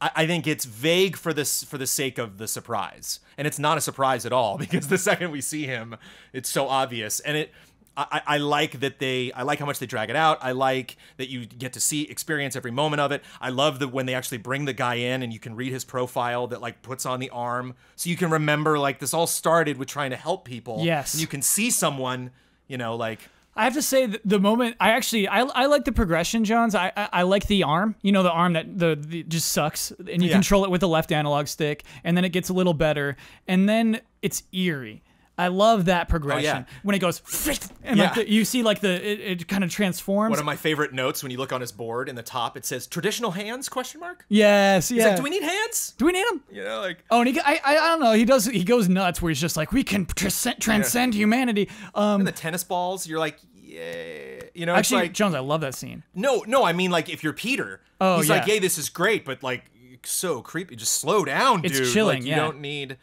I, 0.00 0.10
I 0.16 0.26
think 0.26 0.46
it's 0.46 0.64
vague 0.64 1.16
for 1.16 1.32
this 1.32 1.64
for 1.64 1.78
the 1.78 1.86
sake 1.86 2.18
of 2.18 2.38
the 2.38 2.48
surprise, 2.48 3.20
and 3.38 3.46
it's 3.46 3.58
not 3.58 3.78
a 3.78 3.80
surprise 3.80 4.26
at 4.26 4.32
all 4.32 4.58
because 4.64 4.88
the 4.88 4.98
second 4.98 5.30
we 5.30 5.40
see 5.40 5.64
him, 5.66 5.96
it's 6.32 6.48
so 6.48 6.68
obvious, 6.68 7.20
and 7.20 7.36
it. 7.36 7.52
I, 7.98 8.06
I 8.12 8.22
I 8.34 8.36
like 8.36 8.80
that 8.80 8.98
they. 8.98 9.32
I 9.32 9.42
like 9.42 9.58
how 9.58 9.64
much 9.64 9.78
they 9.78 9.86
drag 9.86 10.10
it 10.10 10.16
out. 10.16 10.38
I 10.42 10.52
like 10.52 10.98
that 11.16 11.30
you 11.30 11.46
get 11.46 11.72
to 11.72 11.80
see, 11.80 12.02
experience 12.02 12.54
every 12.54 12.70
moment 12.70 13.00
of 13.00 13.10
it. 13.10 13.22
I 13.40 13.48
love 13.48 13.78
that 13.78 13.88
when 13.88 14.04
they 14.04 14.12
actually 14.12 14.36
bring 14.36 14.66
the 14.66 14.74
guy 14.74 14.96
in 14.96 15.22
and 15.22 15.32
you 15.32 15.38
can 15.38 15.56
read 15.56 15.72
his 15.72 15.82
profile 15.82 16.46
that 16.48 16.60
like 16.60 16.82
puts 16.82 17.06
on 17.06 17.20
the 17.20 17.30
arm, 17.30 17.74
so 17.94 18.10
you 18.10 18.16
can 18.16 18.28
remember 18.28 18.78
like 18.78 18.98
this 18.98 19.14
all 19.14 19.26
started 19.26 19.78
with 19.78 19.88
trying 19.88 20.10
to 20.10 20.16
help 20.16 20.44
people. 20.44 20.80
Yes. 20.84 21.14
and 21.14 21.22
you 21.22 21.26
can 21.26 21.40
see 21.40 21.70
someone, 21.70 22.32
you 22.68 22.76
know, 22.76 22.96
like 22.96 23.30
I 23.56 23.64
have 23.64 23.74
to 23.74 23.82
say 23.82 24.06
th- 24.06 24.20
the 24.24 24.38
moment 24.38 24.76
I 24.80 24.90
actually 24.90 25.26
I, 25.28 25.40
I 25.40 25.66
like 25.66 25.84
the 25.84 25.92
progression, 25.92 26.44
Jones. 26.44 26.74
I, 26.74 26.92
I 26.96 27.08
I 27.12 27.22
like 27.22 27.46
the 27.46 27.62
arm. 27.62 27.94
You 28.02 28.12
know 28.12 28.22
the 28.22 28.30
arm 28.30 28.52
that 28.52 28.78
the, 28.78 28.96
the 29.00 29.22
just 29.22 29.48
sucks, 29.50 29.90
and 29.92 30.22
you 30.22 30.28
Yeah. 30.28 30.34
control 30.34 30.64
it 30.64 30.70
with 30.70 30.82
the 30.82 30.88
left 30.88 31.10
analog 31.12 31.46
stick, 31.46 31.84
and 32.04 32.16
then 32.16 32.24
it 32.24 32.30
gets 32.30 32.48
a 32.50 32.52
little 32.52 32.74
better, 32.74 33.16
and 33.48 33.68
then 33.68 34.00
it's 34.22 34.42
eerie. 34.52 35.02
I 35.38 35.48
love 35.48 35.84
that 35.86 36.08
progression 36.08 36.64
when 36.82 36.94
it 36.94 36.98
goes 36.98 37.20
and 37.84 37.98
like 37.98 38.12
Oh, 38.12 38.14
the, 38.22 38.30
you 38.30 38.44
see 38.44 38.62
like 38.62 38.80
the 38.80 38.88
it, 38.94 39.20
it 39.20 39.48
kind 39.48 39.62
of 39.64 39.70
transforms. 39.70 40.30
one 40.30 40.38
of 40.38 40.44
my 40.46 40.56
favorite 40.56 40.92
notes 40.94 41.22
when 41.22 41.30
you 41.30 41.38
look 41.38 41.52
on 41.52 41.60
his 41.60 41.72
board 41.72 42.08
in 42.08 42.14
the 42.14 42.22
top. 42.22 42.56
It 42.56 42.64
says 42.64 42.86
traditional 42.86 43.30
hands 43.32 43.68
question 43.68 44.00
mark. 44.00 44.24
yes, 44.28 44.90
yeah. 44.90 44.94
He's 44.96 45.04
like, 45.06 45.16
do 45.16 45.22
we 45.22 45.30
need 45.30 45.42
hands? 45.42 45.94
Do 45.98 46.06
we 46.06 46.12
need 46.12 46.26
them? 46.26 46.42
You 46.50 46.64
know, 46.64 46.80
like 46.80 47.04
Oh, 47.10 47.20
and 47.20 47.28
he, 47.28 47.38
I, 47.40 47.60
I, 47.64 47.76
I 47.76 47.88
don't 47.88 48.00
know. 48.00 48.12
He 48.12 48.24
does. 48.24 48.46
He 48.46 48.64
goes 48.64 48.88
nuts 48.88 49.20
where 49.20 49.28
he's 49.30 49.40
just 49.40 49.56
like, 49.56 49.72
we 49.72 49.84
can 49.84 50.06
transcend, 50.06 50.60
transcend 50.60 51.14
humanity. 51.14 51.68
Um, 51.94 52.24
the 52.24 52.32
tennis 52.32 52.64
balls. 52.64 53.06
You're 53.06 53.18
like, 53.18 53.38
yeah, 53.54 54.40
you 54.54 54.64
know, 54.66 54.72
it's 54.74 54.78
actually, 54.90 55.02
like 55.02 55.12
Jones, 55.12 55.34
I 55.34 55.40
love 55.40 55.60
that 55.60 55.74
scene. 55.74 56.02
no, 56.14 56.44
no. 56.46 56.64
I 56.64 56.72
mean, 56.72 56.90
like 56.90 57.08
if 57.10 57.22
you're 57.22 57.32
Peter, 57.34 57.80
Oh, 58.00 58.16
he's 58.18 58.28
like, 58.30 58.46
yeah. 58.46 58.54
hey, 58.54 58.58
this 58.60 58.78
is 58.78 58.88
great, 58.88 59.24
but 59.24 59.42
like 59.42 59.64
so 60.04 60.40
creepy. 60.40 60.76
Just 60.76 60.94
slow 60.94 61.24
down, 61.24 61.62
dude. 61.62 61.72
It's 61.72 61.92
chilling, 61.92 62.18
Like, 62.18 62.24
you 62.24 62.30
yeah. 62.30 62.36
don't 62.36 62.60
need. 62.60 62.96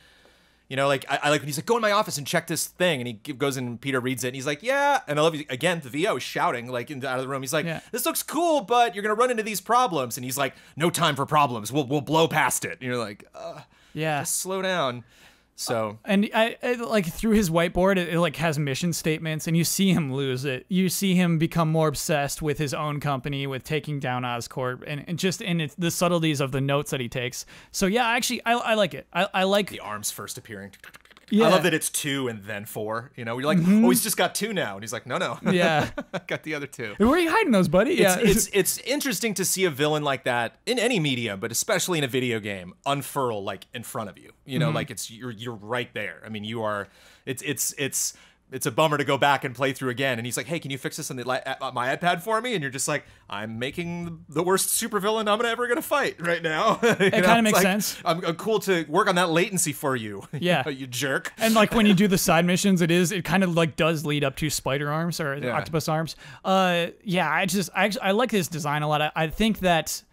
You 0.70 0.78
know, 0.78 0.88
like 0.88 1.06
I, 1.10 1.20
I 1.24 1.30
like 1.30 1.42
when 1.42 1.48
he's 1.48 1.58
like, 1.58 1.66
go 1.66 1.76
in 1.76 1.82
my 1.82 1.92
office 1.92 2.18
and 2.18 2.26
check 2.26 2.48
this 2.48 2.66
thing, 2.66 3.00
and 3.02 3.08
he 3.08 3.14
goes 3.34 3.58
in 3.58 3.68
and 3.68 3.82
Peter 3.82 4.00
reads 4.00 4.24
it, 4.24 4.30
and 4.30 4.36
he's 4.36 4.48
like, 4.48 4.64
yeah, 4.64 5.02
and 5.08 5.20
I 5.20 5.22
love 5.22 5.36
you 5.36 5.46
again. 5.50 5.82
The 5.84 5.90
VO 5.90 6.16
is 6.16 6.24
shouting 6.24 6.68
like 6.68 6.90
in, 6.90 7.04
out 7.06 7.18
of 7.20 7.24
the 7.24 7.28
room. 7.28 7.42
He's 7.44 7.54
like, 7.54 7.66
Yeah. 7.66 7.82
this 7.92 8.06
looks 8.06 8.24
cool, 8.24 8.62
but 8.62 8.96
you're 8.96 9.04
gonna 9.04 9.14
run 9.14 9.30
into 9.30 9.44
these 9.44 9.62
problems, 9.62 10.18
and 10.18 10.24
he's 10.24 10.38
like, 10.38 10.54
no 10.76 10.90
time 10.90 11.16
for 11.16 11.26
problems. 11.26 11.72
We'll 11.72 11.86
we'll 11.86 12.02
blow 12.02 12.28
past 12.28 12.66
it. 12.66 12.72
And 12.80 12.82
you're 12.82 12.98
like, 12.98 13.26
uh, 13.36 13.62
Yeah. 13.94 14.22
just 14.22 14.40
slow 14.40 14.62
down. 14.62 15.04
So 15.56 16.00
uh, 16.04 16.08
and 16.08 16.30
I, 16.34 16.58
I 16.64 16.74
like 16.74 17.06
through 17.06 17.34
his 17.34 17.50
whiteboard 17.50 17.98
it, 17.98 18.10
it 18.10 18.20
like 18.20 18.36
has 18.38 18.58
mission 18.58 18.92
statements 18.94 19.48
and 19.48 19.56
you 19.56 19.64
see 19.64 19.92
him 19.92 20.14
lose 20.14 20.46
it. 20.46 20.66
You 20.68 20.90
see 20.90 21.16
him 21.16 21.38
become 21.38 21.72
more 21.72 21.88
obsessed 21.88 22.42
with 22.42 22.58
his 22.58 22.74
own 22.74 23.00
company 23.00 23.46
with 23.46 23.64
taking 23.64 24.00
down 24.00 24.24
oscorp 24.24 24.84
and, 24.88 25.04
and 25.08 25.20
just 25.20 25.42
in 25.42 25.62
it's 25.62 25.76
the 25.76 25.92
subtleties 25.92 26.42
of 26.42 26.52
the 26.52 26.62
notes 26.62 26.92
that 26.92 27.00
he 27.00 27.10
takes. 27.10 27.46
So 27.72 27.86
yeah 27.86 28.08
actually 28.08 28.44
i, 28.46 28.54
I 28.54 28.74
like 28.74 28.94
it. 28.94 29.08
I, 29.14 29.28
I 29.34 29.44
like 29.44 29.70
the 29.70 29.80
arms 29.80 30.12
first 30.12 30.38
appearing. 30.38 30.72
Yeah. 31.30 31.48
I 31.48 31.50
love 31.50 31.64
that 31.64 31.74
it's 31.74 31.90
two 31.90 32.28
and 32.28 32.44
then 32.44 32.66
four. 32.66 33.12
You 33.16 33.26
know, 33.26 33.38
you're 33.38 33.48
like, 33.48 33.58
oh, 33.58 33.62
he's 33.62 33.70
mm-hmm. 33.70 33.92
just 33.92 34.18
got 34.18 34.36
two 34.36 34.54
now, 34.54 34.76
and 34.76 34.84
he's 34.84 34.94
like, 34.94 35.06
no, 35.06 35.18
no, 35.18 35.40
Yeah. 35.52 35.90
Got 36.28 36.44
the 36.44 36.56
other 36.56 36.68
two. 36.68 36.94
Where 36.98 37.10
are 37.10 37.18
you 37.18 37.30
hiding 37.30 37.52
those, 37.52 37.68
buddy? 37.68 37.96
Yeah. 37.96 38.18
it's 38.20 38.50
it's 38.54 38.78
interesting 38.80 39.34
to 39.36 39.46
see 39.46 39.66
a 39.66 39.70
villain 39.70 40.04
like 40.04 40.24
that 40.26 40.58
in 40.66 40.80
any 40.80 41.00
medium, 41.00 41.40
but 41.40 41.52
especially 41.52 41.98
in 41.98 42.04
a 42.04 42.08
video 42.08 42.40
game, 42.40 42.74
unfurl 42.86 43.44
like 43.44 43.66
in 43.74 43.84
front 43.84 44.10
of 44.10 44.18
you. 44.18 44.32
You 44.46 44.60
know, 44.60 44.68
mm-hmm. 44.68 44.76
like 44.76 44.92
it's 44.92 45.10
you're 45.10 45.32
you're 45.32 45.56
right 45.56 45.94
there. 45.94 46.22
I 46.26 46.30
mean, 46.30 46.44
you 46.44 46.64
are. 46.64 46.88
It's 47.26 47.42
it's 47.44 47.74
it's 47.78 48.14
it's 48.54 48.66
a 48.66 48.72
bummer 48.72 48.98
to 48.98 49.04
go 49.04 49.18
back 49.18 49.44
and 49.44 49.54
play 49.56 49.74
through 49.74 49.90
again. 49.90 50.18
And 50.20 50.26
he's 50.26 50.38
like, 50.38 50.46
"Hey, 50.46 50.60
can 50.60 50.72
you 50.72 50.78
fix 50.78 50.98
this 50.98 51.10
on 51.12 51.18
the 51.18 51.26
my 51.74 51.96
iPad 51.96 52.22
for 52.22 52.40
me?" 52.42 52.54
And 52.54 52.62
you're 52.62 52.72
just 52.72 52.88
like, 52.88 53.06
"I'm 53.30 53.60
making 53.60 54.26
the 54.30 54.44
worst 54.44 54.70
supervillain 54.70 55.28
I'm 55.28 55.44
ever 55.44 55.68
gonna 55.68 55.82
fight 55.82 56.16
right 56.26 56.42
now." 56.42 56.80
it 56.84 57.12
kinda 57.12 57.42
makes 57.42 57.62
sense. 57.62 57.98
I'm, 58.06 58.24
I'm 58.26 58.36
cool 58.36 58.60
to 58.62 58.84
work 58.88 59.08
on 59.08 59.16
that 59.16 59.30
latency 59.30 59.74
for 59.74 59.96
you. 59.96 60.24
Yeah. 60.44 60.68
you 60.70 60.88
jerk. 60.88 61.32
and 61.38 61.54
like 61.54 61.74
when 61.74 61.86
you 61.86 61.94
do 61.94 62.08
the 62.08 62.18
side 62.18 62.46
missions, 62.46 62.82
it 62.82 62.92
is 62.92 63.12
it 63.12 63.24
kind 63.24 63.44
of 63.44 63.56
like 63.56 63.76
does 63.76 64.06
lead 64.06 64.24
up 64.24 64.36
to 64.38 64.50
spider 64.50 64.92
arms 64.92 65.20
or 65.20 65.36
Yeah. 65.38 65.52
octopus 65.58 65.88
arms. 65.88 66.16
Uh, 66.44 66.88
yeah, 67.04 67.30
I 67.32 67.46
just 67.46 67.70
I 67.76 67.86
actually, 67.86 68.02
I 68.02 68.12
like 68.12 68.32
this 68.32 68.48
design 68.48 68.82
a 68.84 68.88
lot. 68.88 69.02
I, 69.02 69.12
I 69.16 69.28
think 69.28 69.60
that 69.60 70.04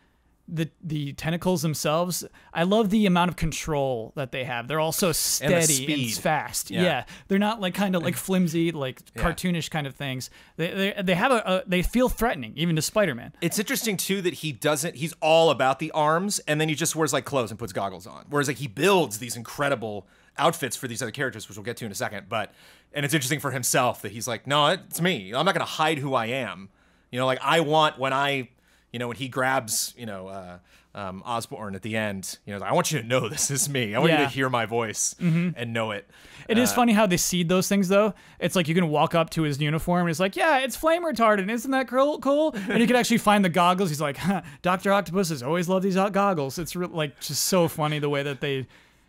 the 0.53 0.71
the 0.83 1.13
tentacles 1.15 1.63
themselves, 1.63 2.25
I 2.53 2.65
love 2.65 2.91
the 2.91 3.07
amount 3.07 3.31
of 3.31 3.37
control 3.37 4.13
that 4.17 4.33
they 4.33 4.45
have. 4.45 4.69
They're 4.69 4.81
all 4.81 4.93
so 4.93 5.13
steady 5.13 5.55
and, 5.55 5.65
speed. 5.65 6.15
fast. 6.15 6.71
Yeah. 6.71 6.83
Yeah. 6.83 7.05
they're 7.29 7.39
not 7.39 7.61
like 7.61 7.75
kind 7.75 7.95
of 7.95 8.03
like 8.03 8.17
flimsy, 8.17 8.73
like 8.73 9.05
cartoonish 9.15 9.71
kind 9.71 9.87
of 9.87 9.95
things. 9.95 10.31
They 10.57 10.93
they, 10.97 11.03
they 11.03 11.15
have 11.15 11.33
a, 11.33 11.43
a 11.47 11.63
they 11.67 11.83
feel 11.83 12.09
threatening 12.09 12.53
even 12.57 12.77
to 12.77 12.83
Spider 12.83 13.15
Man. 13.15 13.33
It's 13.41 13.59
interesting 13.59 13.97
too 13.97 14.21
that 14.23 14.35
he 14.35 14.53
doesn't. 14.53 14.97
He's 14.97 15.15
all 15.21 15.51
about 15.51 15.79
the 15.79 15.91
arms, 15.93 16.39
and 16.41 16.61
then 16.61 16.69
he 16.69 16.75
just 16.75 16.97
wears 16.97 17.13
like 17.13 17.25
clothes 17.25 17.51
and 17.51 17.59
puts 17.59 17.73
goggles 17.73 18.07
on. 18.07 18.27
Whereas 18.29 18.49
like 18.49 18.59
he 18.59 18.67
builds 18.67 19.19
these 19.19 19.37
incredible 19.37 20.07
outfits 20.39 20.77
for 20.77 20.89
these 20.89 21.03
other 21.03 21.11
characters, 21.11 21.49
which 21.49 21.57
we'll 21.57 21.65
get 21.65 21.77
to 21.79 21.87
in 21.87 21.93
a 21.93 21.95
second. 21.95 22.29
But 22.29 22.53
and 22.93 23.05
it's 23.05 23.15
interesting 23.15 23.41
for 23.41 23.51
himself 23.51 24.03
that 24.03 24.13
he's 24.13 24.27
like, 24.27 24.47
no, 24.47 24.67
it's 24.67 25.01
me. 25.01 25.33
I'm 25.33 25.45
not 25.45 25.55
gonna 25.55 25.65
hide 25.65 25.99
who 25.99 26.15
I 26.15 26.27
am. 26.27 26.69
You 27.11 27.19
know, 27.19 27.27
like 27.27 27.41
I 27.43 27.61
want 27.61 27.99
when 27.99 28.13
I, 28.13 28.51
you 28.93 28.99
know, 28.99 29.09
when 29.09 29.17
he 29.17 29.29
grabs, 29.29 29.95
you 29.97 30.07
know. 30.07 30.29
uh 30.29 30.59
um, 30.93 31.23
Osborn 31.25 31.77
at 31.77 31.83
the 31.83 31.97
end, 31.97 32.39
you 32.45 32.59
know, 32.59 32.65
I 32.65 32.73
want 32.73 32.91
you 32.91 33.01
to 33.01 33.07
know 33.07 33.29
this 33.29 33.49
is 33.49 33.69
me. 33.69 33.95
I 33.95 34.01
want 34.01 34.11
you 34.11 34.19
to 34.19 34.27
hear 34.27 34.51
my 34.51 34.67
voice 34.67 35.15
and 35.21 35.73
know 35.73 35.93
it. 35.93 36.11
It 36.49 36.59
is 36.59 36.73
funny 36.73 36.93
how 36.93 37.07
they 37.07 37.17
seed 37.17 37.49
those 37.49 37.69
things 37.69 37.87
though. 37.87 38.13
It's 38.41 38.57
like 38.57 38.67
you 38.67 38.75
can 38.75 38.89
walk 38.89 39.15
up 39.15 39.31
to 39.31 39.43
his 39.43 39.61
uniform 39.61 40.01
and 40.01 40.11
it's 40.11 40.19
like, 40.19 40.35
yeah, 40.35 40.59
it's 40.59 40.75
flame 40.75 41.05
retardant. 41.05 41.49
Isn't 41.49 41.71
that 41.71 41.87
cool? 41.87 42.19
cool? 42.19 42.57
And 42.69 42.81
you 42.81 42.89
can 42.89 42.97
actually 42.97 43.19
find 43.19 43.45
the 43.45 43.49
goggles. 43.49 43.89
He's 43.89 44.01
like, 44.01 44.17
huh, 44.17 44.43
Doctor 44.63 44.93
Octopus 44.93 45.29
has 45.29 45.45
always 45.45 45.69
loved 45.69 45.85
these 45.85 45.95
goggles. 45.95 46.59
It's 46.59 46.75
re- 46.75 46.89
like 46.89 47.21
just 47.21 47.45
so 47.45 47.69
funny 47.69 48.01
the 48.01 48.09
way 48.11 48.25
that 48.25 48.41
they 48.41 48.67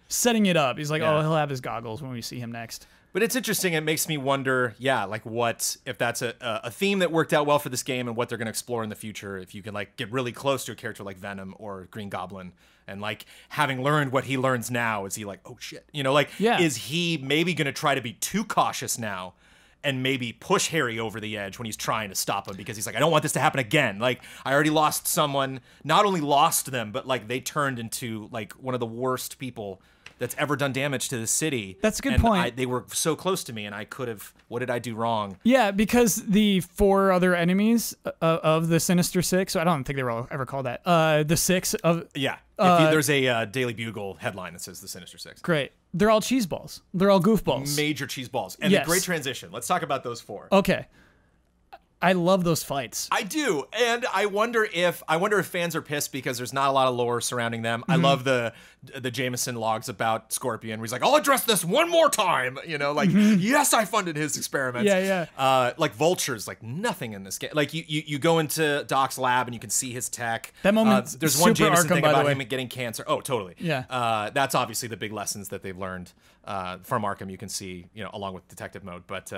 setting 0.07 0.45
it 0.45 0.57
up. 0.57 0.77
He's 0.77 0.91
like, 0.91 1.01
Yeah. 1.01 1.17
oh, 1.17 1.21
he'll 1.21 1.35
have 1.35 1.49
his 1.49 1.61
goggles 1.61 2.03
when 2.03 2.11
we 2.11 2.21
see 2.21 2.37
him 2.37 2.51
next. 2.51 2.85
But 3.13 3.23
it's 3.23 3.35
interesting. 3.35 3.73
It 3.73 3.81
makes 3.81 4.07
me 4.07 4.17
wonder, 4.17 4.73
yeah, 4.77 5.03
like 5.03 5.25
what 5.25 5.75
if 5.85 5.97
that's 5.97 6.21
a 6.21 6.33
a 6.41 6.71
theme 6.71 6.99
that 6.99 7.11
worked 7.11 7.33
out 7.33 7.45
well 7.45 7.59
for 7.59 7.69
this 7.69 7.83
game, 7.83 8.07
and 8.07 8.15
what 8.15 8.29
they're 8.29 8.37
going 8.37 8.45
to 8.45 8.51
explore 8.51 8.83
in 8.83 8.89
the 8.89 8.95
future. 8.95 9.37
If 9.37 9.53
you 9.53 9.61
can 9.61 9.73
like 9.73 9.97
get 9.97 10.11
really 10.11 10.31
close 10.31 10.63
to 10.65 10.71
a 10.71 10.75
character 10.75 11.03
like 11.03 11.17
Venom 11.17 11.53
or 11.59 11.87
Green 11.91 12.09
Goblin, 12.09 12.53
and 12.87 13.01
like 13.01 13.25
having 13.49 13.83
learned 13.83 14.11
what 14.13 14.23
he 14.25 14.37
learns 14.37 14.71
now, 14.71 15.05
is 15.05 15.15
he 15.15 15.25
like, 15.25 15.41
oh 15.45 15.57
shit, 15.59 15.85
you 15.91 16.03
know, 16.03 16.13
like, 16.13 16.29
Yeah. 16.39 16.59
is 16.61 16.75
he 16.77 17.17
maybe 17.21 17.53
going 17.53 17.65
to 17.65 17.73
try 17.73 17.95
to 17.95 18.01
be 18.01 18.13
too 18.13 18.45
cautious 18.45 18.97
now? 18.97 19.33
And 19.83 20.03
maybe 20.03 20.31
push 20.31 20.67
Harry 20.67 20.99
over 20.99 21.19
the 21.19 21.35
edge 21.39 21.57
when 21.57 21.65
he's 21.65 21.75
trying 21.75 22.09
to 22.09 22.15
stop 22.15 22.47
him 22.47 22.55
because 22.55 22.75
he's 22.77 22.85
like, 22.85 22.95
I 22.95 22.99
don't 22.99 23.11
want 23.11 23.23
this 23.23 23.31
to 23.33 23.39
happen 23.39 23.59
again. 23.59 23.97
Like, 23.97 24.21
I 24.45 24.53
already 24.53 24.69
lost 24.69 25.07
someone, 25.07 25.59
not 25.83 26.05
only 26.05 26.21
lost 26.21 26.69
them, 26.71 26.91
but 26.91 27.07
like 27.07 27.27
they 27.27 27.39
turned 27.39 27.79
into 27.79 28.29
like 28.31 28.53
one 28.53 28.75
of 28.75 28.79
the 28.79 28.85
worst 28.85 29.39
people 29.39 29.81
that's 30.21 30.35
ever 30.37 30.55
done 30.55 30.71
damage 30.71 31.09
to 31.09 31.17
the 31.17 31.27
city. 31.27 31.77
That's 31.81 31.99
a 31.99 32.01
good 32.01 32.13
And 32.13 32.21
point. 32.21 32.41
I, 32.45 32.49
they 32.51 32.65
were 32.65 32.85
so 32.93 33.15
close 33.17 33.43
to 33.45 33.53
me, 33.53 33.65
and 33.65 33.75
I 33.75 33.83
could 33.83 34.07
have. 34.07 34.33
What 34.47 34.59
did 34.59 34.69
I 34.69 34.79
do 34.79 34.95
wrong? 34.95 35.37
Yeah, 35.43 35.71
because 35.71 36.15
the 36.15 36.59
four 36.61 37.11
other 37.11 37.35
enemies 37.35 37.95
uh, 38.05 38.11
of 38.21 38.67
the 38.69 38.79
Sinister 38.79 39.21
Six, 39.21 39.53
So 39.53 39.59
I 39.59 39.63
don't 39.63 39.83
think 39.83 39.97
they 39.97 40.03
were 40.03 40.11
all 40.11 40.27
ever 40.31 40.45
called 40.45 40.65
that. 40.67 40.81
Uh, 40.85 41.23
the 41.23 41.35
six 41.37 41.73
of 41.73 42.05
Yeah, 42.15 42.37
if 42.59 42.81
you, 42.81 42.87
there's 42.91 43.09
a 43.09 43.27
uh, 43.27 43.45
Daily 43.45 43.73
Bugle 43.73 44.13
headline 44.15 44.53
that 44.53 44.61
says 44.61 44.79
the 44.79 44.87
Sinister 44.87 45.17
Six. 45.17 45.41
great. 45.41 45.71
They're 45.93 46.09
all 46.09 46.21
cheese 46.21 46.45
balls. 46.45 46.81
They're 46.93 47.09
all 47.11 47.21
goofballs. 47.21 47.75
Major 47.75 48.07
cheese 48.07 48.29
balls 48.29 48.57
and 48.61 48.71
Yes. 48.71 48.85
the 48.85 48.89
great 48.91 49.03
transition. 49.03 49.51
Let's 49.51 49.67
talk 49.67 49.81
about 49.81 50.03
those 50.05 50.21
four. 50.21 50.47
Okay. 50.51 50.87
I 52.01 52.13
love 52.13 52.43
those 52.43 52.63
fights. 52.63 53.07
I 53.11 53.23
do, 53.23 53.67
and 53.73 54.05
I 54.13 54.25
wonder 54.25 54.67
if 54.73 55.03
I 55.07 55.17
wonder 55.17 55.37
if 55.39 55.45
fans 55.45 55.75
are 55.75 55.81
pissed 55.81 56.11
because 56.11 56.37
there's 56.37 56.53
not 56.53 56.69
a 56.69 56.71
lot 56.71 56.87
of 56.87 56.95
lore 56.95 57.21
surrounding 57.21 57.61
them. 57.61 57.81
Mm-hmm. 57.81 57.91
I 57.91 57.95
love 57.95 58.23
the 58.23 58.53
the 58.97 59.11
Jameson 59.11 59.55
logs 59.55 59.87
about 59.89 60.33
Scorpion, 60.33 60.79
where 60.79 60.85
he's 60.85 60.91
like, 60.91 61.03
"I'll 61.03 61.15
address 61.15 61.43
this 61.43 61.63
one 61.63 61.89
more 61.89 62.09
time." 62.09 62.57
You 62.65 62.79
know, 62.79 62.91
like, 62.93 63.09
yes, 63.11 63.73
I 63.73 63.85
funded 63.85 64.15
his 64.15 64.35
experiments. 64.37 64.91
Mm-hmm. 64.91 65.05
Yeah, 65.05 65.27
yeah. 65.37 65.43
Uh, 65.43 65.73
like 65.77 65.93
vultures, 65.93 66.47
like 66.47 66.63
nothing 66.63 67.13
in 67.13 67.23
this 67.23 67.37
game. 67.37 67.51
Like 67.53 67.73
you, 67.73 67.83
you, 67.87 68.01
you 68.07 68.19
go 68.19 68.39
into 68.39 68.83
Doc's 68.87 69.19
lab 69.19 69.47
and 69.47 69.53
you 69.53 69.59
can 69.59 69.69
see 69.69 69.91
his 69.91 70.09
tech. 70.09 70.53
That 70.63 70.73
moment, 70.73 71.05
Uh, 71.05 71.17
there's 71.19 71.39
one 71.39 71.53
Jameson 71.53 71.85
Arkham, 71.85 71.89
thing 71.89 72.05
about 72.05 72.27
him 72.27 72.39
getting 72.39 72.67
cancer. 72.67 73.03
Oh, 73.05 73.21
totally. 73.21 73.53
Yeah. 73.59 73.83
Uh, 73.89 74.31
that's 74.31 74.55
obviously 74.55 74.87
the 74.87 74.97
big 74.97 75.11
lessons 75.11 75.49
that 75.49 75.61
they've 75.61 75.77
learned 75.77 76.11
uh, 76.45 76.77
from 76.81 77.03
Arkham. 77.03 77.29
You 77.29 77.37
can 77.37 77.49
see, 77.49 77.85
you 77.93 78.03
know, 78.03 78.09
along 78.11 78.33
with 78.33 78.47
Detective 78.47 78.83
Mode, 78.83 79.03
but. 79.05 79.31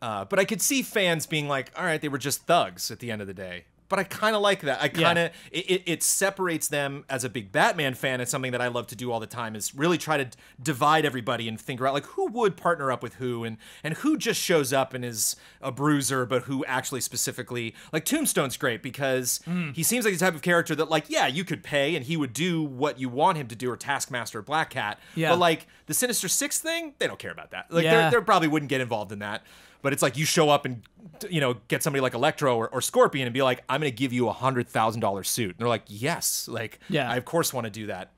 Uh, 0.00 0.24
but 0.24 0.38
I 0.38 0.44
could 0.44 0.62
see 0.62 0.82
fans 0.82 1.26
being 1.26 1.48
like, 1.48 1.72
all 1.76 1.84
right, 1.84 2.00
they 2.00 2.08
were 2.08 2.18
just 2.18 2.46
thugs 2.46 2.90
at 2.90 3.00
the 3.00 3.10
end 3.10 3.20
of 3.20 3.26
the 3.26 3.34
day. 3.34 3.64
But 3.90 3.98
I 3.98 4.04
kind 4.04 4.36
of 4.36 4.42
like 4.42 4.60
that. 4.60 4.82
I 4.82 4.88
kind 4.88 5.18
of 5.18 5.30
it, 5.50 5.70
it, 5.70 5.82
it 5.86 6.02
separates 6.02 6.68
them 6.68 7.06
as 7.08 7.24
a 7.24 7.28
big 7.30 7.50
Batman 7.52 7.94
fan. 7.94 8.20
It's 8.20 8.30
something 8.30 8.52
that 8.52 8.60
I 8.60 8.68
love 8.68 8.86
to 8.88 8.94
do 8.94 9.10
all 9.10 9.18
the 9.18 9.26
time. 9.26 9.56
Is 9.56 9.74
really 9.74 9.96
try 9.96 10.18
to 10.18 10.26
d- 10.26 10.36
divide 10.62 11.06
everybody 11.06 11.48
and 11.48 11.58
figure 11.58 11.86
out 11.86 11.94
like 11.94 12.04
who 12.04 12.26
would 12.32 12.54
partner 12.58 12.92
up 12.92 13.02
with 13.02 13.14
who 13.14 13.44
and 13.44 13.56
and 13.82 13.94
who 13.94 14.18
just 14.18 14.42
shows 14.42 14.74
up 14.74 14.92
and 14.92 15.06
is 15.06 15.36
a 15.62 15.72
bruiser, 15.72 16.26
but 16.26 16.42
who 16.42 16.66
actually 16.66 17.00
specifically 17.00 17.74
like 17.90 18.04
Tombstone's 18.04 18.58
great 18.58 18.82
because 18.82 19.40
Hmm. 19.46 19.70
he 19.70 19.82
seems 19.82 20.04
like 20.04 20.12
the 20.12 20.20
type 20.20 20.34
of 20.34 20.42
character 20.42 20.74
that 20.74 20.90
like 20.90 21.08
yeah 21.08 21.26
you 21.26 21.42
could 21.42 21.62
pay 21.62 21.96
and 21.96 22.04
he 22.04 22.18
would 22.18 22.34
do 22.34 22.62
what 22.62 23.00
you 23.00 23.08
want 23.08 23.38
him 23.38 23.46
to 23.48 23.56
do 23.56 23.70
or 23.70 23.76
Taskmaster 23.78 24.40
or 24.40 24.42
Black 24.42 24.68
Cat. 24.68 24.98
Yeah. 25.14 25.30
But 25.30 25.38
like 25.38 25.66
the 25.86 25.94
Sinister 25.94 26.28
Six 26.28 26.58
thing, 26.58 26.92
they 26.98 27.06
don't 27.06 27.18
care 27.18 27.32
about 27.32 27.52
that. 27.52 27.72
Like 27.72 27.84
Yeah. 27.84 28.10
they're, 28.10 28.20
they 28.20 28.24
probably 28.26 28.48
wouldn't 28.48 28.68
get 28.68 28.82
involved 28.82 29.12
in 29.12 29.20
that. 29.20 29.44
But 29.82 29.92
it's 29.92 30.02
like 30.02 30.16
you 30.16 30.24
show 30.24 30.50
up 30.50 30.64
and 30.64 30.82
you 31.30 31.40
know 31.40 31.54
get 31.68 31.82
somebody 31.82 32.00
like 32.00 32.14
Electro 32.14 32.56
or, 32.56 32.68
or 32.68 32.80
Scorpion 32.80 33.26
and 33.26 33.34
be 33.34 33.42
like, 33.42 33.62
I'm 33.68 33.80
gonna 33.80 33.90
give 33.90 34.12
you 34.12 34.28
a 34.28 34.32
hundred 34.32 34.68
thousand 34.68 35.00
dollar 35.00 35.24
suit. 35.24 35.50
And 35.50 35.58
they're 35.58 35.68
like, 35.68 35.84
yes, 35.86 36.48
like 36.48 36.80
Yeah. 36.88 37.10
I 37.10 37.16
of 37.16 37.24
course 37.24 37.52
want 37.52 37.64
to 37.66 37.70
do 37.70 37.86
that. 37.86 38.12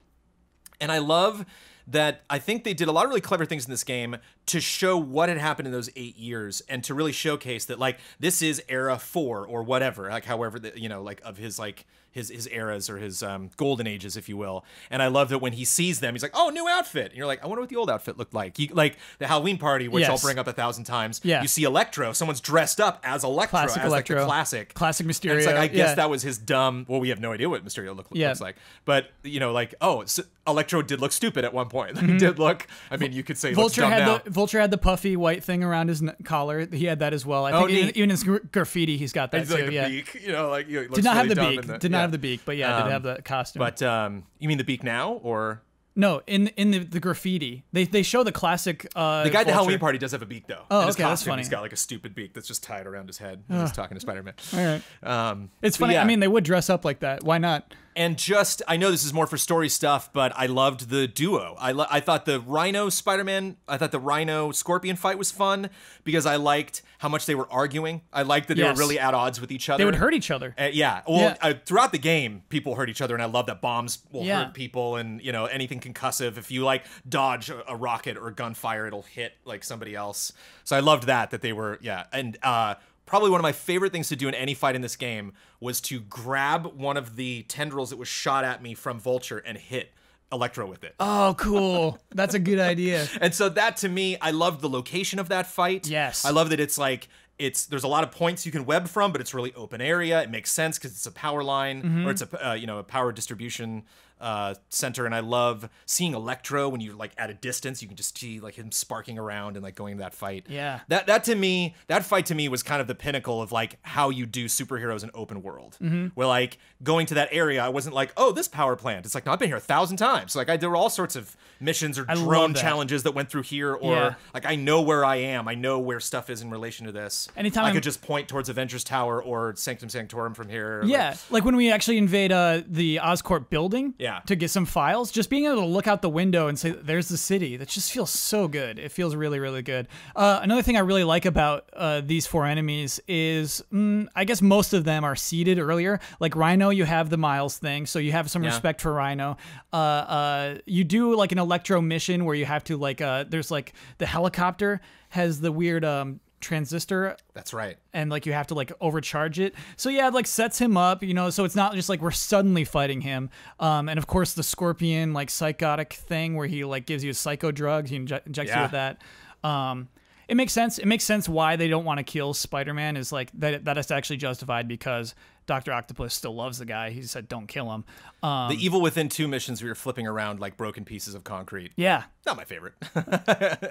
And 0.80 0.90
I 0.90 0.98
love 0.98 1.44
that 1.86 2.22
I 2.30 2.38
think 2.38 2.64
they 2.64 2.72
did 2.72 2.88
a 2.88 2.92
lot 2.92 3.04
of 3.04 3.08
really 3.08 3.20
clever 3.20 3.44
things 3.44 3.64
in 3.64 3.70
this 3.70 3.84
game 3.84 4.16
to 4.46 4.60
show 4.60 4.96
what 4.96 5.28
had 5.28 5.38
happened 5.38 5.66
in 5.66 5.72
those 5.72 5.90
eight 5.96 6.16
years 6.16 6.62
and 6.68 6.84
to 6.84 6.94
really 6.94 7.12
showcase 7.12 7.64
that 7.66 7.78
like 7.78 7.98
this 8.20 8.42
is 8.42 8.62
era 8.68 8.98
four 8.98 9.44
or 9.46 9.62
whatever, 9.62 10.08
like 10.08 10.24
however 10.24 10.58
the, 10.58 10.72
you 10.80 10.88
know, 10.88 11.02
like 11.02 11.20
of 11.24 11.36
his 11.36 11.58
like 11.58 11.86
his 12.12 12.28
his 12.30 12.46
eras 12.48 12.88
or 12.90 12.98
his 12.98 13.22
um, 13.22 13.50
golden 13.56 13.86
ages, 13.86 14.16
if 14.16 14.28
you 14.28 14.36
will. 14.36 14.64
And 14.90 15.02
I 15.02 15.06
love 15.08 15.28
that 15.30 15.38
when 15.38 15.52
he 15.52 15.64
sees 15.64 16.00
them, 16.00 16.14
he's 16.14 16.22
like, 16.22 16.32
"Oh, 16.34 16.48
new 16.50 16.66
outfit." 16.68 17.06
And 17.08 17.16
you're 17.16 17.26
like, 17.26 17.42
"I 17.42 17.46
wonder 17.46 17.60
what 17.62 17.68
the 17.70 17.76
old 17.76 17.90
outfit 17.90 18.18
looked 18.18 18.34
like." 18.34 18.58
You, 18.58 18.68
like 18.72 18.98
the 19.18 19.26
Halloween 19.26 19.58
party, 19.58 19.88
which 19.88 20.04
I'll 20.04 20.18
bring 20.18 20.38
up 20.38 20.46
a 20.46 20.52
thousand 20.52 20.84
times. 20.84 21.20
Yeah. 21.24 21.42
You 21.42 21.48
see 21.48 21.64
Electro, 21.64 22.12
someone's 22.12 22.40
dressed 22.40 22.80
up 22.80 23.00
as 23.04 23.24
Electro, 23.24 23.58
Classic 23.60 23.82
as 23.82 23.90
like 23.90 24.06
the 24.06 24.14
Electro. 24.14 24.26
classic, 24.26 24.74
Classic 24.74 25.04
And 25.04 25.10
it's 25.38 25.46
like 25.46 25.56
I 25.56 25.66
guess 25.66 25.76
yeah. 25.90 25.94
that 25.96 26.10
was 26.10 26.22
his 26.22 26.38
dumb. 26.38 26.86
Well, 26.88 27.00
we 27.00 27.10
have 27.10 27.20
no 27.20 27.32
idea 27.32 27.48
what 27.48 27.64
Mysterio 27.64 27.94
look, 27.96 28.06
Yeah. 28.12 28.28
looks 28.28 28.40
like, 28.40 28.56
but 28.84 29.10
you 29.22 29.40
know, 29.40 29.52
like 29.52 29.74
oh, 29.80 30.04
so 30.06 30.22
Electro 30.46 30.82
did 30.82 31.00
look 31.00 31.12
stupid 31.12 31.44
at 31.44 31.52
one 31.54 31.68
point. 31.68 31.96
He 32.10 32.16
did 32.18 32.38
look. 32.38 32.66
I 32.90 32.96
mean, 32.96 33.12
you 33.12 33.22
could 33.22 33.38
say 33.38 33.50
Mm-hmm. 33.50 33.56
Vulture 33.60 33.84
had 33.86 33.98
now. 34.06 34.18
the 34.18 34.30
Vulture 34.30 34.58
had 34.60 34.70
the 34.70 34.78
puffy 34.78 35.16
white 35.16 35.44
thing 35.44 35.62
around 35.62 35.88
his 35.88 36.02
n- 36.02 36.14
collar. 36.24 36.66
He 36.66 36.86
had 36.86 36.98
that 37.00 37.12
as 37.12 37.24
well. 37.26 37.44
I 37.46 37.52
Oh, 37.52 37.66
think 37.66 37.70
even, 37.78 37.96
even 37.96 38.10
his 38.10 38.24
gr- 38.24 38.38
graffiti, 38.52 38.96
he's 38.96 39.12
got 39.12 39.30
that 39.32 39.40
He's 39.40 39.48
too. 39.54 39.62
like 39.64 39.70
yeah, 39.72 39.88
beak, 39.88 40.14
you 40.24 40.32
know, 40.32 40.48
like 40.48 40.68
you 40.68 40.82
know, 40.82 40.88
did 40.88 41.04
not 41.04 41.14
have 41.16 41.28
the 41.28 41.36
beak. 41.36 41.78
did 41.78 41.90
not 41.90 41.99
have 42.00 42.12
the 42.12 42.18
beak, 42.18 42.40
but 42.44 42.56
yeah, 42.56 42.76
Um, 42.76 42.84
did 42.84 42.92
have 42.92 43.02
the 43.02 43.22
costume. 43.22 43.60
But 43.60 43.82
um, 43.82 44.24
you 44.38 44.48
mean 44.48 44.58
the 44.58 44.64
beak 44.64 44.82
now, 44.82 45.12
or 45.22 45.62
no, 45.96 46.22
in 46.26 46.48
in 46.56 46.70
the, 46.70 46.78
the 46.78 47.00
graffiti, 47.00 47.64
they 47.72 47.84
they 47.84 48.02
show 48.02 48.22
the 48.22 48.32
classic. 48.32 48.86
Uh, 48.94 49.24
the 49.24 49.30
guy 49.30 49.40
at 49.40 49.46
the 49.46 49.52
Halloween 49.52 49.78
party 49.78 49.98
does 49.98 50.12
have 50.12 50.22
a 50.22 50.26
beak 50.26 50.46
though. 50.46 50.62
Oh, 50.70 50.86
his 50.86 50.94
okay, 50.94 51.02
that's 51.02 51.10
costume, 51.20 51.32
funny. 51.32 51.42
He's 51.42 51.48
got 51.48 51.62
like 51.62 51.72
a 51.72 51.76
stupid 51.76 52.14
beak 52.14 52.32
that's 52.32 52.46
just 52.46 52.62
tied 52.62 52.86
around 52.86 53.06
his 53.08 53.18
head. 53.18 53.42
He's 53.50 53.72
talking 53.72 53.96
to 53.96 54.00
Spider 54.00 54.22
Man. 54.22 54.34
All 54.54 54.64
right. 54.64 54.82
Um, 55.02 55.50
It's 55.62 55.76
funny. 55.76 55.94
yeah. 55.94 56.02
I 56.02 56.04
mean, 56.04 56.20
they 56.20 56.28
would 56.28 56.44
dress 56.44 56.70
up 56.70 56.84
like 56.84 57.00
that. 57.00 57.24
Why 57.24 57.38
not? 57.38 57.74
And 57.96 58.16
just 58.16 58.62
I 58.68 58.76
know 58.76 58.90
this 58.90 59.04
is 59.04 59.12
more 59.12 59.26
for 59.26 59.36
story 59.36 59.68
stuff, 59.68 60.12
but 60.12 60.32
I 60.36 60.46
loved 60.46 60.90
the 60.90 61.06
duo. 61.08 61.56
I 61.58 61.72
lo- 61.72 61.86
I 61.90 62.00
thought 62.00 62.24
the 62.24 62.40
Rhino 62.40 62.88
Spider-Man, 62.88 63.56
I 63.68 63.76
thought 63.76 63.92
the 63.92 63.98
Rhino 63.98 64.52
Scorpion 64.52 64.96
fight 64.96 65.18
was 65.18 65.30
fun 65.30 65.70
because 66.04 66.24
I 66.26 66.36
liked 66.36 66.82
how 66.98 67.08
much 67.08 67.26
they 67.26 67.34
were 67.34 67.50
arguing. 67.50 68.02
I 68.12 68.22
liked 68.22 68.48
that 68.48 68.54
they 68.56 68.62
Yes. 68.62 68.76
were 68.76 68.80
really 68.82 68.98
at 68.98 69.14
odds 69.14 69.40
with 69.40 69.50
each 69.50 69.68
other. 69.68 69.78
They 69.78 69.84
would 69.86 69.94
hurt 69.96 70.14
each 70.14 70.30
other. 70.30 70.54
Uh, 70.58 70.68
yeah. 70.72 71.00
Well, 71.08 71.20
Yeah. 71.20 71.36
Uh, 71.40 71.54
throughout 71.64 71.92
the 71.92 71.98
game, 71.98 72.42
people 72.48 72.74
hurt 72.74 72.88
each 72.90 73.00
other, 73.00 73.14
and 73.14 73.22
I 73.22 73.26
love 73.26 73.46
that 73.46 73.60
bombs 73.60 73.98
will 74.12 74.24
Yeah. 74.24 74.44
hurt 74.44 74.54
people, 74.54 74.96
and 74.96 75.20
you 75.22 75.32
know 75.32 75.46
anything 75.46 75.80
concussive. 75.80 76.36
If 76.38 76.50
you 76.50 76.62
like 76.64 76.84
dodge 77.08 77.50
a, 77.50 77.72
a 77.72 77.76
rocket 77.76 78.16
or 78.16 78.30
gunfire, 78.30 78.86
it'll 78.86 79.02
hit 79.02 79.32
like 79.44 79.64
somebody 79.64 79.94
else. 79.94 80.32
So 80.64 80.76
I 80.76 80.80
loved 80.80 81.04
that 81.04 81.30
that 81.30 81.42
they 81.42 81.52
were 81.52 81.78
yeah, 81.82 82.04
and 82.12 82.38
uh, 82.42 82.74
probably 83.10 83.28
one 83.28 83.40
of 83.40 83.42
my 83.42 83.52
favorite 83.52 83.92
things 83.92 84.08
to 84.08 84.16
do 84.16 84.26
in 84.28 84.34
any 84.34 84.54
fight 84.54 84.74
in 84.74 84.80
this 84.80 84.96
game 84.96 85.32
was 85.60 85.80
to 85.82 86.00
grab 86.00 86.64
one 86.74 86.96
of 86.96 87.16
the 87.16 87.42
tendrils 87.42 87.90
that 87.90 87.98
was 87.98 88.08
shot 88.08 88.44
at 88.44 88.62
me 88.62 88.72
from 88.72 88.98
Vulture 88.98 89.38
and 89.38 89.58
hit. 89.58 89.90
Electro 90.32 90.64
with 90.64 90.84
it. 90.84 90.94
Oh, 91.00 91.34
cool. 91.36 91.98
That's 92.14 92.34
a 92.34 92.38
good 92.38 92.60
idea. 92.72 93.08
And 93.20 93.34
so 93.34 93.48
that 93.48 93.78
to 93.78 93.88
me, 93.88 94.16
I 94.20 94.30
loved 94.30 94.60
the 94.60 94.68
location 94.68 95.18
of 95.18 95.28
that 95.30 95.48
fight. 95.48 95.88
Yes. 95.88 96.24
I 96.24 96.30
love 96.30 96.50
that 96.50 96.60
it's 96.60 96.78
like 96.78 97.08
it's 97.36 97.66
there's 97.66 97.82
a 97.82 97.88
lot 97.88 98.04
of 98.04 98.12
points 98.12 98.46
you 98.46 98.52
can 98.52 98.64
web 98.64 98.86
from, 98.86 99.10
but 99.10 99.20
it's 99.20 99.34
really 99.34 99.52
open 99.54 99.80
area. 99.80 100.22
It 100.22 100.30
makes 100.30 100.52
sense 100.52 100.78
because 100.78 100.92
it's 100.92 101.06
a 101.06 101.10
power 101.10 101.42
line 101.42 101.82
Mm-hmm. 101.82 102.06
or 102.06 102.10
it's 102.12 102.22
a 102.22 102.48
uh, 102.50 102.52
you 102.54 102.68
know 102.68 102.78
a 102.78 102.84
power 102.84 103.10
distribution 103.10 103.82
uh, 104.20 104.54
center. 104.68 105.06
And 105.06 105.14
I 105.14 105.20
love 105.20 105.68
seeing 105.86 106.14
Electro 106.14 106.68
when 106.68 106.80
you're 106.80 106.94
like 106.94 107.12
at 107.18 107.30
a 107.30 107.34
distance, 107.34 107.82
you 107.82 107.88
can 107.88 107.96
just 107.96 108.16
see 108.18 108.40
like 108.40 108.54
him 108.54 108.70
sparking 108.70 109.18
around 109.18 109.56
and 109.56 109.62
like 109.62 109.74
going 109.74 109.96
to 109.96 110.02
that 110.02 110.14
fight. 110.14 110.46
Yeah. 110.48 110.80
That 110.88 111.06
that 111.06 111.24
to 111.24 111.34
me, 111.34 111.74
that 111.86 112.04
fight 112.04 112.26
to 112.26 112.34
me 112.34 112.48
was 112.48 112.62
kind 112.62 112.80
of 112.80 112.86
the 112.86 112.94
pinnacle 112.94 113.40
of 113.42 113.52
like 113.52 113.78
how 113.82 114.10
you 114.10 114.26
do 114.26 114.46
superheroes 114.46 115.02
in 115.02 115.10
open 115.14 115.42
world. 115.42 115.76
Mm-hmm. 115.80 116.08
Where 116.14 116.26
like 116.26 116.58
going 116.82 117.06
to 117.06 117.14
that 117.14 117.28
area, 117.32 117.62
I 117.64 117.68
wasn't 117.70 117.94
like, 117.94 118.12
oh, 118.16 118.32
this 118.32 118.48
power 118.48 118.76
plant. 118.76 119.06
It's 119.06 119.14
like, 119.14 119.26
no, 119.26 119.32
I've 119.32 119.38
been 119.38 119.48
here 119.48 119.56
a 119.56 119.60
thousand 119.60 119.96
times. 119.96 120.36
Like 120.36 120.48
I 120.48 120.56
there 120.56 120.70
were 120.70 120.76
all 120.76 120.90
sorts 120.90 121.16
of 121.16 121.36
missions 121.60 121.98
or 121.98 122.04
love 122.04 122.18
drone 122.18 122.52
that. 122.52 122.60
challenges 122.60 123.02
that 123.04 123.12
went 123.12 123.30
through 123.30 123.42
here, 123.42 123.74
or 123.74 123.94
Yeah. 123.94 124.14
like 124.34 124.46
I 124.46 124.56
know 124.56 124.80
where 124.82 125.04
I 125.04 125.16
am. 125.16 125.48
I 125.48 125.54
know 125.54 125.78
where 125.78 126.00
stuff 126.00 126.30
is 126.30 126.42
in 126.42 126.50
relation 126.50 126.86
to 126.86 126.92
this. 126.92 127.28
Anytime 127.36 127.64
I 127.64 127.66
I'm- 127.68 127.74
could 127.74 127.82
just 127.82 128.02
point 128.02 128.28
towards 128.28 128.48
Avengers 128.48 128.84
Tower 128.84 129.22
or 129.22 129.54
Sanctum 129.56 129.88
Sanctorum 129.88 130.34
from 130.34 130.48
here. 130.48 130.80
Like, 130.82 130.90
Yeah, 130.90 131.16
like 131.30 131.44
when 131.44 131.56
we 131.56 131.70
actually 131.70 131.98
invade 131.98 132.32
uh, 132.32 132.62
the 132.66 132.96
Oscorp 133.02 133.48
building 133.50 133.94
Yeah. 133.98 134.09
To 134.26 134.36
get 134.36 134.50
some 134.50 134.66
files, 134.66 135.10
just 135.10 135.30
being 135.30 135.44
able 135.46 135.56
to 135.56 135.66
look 135.66 135.86
out 135.86 136.02
the 136.02 136.08
window 136.10 136.48
and 136.48 136.58
say, 136.58 136.70
there's 136.70 137.08
the 137.08 137.16
city, 137.16 137.56
that 137.56 137.68
just 137.68 137.92
feels 137.92 138.10
so 138.10 138.48
good. 138.48 138.78
It 138.78 138.90
feels 138.92 139.14
really, 139.14 139.38
really 139.38 139.62
good. 139.62 139.88
Uh, 140.16 140.40
another 140.42 140.62
thing 140.62 140.76
I 140.76 140.80
really 140.80 141.04
like 141.04 141.24
about 141.26 141.68
uh, 141.74 142.00
these 142.04 142.26
four 142.26 142.46
enemies 142.46 143.00
is 143.08 143.62
mm, 143.72 144.06
I 144.16 144.24
guess 144.24 144.42
most 144.42 144.72
of 144.72 144.84
them 144.84 145.04
are 145.04 145.16
seeded 145.16 145.58
earlier. 145.58 146.00
Like 146.20 146.36
Rhino, 146.36 146.70
you 146.70 146.84
have 146.84 147.10
the 147.10 147.16
Miles 147.16 147.58
thing, 147.58 147.86
so 147.86 147.98
you 147.98 148.12
have 148.12 148.30
some 148.30 148.42
Yeah. 148.42 148.50
respect 148.50 148.80
for 148.80 148.92
Rhino. 148.92 149.36
Uh, 149.72 149.76
uh, 149.76 150.58
you 150.66 150.84
do 150.84 151.14
like 151.16 151.32
an 151.32 151.38
Electro 151.38 151.80
mission 151.80 152.24
where 152.24 152.34
you 152.34 152.44
have 152.46 152.64
to, 152.64 152.76
like, 152.76 153.00
uh, 153.00 153.24
there's 153.28 153.50
like 153.50 153.72
the 153.98 154.06
helicopter 154.06 154.80
has 155.10 155.40
the 155.40 155.52
weird. 155.52 155.84
Um, 155.84 156.20
transistor 156.40 157.16
that's 157.34 157.52
right. 157.52 157.76
and 157.92 158.10
like 158.10 158.26
you 158.26 158.32
have 158.32 158.46
to 158.48 158.54
like 158.54 158.72
overcharge 158.80 159.38
it. 159.38 159.54
So 159.76 159.88
yeah, 159.90 160.08
it 160.08 160.14
like 160.14 160.26
sets 160.26 160.58
him 160.58 160.76
up, 160.76 161.02
you 161.02 161.14
know, 161.14 161.30
so 161.30 161.44
it's 161.44 161.54
not 161.56 161.74
just 161.74 161.88
like 161.88 162.00
we're 162.00 162.10
suddenly 162.10 162.64
fighting 162.64 163.00
him. 163.00 163.30
Um 163.58 163.88
and 163.88 163.98
of 163.98 164.06
course 164.06 164.32
the 164.34 164.42
scorpion 164.42 165.12
like 165.12 165.30
psychotic 165.30 165.92
thing 165.92 166.34
where 166.36 166.46
he 166.46 166.64
like 166.64 166.86
gives 166.86 167.04
you 167.04 167.12
psycho 167.12 167.50
drugs, 167.50 167.90
he 167.90 167.98
inje- 167.98 168.26
injects 168.26 168.50
you 168.50 168.56
Yeah. 168.56 168.62
with 168.62 168.70
that. 168.72 169.02
Um 169.48 169.88
it 170.28 170.36
makes 170.36 170.52
sense. 170.52 170.78
It 170.78 170.86
makes 170.86 171.02
sense 171.02 171.28
why 171.28 171.56
they 171.56 171.66
don't 171.66 171.84
want 171.84 171.98
to 171.98 172.04
kill 172.04 172.34
Spider-Man 172.34 172.96
is 172.96 173.10
like 173.10 173.30
that 173.34 173.64
that 173.64 173.78
is 173.78 173.90
actually 173.90 174.18
justified 174.18 174.68
because 174.68 175.14
Dr. 175.46 175.72
Octopus 175.72 176.14
still 176.14 176.36
loves 176.36 176.58
the 176.58 176.64
guy. 176.64 176.90
He 176.90 177.02
said 177.02 177.26
don't 177.28 177.48
kill 177.48 177.72
him. 177.72 177.84
Um 178.22 178.48
The 178.50 178.64
Evil 178.64 178.80
Within 178.80 179.08
two 179.08 179.26
missions 179.26 179.60
we 179.60 179.66
you're 179.66 179.74
flipping 179.74 180.06
around 180.06 180.38
like 180.38 180.56
broken 180.56 180.84
pieces 180.84 181.14
of 181.14 181.24
concrete. 181.24 181.72
yeah. 181.76 182.04
Not 182.26 182.36
my 182.36 182.44
favorite. 182.44 182.74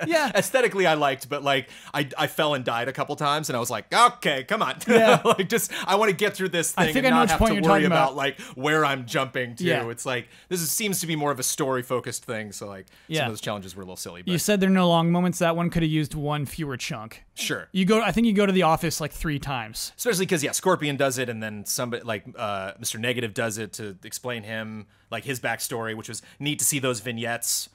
Yeah. 0.07 0.31
Aesthetically, 0.35 0.87
I 0.87 0.95
liked, 0.95 1.29
but 1.29 1.43
like 1.43 1.69
I, 1.93 2.09
I 2.17 2.27
fell 2.27 2.55
and 2.55 2.65
died 2.65 2.87
a 2.87 2.93
couple 2.93 3.15
times, 3.15 3.49
and 3.49 3.55
I 3.55 3.59
was 3.59 3.69
like, 3.69 3.93
okay, 3.93 4.43
come 4.43 4.61
on, 4.63 4.75
yeah. 4.87 5.21
like 5.25 5.49
just 5.49 5.71
I 5.87 5.95
want 5.95 6.09
to 6.09 6.15
get 6.15 6.35
through 6.35 6.49
this 6.49 6.71
thing 6.71 6.89
I 6.89 6.93
think 6.93 7.05
and 7.05 7.13
I 7.13 7.19
know 7.19 7.23
not 7.23 7.29
have 7.29 7.39
point 7.39 7.63
to 7.63 7.69
worry 7.69 7.85
about. 7.85 8.11
about. 8.11 8.15
like 8.15 8.39
where 8.55 8.83
I'm 8.85 9.05
jumping 9.05 9.55
to. 9.57 9.63
Yeah. 9.63 9.87
It's 9.89 10.05
like 10.05 10.29
this 10.49 10.61
is, 10.61 10.71
seems 10.71 10.99
to 11.01 11.07
be 11.07 11.15
more 11.15 11.31
of 11.31 11.39
a 11.39 11.43
story 11.43 11.83
focused 11.83 12.25
thing, 12.25 12.51
so 12.51 12.67
like 12.67 12.87
some 13.11 13.25
of 13.25 13.31
those 13.31 13.41
challenges 13.41 13.75
were 13.75 13.83
a 13.83 13.85
little 13.85 13.95
silly, 13.95 14.23
but 14.23 14.31
You 14.31 14.39
said 14.39 14.59
there 14.59 14.69
are 14.69 14.73
no 14.73 14.89
long 14.89 15.11
moments. 15.11 15.39
That 15.39 15.55
one 15.55 15.69
could 15.69 15.83
have 15.83 15.91
used 15.91 16.15
one 16.15 16.45
fewer 16.45 16.77
chunk. 16.77 17.23
sure. 17.35 17.67
You 17.71 17.85
go 17.85 18.01
I 18.01 18.11
think 18.11 18.25
you 18.25 18.33
go 18.33 18.45
to 18.45 18.51
the 18.51 18.63
office 18.63 18.99
like 18.99 19.11
3 19.11 19.37
times. 19.39 19.93
Especially 19.95 20.25
because 20.25 20.43
yeah, 20.43 20.51
Scorpion 20.51 20.97
does 20.97 21.17
it, 21.19 21.29
and 21.29 21.41
then 21.41 21.65
somebody 21.65 22.03
like 22.03 22.25
uh, 22.35 22.73
Mr. 22.81 22.99
Negative 22.99 23.33
does 23.33 23.57
it 23.57 23.73
to 23.73 23.97
explain 24.03 24.43
him 24.43 24.87
like 25.11 25.23
his 25.23 25.39
backstory, 25.39 25.95
which 25.95 26.09
was 26.09 26.21
neat 26.39 26.59
to 26.59 26.65
see 26.65 26.79
those 26.79 26.99
vignettes. 26.99 27.69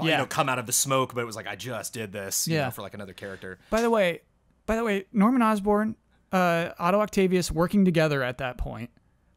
You 0.00 0.08
Yeah. 0.10 0.18
know, 0.18 0.26
come 0.26 0.48
out 0.48 0.58
of 0.58 0.66
the 0.66 0.72
smoke, 0.72 1.14
but 1.14 1.20
it 1.22 1.24
was 1.26 1.36
like 1.36 1.46
I 1.46 1.56
just 1.56 1.92
did 1.94 2.12
this, 2.12 2.46
you 2.46 2.56
Yeah. 2.56 2.64
know, 2.66 2.70
for 2.70 2.82
like 2.82 2.94
another 2.94 3.12
character. 3.14 3.58
By 3.70 3.80
the 3.80 3.90
way, 3.90 4.20
by 4.66 4.76
the 4.76 4.84
way, 4.84 5.06
Norman 5.12 5.42
Osborn, 5.42 5.96
uh, 6.32 6.70
Otto 6.78 7.00
Octavius 7.00 7.50
working 7.50 7.84
together 7.84 8.22
at 8.22 8.38
that 8.38 8.58
point. 8.58 8.90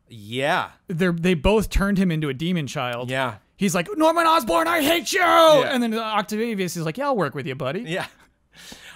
Yeah, 0.08 0.72
they're 0.88 1.12
they 1.12 1.34
both 1.36 1.70
turned 1.70 1.98
him 1.98 2.12
into 2.12 2.30
a 2.30 2.34
demon 2.34 2.66
child. 2.68 3.10
yeah, 3.12 3.36
He's 3.58 3.76
like 3.76 3.88
Norman 3.98 4.26
Osborn, 4.26 4.68
I 4.68 4.82
hate 4.82 5.12
you. 5.14 5.22
And 5.22 5.84
then 5.84 5.94
Octavius 5.94 6.76
is 6.78 6.86
like, 6.86 6.98
Yeah, 6.98 7.06
I'll 7.08 7.16
work 7.18 7.36
with 7.36 7.46
you, 7.46 7.56
buddy. 7.56 7.82
yeah. 7.82 8.08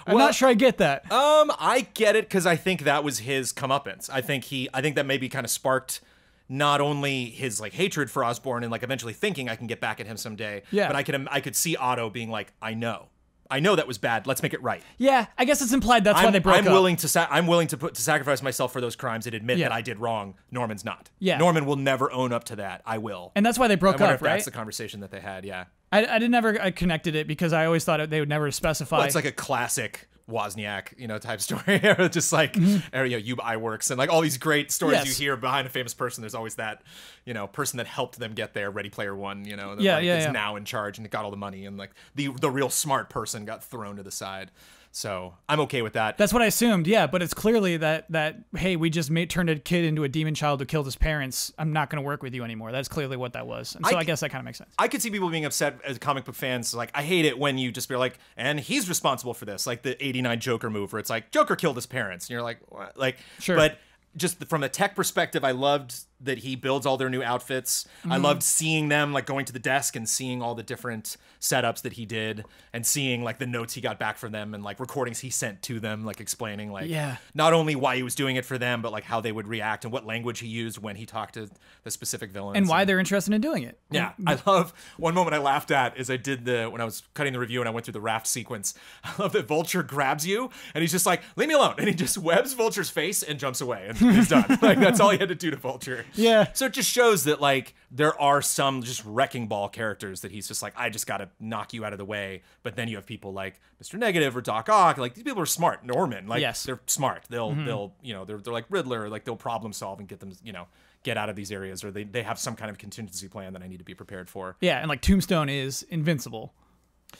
I'm 0.06 0.16
Well- 0.16 0.26
not 0.26 0.34
sure 0.34 0.48
I 0.48 0.54
get 0.54 0.78
that. 0.78 1.10
Um, 1.12 1.50
I 1.58 1.86
get 1.94 2.16
it 2.16 2.28
because 2.28 2.46
I 2.46 2.56
think 2.56 2.82
that 2.82 3.04
was 3.04 3.20
his 3.20 3.52
comeuppance. 3.52 4.10
I 4.12 4.20
think 4.20 4.44
he, 4.44 4.68
I 4.74 4.80
think 4.82 4.96
that 4.96 5.06
maybe 5.06 5.28
kind 5.30 5.44
of 5.46 5.50
sparked 5.50 6.00
not 6.48 6.80
only 6.80 7.26
his 7.26 7.60
like 7.60 7.72
hatred 7.72 8.10
for 8.10 8.24
Osborn 8.24 8.62
and 8.62 8.70
like 8.70 8.82
eventually 8.82 9.12
thinking 9.12 9.48
I 9.48 9.56
can 9.56 9.66
get 9.66 9.80
back 9.80 10.00
at 10.00 10.06
him 10.06 10.16
someday. 10.16 10.62
Yeah. 10.70 10.86
But 10.88 10.96
I 10.96 11.02
could, 11.02 11.14
um, 11.14 11.28
I 11.30 11.40
could 11.40 11.56
see 11.56 11.76
Otto 11.76 12.10
being 12.10 12.30
like, 12.30 12.52
I 12.60 12.74
know, 12.74 13.06
I 13.50 13.60
know 13.60 13.76
that 13.76 13.86
was 13.86 13.98
bad. 13.98 14.26
Let's 14.26 14.42
make 14.42 14.54
it 14.54 14.62
right. 14.62 14.82
yeah, 14.98 15.26
I 15.38 15.44
guess 15.44 15.60
it's 15.62 15.72
implied 15.72 16.04
that's 16.04 16.18
why 16.20 16.26
I'm, 16.26 16.32
they 16.32 16.38
broke 16.38 16.56
I'm 16.56 16.66
up. 16.66 16.72
willing 16.72 16.96
to, 16.96 17.08
sa- 17.08 17.28
I'm 17.30 17.46
willing 17.46 17.68
to 17.68 17.76
put 17.76 17.94
to 17.94 18.02
sacrifice 18.02 18.42
myself 18.42 18.72
for 18.72 18.80
those 18.80 18.96
crimes 18.96 19.26
and 19.26 19.34
admit 19.34 19.58
Yeah. 19.58 19.68
that 19.68 19.74
I 19.74 19.82
did 19.82 19.98
wrong. 19.98 20.34
Norman's 20.50 20.84
not. 20.84 21.10
Yeah. 21.18 21.38
Norman 21.38 21.64
will 21.66 21.76
never 21.76 22.10
own 22.12 22.32
up 22.32 22.44
to 22.44 22.56
that. 22.56 22.82
I 22.86 22.98
will. 22.98 23.32
and 23.36 23.44
that's 23.44 23.58
why 23.58 23.68
they 23.68 23.74
I 23.74 23.76
broke 23.76 24.00
wonder 24.00 24.14
up, 24.14 24.20
if 24.20 24.22
right? 24.22 24.32
that's 24.32 24.44
the 24.46 24.50
conversation 24.50 25.00
that 25.00 25.10
they 25.10 25.20
had. 25.20 25.44
Yeah. 25.44 25.64
I, 25.94 26.14
I 26.16 26.18
didn't 26.18 26.34
ever 26.34 26.60
I 26.60 26.70
connected 26.70 27.14
it 27.14 27.26
because 27.26 27.52
I 27.52 27.66
always 27.66 27.84
thought 27.84 28.00
it, 28.00 28.10
they 28.10 28.20
would 28.20 28.28
never 28.28 28.50
specify. 28.50 28.98
Well, 28.98 29.06
it's 29.06 29.14
like 29.14 29.24
a 29.24 29.32
classic 29.32 30.08
Wozniak, 30.30 30.98
you 30.98 31.06
know, 31.06 31.18
type 31.18 31.40
story. 31.40 31.78
just 32.10 32.32
like, 32.32 32.56
or, 32.94 33.04
you 33.04 33.20
know, 33.20 33.32
Ub 33.34 33.38
Iwerks 33.40 33.90
and 33.90 33.98
like 33.98 34.10
all 34.10 34.20
these 34.22 34.38
great 34.38 34.72
stories 34.72 34.96
Mm-hmm. 34.98 35.06
Yes. 35.06 35.20
you 35.20 35.24
hear 35.26 35.36
behind 35.36 35.66
a 35.66 35.70
famous 35.70 35.92
person. 35.92 36.22
There's 36.22 36.34
always 36.34 36.54
that, 36.54 36.82
you 37.26 37.34
know, 37.34 37.46
person 37.46 37.76
that 37.76 37.86
helped 37.86 38.18
them 38.18 38.32
get 38.32 38.54
there. 38.54 38.70
Ready 38.70 38.88
Player 38.90 39.14
One, 39.14 39.44
you 39.44 39.56
know, 39.56 39.74
that 39.76 39.82
Yeah, 39.82 39.96
like, 39.96 40.04
yeah, 40.04 40.18
is 40.18 40.24
yeah. 40.24 40.32
now 40.32 40.56
in 40.56 40.64
charge 40.64 40.98
and 40.98 41.08
got 41.10 41.24
all 41.24 41.30
the 41.30 41.36
money, 41.36 41.66
and 41.66 41.76
like 41.76 41.90
the 42.14 42.28
the 42.40 42.50
real 42.50 42.70
smart 42.70 43.10
person 43.10 43.44
got 43.44 43.62
thrown 43.62 43.96
to 43.96 44.02
the 44.02 44.10
side. 44.10 44.50
So 44.96 45.34
I'm 45.48 45.58
okay 45.60 45.82
with 45.82 45.94
that. 45.94 46.18
That's 46.18 46.32
what 46.32 46.40
I 46.40 46.46
assumed, 46.46 46.86
yeah. 46.86 47.08
But 47.08 47.20
it's 47.20 47.34
clearly 47.34 47.78
that 47.78 48.06
that 48.12 48.36
hey, 48.56 48.76
we 48.76 48.90
just 48.90 49.10
made 49.10 49.28
turned 49.28 49.50
a 49.50 49.58
kid 49.58 49.84
into 49.84 50.04
a 50.04 50.08
demon 50.08 50.36
child 50.36 50.60
who 50.60 50.66
killed 50.66 50.86
his 50.86 50.94
parents. 50.94 51.52
I'm 51.58 51.72
not 51.72 51.90
going 51.90 52.00
to 52.00 52.06
work 52.06 52.22
with 52.22 52.32
you 52.32 52.44
anymore. 52.44 52.70
That's 52.70 52.86
clearly 52.86 53.16
what 53.16 53.32
that 53.32 53.44
was, 53.44 53.74
and 53.74 53.84
so 53.84 53.96
I 53.96 54.04
guess 54.04 54.20
that 54.20 54.28
kind 54.30 54.40
of 54.40 54.44
makes 54.44 54.58
sense. 54.58 54.72
I 54.78 54.86
could 54.86 55.02
see 55.02 55.10
people 55.10 55.30
being 55.30 55.44
upset 55.44 55.80
as 55.84 55.98
comic 55.98 56.24
book 56.24 56.36
fans. 56.36 56.74
Like, 56.74 56.92
I 56.94 57.02
hate 57.02 57.24
it 57.24 57.36
when 57.36 57.58
you 57.58 57.72
just 57.72 57.88
be 57.88 57.96
like, 57.96 58.20
and 58.36 58.60
he's 58.60 58.88
responsible 58.88 59.34
for 59.34 59.46
this. 59.46 59.66
Like 59.66 59.82
the 59.82 60.02
89 60.04 60.38
Joker 60.38 60.70
move 60.70 60.92
where 60.92 61.00
it's 61.00 61.10
like, 61.10 61.32
Joker 61.32 61.56
killed 61.56 61.74
his 61.74 61.86
parents. 61.86 62.26
And 62.26 62.30
you're 62.30 62.42
like, 62.42 62.58
what? 62.68 62.96
Like, 62.96 63.16
Sure. 63.40 63.56
But 63.56 63.78
just 64.16 64.44
from 64.44 64.62
a 64.62 64.68
tech 64.68 64.94
perspective, 64.94 65.44
I 65.44 65.50
loved 65.50 65.96
that 66.20 66.38
he 66.38 66.56
builds 66.56 66.86
all 66.86 66.96
their 66.96 67.10
new 67.10 67.22
outfits. 67.22 67.86
I 68.04 68.14
Mm-hmm. 68.14 68.24
loved 68.24 68.42
seeing 68.42 68.88
them, 68.88 69.12
like 69.12 69.26
going 69.26 69.44
to 69.46 69.52
the 69.52 69.58
desk 69.58 69.94
and 69.96 70.08
seeing 70.08 70.40
all 70.42 70.54
the 70.54 70.62
different 70.62 71.16
setups 71.40 71.82
that 71.82 71.94
he 71.94 72.06
did 72.06 72.44
and 72.72 72.86
seeing 72.86 73.22
like 73.22 73.38
the 73.38 73.46
notes 73.46 73.74
he 73.74 73.80
got 73.82 73.98
back 73.98 74.16
from 74.16 74.32
them 74.32 74.54
and 74.54 74.64
like 74.64 74.80
recordings 74.80 75.18
he 75.20 75.28
sent 75.28 75.60
to 75.62 75.78
them, 75.80 76.04
like 76.06 76.20
explaining 76.20 76.72
like 76.72 76.88
Yeah. 76.88 77.16
not 77.34 77.52
only 77.52 77.74
why 77.76 77.96
he 77.96 78.02
was 78.02 78.14
doing 78.14 78.36
it 78.36 78.46
for 78.46 78.56
them, 78.56 78.80
but 78.80 78.92
like 78.92 79.04
how 79.04 79.20
they 79.20 79.32
would 79.32 79.46
react 79.46 79.84
and 79.84 79.92
what 79.92 80.06
language 80.06 80.38
he 80.38 80.46
used 80.48 80.78
when 80.78 80.96
he 80.96 81.04
talked 81.04 81.34
to 81.34 81.50
the 81.82 81.90
specific 81.90 82.30
villains. 82.32 82.56
And 82.56 82.68
why 82.68 82.84
they're 82.86 82.98
interested 82.98 83.34
in 83.34 83.40
doing 83.42 83.62
it. 83.64 83.78
Yeah, 83.90 84.12
I 84.26 84.38
love 84.46 84.72
one 84.96 85.12
moment 85.14 85.34
I 85.34 85.38
laughed 85.38 85.70
at 85.70 85.98
is 85.98 86.08
I 86.10 86.16
did 86.16 86.46
the 86.46 86.66
when 86.70 86.80
I 86.80 86.84
was 86.84 87.02
cutting 87.12 87.34
the 87.34 87.38
review 87.38 87.60
and 87.60 87.68
I 87.68 87.72
went 87.72 87.84
through 87.84 87.92
the 87.92 88.00
raft 88.00 88.26
sequence. 88.26 88.72
I 89.04 89.12
love 89.18 89.32
that 89.32 89.46
Vulture 89.46 89.82
grabs 89.82 90.26
you 90.26 90.48
and 90.74 90.80
he's 90.80 90.92
just 90.92 91.04
like, 91.04 91.20
"Leave 91.36 91.48
me 91.48 91.54
alone," 91.54 91.74
and 91.76 91.88
he 91.88 91.94
just 91.94 92.16
webs 92.16 92.54
Vulture's 92.54 92.88
face 92.88 93.22
and 93.22 93.38
jumps 93.38 93.60
away, 93.60 93.86
and 93.88 93.98
he's 94.16 94.28
done. 94.28 94.46
like 94.62 94.78
that's 94.80 95.00
all 95.00 95.10
he 95.10 95.18
had 95.18 95.28
to 95.28 95.34
do 95.34 95.50
to 95.50 95.56
Vulture. 95.56 96.03
Yeah. 96.14 96.48
So 96.52 96.66
it 96.66 96.72
just 96.72 96.90
shows 96.90 97.24
that 97.24 97.40
like 97.40 97.74
there 97.90 98.20
are 98.20 98.42
some 98.42 98.82
just 98.82 99.04
wrecking 99.04 99.46
ball 99.48 99.68
characters 99.68 100.20
that 100.22 100.30
he's 100.32 100.46
just 100.48 100.62
like, 100.62 100.74
I 100.76 100.90
just 100.90 101.06
got 101.06 101.18
to 101.18 101.28
knock 101.40 101.72
you 101.72 101.84
out 101.84 101.92
of 101.92 101.98
the 101.98 102.04
way. 102.04 102.42
But 102.62 102.76
then 102.76 102.88
you 102.88 102.96
have 102.96 103.06
people 103.06 103.32
like 103.32 103.60
Mr. 103.82 103.98
Negative 103.98 104.36
or 104.36 104.40
Doc 104.40 104.68
Ock. 104.68 104.98
Like 104.98 105.14
these 105.14 105.24
people 105.24 105.42
are 105.42 105.46
smart. 105.46 105.84
Norman, 105.84 106.26
like 106.26 106.40
Yes. 106.40 106.64
they're 106.64 106.80
smart. 106.86 107.24
They'll 107.28 107.52
they'll 107.54 107.94
you 108.02 108.12
know 108.14 108.24
they're 108.24 108.38
they're 108.38 108.52
like 108.52 108.66
Riddler. 108.70 109.08
Like 109.08 109.24
they'll 109.24 109.36
problem 109.36 109.72
solve 109.72 109.98
and 109.98 110.08
get 110.08 110.20
them 110.20 110.32
you 110.42 110.52
know 110.52 110.66
get 111.02 111.16
out 111.18 111.28
of 111.28 111.36
these 111.36 111.52
areas 111.52 111.84
or 111.84 111.90
they, 111.90 112.04
they 112.04 112.22
have 112.22 112.38
some 112.38 112.56
kind 112.56 112.70
of 112.70 112.78
contingency 112.78 113.28
plan 113.28 113.52
that 113.52 113.62
I 113.62 113.68
need 113.68 113.78
to 113.78 113.84
be 113.84 113.94
prepared 113.94 114.28
for. 114.30 114.56
Yeah, 114.60 114.78
and 114.78 114.88
like 114.88 115.00
Tombstone 115.02 115.48
is 115.50 115.82
invincible. 115.90 116.54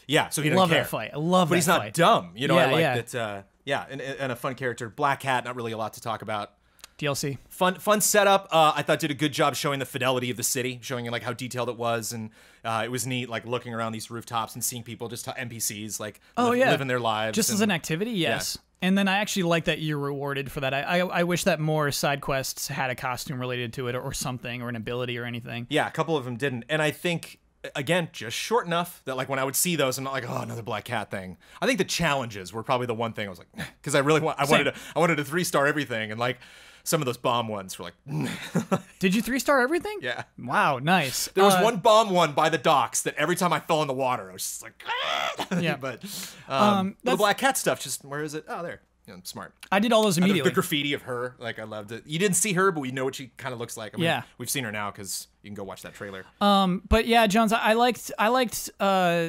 Yeah, 0.09 0.29
so 0.31 0.43
he 0.43 0.51
Love 0.51 0.71
care. 0.71 0.83
that 0.83 0.89
fight. 0.89 1.11
I 1.15 1.19
love 1.19 1.51
but 1.51 1.55
he's 1.57 1.67
not 1.69 1.81
fight. 1.81 1.95
dumb. 1.95 2.33
You 2.35 2.49
know, 2.49 2.57
I 2.59 2.65
Yeah, 2.67 2.73
like 2.73 2.81
yeah. 2.81 2.95
that. 2.97 3.15
Uh, 3.15 3.43
yeah, 3.65 3.85
and, 3.89 4.01
and 4.01 4.33
a 4.33 4.37
fun 4.37 4.55
character. 4.57 4.89
Black 4.91 5.21
Cat, 5.21 5.45
not 5.45 5.55
really 5.57 5.73
a 5.73 5.77
lot 5.77 5.93
to 5.95 6.01
talk 6.01 6.21
about. 6.23 6.51
DLC. 6.99 7.39
Fun, 7.49 7.75
fun 7.77 8.01
setup. 8.01 8.49
Uh, 8.51 8.73
I 8.77 8.83
thought 8.83 8.99
did 9.01 9.11
a 9.11 9.15
good 9.15 9.33
job 9.33 9.55
showing 9.57 9.79
the 9.79 9.87
fidelity 9.87 10.31
of 10.31 10.37
the 10.37 10.43
city, 10.43 10.79
showing 10.83 11.11
like 11.11 11.23
how 11.23 11.33
detailed 11.33 11.69
it 11.69 11.77
was, 11.77 12.13
and 12.13 12.31
uh, 12.65 12.83
it 12.85 12.91
was 12.91 13.07
neat, 13.07 13.29
like 13.29 13.45
looking 13.45 13.75
around 13.75 13.93
these 13.93 14.11
rooftops 14.11 14.55
and 14.55 14.63
seeing 14.65 14.83
people 14.83 15.09
just 15.09 15.27
NPCs 15.27 15.99
like 16.01 16.21
Oh 16.37 16.51
live- 16.51 16.59
yeah, 16.59 16.71
living 16.71 16.87
their 16.89 17.01
lives. 17.01 17.35
just 17.35 17.51
as 17.51 17.61
an 17.61 17.71
activity. 17.71 18.13
Yes. 18.13 18.59
And 18.83 18.99
then 18.99 19.09
I 19.09 19.19
actually 19.19 19.45
like 19.45 19.65
that 19.65 19.81
you're 19.81 19.99
rewarded 19.99 20.53
for 20.53 20.61
that. 20.61 20.75
I, 20.75 20.83
I 20.83 20.99
I 20.99 21.23
wish 21.25 21.45
that 21.45 21.59
more 21.59 21.91
side 21.91 22.21
quests 22.21 22.69
had 22.69 22.91
a 22.91 22.95
costume 22.95 23.41
related 23.41 23.73
to 23.75 23.89
it 23.89 23.95
or, 23.95 24.01
or 24.03 24.13
something 24.13 24.61
or 24.63 24.69
an 24.69 24.77
ability 24.77 25.17
or 25.19 25.25
anything. 25.25 25.67
Yeah, 25.71 25.87
a 25.89 25.91
couple 25.91 26.17
of 26.19 26.25
them 26.27 26.37
didn't, 26.37 26.65
and 26.69 26.83
I 26.83 26.91
think 26.91 27.39
again 27.75 28.11
just 28.13 28.37
short 28.37 28.67
enough 28.67 29.01
that 29.07 29.17
like 29.17 29.31
when 29.31 29.39
I 29.39 29.45
would 29.45 29.57
see 29.57 29.75
those, 29.75 29.97
I'm 29.97 30.05
not 30.05 30.13
like, 30.13 30.29
oh, 30.29 30.43
another 30.43 30.61
Black 30.63 30.85
Cat 30.85 31.11
thing. 31.11 31.39
I 31.63 31.67
think 31.67 31.79
the 31.79 31.85
challenges 31.85 32.53
were 32.53 32.63
probably 32.63 32.87
the 32.87 32.95
one 32.95 33.15
thing 33.15 33.27
I 33.27 33.31
was 33.31 33.39
like, 33.39 33.49
because 33.81 33.95
I 33.95 34.01
really 34.01 34.21
want, 34.21 34.39
I 34.39 34.45
wanted 34.45 34.65
to, 34.65 34.75
I 34.95 34.99
wanted 34.99 35.17
to 35.17 35.25
three 35.25 35.45
star 35.45 35.67
everything, 35.67 36.11
and 36.11 36.21
like 36.21 36.39
some 36.85 37.01
of 37.01 37.07
those 37.07 37.17
bomb 37.17 37.49
ones 37.49 37.79
were 37.79 37.87
like, 37.87 37.95
Did 39.01 39.15
you 39.15 39.23
three 39.23 39.39
star 39.39 39.61
everything? 39.63 39.99
yeah. 40.03 40.25
Wow, 40.39 40.79
nice. 40.79 41.29
There 41.35 41.43
was 41.45 41.55
Uh, 41.55 41.63
one 41.63 41.79
bomb 41.79 42.11
one 42.11 42.33
by 42.33 42.49
the 42.51 42.59
docks 42.59 43.03
that 43.03 43.15
every 43.17 43.37
time 43.37 43.53
I 43.53 43.61
fell 43.61 43.81
in 43.83 43.89
the 43.89 43.95
water, 43.95 44.29
I 44.31 44.33
was 44.35 44.43
just 44.43 44.63
like, 44.63 44.85
"Ah!" 44.87 45.47
Yeah. 45.61 45.77
but 45.77 46.03
um, 46.49 46.97
the 47.03 47.17
black 47.17 47.39
cat 47.39 47.57
stuff, 47.59 47.81
just 47.81 48.05
where 48.05 48.23
is 48.23 48.35
it? 48.35 48.45
Oh, 48.49 48.63
there. 48.63 48.81
Yeah, 49.07 49.17
smart. 49.25 49.53
I 49.71 49.81
did 49.81 49.93
all 49.93 50.03
those 50.03 50.17
And 50.17 50.25
the- 50.25 50.29
immediately. 50.29 50.51
The 50.51 50.55
graffiti 50.55 50.95
of 50.95 51.03
her, 51.03 51.37
like 51.39 51.59
I 51.59 51.65
loved 51.65 51.93
it. 51.93 52.05
You 52.07 52.19
didn't 52.19 52.37
see 52.37 52.55
her, 52.55 52.71
but 52.73 52.81
we 52.81 52.91
know 52.91 53.05
what 53.05 53.15
she 53.15 53.33
kind 53.37 53.53
of 53.53 53.61
looks 53.61 53.77
like. 53.77 53.93
I 53.95 53.97
mean, 53.99 54.05
Yeah. 54.05 54.23
we've 54.39 54.49
seen 54.49 54.65
her 54.65 54.73
now 54.73 54.91
because 54.91 55.29
you 55.43 55.51
can 55.51 55.55
go 55.55 55.63
watch 55.65 55.83
that 55.83 55.93
trailer. 55.95 56.25
Um, 56.41 56.83
but 56.89 57.07
yeah, 57.07 57.27
Jones, 57.27 57.53
I 57.53 57.75
liked 57.75 58.11
I 58.19 58.29
liked 58.29 58.71
uh, 58.81 59.29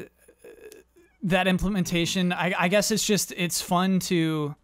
that 1.24 1.48
implementation. 1.48 2.32
I, 2.32 2.54
I 2.58 2.68
guess 2.68 2.92
it's 2.92 3.06
just 3.06 3.34
it's 3.36 3.62
fun 3.62 4.00
to 4.02 4.56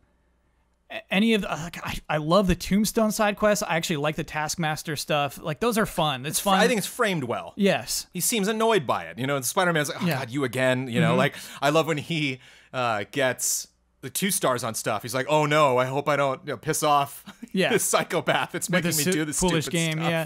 any 1.09 1.33
of 1.33 1.41
the, 1.41 1.47
like, 1.47 1.77
I, 1.85 1.95
I 2.09 2.17
love 2.17 2.47
the 2.47 2.55
tombstone 2.55 3.11
side 3.11 3.37
quests. 3.37 3.63
I 3.63 3.75
actually 3.77 3.97
like 3.97 4.15
the 4.15 4.23
Taskmaster 4.23 4.95
stuff. 4.95 5.39
Like 5.41 5.59
those 5.59 5.77
are 5.77 5.85
fun. 5.85 6.25
It's 6.25 6.39
fun. 6.39 6.59
I 6.59 6.67
think 6.67 6.79
it's 6.79 6.87
framed 6.87 7.23
well. 7.23 7.53
yes. 7.55 8.07
He 8.13 8.19
seems 8.19 8.47
annoyed 8.47 8.85
by 8.85 9.05
it. 9.05 9.17
You 9.17 9.27
know, 9.27 9.35
and 9.35 9.45
Spider-Man's 9.45 9.89
like, 9.89 10.01
oh 10.03 10.05
Yeah. 10.05 10.19
God, 10.19 10.29
you 10.31 10.43
again. 10.43 10.87
You 10.87 10.99
know, 11.01 11.15
like 11.15 11.35
I 11.61 11.69
love 11.69 11.87
when 11.87 11.97
he 11.97 12.39
uh, 12.73 13.05
gets 13.11 13.67
the 14.01 14.09
two 14.09 14.31
stars 14.31 14.63
on 14.63 14.73
stuff. 14.73 15.01
He's 15.03 15.13
like, 15.15 15.27
oh 15.29 15.45
no, 15.45 15.77
I 15.77 15.85
hope 15.85 16.09
I 16.09 16.15
don't 16.15 16.41
you 16.45 16.53
know, 16.53 16.57
piss 16.57 16.83
off 16.83 17.23
Yeah. 17.53 17.69
this 17.69 17.83
psychopath 17.83 18.55
It's 18.55 18.69
making 18.69 18.89
me 18.97 19.03
su- 19.03 19.11
do 19.11 19.25
this 19.25 19.39
foolish 19.39 19.65
stupid 19.65 19.77
game. 19.77 19.97
stuff. 19.99 20.09
Yeah. 20.09 20.25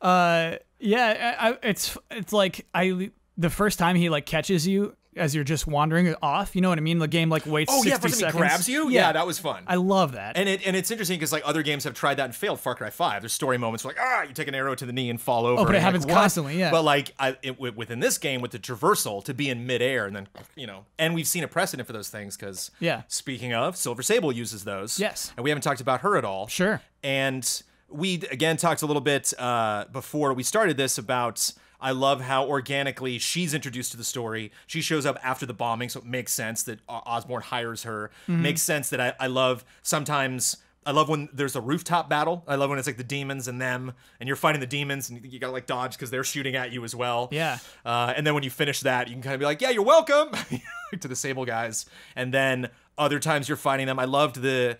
Uh, 0.00 0.56
yeah. 0.80 1.36
I, 1.38 1.50
I, 1.50 1.58
it's 1.62 1.96
it's 2.10 2.32
like 2.32 2.66
I 2.74 3.10
the 3.36 3.50
first 3.50 3.78
time 3.78 3.96
he 3.96 4.08
like 4.08 4.26
catches 4.26 4.66
you 4.66 4.96
as 5.16 5.34
you're 5.34 5.44
just 5.44 5.66
wandering 5.66 6.14
off. 6.22 6.54
You 6.56 6.62
know 6.62 6.68
what 6.68 6.78
I 6.78 6.80
mean? 6.80 6.98
The 6.98 7.08
game 7.08 7.28
like 7.28 7.44
waits. 7.46 7.72
Oh 7.72 7.82
60 7.82 7.88
yeah, 7.88 7.96
time 7.98 8.10
seconds. 8.10 8.36
grabs 8.36 8.68
you. 8.68 8.88
Yeah, 8.88 9.12
that 9.12 9.26
was 9.26 9.38
fun. 9.38 9.64
I 9.66 9.76
love 9.76 10.12
that. 10.12 10.36
And 10.36 10.48
it 10.48 10.66
and 10.66 10.76
it's 10.76 10.90
interesting 10.90 11.18
because 11.18 11.32
like 11.32 11.42
other 11.44 11.62
games 11.62 11.84
have 11.84 11.94
tried 11.94 12.14
that 12.14 12.24
and 12.24 12.34
failed. 12.34 12.60
Far 12.60 12.74
Cry 12.74 12.90
Five, 12.90 13.22
there's 13.22 13.32
story 13.32 13.58
moments 13.58 13.84
where 13.84 13.94
like 13.94 14.02
ah, 14.02 14.22
you 14.22 14.32
take 14.32 14.48
an 14.48 14.54
arrow 14.54 14.74
to 14.74 14.86
the 14.86 14.92
knee 14.92 15.10
and 15.10 15.20
fall 15.20 15.46
over. 15.46 15.62
Oh, 15.62 15.64
but 15.64 15.74
it 15.74 15.82
happens 15.82 16.04
like, 16.06 16.14
constantly, 16.14 16.58
yeah. 16.58 16.70
But 16.70 16.82
like 16.82 17.14
I, 17.18 17.36
it, 17.42 17.58
within 17.60 18.00
this 18.00 18.18
game, 18.18 18.40
with 18.40 18.52
the 18.52 18.58
traversal 18.58 19.22
to 19.24 19.34
be 19.34 19.50
in 19.50 19.66
midair 19.66 20.06
and 20.06 20.16
then 20.16 20.28
you 20.56 20.66
know, 20.66 20.86
and 20.98 21.14
we've 21.14 21.28
seen 21.28 21.44
a 21.44 21.48
precedent 21.48 21.86
for 21.86 21.92
those 21.92 22.08
things 22.08 22.36
because 22.36 22.70
Yeah. 22.80 23.02
Speaking 23.08 23.52
of, 23.52 23.76
Silver 23.76 24.02
Sable 24.02 24.32
uses 24.32 24.64
those. 24.64 24.98
Yes. 24.98 25.32
And 25.36 25.44
we 25.44 25.50
haven't 25.50 25.62
talked 25.62 25.80
about 25.80 26.00
her 26.00 26.16
at 26.16 26.24
all. 26.24 26.46
Sure. 26.48 26.80
And 27.02 27.62
we 27.88 28.22
again 28.30 28.56
talked 28.56 28.82
a 28.82 28.86
little 28.86 29.02
bit 29.02 29.34
uh, 29.38 29.84
before 29.92 30.32
we 30.32 30.42
started 30.42 30.76
this 30.76 30.96
about. 30.98 31.52
I 31.82 31.90
love 31.90 32.20
how 32.20 32.46
organically 32.46 33.18
she's 33.18 33.52
introduced 33.52 33.90
to 33.90 33.96
the 33.96 34.04
story. 34.04 34.52
She 34.66 34.80
shows 34.80 35.04
up 35.04 35.18
after 35.22 35.44
the 35.44 35.52
bombing, 35.52 35.88
so 35.88 36.00
it 36.00 36.06
makes 36.06 36.32
sense 36.32 36.62
that 36.62 36.78
Osborn 36.88 37.42
hires 37.42 37.82
her. 37.82 38.10
Makes 38.28 38.62
sense 38.62 38.88
that 38.90 39.00
I, 39.00 39.12
I 39.18 39.26
love 39.26 39.64
sometimes. 39.82 40.56
I 40.84 40.90
love 40.90 41.08
when 41.08 41.28
there's 41.32 41.54
a 41.54 41.60
rooftop 41.60 42.08
battle. 42.08 42.42
I 42.48 42.56
love 42.56 42.70
when 42.70 42.78
it's 42.78 42.88
like 42.88 42.96
the 42.96 43.04
demons 43.04 43.46
and 43.48 43.60
them, 43.60 43.92
and 44.18 44.26
you're 44.26 44.36
fighting 44.36 44.60
the 44.60 44.66
demons, 44.66 45.10
and 45.10 45.24
you 45.24 45.38
gotta 45.38 45.52
like 45.52 45.66
dodge 45.66 45.92
because 45.92 46.10
they're 46.10 46.24
shooting 46.24 46.56
at 46.56 46.72
you 46.72 46.82
as 46.84 46.94
well. 46.94 47.28
Yeah. 47.30 47.58
Uh, 47.84 48.12
and 48.16 48.26
then 48.26 48.34
when 48.34 48.42
you 48.42 48.50
finish 48.50 48.80
that, 48.80 49.08
you 49.08 49.14
can 49.14 49.22
kind 49.22 49.34
of 49.34 49.40
be 49.40 49.46
like, 49.46 49.60
"Yeah, 49.60 49.70
you're 49.70 49.84
welcome," 49.84 50.30
to 51.00 51.08
the 51.08 51.16
Sable 51.16 51.44
guys. 51.44 51.86
And 52.16 52.32
then 52.32 52.68
other 52.98 53.18
times 53.20 53.48
you're 53.48 53.56
fighting 53.56 53.86
them. 53.86 53.98
I 53.98 54.06
loved 54.06 54.42
the 54.42 54.78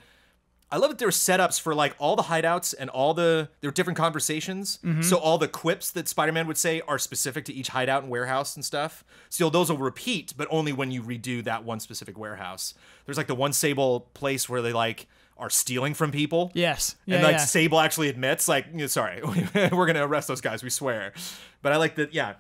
I 0.73 0.79
love 0.79 0.91
that 0.91 0.99
there 0.99 1.07
were 1.07 1.13
setups 1.13 1.61
for 1.61 1.75
like 1.75 1.95
all 1.99 2.17
the 2.17 2.23
hideouts 2.23 2.75
and 2.77 2.89
all 2.89 3.13
the 3.13 3.51
there 3.61 3.69
were 3.69 3.75
different 3.75 3.99
conversations. 3.99 4.79
So 5.03 5.19
all 5.19 5.37
the 5.37 5.47
quips 5.47 5.91
that 5.91 6.09
Spider-Man 6.09 6.47
would 6.47 6.57
say 6.57 6.81
are 6.89 6.99
specific 6.99 7.45
to 7.45 7.53
each 7.53 7.69
hideout 7.69 8.03
and 8.03 8.11
warehouse 8.11 8.57
and 8.57 8.65
stuff. 8.65 9.05
So 9.29 9.51
those 9.51 9.71
will 9.71 9.77
repeat, 9.77 10.33
but 10.37 10.49
only 10.51 10.73
when 10.73 10.91
you 10.91 11.03
redo 11.03 11.45
that 11.45 11.63
one 11.65 11.79
specific 11.79 12.19
warehouse. 12.19 12.73
There's 13.05 13.19
like 13.19 13.27
the 13.27 13.35
one 13.35 13.53
Sable 13.53 14.09
place 14.15 14.49
where 14.49 14.63
they 14.63 14.73
like 14.73 15.07
are 15.37 15.51
stealing 15.51 15.93
from 15.93 16.11
people. 16.11 16.51
Yes. 16.55 16.97
Yeah. 17.05 17.17
and 17.17 17.25
like 17.25 17.33
yeah. 17.33 17.45
Sable 17.45 17.79
actually 17.79 18.09
admits, 18.09 18.49
like, 18.49 18.67
sorry, 18.89 19.21
we're 19.55 19.87
gonna 19.87 20.07
arrest 20.07 20.29
those 20.29 20.41
guys, 20.41 20.63
we 20.63 20.71
swear. 20.71 21.13
But 21.61 21.73
I 21.73 21.77
like 21.77 21.97
that, 21.97 22.15
yeah. 22.15 22.35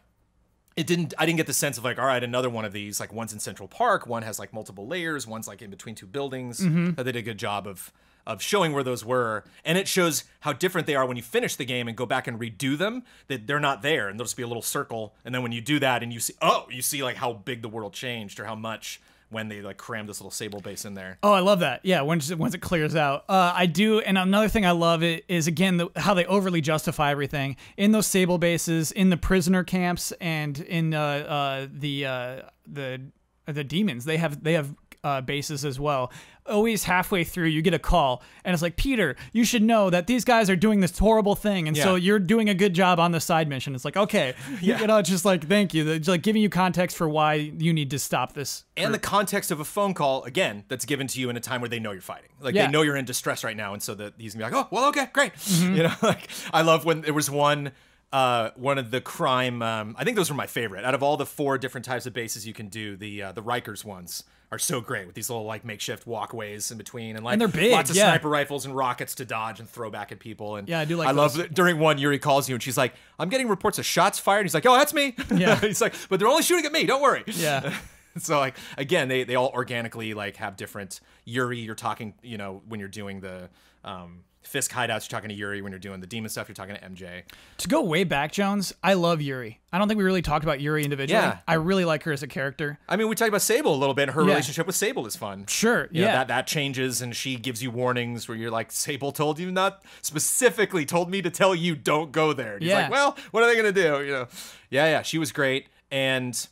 It 0.74 0.86
didn't. 0.86 1.12
I 1.18 1.26
didn't 1.26 1.36
get 1.36 1.46
the 1.46 1.52
sense 1.52 1.76
of 1.76 1.84
like, 1.84 1.98
all 1.98 2.06
right, 2.06 2.24
another 2.24 2.48
one 2.48 2.64
of 2.64 2.72
these. 2.72 2.98
Like, 2.98 3.12
one's 3.12 3.34
in 3.34 3.40
Central 3.40 3.68
Park, 3.68 4.06
one 4.06 4.22
has 4.22 4.38
like 4.38 4.54
multiple 4.54 4.86
layers, 4.86 5.26
one's 5.26 5.46
like 5.46 5.60
in 5.60 5.68
between 5.68 5.94
two 5.94 6.06
buildings. 6.06 6.60
Mm-hmm. 6.60 6.92
They 6.92 7.02
did 7.02 7.16
a 7.16 7.22
good 7.22 7.36
job 7.36 7.66
of 7.66 7.92
of 8.26 8.42
showing 8.42 8.72
where 8.72 8.82
those 8.82 9.04
were, 9.04 9.44
and 9.64 9.78
it 9.78 9.88
shows 9.88 10.24
how 10.40 10.52
different 10.52 10.86
they 10.86 10.94
are 10.94 11.06
when 11.06 11.16
you 11.16 11.22
finish 11.22 11.56
the 11.56 11.64
game 11.64 11.88
and 11.88 11.96
go 11.96 12.06
back 12.06 12.26
and 12.26 12.38
redo 12.38 12.76
them. 12.76 13.02
That 13.28 13.46
they're 13.46 13.60
not 13.60 13.82
there, 13.82 14.08
and 14.08 14.18
there'll 14.18 14.26
just 14.26 14.36
be 14.36 14.42
a 14.42 14.48
little 14.48 14.62
circle. 14.62 15.14
And 15.24 15.34
then 15.34 15.42
when 15.42 15.52
you 15.52 15.60
do 15.60 15.78
that, 15.80 16.02
and 16.02 16.12
you 16.12 16.20
see, 16.20 16.34
oh, 16.40 16.66
you 16.70 16.82
see 16.82 17.02
like 17.02 17.16
how 17.16 17.32
big 17.32 17.62
the 17.62 17.68
world 17.68 17.92
changed 17.92 18.40
or 18.40 18.44
how 18.44 18.54
much 18.54 19.00
when 19.32 19.48
they 19.48 19.62
like 19.62 19.78
crammed 19.78 20.08
this 20.08 20.20
little 20.20 20.30
Sable 20.30 20.60
base 20.60 20.84
in 20.84 20.94
there. 20.94 21.18
Oh, 21.22 21.32
I 21.32 21.40
love 21.40 21.60
that. 21.60 21.80
Yeah, 21.82 22.02
once 22.02 22.32
once 22.34 22.54
it 22.54 22.60
clears 22.60 22.94
out, 22.94 23.24
uh, 23.28 23.52
I 23.56 23.66
do. 23.66 24.00
And 24.00 24.18
another 24.18 24.48
thing 24.48 24.66
I 24.66 24.72
love 24.72 25.02
it 25.02 25.24
is 25.26 25.46
again 25.46 25.78
the, 25.78 25.88
how 25.96 26.14
they 26.14 26.26
overly 26.26 26.60
justify 26.60 27.10
everything 27.10 27.56
in 27.76 27.92
those 27.92 28.06
sable 28.06 28.38
bases, 28.38 28.92
in 28.92 29.10
the 29.10 29.16
prisoner 29.16 29.64
camps, 29.64 30.12
and 30.20 30.60
in 30.60 30.94
uh, 30.94 31.00
uh, 31.00 31.66
the 31.72 32.06
uh, 32.06 32.36
the 32.66 33.00
the 33.46 33.64
demons. 33.64 34.04
They 34.04 34.18
have 34.18 34.44
they 34.44 34.52
have 34.52 34.74
uh, 35.04 35.20
bases 35.20 35.64
as 35.64 35.80
well. 35.80 36.12
Always 36.44 36.82
halfway 36.84 37.22
through, 37.22 37.46
you 37.46 37.62
get 37.62 37.72
a 37.72 37.78
call, 37.78 38.20
and 38.44 38.52
it's 38.52 38.62
like 38.62 38.74
Peter, 38.76 39.14
you 39.32 39.44
should 39.44 39.62
know 39.62 39.90
that 39.90 40.08
these 40.08 40.24
guys 40.24 40.50
are 40.50 40.56
doing 40.56 40.80
this 40.80 40.98
horrible 40.98 41.36
thing, 41.36 41.68
and 41.68 41.76
so 41.76 41.94
you're 41.94 42.18
doing 42.18 42.48
a 42.48 42.54
good 42.54 42.74
job 42.74 42.98
on 42.98 43.12
the 43.12 43.20
side 43.20 43.48
mission. 43.48 43.76
It's 43.76 43.84
like 43.84 43.96
okay, 43.96 44.34
you 44.60 44.76
know, 44.86 45.00
just 45.02 45.24
like 45.24 45.46
thank 45.46 45.72
you, 45.72 45.88
It's 45.88 46.08
like 46.08 46.22
giving 46.22 46.42
you 46.42 46.48
context 46.48 46.96
for 46.96 47.08
why 47.08 47.34
you 47.34 47.72
need 47.72 47.90
to 47.90 47.98
stop 48.00 48.32
this. 48.32 48.64
and 48.76 48.92
the 48.92 48.98
context 48.98 49.52
of 49.52 49.60
a 49.60 49.64
phone 49.64 49.94
call 49.94 50.24
again 50.24 50.64
that's 50.66 50.84
given 50.84 51.06
to 51.06 51.20
you 51.20 51.30
in 51.30 51.36
a 51.36 51.40
time 51.40 51.60
where 51.60 51.68
they 51.70 51.78
know 51.78 51.92
you're 51.92 52.00
fighting 52.00 52.30
like 52.40 52.54
Yeah. 52.56 52.66
they 52.66 52.72
know 52.72 52.82
you're 52.82 52.96
in 52.96 53.04
distress 53.04 53.44
right 53.44 53.56
now 53.56 53.72
and 53.72 53.80
so 53.82 53.94
that 53.94 54.14
he's 54.18 54.34
gonna 54.34 54.48
be 54.50 54.54
like 54.56 54.64
oh 54.64 54.68
well 54.74 54.88
okay 54.88 55.06
great 55.12 55.34
Mm-hmm. 55.34 55.76
you 55.76 55.82
know 55.84 55.94
like 56.02 56.28
i 56.52 56.62
love 56.62 56.84
when 56.84 57.02
there 57.02 57.14
was 57.14 57.30
one 57.30 57.70
uh, 58.12 58.50
one 58.56 58.78
of 58.78 58.90
the 58.90 59.00
crime 59.00 59.62
um, 59.62 59.94
i 59.98 60.02
think 60.04 60.16
those 60.16 60.28
were 60.30 60.36
my 60.36 60.46
favorite 60.46 60.84
out 60.84 60.94
of 60.94 61.02
all 61.02 61.16
the 61.16 61.24
four 61.26 61.56
different 61.56 61.84
types 61.84 62.04
of 62.06 62.12
bases 62.12 62.46
you 62.46 62.52
can 62.52 62.68
do 62.68 62.96
the 62.96 63.22
uh, 63.22 63.32
the 63.32 63.42
rikers 63.42 63.84
ones 63.84 64.24
are 64.52 64.58
so 64.58 64.80
great 64.82 65.06
with 65.06 65.14
these 65.14 65.30
little 65.30 65.46
like 65.46 65.64
makeshift 65.64 66.06
walkways 66.06 66.70
in 66.70 66.76
between 66.78 67.16
and 67.16 67.24
like 67.24 67.32
And 67.32 67.40
they're 67.40 67.48
big, 67.48 67.72
lots 67.72 67.88
of 67.90 67.96
yeah. 67.96 68.10
sniper 68.10 68.28
rifles 68.28 68.66
and 68.66 68.76
rockets 68.76 69.14
to 69.16 69.24
dodge 69.24 69.58
and 69.60 69.68
throw 69.68 69.90
back 69.90 70.12
at 70.12 70.18
people 70.20 70.56
and 70.56 70.68
Yeah, 70.68 70.80
I 70.80 70.84
do 70.84 70.96
like 70.96 71.08
i 71.08 71.10
love 71.10 71.34
that 71.38 71.54
during 71.54 71.78
one 71.78 71.96
yuri 71.96 72.18
calls 72.18 72.48
you 72.50 72.54
and 72.54 72.62
she's 72.62 72.76
like 72.76 72.92
i'm 73.18 73.30
getting 73.30 73.48
reports 73.48 73.78
of 73.78 73.86
shots 73.86 74.18
fired 74.18 74.44
he's 74.44 74.52
like 74.52 74.66
oh 74.66 74.74
that's 74.76 74.92
me 74.92 75.14
Yeah. 75.34 75.56
he's 75.60 75.80
like 75.80 75.94
but 76.10 76.20
they're 76.20 76.28
only 76.28 76.42
shooting 76.42 76.66
at 76.66 76.72
me 76.72 76.84
don't 76.84 77.00
worry 77.02 77.24
Yeah. 77.26 77.74
so 78.18 78.38
like 78.38 78.54
again 78.76 79.08
they 79.08 79.24
they 79.24 79.36
all 79.36 79.48
organically 79.54 80.12
like 80.12 80.36
have 80.36 80.56
different 80.58 81.00
yuri 81.24 81.58
you're 81.60 81.74
talking 81.74 82.12
you 82.22 82.36
know 82.36 82.60
when 82.68 82.78
you're 82.78 82.90
doing 82.90 83.20
the 83.20 83.48
um 83.84 84.20
fisk 84.42 84.70
hideouts 84.72 85.10
you're 85.10 85.16
talking 85.18 85.28
to 85.28 85.34
yuri 85.34 85.62
when 85.62 85.72
you're 85.72 85.78
doing 85.78 86.00
the 86.00 86.06
demon 86.06 86.28
stuff 86.28 86.48
you're 86.48 86.54
talking 86.54 86.74
to 86.74 86.80
mj 86.82 87.22
To 87.58 87.68
go 87.68 87.82
way 87.82 88.04
back, 88.04 88.32
Jones, 88.32 88.72
I 88.82 88.94
love 88.94 89.22
Yuri. 89.22 89.60
I 89.72 89.78
don't 89.78 89.88
think 89.88 89.96
we 89.98 90.04
really 90.04 90.20
talked 90.20 90.44
about 90.44 90.60
Yuri 90.60 90.84
individually. 90.84 91.22
Yeah. 91.22 91.38
I 91.48 91.54
really 91.54 91.84
like 91.86 92.02
her 92.02 92.12
as 92.12 92.22
a 92.22 92.26
character. 92.26 92.78
i 92.88 92.96
mean 92.96 93.08
we 93.08 93.14
talked 93.14 93.28
about 93.28 93.40
sable 93.42 93.74
a 93.74 93.76
little 93.76 93.94
bit 93.94 94.10
her 94.10 94.22
Yeah. 94.22 94.28
relationship 94.28 94.66
with 94.66 94.76
sable 94.76 95.06
is 95.06 95.16
fun 95.16 95.46
Sure. 95.46 95.88
You 95.90 96.02
know, 96.02 96.06
yeah. 96.08 96.12
that 96.14 96.28
that 96.28 96.46
changes 96.46 97.00
and 97.00 97.14
she 97.16 97.36
gives 97.36 97.62
you 97.62 97.70
warnings 97.70 98.28
where 98.28 98.36
you're 98.36 98.50
like 98.50 98.72
sable 98.72 99.12
told 99.12 99.38
you 99.38 99.50
not 99.52 99.82
specifically 100.02 100.84
told 100.84 101.10
me 101.10 101.22
to 101.22 101.30
tell 101.30 101.54
you 101.54 101.74
don't 101.74 102.12
go 102.12 102.32
there 102.32 102.54
and 102.54 102.62
he's 102.62 102.70
Yeah. 102.70 102.82
like 102.82 102.90
well 102.90 103.16
what 103.30 103.42
are 103.42 103.46
they 103.46 103.56
gonna 103.56 103.72
do 103.72 104.04
you 104.04 104.12
know 104.12 104.28
yeah 104.70 104.86
yeah 104.86 105.02
she 105.02 105.18
was 105.18 105.32
great 105.32 105.68
and 105.90 106.46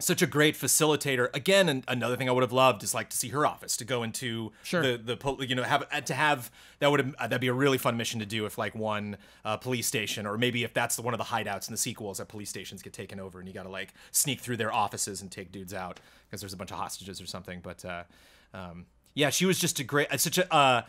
such 0.00 0.22
a 0.22 0.26
great 0.26 0.56
facilitator. 0.56 1.28
Again, 1.34 1.68
and 1.68 1.84
another 1.86 2.16
thing 2.16 2.28
I 2.28 2.32
would 2.32 2.42
have 2.42 2.52
loved 2.52 2.82
is 2.82 2.94
like 2.94 3.10
to 3.10 3.16
see 3.16 3.28
her 3.28 3.46
office 3.46 3.76
to 3.76 3.84
go 3.84 4.02
into 4.02 4.52
Sure. 4.64 4.82
the 4.82 4.96
the 4.98 5.16
pol- 5.16 5.42
you 5.44 5.54
know 5.54 5.62
have 5.62 5.84
uh, 5.92 6.00
to 6.02 6.14
have 6.14 6.50
that 6.80 6.90
would 6.90 7.00
have 7.00 7.16
that'd 7.18 7.40
be 7.40 7.46
a 7.48 7.52
really 7.54 7.78
fun 7.78 7.96
mission 7.96 8.18
to 8.20 8.26
do 8.26 8.44
if 8.46 8.58
like 8.58 8.74
one 8.74 9.16
uh, 9.44 9.56
police 9.56 9.86
station 9.86 10.26
or 10.26 10.36
maybe 10.36 10.64
if 10.64 10.74
that's 10.74 10.98
one 10.98 11.14
of 11.14 11.18
the 11.18 11.24
hideouts 11.24 11.68
in 11.68 11.72
the 11.72 11.78
sequels 11.78 12.18
that 12.18 12.26
police 12.28 12.50
stations 12.50 12.82
get 12.82 12.92
taken 12.92 13.20
over 13.20 13.38
and 13.38 13.46
you 13.48 13.54
got 13.54 13.62
to 13.62 13.68
like 13.68 13.94
sneak 14.10 14.40
through 14.40 14.56
their 14.56 14.72
offices 14.72 15.22
and 15.22 15.30
take 15.30 15.52
dudes 15.52 15.72
out 15.72 16.00
because 16.26 16.40
there's 16.40 16.52
a 16.52 16.56
bunch 16.56 16.72
of 16.72 16.78
hostages 16.78 17.20
or 17.20 17.26
something. 17.26 17.60
But 17.62 17.84
uh, 17.84 18.02
um, 18.52 18.86
yeah, 19.14 19.30
she 19.30 19.46
was 19.46 19.58
just 19.58 19.78
a 19.78 19.84
great 19.84 20.12
uh, 20.12 20.16
such 20.16 20.38
a. 20.38 20.52
Uh, 20.52 20.82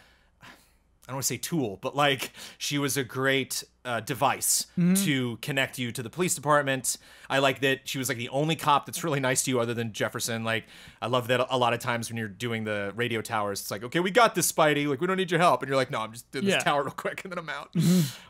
I 1.08 1.12
don't 1.12 1.18
want 1.18 1.24
to 1.26 1.28
say 1.28 1.38
tool, 1.38 1.78
but 1.82 1.95
like 1.95 2.32
she 2.58 2.80
was 2.80 2.97
a 2.97 3.03
great 3.03 3.64
uh, 3.86 3.99
device 3.99 4.66
to 4.76 5.38
connect 5.38 5.78
you 5.78 5.91
to 5.91 6.01
the 6.01 6.10
police 6.10 6.34
department. 6.34 6.97
I 7.30 7.38
like 7.38 7.60
that 7.62 7.82
she 7.88 7.99
was 7.99 8.10
like 8.10 8.18
the 8.18 8.30
only 8.30 8.56
cop 8.56 8.88
that's 8.88 9.03
really 9.03 9.20
nice 9.20 9.43
to 9.43 9.51
you 9.51 9.60
other 9.60 9.76
than 9.76 9.93
Jefferson. 9.93 10.43
Like 10.43 10.64
I 11.03 11.06
love 11.06 11.28
that 11.28 11.45
a 11.51 11.58
lot 11.60 11.74
of 11.74 11.80
times 11.80 12.10
when 12.10 12.18
you're 12.18 12.28
doing 12.28 12.64
the 12.64 12.91
radio 12.95 13.22
towers, 13.22 13.62
it's 13.62 13.70
like, 13.70 13.84
okay, 13.84 13.99
we 13.99 14.10
got 14.10 14.34
this, 14.34 14.51
Spidey. 14.51 14.88
Like 14.88 14.99
we 14.99 15.06
don't 15.06 15.18
need 15.18 15.30
your 15.30 15.39
help, 15.39 15.62
and 15.62 15.70
you're 15.70 15.76
like, 15.78 15.91
no, 15.91 15.99
I'm 16.01 16.12
just 16.12 16.32
doing 16.32 16.45
Yeah. 16.45 16.56
this 16.56 16.64
tower 16.64 16.82
real 16.84 16.91
quick 16.91 17.24
and 17.24 17.32
then 17.32 17.38
I'm 17.38 17.49
out. 17.49 17.70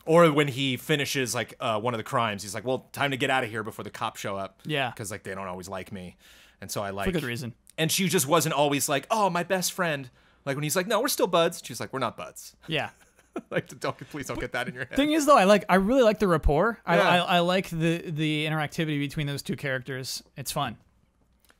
Or 0.05 0.29
when 0.33 0.49
he 0.49 0.75
finishes 0.75 1.33
like 1.33 1.55
uh, 1.61 1.79
one 1.79 1.93
of 1.93 1.97
the 1.97 2.03
crimes, 2.03 2.43
he's 2.43 2.53
like, 2.53 2.65
well, 2.65 2.89
time 2.91 3.11
to 3.11 3.17
get 3.17 3.29
out 3.29 3.45
of 3.45 3.49
here 3.49 3.63
before 3.63 3.83
the 3.83 3.89
cops 3.89 4.19
show 4.19 4.35
up. 4.35 4.59
Yeah. 4.65 4.89
because 4.89 5.11
like 5.11 5.23
they 5.23 5.33
don't 5.33 5.47
always 5.47 5.69
like 5.69 5.93
me, 5.93 6.17
and 6.59 6.69
so 6.69 6.83
I 6.83 6.89
like 6.89 7.05
For 7.05 7.11
good 7.13 7.23
reason. 7.23 7.53
and 7.77 7.89
she 7.89 8.09
just 8.09 8.27
wasn't 8.27 8.53
always 8.53 8.89
like, 8.89 9.07
oh, 9.09 9.29
my 9.29 9.43
best 9.43 9.71
friend. 9.71 10.09
Like 10.45 10.55
when 10.55 10.63
he's 10.63 10.75
like, 10.75 10.87
no, 10.87 11.01
we're 11.01 11.07
still 11.07 11.27
buds. 11.27 11.61
She's 11.63 11.79
like, 11.79 11.91
we're 11.91 11.99
not 11.99 12.15
buds. 12.17 12.55
Yeah. 12.67 12.89
like, 13.49 13.67
don't 13.81 13.97
please 14.11 14.27
don't 14.27 14.39
get 14.39 14.53
that 14.53 14.69
in 14.69 14.73
your 14.73 14.85
head. 14.85 14.95
Thing 14.95 15.11
is, 15.11 15.25
though, 15.25 15.35
I 15.37 15.43
like 15.43 15.65
I 15.67 15.75
really 15.75 16.03
like 16.03 16.19
the 16.19 16.27
rapport. 16.27 16.79
I, 16.85 16.95
Yeah. 16.95 17.03
I, 17.03 17.17
I 17.17 17.39
like 17.39 17.69
the 17.69 17.97
the 18.09 18.45
interactivity 18.45 18.97
between 18.99 19.27
those 19.27 19.41
two 19.41 19.57
characters. 19.57 20.23
It's 20.37 20.51
fun. 20.53 20.77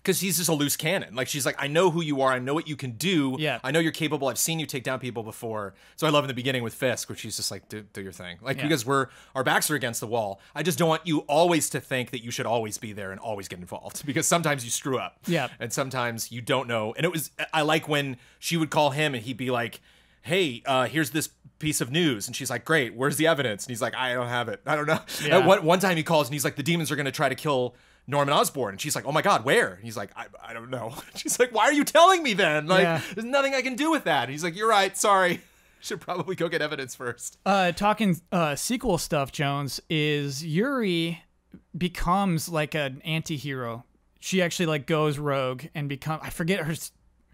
Because 0.06 0.20
he's 0.20 0.38
just 0.38 0.48
a 0.50 0.54
loose 0.54 0.78
cannon. 0.78 1.16
Like 1.16 1.28
she's 1.28 1.48
like, 1.48 1.56
I 1.58 1.66
know 1.66 1.90
who 1.90 2.02
you 2.04 2.22
are. 2.22 2.32
I 2.32 2.38
know 2.38 2.54
what 2.54 2.68
you 2.68 2.76
can 2.76 2.92
do. 2.92 3.36
Yeah. 3.40 3.60
I 3.64 3.72
know 3.72 3.80
you're 3.80 3.92
capable. 3.92 4.28
I've 4.28 4.38
seen 4.38 4.60
you 4.60 4.68
take 4.68 4.84
down 4.84 5.00
people 5.00 5.24
before. 5.24 5.74
So 5.96 6.06
I 6.06 6.12
love 6.12 6.24
in 6.24 6.28
the 6.28 6.36
beginning 6.36 6.62
with 6.62 6.76
Fisk, 6.76 7.10
where 7.10 7.16
she's 7.18 7.36
just 7.38 7.50
like, 7.50 7.68
do, 7.68 7.82
do 7.94 8.02
your 8.04 8.12
thing. 8.12 8.38
Like 8.42 8.58
Yeah. 8.58 8.64
because 8.64 8.86
we're 8.86 9.08
our 9.34 9.44
backs 9.44 9.72
are 9.72 9.76
against 9.76 10.02
the 10.02 10.08
wall. 10.08 10.40
I 10.54 10.62
just 10.62 10.78
don't 10.78 10.88
want 10.90 11.02
you 11.08 11.20
always 11.22 11.70
to 11.72 11.80
think 11.80 12.12
that 12.12 12.24
you 12.24 12.30
should 12.30 12.46
always 12.46 12.78
be 12.78 12.94
there 12.94 13.10
and 13.12 13.20
always 13.20 13.48
get 13.48 13.58
involved 13.58 14.06
because 14.10 14.28
sometimes 14.28 14.64
you 14.64 14.70
screw 14.70 15.00
up. 15.00 15.18
Yeah. 15.26 15.48
And 15.60 15.74
sometimes 15.74 16.32
you 16.32 16.42
don't 16.42 16.68
know. 16.68 16.94
And 16.96 17.04
it 17.04 17.12
was 17.12 17.32
I 17.52 17.64
like 17.64 17.90
when 17.90 18.18
she 18.38 18.58
would 18.58 18.70
call 18.70 18.92
him 18.92 19.16
and 19.16 19.24
he'd 19.24 19.38
be 19.38 19.50
like. 19.50 19.82
Hey, 20.22 20.64
uh, 20.66 20.88
here's 20.88 21.12
this 21.12 21.30
piece 21.60 21.82
of 21.82 21.92
news, 21.92 22.26
and 22.26 22.36
she's 22.36 22.50
like, 22.50 22.66
"Great, 22.66 22.96
where's 22.96 23.18
the 23.18 23.28
evidence?" 23.28 23.64
And 23.64 23.70
he's 23.70 23.80
like, 23.80 23.94
"I 23.94 24.16
don't 24.16 24.28
have 24.28 24.50
it. 24.50 24.60
I 24.66 24.76
don't 24.76 24.88
know." 24.88 25.00
Yeah. 25.24 25.38
At 25.38 25.46
one, 25.46 25.64
one 25.64 25.78
time, 25.80 25.98
he 25.98 26.02
calls 26.02 26.26
and 26.28 26.34
he's 26.34 26.44
like, 26.44 26.56
"The 26.56 26.64
demons 26.64 26.90
are 26.90 26.96
going 26.96 27.06
to 27.06 27.12
try 27.12 27.30
to 27.30 27.36
kill 27.36 27.76
Norman 28.08 28.34
Osborn," 28.34 28.74
and 28.76 28.82
she's 28.82 28.96
like, 28.96 29.06
"Oh 29.06 29.12
my 29.12 29.22
God, 29.22 29.46
where?" 29.46 29.74
And 29.74 29.84
he's 29.84 29.98
like, 29.98 30.12
"I, 30.16 30.26
I 30.44 30.54
don't 30.54 30.70
know." 30.70 30.94
She's 31.16 31.40
like, 31.40 31.52
"Why 31.54 31.64
are 31.66 31.74
you 31.74 31.84
telling 31.84 32.22
me 32.24 32.34
then? 32.34 32.68
Like, 32.68 32.84
Yeah. 32.84 33.02
there's 33.14 33.26
nothing 33.26 33.54
I 33.56 33.62
can 33.62 33.76
do 33.76 33.90
with 33.92 34.04
that." 34.06 34.24
And 34.24 34.32
he's 34.32 34.44
like, 34.44 34.56
"You're 34.56 34.70
right. 34.70 34.96
Sorry. 34.98 35.42
Should 35.82 36.02
probably 36.02 36.36
go 36.36 36.48
get 36.50 36.62
evidence 36.64 36.96
first. 36.96 37.38
Uh, 37.46 37.72
talking 37.72 38.20
uh, 38.32 38.56
sequel 38.56 38.98
stuff, 38.98 39.32
Jones 39.32 39.80
is 39.90 40.44
Yuri 40.44 41.22
becomes 41.78 42.50
like 42.50 42.74
an 42.76 43.02
anti-hero. 43.06 43.84
She 44.20 44.42
actually 44.42 44.66
like 44.68 44.88
goes 44.88 45.20
rogue 45.20 45.66
and 45.76 45.88
become 45.88 46.20
I 46.24 46.30
forget 46.32 46.62
her 46.62 46.74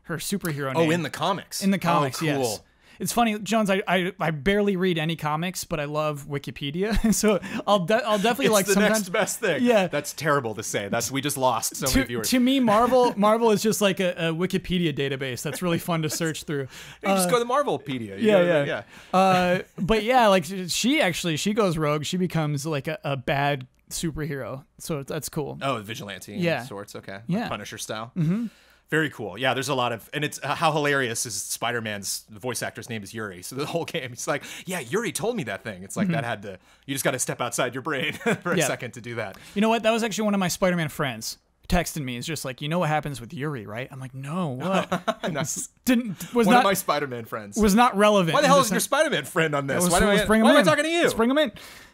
her 0.04 0.18
superhero 0.18 0.74
name. 0.74 0.88
Oh, 0.90 0.92
in 0.92 1.04
the 1.04 1.10
comics. 1.10 1.64
in 1.64 1.72
the 1.72 1.80
comics, 1.80 2.18
oh, 2.22 2.26
cool. 2.26 2.28
yes. 2.42 2.62
It's 3.02 3.12
funny, 3.12 3.38
Jones. 3.40 3.70
I, 3.70 3.82
I 3.88 4.14
I 4.20 4.32
barely 4.32 4.76
read 4.76 4.98
any 4.98 5.16
comics, 5.16 5.64
but 5.64 5.80
I 5.80 5.86
love 5.86 6.28
Wikipedia, 6.30 7.14
so 7.16 7.40
I'll 7.66 7.80
de- 7.80 7.96
I'll 8.08 8.18
definitely 8.20 8.46
It's 8.46 8.54
like 8.54 8.66
the 8.68 8.74
sometimes. 8.74 9.00
next 9.00 9.10
best 9.10 9.40
thing. 9.40 9.64
Yeah. 9.64 9.88
that's 9.88 10.14
terrible 10.14 10.54
to 10.56 10.64
say. 10.64 10.88
That's 10.88 11.10
we 11.12 11.20
just 11.20 11.36
lost 11.38 11.76
so 11.76 11.88
many 11.88 12.02
to, 12.02 12.06
viewers. 12.08 12.30
to 12.30 12.40
me, 12.40 12.60
Marvel 12.60 13.14
Marvel 13.18 13.52
is 13.52 13.62
just 13.64 13.82
like 13.82 14.00
a, 14.00 14.12
a 14.30 14.34
Wikipedia 14.34 14.94
database 14.96 15.42
that's 15.42 15.62
really 15.62 15.80
fun 15.80 16.04
to 16.04 16.10
search 16.22 16.44
through. 16.44 16.68
you 17.02 17.10
just 17.10 17.30
go 17.30 17.40
to 17.40 17.44
the 17.44 17.52
Marvelpedia. 17.52 18.20
You 18.20 18.28
yeah, 18.28 18.44
go 18.44 18.62
to- 18.62 18.68
yeah, 18.68 18.84
Uh, 19.14 19.60
but 19.80 20.04
yeah, 20.04 20.28
like 20.28 20.46
she 20.68 21.02
actually 21.02 21.38
she 21.38 21.54
goes 21.54 21.78
rogue. 21.78 22.06
She 22.06 22.18
becomes 22.18 22.66
like 22.68 22.88
a, 22.88 23.00
a 23.04 23.18
bad 23.18 23.66
superhero. 23.90 24.64
So 24.78 25.04
that's 25.04 25.28
cool. 25.30 25.58
Oh, 25.62 25.78
vigilante. 25.82 26.34
Yeah. 26.34 26.64
Sorts. 26.66 26.96
Okay. 26.96 27.14
Like 27.14 27.24
Yeah. 27.28 27.50
Punisher 27.50 27.78
style. 27.78 28.12
Mm-hmm. 28.16 28.46
Very 28.92 29.10
cool. 29.10 29.38
Yeah, 29.38 29.54
there's 29.56 29.70
a 29.70 29.74
lot 29.74 29.94
of, 29.94 30.08
and 30.14 30.24
it's 30.24 30.40
uh, 30.44 30.54
how 30.54 30.72
hilarious 30.74 31.26
is 31.26 31.34
Spider-Man's 31.42 32.26
voice 32.30 32.62
actor's 32.62 32.90
name 32.90 33.02
is 33.04 33.14
Yuri. 33.14 33.42
So 33.42 33.56
the 33.56 33.66
whole 33.74 33.86
game, 33.86 34.10
he's 34.10 34.28
like, 34.28 34.44
yeah, 34.66 34.80
Yuri 34.82 35.12
told 35.14 35.36
me 35.38 35.44
that 35.46 35.64
thing. 35.64 35.82
It's 35.84 35.96
like 35.98 36.10
that 36.10 36.26
had 36.26 36.42
to, 36.44 36.60
you 36.86 36.94
just 36.94 37.04
got 37.06 37.12
to 37.12 37.20
step 37.20 37.40
outside 37.42 37.74
your 37.74 37.82
brain 37.84 38.12
for 38.14 38.30
a 38.30 38.36
Mm-hmm. 38.36 38.58
Yeah. 38.60 38.68
second 38.68 38.92
to 38.96 39.02
do 39.02 39.16
that. 39.16 39.38
You 39.56 39.62
know 39.62 39.70
what? 39.70 39.84
That 39.84 39.92
was 39.92 40.04
actually 40.04 40.26
one 40.26 40.34
of 40.34 40.40
my 40.42 40.50
Spider-Man 40.50 40.90
friends 40.90 41.38
texting 41.70 42.04
me. 42.04 42.18
It's 42.18 42.28
just 42.28 42.44
like, 42.44 42.62
you 42.62 42.68
know 42.68 42.80
what 42.80 42.90
happens 42.90 43.22
with 43.22 43.34
Yuri, 43.34 43.66
right? 43.66 43.88
I'm 43.90 44.00
like, 44.02 44.14
no, 44.14 44.50
what? 44.50 45.22
Nice. 45.32 45.70
Didn't 45.86 46.34
was 46.34 46.46
One 46.46 46.58
of 46.58 46.64
not 46.64 46.64
my 46.66 46.74
Spider-Man 46.74 47.24
friends. 47.24 47.56
was 47.56 47.74
not 47.74 47.96
relevant. 47.96 48.34
why 48.34 48.42
the 48.42 48.48
hell 48.48 48.60
is 48.60 48.70
your 48.72 48.82
Spider-Man 48.82 49.24
friend 49.24 49.56
on 49.56 49.68
this? 49.68 49.84
Let's- 49.84 49.94
why 49.94 50.00
do 50.02 50.08
I, 50.08 50.16
let's 50.16 50.28
bring 50.28 50.42
why 50.42 50.50
him 50.52 50.56
am 50.58 50.62
I 50.64 50.66
talking 50.66 50.84
to 50.84 50.90
you? 50.90 51.04
Let's 51.04 51.14
bring 51.14 51.32
him 51.32 51.38
in. 51.38 51.52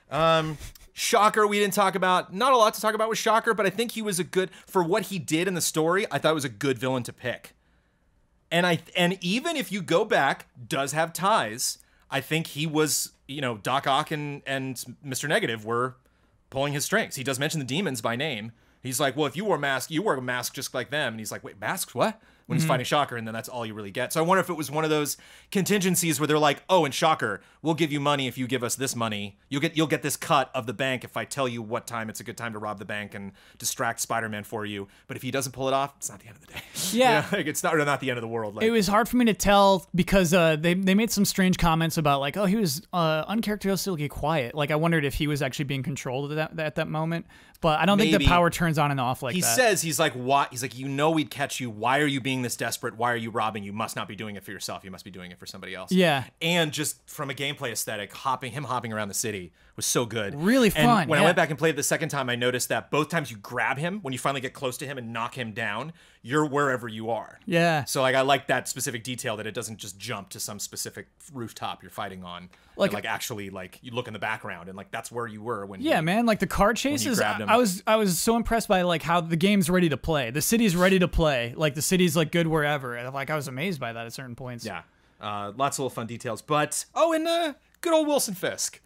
Um, 0.10 0.58
Shocker, 1.00 1.45
we 1.45 1.60
didn't 1.60 1.76
talk 1.76 1.93
about. 1.93 2.34
Not 2.34 2.54
a 2.54 2.58
lot 2.58 2.74
to 2.74 2.82
talk 2.82 2.95
about 2.95 3.08
with 3.08 3.20
Shocker, 3.20 3.54
but 3.54 3.68
I 3.68 3.70
think 3.70 3.91
he 3.91 4.02
was 4.02 4.18
a 4.18 4.24
good 4.24 4.50
for 4.66 4.82
what 4.84 5.04
he 5.04 5.20
did 5.20 5.48
in 5.48 5.54
the 5.54 5.62
story. 5.62 6.08
I 6.10 6.18
thought 6.18 6.32
it 6.32 6.34
was 6.34 6.43
a 6.43 6.50
good 6.50 6.80
villain 6.80 7.04
to 7.04 7.14
pick. 7.14 7.54
And 8.50 8.66
I 8.66 8.80
and 8.95 9.16
even 9.22 9.56
if 9.56 9.72
you 9.72 9.84
go 9.84 10.04
back, 10.04 10.48
does 10.68 10.93
have 10.93 11.14
ties. 11.14 11.78
I 12.10 12.20
think 12.20 12.48
he 12.48 12.66
was, 12.66 13.12
you 13.28 13.41
know, 13.41 13.58
Doc 13.58 13.86
Ock 13.86 14.10
and 14.10 14.41
and 14.48 14.76
Mr. 15.06 15.30
Negative 15.30 15.64
were 15.64 15.98
pulling 16.50 16.74
his 16.74 16.84
strings. 16.84 17.16
He 17.16 17.24
does 17.24 17.38
mention 17.38 17.60
the 17.60 17.66
demons 17.66 18.02
by 18.02 18.16
name. 18.16 18.52
He's 18.82 19.00
like, 19.00 19.16
well, 19.16 19.28
if 19.28 19.38
you 19.38 19.45
wore 19.45 19.58
a 19.58 19.60
mask, 19.60 19.91
you 19.91 20.02
wear 20.02 20.16
a 20.16 20.22
mask 20.22 20.56
just 20.56 20.74
like 20.74 20.89
them. 20.89 21.14
And 21.14 21.20
he's 21.20 21.32
like, 21.32 21.43
wait, 21.43 21.60
masks? 21.62 21.93
What? 21.93 22.20
When 22.48 22.58
he's 22.58 22.66
fighting 22.66 22.86
Shocker, 22.86 23.18
and 23.18 23.28
then 23.28 23.34
that's 23.34 23.50
all 23.50 23.66
you 23.66 23.74
really 23.74 23.91
get. 23.91 24.14
So 24.14 24.22
I 24.22 24.24
wonder 24.26 24.39
if 24.39 24.50
it 24.50 24.54
was 24.54 24.72
one 24.72 24.86
of 24.86 24.89
those 24.89 25.18
contingencies 25.52 26.18
where 26.20 26.28
they're 26.28 26.39
like, 26.39 26.64
oh, 26.70 26.86
and 26.86 26.93
Shocker, 26.93 27.41
we'll 27.62 27.74
give 27.74 27.91
you 27.91 28.00
money 28.00 28.28
if 28.28 28.38
you 28.38 28.48
give 28.48 28.64
us 28.64 28.76
this 28.76 28.95
money. 28.95 29.38
You'll 29.50 29.60
get 29.60 29.76
you'll 29.76 29.88
get 29.88 30.02
this 30.02 30.16
cut 30.16 30.50
of 30.54 30.66
the 30.66 30.74
bank 30.74 31.04
if 31.04 31.18
I 31.18 31.26
tell 31.26 31.48
you 31.48 31.62
what 31.62 31.88
time 31.88 32.10
it's 32.10 32.20
a 32.22 32.24
good 32.24 32.38
time 32.38 32.54
to 32.54 32.60
rob 32.60 32.80
the 32.80 32.86
bank 32.86 33.14
and 33.16 33.34
distract 33.58 34.00
Spider-Man 34.00 34.45
for 34.45 34.66
you. 34.66 34.88
But 35.08 35.18
if 35.18 35.24
he 35.24 35.32
doesn't 35.32 35.52
pull 35.52 35.68
it 35.68 35.74
off, 35.74 35.93
it's 35.98 36.10
not 36.10 36.20
the 36.20 36.28
end 36.28 36.36
of 36.38 36.48
the 36.48 36.54
day. 36.54 36.62
Yeah. 36.93 37.26
You 37.26 37.32
know, 37.32 37.38
like 37.39 37.48
it's 37.48 37.64
not 37.64 37.76
not 37.78 38.00
the 38.00 38.10
end 38.10 38.18
of 38.18 38.22
the 38.22 38.28
world. 38.30 38.56
Like, 38.56 38.66
It 38.66 38.72
was 38.72 38.88
hard 38.88 39.10
for 39.10 39.18
me 39.18 39.26
to 39.26 39.34
tell 39.34 39.86
because 39.93 40.34
uh, 40.34 40.56
they 40.56 40.74
they 40.74 40.95
made 40.95 41.12
some 41.12 41.26
strange 41.26 41.58
comments 41.58 41.98
about 41.98 42.22
like, 42.22 42.38
oh, 42.38 42.45
he 42.45 42.56
was 42.56 42.82
uh, 42.93 43.26
uncharacteristically 43.28 44.08
quiet. 44.08 44.56
Like 44.56 44.72
I 44.72 44.76
wondered 44.76 45.04
if 45.04 45.16
he 45.16 45.28
was 45.28 45.41
actually 45.41 45.66
being 45.66 45.84
controlled 45.84 46.32
at 46.32 46.56
that 46.56 46.60
at 46.66 46.76
that 46.76 46.88
moment. 46.88 47.26
But 47.60 47.80
I 47.80 47.86
don't 47.86 47.97
think 47.97 48.12
Maybe. 48.12 48.26
the 48.26 48.30
power 48.30 48.49
turns 48.51 48.78
on 48.78 48.91
and 48.91 48.99
off 48.99 49.24
like 49.24 49.34
he 49.34 49.41
that. 49.41 49.55
says 49.55 49.82
he's 49.82 49.99
like 49.99 50.14
why 50.14 50.47
he's 50.51 50.62
like 50.62 50.78
you 50.78 50.88
know 50.88 51.10
we'd 51.10 51.32
catch 51.32 51.60
you 51.60 51.70
why 51.72 51.99
are 51.99 52.05
you 52.05 52.22
being 52.22 52.43
this 52.43 52.55
desperate 52.55 52.95
why 52.97 53.12
are 53.12 53.16
you 53.18 53.32
robbing 53.32 53.64
you 53.64 53.74
must 53.74 53.95
not 53.95 54.08
be 54.08 54.16
doing 54.16 54.36
it 54.36 54.43
for 54.43 54.51
yourself 54.51 54.84
you 54.84 54.91
must 54.91 55.03
be 55.03 55.10
doing 55.10 55.32
it 55.32 55.39
for 55.39 55.47
somebody 55.47 55.74
else 55.74 55.91
Yeah. 55.91 56.26
and 56.39 56.72
just 56.72 56.97
from 57.10 57.32
a 57.32 57.34
gameplay 57.34 57.72
aesthetic 57.72 58.14
hopping 58.14 58.51
him 58.51 58.66
hopping 58.66 58.93
around 58.93 59.08
the 59.08 59.16
city 59.16 59.53
was 59.76 59.86
so 59.88 60.05
good 60.05 60.36
Really 60.36 60.68
And 60.76 60.86
fun, 60.88 61.08
when 61.08 61.18
yeah. 61.18 61.24
i 61.24 61.26
went 61.26 61.36
back 61.36 61.49
and 61.49 61.58
played 61.58 61.72
it 61.72 61.78
the 61.78 61.84
second 61.84 62.10
time 62.10 62.30
i 62.30 62.36
noticed 62.36 62.70
that 62.70 62.91
both 62.91 63.10
times 63.10 63.32
you 63.32 63.38
grab 63.38 63.78
him 63.80 63.99
when 64.03 64.12
you 64.14 64.20
finally 64.20 64.41
get 64.41 64.53
close 64.53 64.78
to 64.78 64.86
him 64.86 64.97
and 64.99 65.12
knock 65.12 65.36
him 65.36 65.51
down 65.53 65.93
you're 66.28 66.45
wherever 66.45 66.88
you 66.88 67.09
are 67.09 67.39
Yeah. 67.45 67.84
so 67.86 68.01
like 68.01 68.15
i 68.15 68.21
like 68.21 68.47
that 68.47 68.67
specific 68.67 69.03
detail 69.03 69.38
that 69.38 69.47
it 69.47 69.53
doesn't 69.53 69.78
just 69.78 69.97
jump 69.97 70.30
to 70.30 70.39
some 70.39 70.59
specific 70.59 71.07
rooftop 71.34 71.82
you're 71.82 71.89
fighting 71.89 72.23
on 72.23 72.49
Like- 72.75 72.91
like 72.93 73.03
like 73.03 73.05
actually 73.13 73.49
like 73.49 73.80
you 73.82 73.91
look 73.91 74.07
in 74.07 74.13
the 74.13 74.19
background 74.19 74.67
and 74.69 74.78
like 74.78 74.91
that's 74.91 75.11
where 75.11 75.25
you 75.28 75.41
were 75.41 75.65
when 75.65 75.82
Yeah, 75.82 75.97
you, 75.97 76.03
man, 76.03 76.25
like 76.25 76.39
the 76.39 76.47
car 76.47 76.73
chases. 76.73 77.19
I. 77.21 77.41
I 77.47 77.57
was 77.57 77.82
I 77.88 77.95
was 77.95 78.19
so 78.19 78.36
impressed 78.36 78.67
by 78.67 78.82
like 78.84 79.01
how 79.03 79.19
the 79.21 79.36
game's 79.36 79.69
ready 79.69 79.89
to 79.89 79.97
play. 79.97 80.30
The 80.32 80.41
city's 80.41 80.75
ready 80.75 80.99
to 80.99 81.07
play. 81.07 81.53
Like 81.55 81.73
the 81.75 81.82
city's 81.82 82.15
like 82.15 82.32
good 82.32 82.45
wherever. 82.47 82.95
And 82.95 83.11
like 83.13 83.30
I 83.30 83.36
was 83.36 83.47
amazed 83.47 83.80
by 83.80 83.93
that 83.93 84.05
at 84.05 84.13
certain 84.13 84.36
points. 84.36 84.63
Yeah. 84.65 84.82
Uh, 85.19 85.51
lots 85.55 85.78
of 85.78 85.80
little 85.80 85.89
fun 85.89 86.05
details. 86.07 86.41
But, 86.43 86.86
oh, 86.93 87.13
and 87.13 87.28
uh, 87.28 87.53
good 87.82 87.93
old 87.93 88.07
Wilson 88.07 88.36
Fisk, 88.36 88.80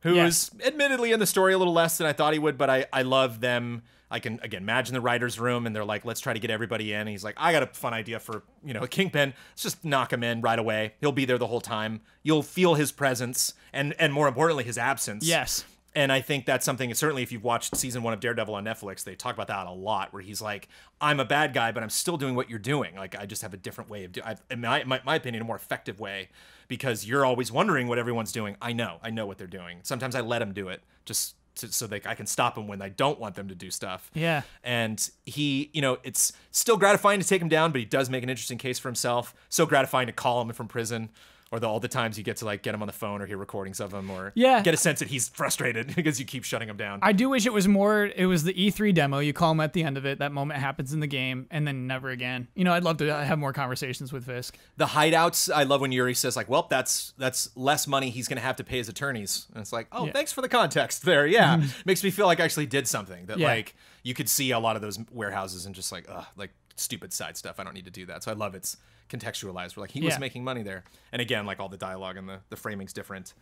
who 0.00 0.14
is 0.16 0.50
admittedly 0.64 1.12
in 1.12 1.20
the 1.20 1.26
story 1.26 1.52
a 1.52 1.58
little 1.58 1.74
less 1.74 1.98
than 1.98 2.06
I 2.06 2.12
thought 2.14 2.32
he 2.32 2.38
would, 2.38 2.56
but 2.56 2.70
I, 2.70 2.86
I 2.92 3.02
love 3.02 3.40
them. 3.40 3.82
I 4.14 4.20
can, 4.20 4.38
again, 4.44 4.62
imagine 4.62 4.94
the 4.94 5.00
writer's 5.00 5.40
room 5.40 5.66
and 5.66 5.74
they're 5.74 5.84
like, 5.84 6.04
let's 6.04 6.20
try 6.20 6.32
to 6.32 6.38
get 6.38 6.48
everybody 6.48 6.92
in. 6.92 7.00
And 7.00 7.08
he's 7.08 7.24
like, 7.24 7.34
I 7.36 7.50
got 7.50 7.64
a 7.64 7.66
fun 7.66 7.92
idea 7.92 8.20
for, 8.20 8.44
you 8.64 8.72
know, 8.72 8.82
a 8.82 8.86
Kingpin. 8.88 9.34
Let's 9.50 9.62
just 9.64 9.84
knock 9.84 10.12
him 10.12 10.22
in 10.22 10.40
right 10.40 10.58
away. 10.58 10.94
He'll 11.00 11.10
be 11.10 11.24
there 11.24 11.36
the 11.36 11.48
whole 11.48 11.60
time. 11.60 12.00
You'll 12.22 12.44
feel 12.44 12.76
his 12.76 12.92
presence 12.92 13.54
and, 13.72 13.92
and 13.98 14.12
more 14.12 14.28
importantly, 14.28 14.62
his 14.62 14.78
absence. 14.78 15.26
Yes. 15.26 15.64
And 15.96 16.12
I 16.12 16.20
think 16.20 16.46
that's 16.46 16.64
something, 16.64 16.94
certainly 16.94 17.24
if 17.24 17.32
you've 17.32 17.42
watched 17.42 17.76
season 17.76 18.04
one 18.04 18.12
of 18.12 18.20
Daredevil 18.20 18.54
on 18.54 18.64
Netflix, 18.64 19.02
they 19.02 19.16
talk 19.16 19.34
about 19.34 19.48
that 19.48 19.66
a 19.66 19.72
lot, 19.72 20.12
where 20.12 20.22
he's 20.22 20.40
like, 20.40 20.68
I'm 21.00 21.18
a 21.18 21.24
bad 21.24 21.52
guy, 21.52 21.72
but 21.72 21.82
I'm 21.82 21.90
still 21.90 22.16
doing 22.16 22.36
what 22.36 22.48
you're 22.48 22.60
doing. 22.60 22.94
Like, 22.94 23.18
I 23.18 23.26
just 23.26 23.42
have 23.42 23.52
a 23.52 23.56
different 23.56 23.90
way 23.90 24.04
of 24.04 24.12
doing 24.12 24.26
in 24.48 24.60
my, 24.60 24.84
my, 24.84 25.00
my 25.04 25.16
opinion, 25.16 25.42
a 25.42 25.44
more 25.44 25.56
effective 25.56 25.98
way 25.98 26.28
because 26.68 27.04
you're 27.04 27.24
always 27.24 27.50
wondering 27.50 27.88
what 27.88 27.98
everyone's 27.98 28.32
doing. 28.32 28.56
I 28.62 28.72
know, 28.72 28.98
I 29.02 29.10
know 29.10 29.26
what 29.26 29.38
they're 29.38 29.46
doing. 29.46 29.80
Sometimes 29.82 30.14
I 30.14 30.20
let 30.20 30.38
them 30.38 30.52
do 30.52 30.68
it 30.68 30.82
just 31.04 31.34
to, 31.56 31.72
so 31.72 31.88
I 31.90 32.14
can 32.14 32.26
stop 32.26 32.54
them 32.54 32.66
when 32.66 32.82
I 32.82 32.88
don't 32.88 33.18
want 33.18 33.34
them 33.34 33.48
to 33.48 33.54
do 33.54 33.70
stuff. 33.70 34.10
Yeah. 34.14 34.42
And 34.62 35.08
he, 35.24 35.70
you 35.72 35.82
know, 35.82 35.98
it's 36.02 36.32
still 36.50 36.76
gratifying 36.76 37.20
to 37.20 37.26
take 37.26 37.40
him 37.40 37.48
down, 37.48 37.72
but 37.72 37.80
he 37.80 37.84
does 37.84 38.10
make 38.10 38.22
an 38.22 38.30
interesting 38.30 38.58
case 38.58 38.78
for 38.78 38.88
himself. 38.88 39.34
So 39.48 39.66
gratifying 39.66 40.06
to 40.06 40.12
call 40.12 40.40
him 40.42 40.52
from 40.52 40.68
prison. 40.68 41.10
Or 41.54 41.60
the, 41.60 41.68
all 41.68 41.78
the 41.78 41.86
times 41.86 42.18
you 42.18 42.24
get 42.24 42.38
to 42.38 42.44
like 42.46 42.62
get 42.62 42.74
him 42.74 42.82
on 42.82 42.88
the 42.88 42.92
phone 42.92 43.22
or 43.22 43.26
hear 43.26 43.36
recordings 43.38 43.78
of 43.78 43.94
him 43.94 44.10
or 44.10 44.32
Yeah. 44.34 44.60
get 44.60 44.74
a 44.74 44.76
sense 44.76 44.98
that 44.98 45.08
he's 45.08 45.28
frustrated 45.28 45.94
because 45.96 46.18
you 46.18 46.26
keep 46.26 46.42
shutting 46.42 46.68
him 46.68 46.76
down. 46.76 46.98
I 47.00 47.12
do 47.12 47.28
wish 47.28 47.46
it 47.46 47.52
was 47.52 47.68
more. 47.68 48.06
It 48.06 48.26
was 48.26 48.42
the 48.42 48.52
E3 48.54 48.92
demo. 48.92 49.20
You 49.20 49.32
call 49.32 49.52
him 49.52 49.60
at 49.60 49.72
the 49.72 49.84
end 49.84 49.96
of 49.96 50.04
it. 50.04 50.18
That 50.18 50.32
moment 50.32 50.58
happens 50.58 50.92
in 50.92 50.98
the 50.98 51.06
game, 51.06 51.46
and 51.52 51.64
then 51.64 51.86
never 51.86 52.10
again. 52.10 52.48
You 52.56 52.64
know, 52.64 52.72
I'd 52.72 52.82
love 52.82 52.96
to 52.96 53.08
uh, 53.14 53.24
have 53.24 53.38
more 53.38 53.52
conversations 53.52 54.12
with 54.12 54.26
Fisk. 54.26 54.58
the 54.76 54.86
hideouts, 54.86 55.54
I 55.54 55.62
love 55.62 55.80
when 55.80 55.92
Yuri 55.92 56.14
says 56.14 56.34
like, 56.36 56.48
"Well, 56.48 56.66
that's 56.68 57.12
that's 57.18 57.50
less 57.56 57.86
money 57.86 58.10
he's 58.10 58.26
going 58.26 58.38
to 58.38 58.42
have 58.42 58.56
to 58.56 58.64
pay 58.64 58.78
his 58.78 58.88
attorneys." 58.88 59.46
And 59.54 59.60
it's 59.62 59.72
like, 59.72 59.86
"Oh, 59.92 60.06
Yeah. 60.06 60.12
thanks 60.12 60.32
for 60.32 60.40
the 60.42 60.48
context 60.48 61.04
there." 61.04 61.24
Yeah. 61.24 61.58
Mm-hmm. 61.58 61.68
Makes 61.86 62.02
me 62.02 62.10
feel 62.10 62.26
like 62.26 62.40
I 62.40 62.44
actually 62.44 62.66
did 62.66 62.88
something 62.88 63.26
that 63.26 63.38
Yeah. 63.38 63.46
like 63.48 63.76
you 64.02 64.14
could 64.14 64.28
see 64.28 64.50
a 64.50 64.58
lot 64.58 64.74
of 64.74 64.82
those 64.82 64.98
warehouses 65.12 65.66
and 65.66 65.74
just 65.74 65.92
like, 65.92 66.06
ugh, 66.10 66.24
like 66.36 66.50
stupid 66.76 67.12
side 67.12 67.36
stuff. 67.36 67.60
I 67.60 67.64
don't 67.64 67.74
need 67.74 67.84
to 67.84 67.90
do 67.92 68.06
that. 68.06 68.24
So 68.24 68.32
I 68.32 68.34
love 68.34 68.54
it's 68.56 68.76
contextualized. 69.08 69.76
We're 69.76 69.82
like 69.82 69.90
he 69.90 70.00
was 70.00 70.18
making 70.18 70.44
money 70.44 70.62
there. 70.62 70.84
And 71.12 71.20
again, 71.22 71.46
like 71.46 71.60
all 71.60 71.68
the 71.68 71.76
dialogue 71.76 72.16
and 72.16 72.28
the 72.28 72.40
the 72.50 72.56
framing's 72.56 72.92
different. 72.92 73.34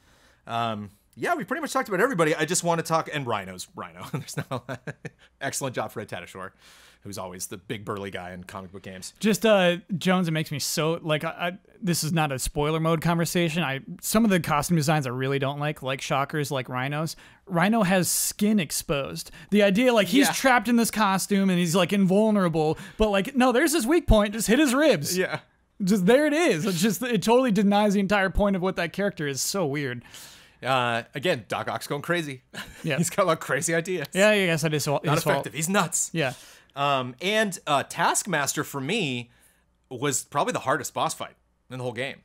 Um 0.47 0.91
yeah, 1.15 1.35
we 1.35 1.45
pretty 1.45 1.61
much 1.61 1.73
talked 1.75 1.89
about 1.89 2.01
everybody. 2.01 2.35
I 2.35 2.47
just 2.47 2.65
want 2.65 2.79
to 2.79 2.87
talk 2.87 3.11
and 3.13 3.27
Rhino's 3.27 3.69
Rhino. 3.77 4.07
There's 4.13 4.35
lot. 4.51 4.81
excellent 5.43 5.75
job 5.75 5.93
for 5.93 6.01
Ed 6.01 6.09
Tatasciore, 6.09 6.53
who's 7.03 7.19
always 7.19 7.49
the 7.49 7.59
big 7.59 7.85
burly 7.85 8.11
guy 8.11 8.33
in 8.33 8.45
comic 8.45 8.73
book 8.73 8.81
games. 8.83 9.13
Just 9.21 9.45
uh, 9.45 9.77
Jones, 9.99 10.27
it 10.27 10.31
makes 10.31 10.51
me 10.51 10.59
so 10.59 10.99
like. 11.03 11.23
I, 11.23 11.29
I, 11.29 11.53
this 11.83 12.03
is 12.03 12.15
not 12.15 12.33
a 12.33 12.39
spoiler 12.39 12.81
mode 12.81 13.03
conversation. 13.03 13.63
I 13.63 13.81
some 14.01 14.25
of 14.25 14.31
the 14.31 14.41
costume 14.41 14.79
designs 14.79 15.07
I 15.07 15.11
really 15.11 15.39
don't 15.39 15.59
like, 15.61 15.83
like 15.83 16.01
shockers, 16.01 16.51
like 16.51 16.71
rhinos. 16.71 17.15
Rhino 17.45 17.83
has 17.83 18.09
skin 18.09 18.59
exposed. 18.59 19.31
The 19.51 19.63
idea 19.65 19.93
like 19.93 20.09
he's 20.09 20.29
Yeah. 20.29 20.33
trapped 20.33 20.69
in 20.69 20.77
this 20.77 20.91
costume 20.91 21.51
and 21.51 21.59
he's 21.59 21.77
like 21.77 21.93
invulnerable, 21.93 22.79
but 22.97 23.11
like 23.11 23.37
no, 23.37 23.53
there's 23.53 23.75
his 23.75 23.87
weak 23.87 24.07
point. 24.07 24.33
Just 24.33 24.49
hit 24.49 24.59
his 24.59 24.75
ribs. 24.75 25.19
Yeah. 25.19 25.41
Just 25.85 26.07
there 26.07 26.26
it 26.26 26.33
is. 26.33 26.64
It's 26.64 26.80
just 26.80 27.03
it 27.03 27.22
totally 27.22 27.51
denies 27.53 27.95
the 27.95 28.01
entire 28.01 28.30
point 28.30 28.57
of 28.57 28.62
what 28.62 28.76
that 28.76 28.93
character 28.93 29.26
is. 29.26 29.41
So 29.41 29.66
weird. 29.66 30.03
Uh, 30.62 31.03
again, 31.14 31.45
Doc 31.49 31.68
Ock's 31.68 31.87
going 31.87 32.03
crazy. 32.03 32.43
Yeah. 32.85 32.97
he's 32.99 33.11
got 33.11 33.22
a 33.22 33.26
lot 33.26 33.33
of 33.35 33.41
crazy 33.41 33.74
ideas. 33.76 34.09
Yeah, 34.12 34.30
I 34.30 34.47
guess 34.47 34.62
that 34.62 34.74
is 34.74 34.87
not 34.89 35.05
fault. 35.05 35.18
effective. 35.18 35.55
He's 35.55 35.68
nuts. 35.68 36.11
Yeah. 36.12 36.33
Um, 36.74 37.14
and 37.20 37.57
uh, 37.66 37.85
Taskmaster 37.85 38.64
for 38.64 38.80
me 38.80 39.30
was 39.89 40.24
probably 40.24 40.53
the 40.53 40.59
hardest 40.61 40.93
boss 40.93 41.14
fight 41.14 41.37
in 41.70 41.78
the 41.78 41.85
whole 41.85 41.93
game. 41.93 42.22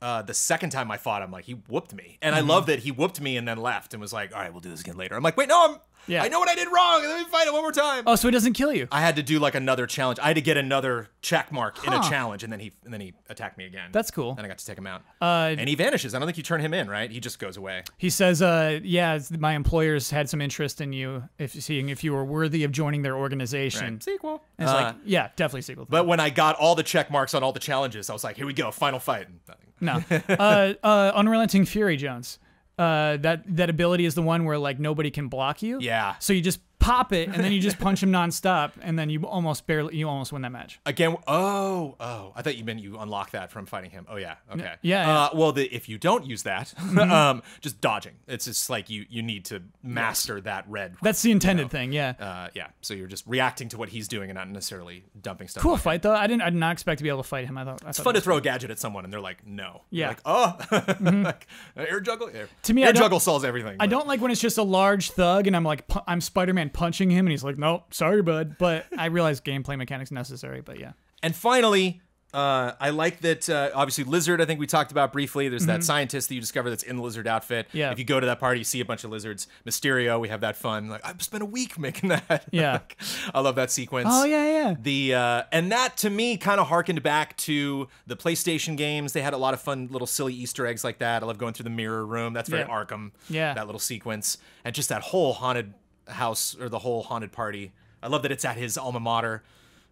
Uh, 0.00 0.22
the 0.22 0.34
second 0.34 0.70
time 0.70 0.90
I 0.90 0.96
fought 0.96 1.22
him, 1.22 1.30
like 1.32 1.44
he 1.44 1.54
whooped 1.54 1.92
me, 1.94 2.18
and 2.22 2.34
I 2.34 2.40
love 2.40 2.66
that 2.66 2.80
he 2.80 2.92
whooped 2.92 3.20
me 3.20 3.36
and 3.36 3.48
then 3.48 3.58
left 3.58 3.94
and 3.94 4.00
was 4.00 4.12
like, 4.12 4.32
"All 4.34 4.40
right, 4.40 4.52
we'll 4.52 4.60
do 4.60 4.70
this 4.70 4.80
again 4.80 4.96
later." 4.96 5.16
I'm 5.16 5.22
like, 5.24 5.36
"Wait, 5.36 5.48
no, 5.48 5.70
I'm, 5.72 5.76
Yeah. 6.06 6.22
I 6.22 6.28
know 6.28 6.38
what 6.38 6.48
I 6.48 6.54
did 6.54 6.68
wrong. 6.72 7.02
Let 7.04 7.18
me 7.18 7.24
fight 7.30 7.48
it 7.48 7.52
one 7.52 7.62
more 7.62 7.72
time." 7.72 8.04
Oh, 8.06 8.14
so 8.14 8.28
he 8.28 8.32
doesn't 8.32 8.52
kill 8.52 8.72
you. 8.72 8.86
I 8.92 9.00
had 9.00 9.16
to 9.16 9.22
do 9.24 9.40
like 9.40 9.56
another 9.56 9.86
challenge. 9.88 10.18
I 10.22 10.28
had 10.28 10.36
to 10.36 10.40
get 10.40 10.56
another 10.56 11.08
check 11.20 11.50
mark 11.50 11.84
in 11.84 11.92
a 11.92 12.00
challenge, 12.02 12.44
and 12.44 12.52
then 12.52 12.60
he 12.60 12.70
and 12.84 12.92
then 12.94 13.00
he 13.00 13.12
attacked 13.28 13.58
me 13.58 13.64
again. 13.66 13.90
That's 13.90 14.12
cool. 14.12 14.36
And 14.38 14.40
I 14.46 14.48
got 14.48 14.58
to 14.58 14.64
take 14.64 14.78
him 14.78 14.86
out. 14.86 15.02
Uh, 15.20 15.56
and 15.58 15.68
he 15.68 15.74
vanishes. 15.74 16.14
I 16.14 16.18
don't 16.20 16.26
think 16.26 16.36
you 16.36 16.44
turn 16.44 16.60
him 16.60 16.72
in, 16.72 16.88
right? 16.88 17.10
He 17.10 17.18
just 17.18 17.40
goes 17.40 17.56
away. 17.56 17.82
He 17.96 18.08
says, 18.10 18.40
uh, 18.40 18.78
"Yeah, 18.84 19.18
my 19.38 19.54
employers 19.54 20.10
had 20.10 20.28
some 20.30 20.40
interest 20.40 20.80
in 20.80 20.92
you, 20.92 21.24
if 21.38 21.52
seeing 21.60 21.88
if 21.88 22.04
you 22.04 22.12
were 22.12 22.24
worthy 22.24 22.62
of 22.62 22.70
joining 22.70 23.02
their 23.02 23.16
organization." 23.16 23.94
Right. 23.94 24.02
Sequel. 24.04 24.44
And 24.58 24.68
it's 24.68 24.72
Uh, 24.72 24.82
like, 24.84 24.94
yeah, 25.04 25.30
definitely 25.34 25.62
sequel. 25.62 25.86
But 25.90 26.06
when 26.06 26.20
I 26.20 26.30
got 26.30 26.54
all 26.56 26.76
the 26.76 26.84
check 26.84 27.10
marks 27.10 27.34
on 27.34 27.42
all 27.42 27.52
the 27.52 27.58
challenges, 27.60 28.08
I 28.08 28.12
was 28.12 28.22
like, 28.22 28.36
"Here 28.36 28.46
we 28.46 28.52
go, 28.54 28.70
final 28.70 29.00
fight." 29.00 29.26
And 29.26 29.40
nothing. 29.48 29.64
No, 29.80 30.02
uh, 30.28 30.74
uh, 30.82 31.12
unrelenting 31.14 31.64
fury, 31.64 31.96
Jones. 31.96 32.38
Uh, 32.78 33.16
that 33.16 33.42
that 33.56 33.70
ability 33.70 34.04
is 34.04 34.14
the 34.14 34.22
one 34.22 34.44
where 34.44 34.56
like 34.58 34.78
nobody 34.78 35.10
can 35.10 35.28
block 35.28 35.62
you. 35.62 35.78
Yeah. 35.80 36.14
So 36.20 36.32
you 36.32 36.40
just 36.40 36.60
pop 36.88 37.12
it, 37.12 37.28
and 37.28 37.44
then 37.44 37.52
you 37.52 37.60
just 37.60 37.78
punch 37.86 38.02
him 38.02 38.10
nonstop, 38.10 38.72
and 38.80 38.98
then 38.98 39.10
you 39.10 39.24
almost 39.26 39.66
barely, 39.66 39.96
you 39.96 40.08
almost 40.08 40.32
win 40.32 40.42
that 40.42 40.52
match. 40.52 40.80
Again, 40.86 41.16
oh, 41.26 41.94
oh, 42.00 42.32
I 42.34 42.42
thought 42.42 42.56
you 42.56 42.64
meant 42.64 42.80
you 42.80 42.98
unlock 42.98 43.30
that 43.32 43.50
from 43.50 43.66
fighting 43.66 43.90
him. 43.90 44.06
Oh 44.08 44.16
yeah, 44.16 44.36
okay. 44.52 44.74
yeah. 44.82 45.04
Mm-hmm. 45.04 45.36
Uh, 45.36 45.38
well, 45.38 45.52
the, 45.52 45.66
if 45.74 45.88
you 45.88 45.98
don't 45.98 46.24
use 46.24 46.44
that, 46.44 46.72
um, 46.98 47.42
just 47.60 47.80
dodging. 47.80 48.14
It's 48.26 48.46
just 48.46 48.70
like 48.70 48.90
you 48.90 49.04
you 49.08 49.22
need 49.22 49.44
to 49.46 49.62
master 49.82 50.40
that 50.42 50.64
red. 50.68 50.96
That's 51.02 51.22
the 51.22 51.30
intended 51.30 51.70
thing. 51.70 51.92
Yeah. 51.92 52.14
uh, 52.18 52.48
yeah. 52.54 52.68
So 52.80 52.94
you're 52.94 53.06
just 53.06 53.26
reacting 53.26 53.68
to 53.70 53.78
what 53.78 53.88
he's 53.88 54.08
doing 54.08 54.30
and 54.30 54.36
not 54.38 54.48
necessarily 54.48 55.04
dumping 55.20 55.48
stuff. 55.48 55.62
Cool 55.62 55.72
on 55.72 55.78
him. 55.78 55.82
fight 55.82 56.02
though. 56.02 56.14
I 56.14 56.26
didn't. 56.26 56.42
I 56.42 56.50
did 56.50 56.58
not 56.58 56.72
expect 56.72 56.98
to 56.98 57.02
be 57.04 57.08
able 57.08 57.22
to 57.22 57.28
fight 57.28 57.46
him. 57.46 57.58
I 57.58 57.64
thought. 57.64 57.82
I 57.84 57.88
It's 57.90 57.98
thought 57.98 58.04
fun 58.04 58.14
to 58.14 58.20
throw 58.20 58.36
a 58.36 58.40
gadget 58.40 58.70
at 58.70 58.78
someone 58.78 59.04
and 59.04 59.12
they're 59.12 59.20
like, 59.20 59.46
no. 59.46 59.82
Yeah. 59.90 60.08
like, 60.08 60.20
oh, 60.24 60.56
like, 61.00 61.46
air 61.76 62.00
juggle. 62.00 62.30
Air, 62.32 62.48
To 62.64 62.74
me, 62.74 62.82
air 62.82 62.90
I 62.90 62.92
juggle 62.92 63.20
solves 63.20 63.44
everything. 63.44 63.76
I 63.78 63.86
but- 63.86 63.90
don't 63.90 64.06
like 64.06 64.20
when 64.20 64.30
it's 64.30 64.40
just 64.40 64.58
a 64.58 64.62
large 64.62 65.10
thug 65.10 65.46
and 65.46 65.54
I'm 65.56 65.64
like 65.64 65.84
I'm 66.06 66.20
Spider-Man 66.20 66.70
punching 66.78 67.10
him 67.10 67.26
and 67.26 67.30
he's 67.32 67.44
like, 67.44 67.58
"Nope, 67.58 67.92
sorry, 67.92 68.22
bud." 68.22 68.56
But 68.58 68.86
I 68.96 69.06
realize 69.06 69.40
gameplay 69.40 69.76
mechanics 69.76 70.10
necessary. 70.10 70.60
But 70.62 70.78
yeah, 70.78 70.92
And 71.22 71.34
finally, 71.34 72.00
uh, 72.34 72.72
I 72.78 72.90
like 72.90 73.20
that. 73.20 73.48
Uh, 73.48 73.70
obviously, 73.74 74.04
lizard. 74.04 74.40
I 74.42 74.44
think 74.44 74.60
we 74.60 74.66
talked 74.66 74.90
about 74.92 75.14
briefly. 75.14 75.48
There's 75.48 75.64
that 75.64 75.82
scientist 75.82 76.28
that 76.28 76.34
you 76.34 76.42
discover 76.42 76.68
that's 76.68 76.82
in 76.82 76.96
the 76.96 77.02
lizard 77.02 77.26
outfit. 77.26 77.68
Mm-hmm. 77.68 77.76
Yeah. 77.78 77.90
If 77.90 77.98
you 77.98 78.04
go 78.04 78.20
to 78.20 78.26
that 78.26 78.38
party, 78.38 78.60
you 78.60 78.64
see 78.64 78.80
a 78.80 78.84
bunch 78.84 79.02
of 79.02 79.10
lizards. 79.10 79.48
Mysterio. 79.66 80.20
We 80.20 80.28
have 80.28 80.42
that 80.42 80.54
fun. 80.56 80.88
Like 80.88 81.00
I've 81.06 81.22
spent 81.22 81.42
a 81.42 81.46
week 81.46 81.78
making 81.78 82.10
that. 82.10 82.44
Yeah. 82.52 82.72
Like, 82.72 82.96
I 83.34 83.40
love 83.40 83.54
that 83.56 83.70
sequence. 83.70 84.08
Oh 84.10 84.24
yeah, 84.24 84.44
yeah. 84.46 84.74
The 84.78 85.14
uh, 85.14 85.42
and 85.52 85.72
that 85.72 85.96
to 85.98 86.10
me 86.10 86.36
kind 86.36 86.60
of 86.60 86.66
harkened 86.68 87.02
back 87.02 87.34
to 87.38 87.88
the 88.06 88.16
PlayStation 88.16 88.76
games. 88.76 89.14
They 89.14 89.22
had 89.22 89.32
a 89.32 89.38
lot 89.38 89.54
of 89.54 89.60
fun 89.62 89.88
little 89.90 90.06
silly 90.06 90.34
Easter 90.34 90.66
eggs 90.66 90.84
like 90.84 90.98
that. 90.98 91.22
I 91.22 91.26
love 91.26 91.38
going 91.38 91.54
through 91.54 91.64
the 91.64 91.70
mirror 91.70 92.04
room. 92.04 92.34
That's 92.34 92.50
very 92.50 92.62
Yeah. 92.68 92.68
Arkham. 92.84 93.12
Yeah. 93.30 93.54
That 93.54 93.64
little 93.66 93.78
sequence 93.80 94.36
and 94.66 94.74
just 94.74 94.90
that 94.90 95.00
whole 95.00 95.32
haunted 95.32 95.72
house 96.08 96.56
or 96.60 96.68
the 96.68 96.78
whole 96.80 97.02
haunted 97.02 97.32
party. 97.32 97.72
I 98.02 98.08
love 98.08 98.22
that 98.22 98.32
it's 98.32 98.44
at 98.44 98.56
his 98.56 98.76
alma 98.78 99.00
mater. 99.00 99.42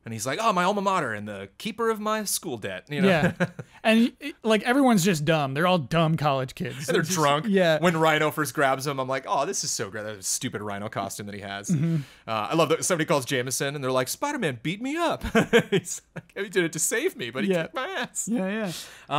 And 0.05 0.12
he's 0.12 0.25
like, 0.25 0.39
"Oh, 0.41 0.53
my 0.53 0.62
alma 0.62 0.83
mater 0.83 1.12
and 1.14 1.27
the 1.27 1.49
keeper 1.59 1.91
of 1.91 1.99
my 1.99 2.23
school 2.23 2.59
debt." 2.59 2.85
You 2.89 3.01
know, 3.03 3.09
Yeah, 3.09 3.33
and 3.83 4.12
like 4.45 4.62
everyone's 4.62 5.05
just 5.05 5.25
dumb. 5.25 5.53
They're 5.53 5.67
all 5.67 5.79
dumb 5.81 6.17
college 6.17 6.55
kids. 6.55 6.87
and 6.89 6.95
they're 6.95 7.03
just- 7.03 7.17
drunk. 7.17 7.47
Yeah. 7.49 7.81
When 7.81 7.97
Rhino 7.97 8.31
first 8.31 8.55
grabs 8.55 8.87
him, 8.87 9.01
I'm 9.01 9.09
like, 9.09 9.25
"Oh, 9.27 9.45
this 9.47 9.64
is 9.64 9.73
so 9.73 9.91
great." 9.91 10.05
That 10.05 10.23
stupid 10.25 10.62
Rhino 10.62 10.89
costume 10.89 11.27
that 11.27 11.35
he 11.35 11.41
has. 11.41 11.71
Mm-hmm. 11.71 11.97
Uh, 12.25 12.31
I 12.31 12.55
love 12.55 12.69
that 12.69 12.85
somebody 12.85 13.05
calls 13.05 13.25
Jameson, 13.25 13.75
and 13.75 13.83
they're 13.83 13.91
like, 13.91 14.07
"Spider-Man 14.07 14.61
beat 14.62 14.81
me 14.81 14.97
up." 14.97 15.25
he's 15.71 16.03
like, 16.14 16.31
"He 16.37 16.49
did 16.51 16.62
it 16.62 16.73
to 16.75 16.79
save 16.79 17.17
me, 17.17 17.31
but 17.31 17.43
he 17.43 17.51
Yeah. 17.51 17.62
kicked 17.62 17.75
my 17.75 17.89
ass." 17.89 18.29
yeah, 18.31 18.47
yeah. 18.49 18.73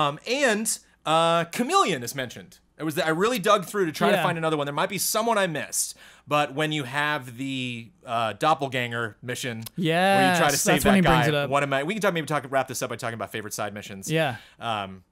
Um, 0.07 0.19
and 0.25 0.79
uh, 1.05 1.43
Chameleon 1.51 2.01
is 2.01 2.15
mentioned. 2.15 2.59
It 2.77 2.83
was 2.83 2.97
I 2.99 3.09
really 3.09 3.39
dug 3.39 3.65
through 3.65 3.87
to 3.87 3.91
try 3.91 4.11
to 4.11 4.21
find 4.21 4.37
another 4.37 4.57
one. 4.57 4.65
There 4.65 4.73
might 4.73 4.89
be 4.89 4.99
someone 4.99 5.37
I 5.37 5.47
missed, 5.47 5.97
but 6.27 6.53
when 6.53 6.71
you 6.71 6.83
have 6.83 7.37
the 7.37 7.89
uh, 8.05 8.33
doppelganger 8.33 9.17
mission, 9.21 9.63
yeah, 9.75 10.17
where 10.17 10.33
you 10.33 10.39
try 10.39 10.49
to 10.51 10.57
save 10.57 10.83
that 10.83 11.03
guy, 11.03 11.11
brings 11.15 11.27
it 11.27 11.35
up. 11.35 11.49
one 11.49 11.63
of 11.63 11.69
my 11.69 11.83
we 11.83 11.93
can 11.93 12.01
talk 12.01 12.13
maybe 12.13 12.27
talk 12.27 12.45
wrap 12.49 12.67
this 12.67 12.81
up 12.81 12.89
by 12.89 12.95
talking 12.95 13.15
about 13.15 13.31
favorite 13.31 13.53
side 13.53 13.73
missions. 13.73 14.11
Yeah. 14.11 14.35
Um, 14.59 15.03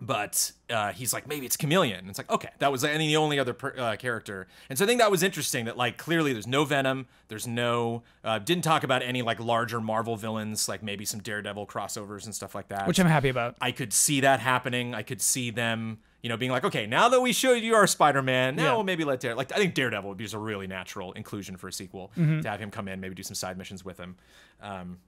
but 0.00 0.52
uh, 0.70 0.92
he's 0.92 1.12
like, 1.12 1.26
maybe 1.26 1.44
it's 1.44 1.56
Chameleon. 1.56 1.98
And 1.98 2.08
it's 2.08 2.18
like, 2.18 2.30
okay, 2.30 2.50
that 2.60 2.70
was 2.70 2.84
and 2.84 3.00
the 3.00 3.16
only 3.16 3.38
other 3.38 3.52
per, 3.52 3.74
uh, 3.76 3.96
character. 3.96 4.46
And 4.68 4.78
so 4.78 4.84
I 4.84 4.88
think 4.88 5.00
that 5.00 5.10
was 5.10 5.22
interesting 5.22 5.64
that 5.64 5.76
like 5.76 5.98
clearly 5.98 6.32
there's 6.32 6.46
no 6.46 6.64
Venom, 6.64 7.06
there's 7.28 7.46
no 7.46 8.02
uh, 8.22 8.38
didn't 8.38 8.62
talk 8.62 8.84
about 8.84 9.02
any 9.02 9.22
like 9.22 9.40
larger 9.40 9.80
Marvel 9.80 10.16
villains, 10.16 10.68
like 10.68 10.82
maybe 10.82 11.04
some 11.04 11.20
Daredevil 11.20 11.66
crossovers 11.66 12.24
and 12.24 12.34
stuff 12.34 12.54
like 12.54 12.68
that. 12.68 12.86
Which 12.86 13.00
I'm 13.00 13.06
happy 13.06 13.28
about. 13.28 13.56
I 13.60 13.72
could 13.72 13.92
see 13.92 14.20
that 14.20 14.40
happening. 14.40 14.94
I 14.94 15.02
could 15.02 15.20
see 15.20 15.50
them, 15.50 15.98
you 16.22 16.28
know, 16.28 16.36
being 16.36 16.50
like, 16.50 16.64
okay, 16.64 16.86
now 16.86 17.08
that 17.08 17.20
we 17.20 17.32
showed 17.32 17.62
you 17.62 17.74
our 17.74 17.86
Spider-Man, 17.86 18.56
now 18.56 18.62
Yeah. 18.64 18.74
we'll 18.74 18.84
maybe 18.84 19.04
let 19.04 19.20
Dare. 19.20 19.34
Like, 19.36 19.52
I 19.52 19.56
think 19.56 19.74
Daredevil 19.74 20.08
would 20.08 20.18
be 20.18 20.24
just 20.24 20.34
a 20.34 20.38
really 20.38 20.66
natural 20.66 21.12
inclusion 21.12 21.56
for 21.56 21.68
a 21.68 21.72
sequel 21.72 22.10
Mm-hmm. 22.18 22.40
to 22.40 22.48
have 22.50 22.58
him 22.60 22.70
come 22.70 22.88
in, 22.88 23.00
maybe 23.00 23.14
do 23.14 23.22
some 23.22 23.34
side 23.36 23.56
missions 23.56 23.84
with 23.84 23.98
him. 23.98 24.16
Um, 24.60 24.98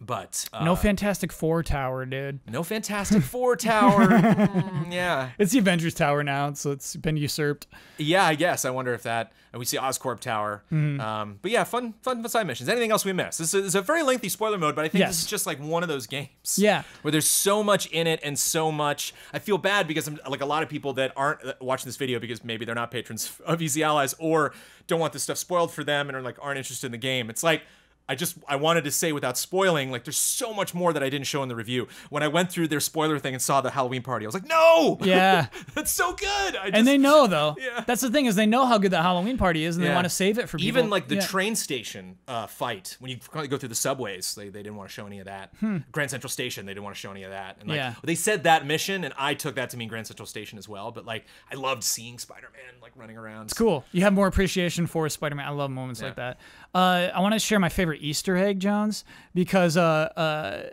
but 0.00 0.48
uh, 0.52 0.64
No 0.64 0.76
Fantastic 0.76 1.32
Four 1.32 1.62
tower, 1.62 2.04
dude. 2.04 2.40
no 2.48 2.62
Fantastic 2.62 3.22
Four 3.22 3.56
tower. 3.56 4.06
Mm, 4.08 4.92
yeah, 4.92 5.30
It's 5.38 5.52
the 5.52 5.58
Avengers 5.58 5.94
Tower 5.94 6.22
now, 6.22 6.52
so 6.52 6.70
it's 6.72 6.96
been 6.96 7.16
usurped. 7.16 7.66
yeah. 7.98 8.24
I 8.26 8.34
guess 8.34 8.64
I 8.64 8.70
wonder 8.70 8.92
if 8.94 9.02
that. 9.04 9.32
And 9.52 9.58
we 9.58 9.64
see 9.64 9.78
Oscorp 9.78 10.20
Tower. 10.20 10.64
Mm-hmm. 10.70 11.00
Um, 11.00 11.38
but 11.40 11.50
yeah, 11.50 11.64
fun, 11.64 11.94
fun, 12.02 12.28
side 12.28 12.46
missions. 12.46 12.68
Anything 12.68 12.90
else 12.90 13.06
we 13.06 13.14
missed? 13.14 13.38
This 13.38 13.54
is, 13.54 13.62
this 13.62 13.68
is 13.68 13.74
a 13.74 13.80
very 13.80 14.02
lengthy 14.02 14.28
spoiler 14.28 14.58
mode, 14.58 14.74
but 14.76 14.84
I 14.84 14.88
think 14.88 15.00
Yes. 15.00 15.10
this 15.12 15.18
is 15.20 15.26
just 15.26 15.46
like 15.46 15.58
one 15.58 15.82
of 15.82 15.88
those 15.88 16.06
games. 16.06 16.58
Yeah. 16.58 16.82
where 17.00 17.10
there's 17.10 17.26
so 17.28 17.62
much 17.62 17.86
in 17.86 18.06
it 18.06 18.20
and 18.22 18.38
so 18.38 18.70
much. 18.70 19.14
I 19.32 19.38
feel 19.38 19.56
bad 19.56 19.88
because 19.88 20.08
I'm 20.08 20.20
like 20.28 20.42
a 20.42 20.46
lot 20.46 20.62
of 20.62 20.68
people 20.68 20.92
that 20.94 21.12
aren't 21.16 21.42
uh, 21.42 21.54
watching 21.62 21.86
this 21.86 21.96
video 21.96 22.18
because 22.18 22.44
maybe 22.44 22.66
they're 22.66 22.74
not 22.74 22.90
patrons 22.90 23.40
of 23.46 23.62
Easy 23.62 23.82
Allies 23.82 24.14
or 24.18 24.52
don't 24.88 25.00
want 25.00 25.14
this 25.14 25.22
stuff 25.22 25.38
spoiled 25.38 25.72
for 25.72 25.84
them 25.84 26.08
and 26.08 26.16
are 26.16 26.22
like 26.22 26.36
aren't 26.42 26.58
interested 26.58 26.84
in 26.86 26.92
the 26.92 26.98
game. 26.98 27.30
It's 27.30 27.42
like. 27.42 27.62
I 28.08 28.14
just 28.14 28.36
I 28.46 28.56
wanted 28.56 28.84
to 28.84 28.90
say 28.90 29.10
without 29.12 29.36
spoiling, 29.36 29.90
like 29.90 30.04
there's 30.04 30.16
so 30.16 30.54
much 30.54 30.74
more 30.74 30.92
that 30.92 31.02
I 31.02 31.10
didn't 31.10 31.26
show 31.26 31.42
in 31.42 31.48
the 31.48 31.56
review. 31.56 31.88
When 32.08 32.22
I 32.22 32.28
went 32.28 32.52
through 32.52 32.68
their 32.68 32.78
spoiler 32.80 33.18
thing 33.18 33.34
and 33.34 33.42
saw 33.42 33.60
the 33.60 33.70
Halloween 33.70 34.02
party, 34.02 34.24
I 34.26 34.28
was 34.28 34.34
like, 34.34 34.46
no, 34.48 34.98
Yeah. 35.02 35.46
that's 35.74 35.90
so 35.90 36.12
good. 36.12 36.56
I 36.56 36.66
just, 36.66 36.74
And 36.74 36.86
they 36.86 36.98
know 36.98 37.26
though. 37.26 37.56
Yeah. 37.66 37.82
That's 37.86 38.00
the 38.02 38.10
thing 38.10 38.26
is 38.26 38.36
they 38.36 38.46
know 38.46 38.64
how 38.66 38.78
good 38.78 38.92
that 38.92 39.02
Halloween 39.02 39.38
party 39.38 39.64
is, 39.64 39.76
and 39.76 39.84
they 39.84 39.92
want 39.92 40.04
to 40.04 40.10
save 40.10 40.38
it 40.38 40.48
for 40.48 40.56
people. 40.56 40.68
Even 40.68 40.90
like 40.90 41.08
the 41.08 41.16
Yeah. 41.16 41.20
train 41.26 41.56
station 41.56 42.16
uh, 42.28 42.46
fight 42.46 42.96
when 43.00 43.10
you 43.10 43.18
go 43.48 43.56
through 43.56 43.68
the 43.70 43.74
subways, 43.74 44.34
they, 44.36 44.50
they 44.50 44.62
didn't 44.62 44.76
want 44.76 44.88
to 44.88 44.94
show 44.94 45.06
any 45.06 45.18
of 45.18 45.24
that. 45.26 45.52
Grand 45.92 46.10
Central 46.10 46.30
Station, 46.30 46.64
they 46.66 46.72
didn't 46.74 46.84
want 46.84 46.94
to 46.94 47.00
show 47.00 47.10
any 47.10 47.24
of 47.24 47.30
that. 47.32 47.56
And 47.60 47.68
like 47.68 47.76
Hmm. 47.80 47.86
Yeah. 47.86 47.94
they 48.04 48.14
said 48.14 48.44
that 48.44 48.66
mission, 48.66 49.02
and 49.04 49.12
I 49.18 49.34
took 49.34 49.56
that 49.56 49.70
to 49.70 49.76
mean 49.76 49.88
Grand 49.88 50.06
Central 50.06 50.26
Station 50.26 50.58
as 50.58 50.68
well. 50.68 50.92
But 50.92 51.04
like 51.06 51.24
I 51.50 51.56
loved 51.56 51.82
seeing 51.82 52.18
Spider-Man 52.18 52.80
like 52.80 52.92
running 52.94 53.16
around. 53.16 53.46
It's 53.46 53.54
Cool. 53.54 53.84
You 53.92 54.02
have 54.02 54.12
more 54.12 54.26
appreciation 54.28 54.86
for 54.86 55.08
Spider-Man. 55.08 55.44
I 55.46 55.50
love 55.50 55.70
moments 55.70 56.00
like 56.02 56.16
that. 56.16 56.38
Uh, 56.76 57.10
I 57.14 57.20
want 57.20 57.32
to 57.32 57.38
share 57.38 57.58
my 57.58 57.70
favorite 57.70 58.02
Easter 58.02 58.36
egg, 58.36 58.60
Jones, 58.60 59.02
because 59.34 59.78
uh, 59.78 60.10
uh, 60.14 60.64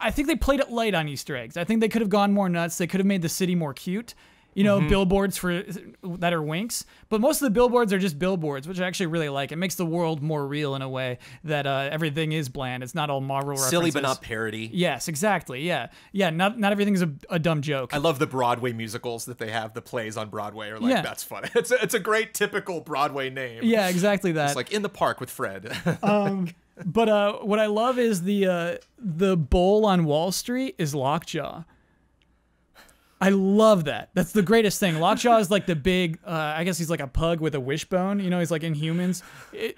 I 0.00 0.10
think 0.10 0.26
they 0.26 0.34
played 0.34 0.58
it 0.58 0.72
light 0.72 0.92
on 0.92 1.06
Easter 1.06 1.36
eggs. 1.36 1.56
I 1.56 1.62
think 1.62 1.80
they 1.80 1.88
could 1.88 2.02
have 2.02 2.08
gone 2.08 2.32
more 2.32 2.48
nuts. 2.48 2.78
They 2.78 2.88
could 2.88 2.98
have 2.98 3.06
made 3.06 3.22
the 3.22 3.28
city 3.28 3.54
more 3.54 3.72
cute. 3.72 4.16
You 4.56 4.64
know, 4.64 4.78
Mm-hmm. 4.80 4.88
billboards 4.88 5.36
for 5.36 5.62
that 6.18 6.32
are 6.32 6.42
winks, 6.42 6.84
but 7.10 7.20
most 7.20 7.42
of 7.42 7.46
the 7.46 7.50
billboards 7.50 7.92
are 7.92 7.98
just 7.98 8.18
billboards, 8.18 8.66
which 8.66 8.80
I 8.80 8.86
actually 8.86 9.06
really 9.06 9.28
like. 9.28 9.52
It 9.52 9.56
makes 9.56 9.74
the 9.74 9.84
world 9.86 10.22
more 10.22 10.46
real 10.46 10.74
in 10.74 10.80
a 10.82 10.88
way 10.88 11.18
that 11.44 11.66
uh, 11.66 11.88
everything 11.92 12.32
is 12.32 12.48
bland. 12.48 12.82
It's 12.82 12.94
not 12.94 13.10
all 13.10 13.20
Marvel 13.20 13.56
Silly 13.58 13.90
but 13.90 14.02
not 14.02 14.22
parody. 14.22 14.70
Yes, 14.72 15.08
exactly. 15.08 15.60
Yeah, 15.62 15.88
yeah. 16.12 16.30
Not 16.30 16.58
not 16.58 16.72
everything 16.72 16.94
is 16.94 17.02
a, 17.02 17.12
a 17.30 17.38
dumb 17.38 17.60
joke. 17.60 17.92
I 17.94 17.98
love 17.98 18.18
the 18.18 18.26
Broadway 18.26 18.72
musicals 18.72 19.26
that 19.26 19.36
they 19.38 19.50
have. 19.50 19.74
The 19.74 19.82
plays 19.82 20.16
on 20.16 20.30
Broadway 20.30 20.70
are 20.70 20.78
like 20.80 20.90
Yeah. 20.90 21.02
that's 21.02 21.22
funny. 21.22 21.48
It's 21.54 21.70
a, 21.70 21.82
it's 21.82 21.94
a 21.94 22.00
great 22.00 22.32
typical 22.32 22.80
Broadway 22.80 23.28
name. 23.28 23.60
yeah, 23.62 23.88
exactly 23.88 24.32
that. 24.32 24.46
It's 24.46 24.56
like 24.56 24.72
in 24.72 24.80
the 24.82 24.88
park 24.88 25.20
with 25.20 25.30
Fred. 25.30 25.70
But 26.84 27.08
uh, 27.08 27.32
what 27.38 27.58
I 27.58 27.66
love 27.66 27.98
is 27.98 28.22
the 28.22 28.46
uh, 28.46 28.76
the 28.98 29.34
bowl 29.36 29.86
on 29.86 30.04
Wall 30.04 30.30
Street 30.30 30.74
is 30.78 30.94
Lockjaw. 30.94 31.64
I 33.20 33.30
love 33.30 33.84
that. 33.84 34.10
That's 34.14 34.32
the 34.32 34.42
greatest 34.42 34.78
thing. 34.78 35.00
Lockjaw 35.00 35.38
is 35.38 35.50
like 35.50 35.66
the 35.66 35.76
big. 35.76 36.18
Uh, 36.26 36.30
I 36.30 36.64
guess 36.64 36.76
he's 36.76 36.90
like 36.90 37.00
a 37.00 37.06
pug 37.06 37.40
with 37.40 37.54
a 37.54 37.60
wishbone. 37.60 38.20
You 38.20 38.30
know, 38.30 38.38
he's 38.38 38.50
like 38.50 38.62
in 38.62 38.74
humans. 38.74 39.22
It, 39.52 39.76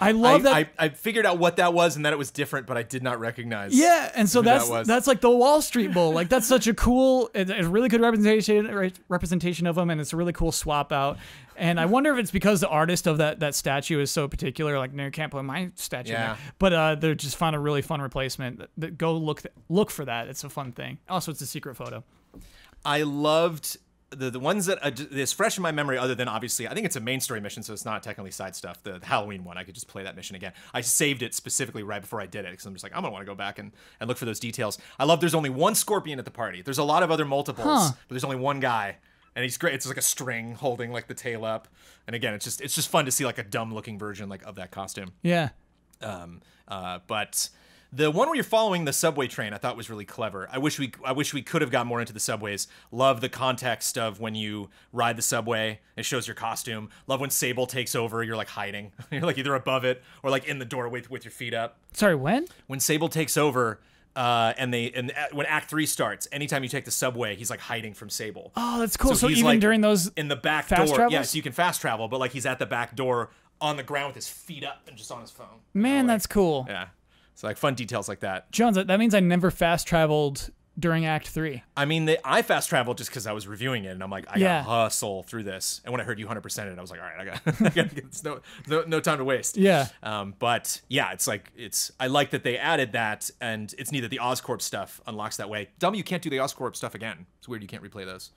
I 0.00 0.08
I, 0.08 0.10
love 0.10 0.42
that. 0.42 0.54
I, 0.54 0.70
I 0.78 0.88
figured 0.88 1.24
out 1.24 1.38
what 1.38 1.56
that 1.56 1.72
was 1.72 1.94
and 1.94 2.04
that 2.04 2.12
it 2.12 2.18
was 2.18 2.32
different, 2.32 2.66
but 2.66 2.76
I 2.76 2.82
did 2.82 3.02
not 3.02 3.20
recognize. 3.20 3.78
yeah, 3.78 4.10
and 4.14 4.28
so 4.28 4.40
who 4.40 4.46
that 4.46 4.66
that's 4.68 4.88
that's 4.88 5.06
like 5.06 5.20
the 5.20 5.30
Wall 5.30 5.62
Street 5.62 5.94
Bull. 5.94 6.12
Like 6.12 6.28
that's 6.28 6.48
such 6.48 6.66
a 6.66 6.74
cool, 6.74 7.30
it's 7.32 7.50
a 7.50 7.62
really 7.68 7.88
good 7.88 8.00
representation 8.00 8.92
representation 9.08 9.66
of 9.66 9.78
him, 9.78 9.90
and 9.90 10.00
it's 10.00 10.12
a 10.12 10.16
really 10.16 10.32
cool 10.32 10.50
swap 10.50 10.92
out. 10.92 11.18
And 11.56 11.78
I 11.78 11.86
wonder 11.86 12.12
if 12.12 12.18
it's 12.18 12.32
because 12.32 12.60
the 12.60 12.68
artist 12.68 13.06
of 13.06 13.18
that 13.18 13.40
that 13.40 13.54
statue 13.54 14.00
is 14.00 14.10
so 14.10 14.26
particular. 14.26 14.78
Like, 14.78 14.92
no, 14.92 15.04
you 15.04 15.10
can't 15.12 15.30
put 15.30 15.44
my 15.44 15.70
statue. 15.76 16.10
Yeah. 16.10 16.26
there. 16.26 16.36
But 16.58 16.72
uh, 16.72 16.94
they 16.96 17.14
just 17.14 17.36
found 17.36 17.54
a 17.54 17.60
really 17.60 17.82
fun 17.82 18.02
replacement. 18.02 18.98
Go 18.98 19.16
look 19.16 19.42
look 19.68 19.90
for 19.90 20.04
that. 20.04 20.26
It's 20.26 20.42
a 20.42 20.50
fun 20.50 20.72
thing. 20.72 20.98
Also, 21.08 21.30
it's 21.30 21.40
a 21.40 21.46
secret 21.46 21.76
photo. 21.76 22.02
I 22.84 23.02
loved 23.02 23.76
the, 24.10 24.30
the 24.30 24.38
ones 24.38 24.66
that 24.66 24.78
uh, 24.84 24.90
is 25.10 25.32
fresh 25.32 25.56
in 25.56 25.62
my 25.62 25.72
memory, 25.72 25.98
other 25.98 26.14
than 26.14 26.28
obviously, 26.28 26.68
I 26.68 26.74
think 26.74 26.86
it's 26.86 26.94
a 26.96 27.00
main 27.00 27.20
story 27.20 27.40
mission, 27.40 27.62
so 27.64 27.72
it's 27.72 27.84
not 27.84 28.02
technically 28.02 28.30
side 28.30 28.54
stuff. 28.54 28.80
The, 28.82 28.98
the 29.00 29.06
Halloween 29.06 29.42
one, 29.42 29.58
I 29.58 29.64
could 29.64 29.74
just 29.74 29.88
play 29.88 30.04
that 30.04 30.14
mission 30.14 30.36
again. 30.36 30.52
I 30.72 30.82
saved 30.82 31.22
it 31.22 31.34
specifically 31.34 31.82
right 31.82 32.00
before 32.00 32.20
I 32.20 32.26
did 32.26 32.44
it 32.44 32.52
because 32.52 32.64
I'm 32.66 32.74
just 32.74 32.84
like, 32.84 32.94
I'm 32.94 33.02
gonna 33.02 33.12
want 33.12 33.22
to 33.22 33.30
go 33.30 33.34
back 33.34 33.58
and, 33.58 33.72
and 33.98 34.06
look 34.08 34.16
for 34.18 34.24
those 34.26 34.38
details. 34.38 34.78
I 34.98 35.04
love 35.04 35.20
there's 35.20 35.34
only 35.34 35.50
one 35.50 35.74
scorpion 35.74 36.18
at 36.18 36.24
the 36.24 36.30
party. 36.30 36.62
There's 36.62 36.78
a 36.78 36.84
lot 36.84 37.02
of 37.02 37.10
other 37.10 37.24
multiples, 37.24 37.66
Huh. 37.66 37.92
but 38.06 38.14
there's 38.14 38.24
only 38.24 38.36
one 38.36 38.60
guy. 38.60 38.98
And 39.36 39.42
he's 39.42 39.58
great. 39.58 39.74
It's 39.74 39.88
like 39.88 39.96
a 39.96 40.02
string 40.02 40.54
holding 40.54 40.92
like 40.92 41.08
the 41.08 41.14
tail 41.14 41.44
up, 41.44 41.66
and 42.06 42.14
again, 42.14 42.34
it's 42.34 42.44
just 42.44 42.60
it's 42.60 42.76
just 42.76 42.88
fun 42.88 43.06
to 43.06 43.10
see 43.10 43.24
like 43.24 43.38
a 43.38 43.42
dumb 43.42 43.74
looking 43.74 43.98
version 43.98 44.28
like 44.28 44.44
of 44.44 44.54
that 44.56 44.70
costume. 44.70 45.10
Yeah. 45.24 45.48
Um, 46.00 46.40
uh, 46.68 47.00
but 47.08 47.48
the 47.94 48.10
one 48.10 48.26
where 48.28 48.34
you're 48.34 48.42
following 48.44 48.84
the 48.84 48.92
subway 48.92 49.28
train, 49.28 49.52
I 49.52 49.58
thought 49.58 49.76
was 49.76 49.88
really 49.88 50.04
clever. 50.04 50.48
I 50.50 50.58
wish 50.58 50.78
we 50.78 50.92
I 51.04 51.12
wish 51.12 51.32
we 51.32 51.42
could 51.42 51.62
have 51.62 51.70
got 51.70 51.86
more 51.86 52.00
into 52.00 52.12
the 52.12 52.20
subways. 52.20 52.66
Love 52.90 53.20
the 53.20 53.28
context 53.28 53.96
of 53.96 54.18
when 54.20 54.34
you 54.34 54.70
ride 54.92 55.16
the 55.16 55.22
subway. 55.22 55.80
It 55.96 56.04
shows 56.04 56.26
your 56.26 56.34
costume. 56.34 56.88
Love 57.06 57.20
when 57.20 57.30
Sable 57.30 57.66
takes 57.66 57.94
over. 57.94 58.22
You're 58.22 58.36
like 58.36 58.48
hiding. 58.48 58.92
you're 59.10 59.22
like 59.22 59.38
either 59.38 59.54
above 59.54 59.84
it 59.84 60.02
or 60.22 60.30
like 60.30 60.46
in 60.46 60.58
the 60.58 60.64
doorway 60.64 60.90
with, 61.00 61.10
with 61.10 61.24
your 61.24 61.32
feet 61.32 61.54
up. 61.54 61.78
Sorry, 61.92 62.14
when? 62.16 62.46
When 62.66 62.80
Sable 62.80 63.08
takes 63.08 63.36
over. 63.36 63.80
Uh, 64.16 64.52
and 64.58 64.72
they 64.72 64.92
and 64.92 65.10
uh, 65.10 65.26
when 65.32 65.44
Act 65.46 65.68
Three 65.68 65.86
starts, 65.86 66.28
anytime 66.30 66.62
you 66.62 66.68
take 66.68 66.84
the 66.84 66.92
subway, 66.92 67.34
he's 67.34 67.50
like 67.50 67.58
hiding 67.58 67.94
from 67.94 68.08
Sable 68.10 68.52
Oh, 68.56 68.78
that's 68.78 68.96
cool. 68.96 69.16
So, 69.16 69.26
he's, 69.26 69.38
even 69.38 69.46
like, 69.46 69.60
during 69.60 69.80
those 69.80 70.06
in 70.16 70.28
the 70.28 70.36
back 70.36 70.66
fast 70.66 70.86
door. 70.90 70.96
travels? 70.96 71.12
Yes, 71.12 71.34
you 71.34 71.42
can 71.42 71.50
fast 71.50 71.80
travel, 71.80 72.06
but 72.06 72.20
like 72.20 72.30
he's 72.30 72.46
at 72.46 72.60
the 72.60 72.66
back 72.66 72.94
door 72.94 73.30
on 73.60 73.76
the 73.76 73.82
ground 73.82 74.08
with 74.08 74.14
his 74.14 74.28
feet 74.28 74.64
up 74.64 74.82
and 74.86 74.96
just 74.96 75.10
on 75.10 75.20
his 75.20 75.32
phone. 75.32 75.46
Man, 75.72 76.06
like- 76.06 76.14
that's 76.14 76.26
cool. 76.28 76.64
yeah. 76.68 76.86
So 77.34 77.46
like 77.46 77.56
fun 77.56 77.74
details 77.74 78.08
like 78.08 78.20
that. 78.20 78.50
Jones, 78.52 78.76
that 78.76 78.98
means 78.98 79.14
I 79.14 79.20
never 79.20 79.50
fast 79.50 79.86
traveled 79.88 80.50
during 80.78 81.06
Act 81.06 81.28
Three. 81.28 81.62
I 81.76 81.84
mean, 81.84 82.04
they, 82.04 82.16
I 82.24 82.42
fast 82.42 82.68
traveled 82.68 82.98
just 82.98 83.10
because 83.10 83.26
I 83.28 83.32
was 83.32 83.46
reviewing 83.46 83.84
it, 83.84 83.90
and 83.90 84.02
I'm 84.02 84.10
like, 84.10 84.24
I 84.28 84.38
Yeah. 84.38 84.58
gotta 84.64 84.70
hustle 84.84 85.22
through 85.22 85.44
this. 85.44 85.80
And 85.84 85.92
when 85.92 86.00
I 86.00 86.04
heard 86.04 86.18
you 86.18 86.26
100 86.26 86.40
percent 86.40 86.68
it, 86.68 86.78
I 86.78 86.80
was 86.80 86.90
like, 86.90 87.00
all 87.00 87.06
right, 87.06 87.20
I 87.20 87.24
got, 87.24 87.60
I 87.60 87.68
got 87.70 87.96
it's 87.98 88.24
no, 88.24 88.40
no, 88.66 88.82
no 88.86 88.98
time 89.00 89.18
to 89.18 89.24
waste. 89.24 89.56
Yeah. 89.56 89.86
Um, 90.02 90.34
but 90.38 90.80
yeah, 90.88 91.12
it's 91.12 91.26
like 91.28 91.52
it's. 91.56 91.92
I 92.00 92.08
like 92.08 92.30
that 92.30 92.42
they 92.42 92.58
added 92.58 92.92
that, 92.92 93.30
and 93.40 93.72
it's 93.78 93.92
neat 93.92 94.00
that 94.00 94.10
the 94.10 94.18
Oscorp 94.22 94.60
stuff 94.62 95.00
unlocks 95.06 95.36
that 95.36 95.48
way. 95.48 95.70
Dumb, 95.78 95.94
you 95.94 96.02
can't 96.04 96.22
do 96.22 96.30
the 96.30 96.38
Oscorp 96.38 96.74
stuff 96.76 96.94
again. 96.96 97.26
It's 97.38 97.48
weird 97.48 97.62
you 97.62 97.68
can't 97.68 97.82
replay 97.82 98.04
those. 98.04 98.30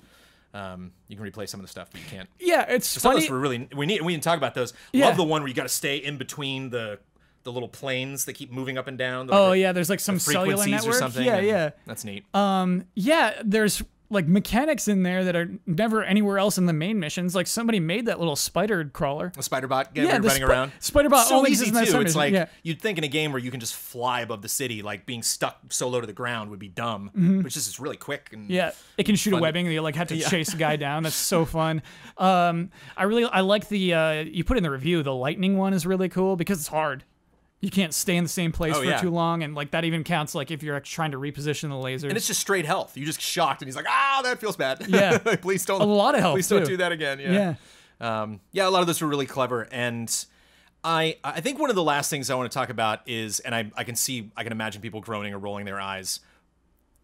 Um, 0.54 0.92
you 1.08 1.18
can 1.18 1.26
replay 1.26 1.48
some 1.50 1.60
of 1.60 1.66
the 1.66 1.70
stuff, 1.72 1.90
but 1.92 2.02
you 2.02 2.08
can't. 2.08 2.30
Yeah, 2.40 2.66
it's 2.70 2.94
funny. 3.00 3.02
Some 3.02 3.12
of 3.16 3.22
those 3.22 3.30
were 3.32 3.40
really 3.40 3.68
we 3.76 3.86
need 3.86 4.02
we 4.02 4.14
didn't 4.14 4.24
talk 4.24 4.38
about 4.38 4.54
those. 4.56 4.74
Yeah. 4.92 5.08
Love 5.08 5.18
the 5.18 5.24
one 5.24 5.42
where 5.42 5.50
you 5.50 5.56
got 5.56 5.64
to 5.64 5.70
stay 5.70 5.98
in 5.98 6.18
between 6.18 6.70
the 6.70 7.00
the 7.48 7.54
little 7.54 7.70
planes 7.70 8.26
that 8.26 8.34
keep 8.34 8.52
moving 8.52 8.78
up 8.78 8.88
and 8.88 8.98
down. 8.98 9.28
the, 9.28 9.34
oh 9.34 9.50
like, 9.50 9.60
yeah, 9.62 9.72
there's 9.72 9.90
like 9.90 10.02
some 10.02 10.20
cellular 10.20 10.58
frequencies 10.58 10.72
network. 10.86 10.96
or 10.96 11.00
something. 11.00 11.26
Yeah, 11.26 11.40
yeah. 11.40 11.70
That's 11.86 12.04
neat. 12.04 12.26
Um, 12.36 12.84
yeah, 12.94 13.42
there's 13.44 13.82
like 14.10 14.26
mechanics 14.26 14.88
in 14.88 15.04
there 15.04 15.26
that 15.26 15.36
are 15.36 15.52
never 15.66 16.02
anywhere 16.02 16.40
else 16.40 16.58
in 16.58 16.66
the 16.66 16.72
main 16.72 16.98
missions. 16.98 17.36
Like 17.36 17.46
somebody 17.46 17.82
made 17.82 18.06
that 18.06 18.20
little 18.20 18.38
spider 18.38 18.86
crawler. 18.86 19.34
a 19.38 19.44
spider 19.44 19.68
bot 19.68 19.90
yeah, 19.96 20.04
Yeah, 20.04 20.12
running 20.14 20.30
spi- 20.30 20.44
around. 20.44 20.72
spider 20.80 21.10
bot 21.10 21.28
so 21.28 21.42
easy 21.46 21.66
exists 21.66 21.68
in 21.68 21.74
that 21.74 21.86
too. 21.88 21.98
It's 22.00 22.16
mission, 22.16 22.18
like 22.18 22.34
yeah. 22.34 22.46
you'd 22.64 22.80
think 22.82 22.98
in 22.98 23.04
a 23.04 23.10
game 23.10 23.34
where 23.34 23.42
you 23.42 23.52
can 23.52 23.60
just 23.60 23.76
fly 23.76 24.22
above 24.22 24.42
the 24.42 24.48
city, 24.48 24.82
like 24.82 25.06
being 25.06 25.24
stuck 25.24 25.60
so 25.74 25.90
low 25.90 26.00
to 26.00 26.08
the 26.08 26.14
ground 26.14 26.52
would 26.52 26.60
be 26.60 26.70
dumb. 26.70 27.12
But 27.14 27.48
it's 27.48 27.56
just 27.56 27.68
it's 27.68 27.80
really 27.82 27.98
quick 27.98 28.30
and 28.32 28.44
Mm-hmm. 28.44 28.54
Yeah, 28.54 28.72
it 28.98 29.06
can 29.06 29.16
shoot 29.18 29.34
a 29.34 29.36
webbing. 29.36 29.66
webbing. 29.66 29.74
You 29.74 29.82
like 29.82 29.96
have 29.96 30.08
to 30.08 30.18
chase 30.30 30.54
a 30.54 30.58
guy 30.58 30.78
down. 30.78 31.04
That's 31.04 31.14
so 31.16 31.44
fun. 31.60 31.82
Um, 32.18 32.72
I 32.96 33.04
really 33.04 33.26
I 33.26 33.42
like 33.42 33.68
the 33.68 33.94
uh, 33.94 34.12
you 34.22 34.46
put 34.46 34.56
in 34.56 34.64
the 34.64 34.72
review. 34.72 35.04
The 35.04 35.14
lightning 35.14 35.58
one 35.58 35.74
is 35.74 35.86
really 35.86 36.08
cool 36.08 36.38
because 36.38 36.60
it's 36.60 36.70
hard. 36.70 37.04
You 37.60 37.72
can't 37.72 37.94
stay 37.94 38.16
in 38.16 38.24
the 38.24 38.30
same 38.30 38.52
place 38.52 38.76
Oh, 38.76 38.82
for 38.82 38.86
yeah. 38.86 39.02
too 39.02 39.10
long, 39.10 39.42
and 39.42 39.56
like 39.56 39.72
that 39.72 39.84
even 39.84 40.04
counts. 40.04 40.36
Like 40.36 40.52
if 40.52 40.62
you're 40.62 40.80
trying 40.80 41.12
to 41.12 41.18
reposition 41.18 41.70
the 41.70 41.76
laser 41.76 42.08
And 42.08 42.16
it's 42.16 42.28
just 42.28 42.40
straight 42.40 42.66
health. 42.66 42.96
You 42.96 43.06
just 43.06 43.20
shocked, 43.20 43.62
and 43.64 43.68
he's 43.68 43.76
like, 43.76 43.88
"Ah, 43.90 44.22
that 44.24 44.40
feels 44.40 44.56
bad." 44.56 44.86
Yeah. 44.88 45.18
please 45.42 45.66
don't. 45.66 45.82
A 45.82 45.86
lot 45.86 46.14
of 46.14 46.22
health, 46.22 46.36
Please 46.36 46.48
don't 46.48 46.66
do 46.66 46.78
that 46.78 46.92
again. 46.92 47.20
Yeah. 47.20 47.56
yeah. 48.00 48.22
Um, 48.22 48.42
yeah, 48.52 48.68
a 48.68 48.70
lot 48.70 48.82
of 48.82 48.88
those 48.88 49.02
were 49.02 49.08
really 49.08 49.26
clever, 49.26 49.68
and 49.72 50.14
I 50.84 51.18
I 51.24 51.42
think 51.42 51.58
one 51.58 51.72
of 51.72 51.76
the 51.76 51.84
last 51.84 52.12
things 52.12 52.30
I 52.30 52.36
want 52.36 52.52
to 52.52 52.56
talk 52.56 52.70
about 52.70 53.00
is, 53.08 53.40
and 53.40 53.56
I 53.56 53.72
I 53.76 53.84
can 53.84 53.96
see 53.96 54.30
I 54.38 54.44
can 54.44 54.52
imagine 54.52 54.82
people 54.84 55.02
groaning 55.02 55.34
or 55.34 55.40
rolling 55.40 55.66
their 55.66 55.82
eyes, 55.82 56.20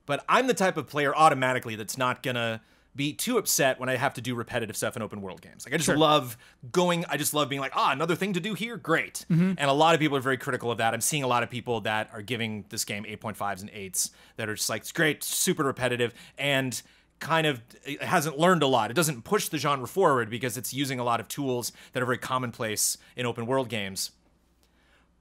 but 0.06 0.24
I'm 0.30 0.46
the 0.46 0.54
type 0.54 0.78
of 0.78 0.88
player 0.88 1.16
automatically 1.16 1.76
that's 1.76 1.98
not 1.98 2.22
gonna 2.22 2.62
be 2.96 3.14
too 3.14 3.38
upset 3.38 3.80
when 3.80 3.90
I 3.90 3.96
have 3.96 4.14
to 4.16 4.22
do 4.22 4.36
repetitive 4.36 4.78
stuff 4.78 4.96
in 4.96 5.02
open 5.02 5.22
world 5.22 5.42
games. 5.42 5.66
Like 5.66 5.74
I 5.74 5.78
just 5.78 5.90
love 5.98 6.38
going. 6.72 7.06
I 7.10 7.18
just 7.18 7.34
love 7.34 7.50
being 7.50 7.62
like, 7.62 7.74
ah, 7.76 7.92
another 7.92 8.16
thing 8.16 8.34
to 8.34 8.40
do 8.40 8.54
here. 8.54 8.78
Great. 8.78 9.26
And 9.58 9.70
a 9.70 9.74
lot 9.74 9.96
of 9.96 10.00
people 10.00 10.18
are 10.18 10.22
very 10.22 10.38
critical 10.38 10.72
of 10.72 10.78
that. 10.78 10.94
I'm 10.94 11.02
seeing 11.02 11.24
a 11.24 11.28
lot 11.28 11.44
of 11.44 11.50
people 11.50 11.82
that 11.82 12.10
are 12.14 12.22
giving 12.22 12.66
this 12.70 12.86
game 12.86 13.04
8.5s 13.04 13.62
and 13.62 13.72
8s 13.72 14.12
that 14.38 14.50
are 14.50 14.56
just 14.56 14.70
like, 14.70 14.82
it's 14.82 14.92
great, 14.92 15.24
super 15.24 15.64
repetitive, 15.64 16.14
and 16.38 16.82
kind 17.20 17.48
of 17.48 17.62
it 17.86 18.04
hasn't 18.04 18.38
learned 18.38 18.64
a 18.64 18.68
lot. 18.68 18.92
It 18.92 18.96
doesn't 18.96 19.24
push 19.24 19.48
the 19.48 19.58
genre 19.58 19.88
forward 19.88 20.30
because 20.30 20.58
it's 20.58 20.74
using 20.74 21.00
a 21.00 21.04
lot 21.04 21.20
of 21.20 21.28
tools 21.28 21.72
that 21.94 22.04
are 22.04 22.06
very 22.06 22.18
commonplace 22.18 22.98
in 23.16 23.26
open 23.26 23.46
world 23.46 23.70
games 23.70 24.12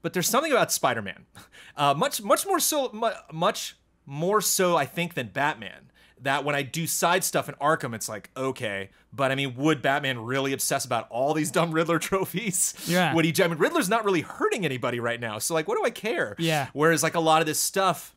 but 0.03 0.13
there's 0.13 0.27
something 0.27 0.51
about 0.51 0.71
Spider-Man, 0.71 1.25
uh, 1.77 1.95
much 1.95 2.21
much 2.21 2.45
more 2.45 2.59
so 2.59 2.91
much 3.31 3.77
more 4.05 4.41
so 4.41 4.75
I 4.75 4.85
think 4.85 5.15
than 5.15 5.27
Batman. 5.27 5.89
That 6.23 6.43
when 6.43 6.55
I 6.55 6.63
do 6.63 6.87
side 6.87 7.23
stuff 7.23 7.47
in 7.47 7.55
Arkham, 7.55 7.93
it's 7.93 8.09
like 8.09 8.29
okay, 8.35 8.89
but 9.11 9.31
I 9.31 9.35
mean, 9.35 9.55
would 9.55 9.81
Batman 9.81 10.19
really 10.19 10.53
obsess 10.53 10.85
about 10.85 11.07
all 11.09 11.33
these 11.33 11.51
dumb 11.51 11.71
Riddler 11.71 11.99
trophies? 12.09 12.73
Yeah. 12.87 13.13
Would 13.13 13.25
he? 13.25 13.43
I 13.43 13.47
mean, 13.47 13.57
Riddler's 13.57 13.89
not 13.89 14.05
really 14.05 14.21
hurting 14.21 14.65
anybody 14.65 14.99
right 14.99 15.19
now, 15.19 15.37
so 15.39 15.53
like, 15.53 15.67
what 15.67 15.77
do 15.77 15.83
I 15.85 15.89
care? 15.89 16.35
Yeah. 16.39 16.67
Whereas 16.73 17.03
like 17.03 17.15
a 17.15 17.19
lot 17.19 17.41
of 17.41 17.45
this 17.45 17.59
stuff 17.59 18.15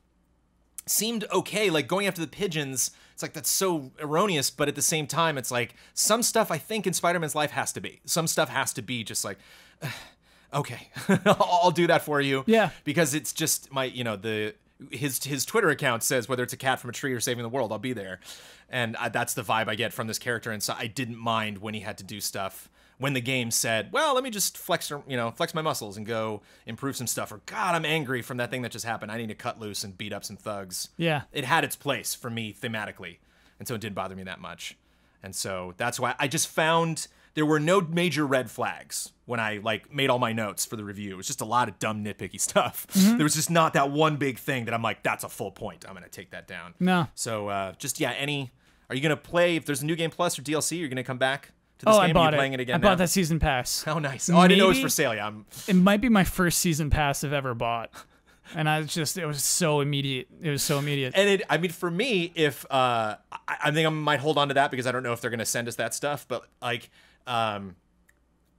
seemed 0.87 1.25
okay. 1.33 1.69
Like 1.69 1.89
going 1.89 2.07
after 2.07 2.21
the 2.21 2.27
pigeons, 2.27 2.93
it's 3.13 3.23
like 3.23 3.33
that's 3.33 3.51
so 3.51 3.93
erroneous, 4.01 4.51
but 4.51 4.69
at 4.69 4.75
the 4.75 4.83
same 4.83 5.07
time, 5.07 5.37
it's 5.37 5.51
like 5.51 5.75
some 5.95 6.23
stuff 6.23 6.51
I 6.51 6.59
think 6.59 6.87
in 6.87 6.93
Spider 6.93 7.19
Man's 7.19 7.35
life 7.35 7.51
has 7.51 7.73
to 7.75 7.81
be. 7.81 8.01
Some 8.05 8.27
stuff 8.27 8.49
has 8.49 8.73
to 8.75 8.83
be 8.83 9.05
just 9.05 9.25
like, 9.25 9.39
okay, 10.55 10.89
I'll 11.09 11.59
I'll 11.65 11.71
do 11.71 11.87
that 11.89 12.03
for 12.03 12.21
you. 12.21 12.45
Yeah. 12.47 12.71
Because 12.85 13.15
it's 13.15 13.33
just 13.33 13.73
my, 13.73 13.85
you 13.85 14.05
know, 14.05 14.17
the 14.17 14.55
his 14.91 15.25
his 15.25 15.45
Twitter 15.45 15.71
account 15.71 16.03
says 16.03 16.29
whether 16.29 16.43
it's 16.43 16.53
a 16.53 16.57
cat 16.57 16.81
from 16.81 16.91
a 16.91 16.93
tree 16.93 17.13
or 17.13 17.21
saving 17.21 17.43
the 17.43 17.49
world, 17.49 17.73
I'll 17.73 17.79
be 17.79 17.93
there, 17.93 18.21
and 18.69 18.97
I, 18.97 19.09
that's 19.09 19.35
the 19.35 19.43
vibe 19.43 19.69
I 19.69 19.75
get 19.75 19.93
from 19.93 20.07
this 20.07 20.19
character. 20.19 20.51
And 20.51 20.63
so 20.63 20.75
I 20.77 20.87
didn't 20.87 21.19
mind 21.19 21.59
when 21.59 21.75
he 21.75 21.81
had 21.81 21.99
to 21.99 22.05
do 22.05 22.21
stuff. 22.21 22.69
When 22.99 23.13
the 23.13 23.21
game 23.21 23.51
said, 23.51 23.91
"Well, 23.93 24.15
let 24.15 24.25
me 24.25 24.31
just 24.31 24.57
flex, 24.57 24.91
you 24.91 25.17
know, 25.19 25.31
flex 25.31 25.53
my 25.53 25.61
muscles 25.61 25.99
and 25.99 26.07
go 26.07 26.41
improve 26.65 26.97
some 26.97 27.07
stuff," 27.07 27.31
or 27.31 27.43
"God, 27.45 27.75
I'm 27.75 27.85
angry 27.85 28.23
from 28.23 28.39
that 28.39 28.51
thing 28.51 28.63
that 28.63 28.73
just 28.73 28.87
happened. 28.87 29.13
I 29.13 29.19
need 29.19 29.29
to 29.29 29.35
cut 29.35 29.61
loose 29.61 29.85
and 29.85 29.97
beat 29.99 30.15
up 30.15 30.25
some 30.25 30.37
thugs." 30.37 30.89
Yeah. 30.97 31.23
it 31.33 31.45
had 31.45 31.63
its 31.63 31.77
place 31.77 32.15
for 32.15 32.31
me 32.31 32.55
thematically, 32.55 33.19
and 33.59 33.69
so 33.69 33.75
it 33.75 33.83
didn't 33.83 33.97
bother 33.97 34.17
me 34.17 34.23
that 34.23 34.41
much. 34.41 34.79
And 35.23 35.35
so 35.35 35.75
that's 35.77 36.01
why 36.01 36.15
I 36.19 36.27
just 36.29 36.49
found 36.49 37.09
there 37.37 37.47
were 37.47 37.61
no 37.61 37.81
major 37.81 38.27
red 38.27 38.51
flags 38.51 39.13
when 39.27 39.39
I 39.39 39.61
like 39.63 39.95
made 39.95 40.11
all 40.11 40.19
my 40.19 40.33
notes 40.33 40.65
for 40.67 40.75
the 40.75 40.85
review. 40.85 41.13
It 41.13 41.17
was 41.17 41.29
just 41.29 41.41
a 41.41 41.45
lot 41.45 41.69
of 41.69 41.79
dumb 41.79 42.05
nitpicky 42.05 42.41
stuff. 42.51 42.87
Mm-hmm. 42.89 43.19
There 43.19 43.25
was 43.25 43.35
just 43.37 43.51
not 43.51 43.75
that 43.75 43.91
one 43.93 44.17
big 44.17 44.39
thing 44.39 44.65
that 44.65 44.75
I'm 44.75 44.83
like, 44.83 45.05
that's 45.05 45.23
a 45.23 45.29
full 45.29 45.53
point. 45.53 45.85
I'm 45.89 45.95
gonna 45.95 46.09
take 46.09 46.31
that 46.33 46.49
down. 46.49 46.75
No. 46.81 47.07
So 47.15 47.47
uh, 47.49 47.73
just 47.79 48.01
yeah, 48.01 48.11
any 48.13 48.51
are 48.91 48.97
you 48.97 49.03
gonna 49.03 49.17
play 49.17 49.55
if 49.57 49.65
there's 49.65 49.83
a 49.83 49.87
new 49.87 49.95
game 49.97 50.11
plus 50.11 50.37
or 50.39 50.43
DLC, 50.43 50.79
you're 50.81 50.89
gonna 50.89 51.05
come 51.05 51.19
back 51.19 51.53
to 51.79 51.87
this 51.87 51.95
Oh, 51.95 52.01
game? 52.01 52.11
I 52.11 52.13
bought 52.15 52.33
you 52.33 52.39
playing 52.39 52.53
it. 52.55 52.61
it 52.61 52.63
again 52.63 52.75
I 52.77 52.79
now? 52.79 52.89
bought 52.89 52.99
that 52.99 53.11
season 53.11 53.39
pass. 53.39 53.85
Oh 53.87 53.99
nice. 53.99 54.29
Oh 54.31 54.39
I 54.39 54.49
didn't 54.49 54.59
know 54.59 54.67
it 54.67 54.69
was 54.71 54.81
for 54.81 54.89
sale. 54.89 55.15
Yeah, 55.15 55.27
I'm 55.27 55.47
It 55.69 55.77
might 55.77 56.01
be 56.01 56.09
my 56.09 56.25
first 56.25 56.59
season 56.59 56.91
pass 56.91 57.23
I've 57.23 57.33
ever 57.35 57.55
bought, 57.55 57.91
and 58.55 58.69
I 58.69 58.79
was 58.81 58.95
just 58.95 59.19
it 59.19 59.27
was 59.27 59.45
so 59.45 59.81
immediate. 59.81 60.29
It 60.41 60.51
was 60.51 60.63
so 60.63 60.79
immediate. 60.79 61.13
and 61.17 61.29
it 61.29 61.43
i 61.51 61.59
mean 61.59 61.71
for 61.73 61.91
me 61.91 62.33
if 62.35 62.65
uh 62.71 63.17
I, 63.31 63.57
I 63.65 63.71
think 63.73 63.87
i 63.87 63.91
might 63.91 64.21
hold 64.21 64.39
on 64.39 64.49
to 64.49 64.55
that 64.55 64.71
because 64.71 64.87
i 64.87 64.93
don't 64.93 65.03
know 65.03 65.13
if 65.13 65.21
they're 65.21 65.31
going 65.31 65.39
to 65.41 65.45
send 65.45 65.67
us 65.69 65.75
that 65.77 65.93
stuff 65.95 66.25
but 66.29 66.45
like 66.63 66.91
um 67.27 67.77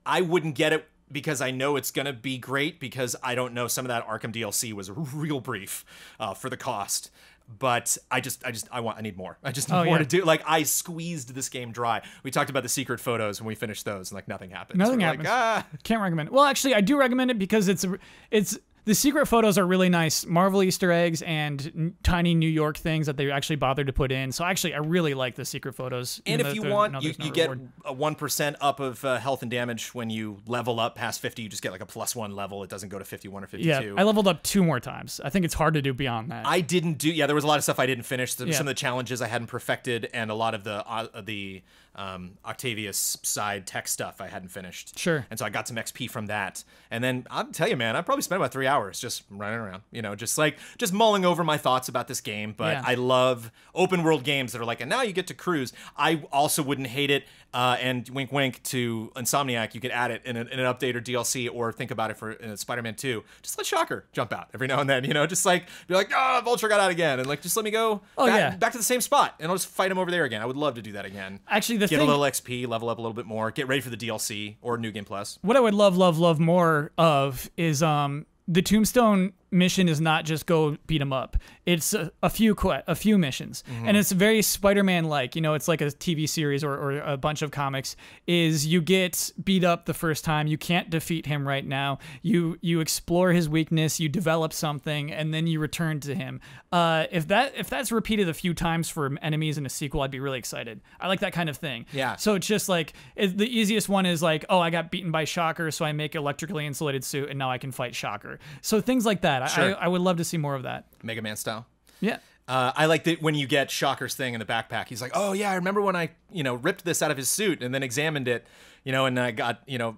i 0.06 0.20
wouldn't 0.20 0.54
get 0.54 0.72
it 0.72 0.86
because 1.10 1.40
i 1.40 1.50
know 1.50 1.76
it's 1.76 1.90
going 1.90 2.06
to 2.06 2.12
be 2.12 2.38
great 2.38 2.78
because 2.80 3.16
i 3.22 3.34
don't 3.34 3.54
know 3.54 3.66
some 3.66 3.84
of 3.84 3.88
that 3.88 4.06
arkham 4.06 4.32
dlc 4.32 4.72
was 4.72 4.90
real 5.14 5.40
brief 5.40 5.84
uh, 6.20 6.34
for 6.34 6.48
the 6.50 6.56
cost 6.56 7.10
but 7.58 7.96
I 8.10 8.20
just, 8.20 8.44
I 8.44 8.50
just, 8.50 8.68
I 8.70 8.80
want, 8.80 8.98
I 8.98 9.00
need 9.00 9.16
more. 9.16 9.38
I 9.42 9.52
just 9.52 9.70
need 9.70 9.74
Oh, 9.76 9.84
more 9.84 9.94
yeah. 9.94 10.02
to 10.02 10.04
do. 10.04 10.22
Like 10.22 10.42
I 10.46 10.64
squeezed 10.64 11.34
this 11.34 11.48
game 11.48 11.72
dry. 11.72 12.02
We 12.22 12.30
talked 12.30 12.50
about 12.50 12.62
the 12.62 12.68
secret 12.68 13.00
photos 13.00 13.40
when 13.40 13.46
we 13.46 13.54
finished 13.54 13.86
those, 13.86 14.10
and 14.10 14.16
like 14.16 14.28
nothing 14.28 14.50
happened. 14.50 14.78
Nothing 14.78 14.98
we're 14.98 15.06
happens. 15.06 15.24
Like, 15.24 15.32
ah, 15.32 15.66
Can't 15.82 16.02
recommend 16.02 16.28
it. 16.28 16.32
Well, 16.34 16.44
actually, 16.44 16.74
I 16.74 16.82
do 16.82 16.98
recommend 16.98 17.30
it 17.30 17.38
because 17.38 17.68
it's 17.68 17.86
it's 18.30 18.58
the 18.88 18.94
secret 18.94 19.26
photos 19.26 19.58
are 19.58 19.66
really 19.66 19.90
nice. 19.90 20.24
Marvel 20.24 20.62
Easter 20.62 20.90
eggs 20.90 21.20
and 21.20 21.72
n- 21.76 21.94
tiny 22.02 22.34
New 22.34 22.48
York 22.48 22.78
things 22.78 23.04
that 23.06 23.18
they 23.18 23.30
actually 23.30 23.56
bothered 23.56 23.86
to 23.86 23.92
put 23.92 24.10
in. 24.10 24.32
So 24.32 24.44
actually, 24.46 24.72
I 24.72 24.78
really 24.78 25.12
like 25.12 25.34
the 25.34 25.44
secret 25.44 25.74
photos. 25.74 26.22
And 26.24 26.40
if 26.40 26.54
you 26.54 26.62
want, 26.62 27.02
you, 27.02 27.12
you 27.18 27.30
get 27.30 27.50
a 27.84 27.92
one 27.92 28.14
percent 28.14 28.56
up 28.62 28.80
of 28.80 29.04
uh, 29.04 29.18
health 29.18 29.42
and 29.42 29.50
damage 29.50 29.94
when 29.94 30.08
you 30.08 30.38
level 30.46 30.80
up 30.80 30.94
past 30.94 31.20
fifty. 31.20 31.42
You 31.42 31.50
just 31.50 31.62
get 31.62 31.70
like 31.70 31.82
a 31.82 31.86
plus 31.86 32.16
one 32.16 32.34
level. 32.34 32.62
It 32.64 32.70
doesn't 32.70 32.88
go 32.88 32.98
to 32.98 33.04
fifty-one 33.04 33.44
or 33.44 33.46
fifty 33.46 33.64
two. 33.64 33.68
yeah. 33.68 33.92
I 33.96 34.04
leveled 34.04 34.26
up 34.26 34.42
two 34.42 34.64
more 34.64 34.80
times. 34.80 35.20
I 35.22 35.28
think 35.28 35.44
it's 35.44 35.54
hard 35.54 35.74
to 35.74 35.82
do 35.82 35.92
beyond 35.92 36.30
that. 36.30 36.46
I 36.46 36.62
didn't 36.62 36.94
do. 36.94 37.10
Yeah, 37.12 37.26
there 37.26 37.34
was 37.34 37.44
a 37.44 37.48
lot 37.48 37.58
of 37.58 37.64
stuff 37.64 37.78
I 37.78 37.84
didn't 37.86 38.04
finish. 38.04 38.34
Some, 38.34 38.48
Yeah. 38.48 38.54
some 38.54 38.66
of 38.66 38.70
the 38.70 38.80
challenges 38.80 39.20
I 39.20 39.28
hadn't 39.28 39.48
perfected, 39.48 40.08
and 40.14 40.30
a 40.30 40.34
lot 40.34 40.54
of 40.54 40.64
the 40.64 40.82
uh, 40.88 41.20
the 41.20 41.62
um, 41.98 42.38
Octavius 42.46 43.18
side 43.22 43.66
tech 43.66 43.86
stuff 43.88 44.20
I 44.20 44.28
hadn't 44.28 44.48
finished. 44.48 44.98
Sure. 44.98 45.26
And 45.30 45.38
so 45.38 45.44
I 45.44 45.50
got 45.50 45.68
some 45.68 45.76
XP 45.76 46.10
from 46.10 46.26
that. 46.26 46.64
And 46.90 47.04
then 47.04 47.26
I'll 47.30 47.44
tell 47.46 47.68
you, 47.68 47.76
man, 47.76 47.96
I 47.96 48.00
probably 48.00 48.22
spent 48.22 48.40
about 48.40 48.52
three 48.52 48.66
hours 48.66 48.98
just 49.00 49.24
running 49.30 49.58
around, 49.58 49.82
you 49.90 50.00
know, 50.00 50.14
just 50.14 50.38
like 50.38 50.58
just 50.78 50.92
mulling 50.92 51.24
over 51.26 51.44
my 51.44 51.58
thoughts 51.58 51.88
about 51.88 52.08
this 52.08 52.20
game. 52.22 52.54
But 52.56 52.72
Yeah. 52.74 52.82
I 52.86 52.94
love 52.94 53.50
open 53.74 54.02
world 54.02 54.24
games 54.24 54.52
that 54.52 54.60
are 54.60 54.64
like, 54.64 54.80
and 54.80 54.88
now 54.88 55.02
you 55.02 55.12
get 55.12 55.26
to 55.26 55.34
cruise. 55.34 55.72
I 55.96 56.22
also 56.32 56.62
wouldn't 56.62 56.86
hate 56.88 57.10
it. 57.10 57.24
Uh, 57.54 57.78
and 57.80 58.06
wink, 58.10 58.30
wink 58.30 58.62
to 58.62 59.10
Insomniac, 59.16 59.74
you 59.74 59.80
could 59.80 59.90
add 59.90 60.10
it 60.10 60.20
in, 60.26 60.36
a, 60.36 60.40
in 60.42 60.60
an 60.60 60.66
update 60.74 60.94
or 60.94 61.00
DLC, 61.00 61.48
or 61.50 61.72
think 61.72 61.90
about 61.90 62.10
it 62.10 62.18
for 62.18 62.32
in 62.32 62.54
Spider-Man 62.54 62.94
2. 62.94 63.24
Just 63.40 63.56
let 63.56 63.66
Shocker 63.66 64.04
jump 64.12 64.34
out 64.34 64.48
every 64.52 64.66
now 64.66 64.80
and 64.80 64.88
then, 64.90 65.02
you 65.04 65.14
know, 65.14 65.26
just 65.26 65.46
like 65.46 65.64
be 65.86 65.94
like, 65.94 66.10
oh, 66.14 66.42
Vulture 66.44 66.68
got 66.68 66.78
out 66.78 66.90
again, 66.90 67.18
and 67.20 67.26
like 67.26 67.40
just 67.40 67.56
let 67.56 67.64
me 67.64 67.70
go 67.70 68.02
Oh, 68.18 68.26
back, 68.26 68.36
yeah. 68.38 68.56
back 68.56 68.72
to 68.72 68.78
the 68.78 68.84
same 68.84 69.00
spot, 69.00 69.34
and 69.40 69.48
I'll 69.50 69.54
just 69.56 69.68
fight 69.68 69.90
him 69.90 69.96
over 69.98 70.10
there 70.10 70.24
again. 70.24 70.42
I 70.42 70.44
would 70.46 70.58
love 70.58 70.74
to 70.74 70.82
do 70.82 70.92
that 70.92 71.06
again. 71.06 71.40
Actually, 71.48 71.78
the 71.78 71.87
Get 71.88 71.98
thing, 71.98 72.08
a 72.08 72.10
little 72.10 72.24
XP, 72.24 72.66
level 72.68 72.88
up 72.88 72.98
a 72.98 73.00
little 73.00 73.14
bit 73.14 73.26
more, 73.26 73.50
get 73.50 73.68
ready 73.68 73.80
for 73.80 73.90
the 73.90 73.96
DLC 73.96 74.56
or 74.62 74.78
New 74.78 74.90
Game 74.90 75.04
Plus. 75.04 75.38
what 75.42 75.56
I 75.56 75.60
would 75.60 75.74
love, 75.74 75.96
love, 75.96 76.18
love 76.18 76.38
more 76.40 76.92
of 76.98 77.50
is 77.56 77.82
um 77.82 78.26
the 78.46 78.62
Tombstone 78.62 79.32
mission 79.50 79.88
is 79.88 80.00
not 80.00 80.24
just 80.24 80.46
go 80.46 80.76
beat 80.86 81.00
'em 81.00 81.12
up. 81.12 81.36
It's 81.66 81.92
a, 81.94 82.10
a 82.22 82.30
few 82.30 82.54
que- 82.54 82.82
a 82.86 82.94
few 82.94 83.18
missions, 83.18 83.62
and 83.84 83.96
it's 83.96 84.12
very 84.12 84.42
Spider-Man 84.42 85.04
like. 85.04 85.36
You 85.36 85.42
know, 85.42 85.54
it's 85.54 85.68
like 85.68 85.80
a 85.80 85.86
TV 85.86 86.28
series 86.28 86.64
or, 86.64 86.72
or 86.74 86.98
a 87.00 87.16
bunch 87.16 87.42
of 87.42 87.50
comics. 87.50 87.96
Is 88.26 88.66
you 88.66 88.80
get 88.80 89.32
beat 89.42 89.64
up 89.64 89.86
the 89.86 89.94
first 89.94 90.24
time, 90.24 90.46
you 90.46 90.58
can't 90.58 90.90
defeat 90.90 91.26
him 91.26 91.46
right 91.46 91.66
now. 91.66 91.98
You 92.22 92.58
you 92.60 92.80
explore 92.80 93.32
his 93.32 93.48
weakness, 93.48 94.00
you 94.00 94.08
develop 94.08 94.52
something, 94.52 95.12
and 95.12 95.32
then 95.32 95.46
you 95.46 95.60
return 95.60 96.00
to 96.00 96.14
him. 96.14 96.40
Uh, 96.72 97.06
if 97.10 97.28
that 97.28 97.52
if 97.56 97.68
that's 97.70 97.90
repeated 97.92 98.28
a 98.28 98.34
few 98.34 98.54
times 98.54 98.88
for 98.88 99.10
enemies 99.22 99.58
in 99.58 99.66
a 99.66 99.70
sequel, 99.70 100.02
I'd 100.02 100.10
be 100.10 100.20
really 100.20 100.38
excited. 100.38 100.80
I 101.00 101.08
like 101.08 101.20
that 101.20 101.32
kind 101.32 101.48
of 101.48 101.56
thing. 101.56 101.86
Yeah. 101.92 102.16
So 102.16 102.34
it's 102.34 102.46
just 102.46 102.68
like 102.68 102.92
it, 103.16 103.36
the 103.38 103.46
easiest 103.48 103.88
one 103.88 104.06
is 104.06 104.22
like, 104.22 104.44
oh, 104.48 104.58
I 104.58 104.70
got 104.70 104.90
beaten 104.90 105.10
by 105.10 105.24
Shocker, 105.24 105.70
so 105.70 105.84
I 105.84 105.92
make 105.92 106.14
electrically 106.14 106.66
insulated 106.66 107.04
suit, 107.04 107.28
and 107.30 107.38
now 107.38 107.50
I 107.50 107.58
can 107.58 107.72
fight 107.72 107.94
Shocker. 107.94 108.38
So 108.62 108.80
things 108.80 109.06
like 109.06 109.22
that. 109.22 109.37
I, 109.42 109.46
Sure. 109.48 109.76
I, 109.76 109.84
I 109.84 109.88
would 109.88 110.00
love 110.00 110.16
to 110.18 110.24
see 110.24 110.36
more 110.36 110.54
of 110.54 110.62
that. 110.64 110.86
Mega 111.02 111.22
Man 111.22 111.36
style. 111.36 111.66
Yeah. 112.00 112.18
Uh, 112.46 112.72
I 112.74 112.86
like 112.86 113.04
that 113.04 113.20
when 113.20 113.34
you 113.34 113.46
get 113.46 113.70
Shocker's 113.70 114.14
thing 114.14 114.32
in 114.32 114.40
the 114.40 114.46
backpack. 114.46 114.88
He's 114.88 115.02
like, 115.02 115.12
"Oh 115.14 115.32
yeah, 115.34 115.50
I 115.50 115.56
remember 115.56 115.82
when 115.82 115.94
I, 115.94 116.10
you 116.32 116.42
know, 116.42 116.54
ripped 116.54 116.84
this 116.84 117.02
out 117.02 117.10
of 117.10 117.18
his 117.18 117.28
suit 117.28 117.62
and 117.62 117.74
then 117.74 117.82
examined 117.82 118.26
it, 118.26 118.46
you 118.84 118.92
know, 118.92 119.06
and 119.06 119.18
I 119.18 119.30
got, 119.30 119.62
you 119.66 119.78
know, 119.78 119.96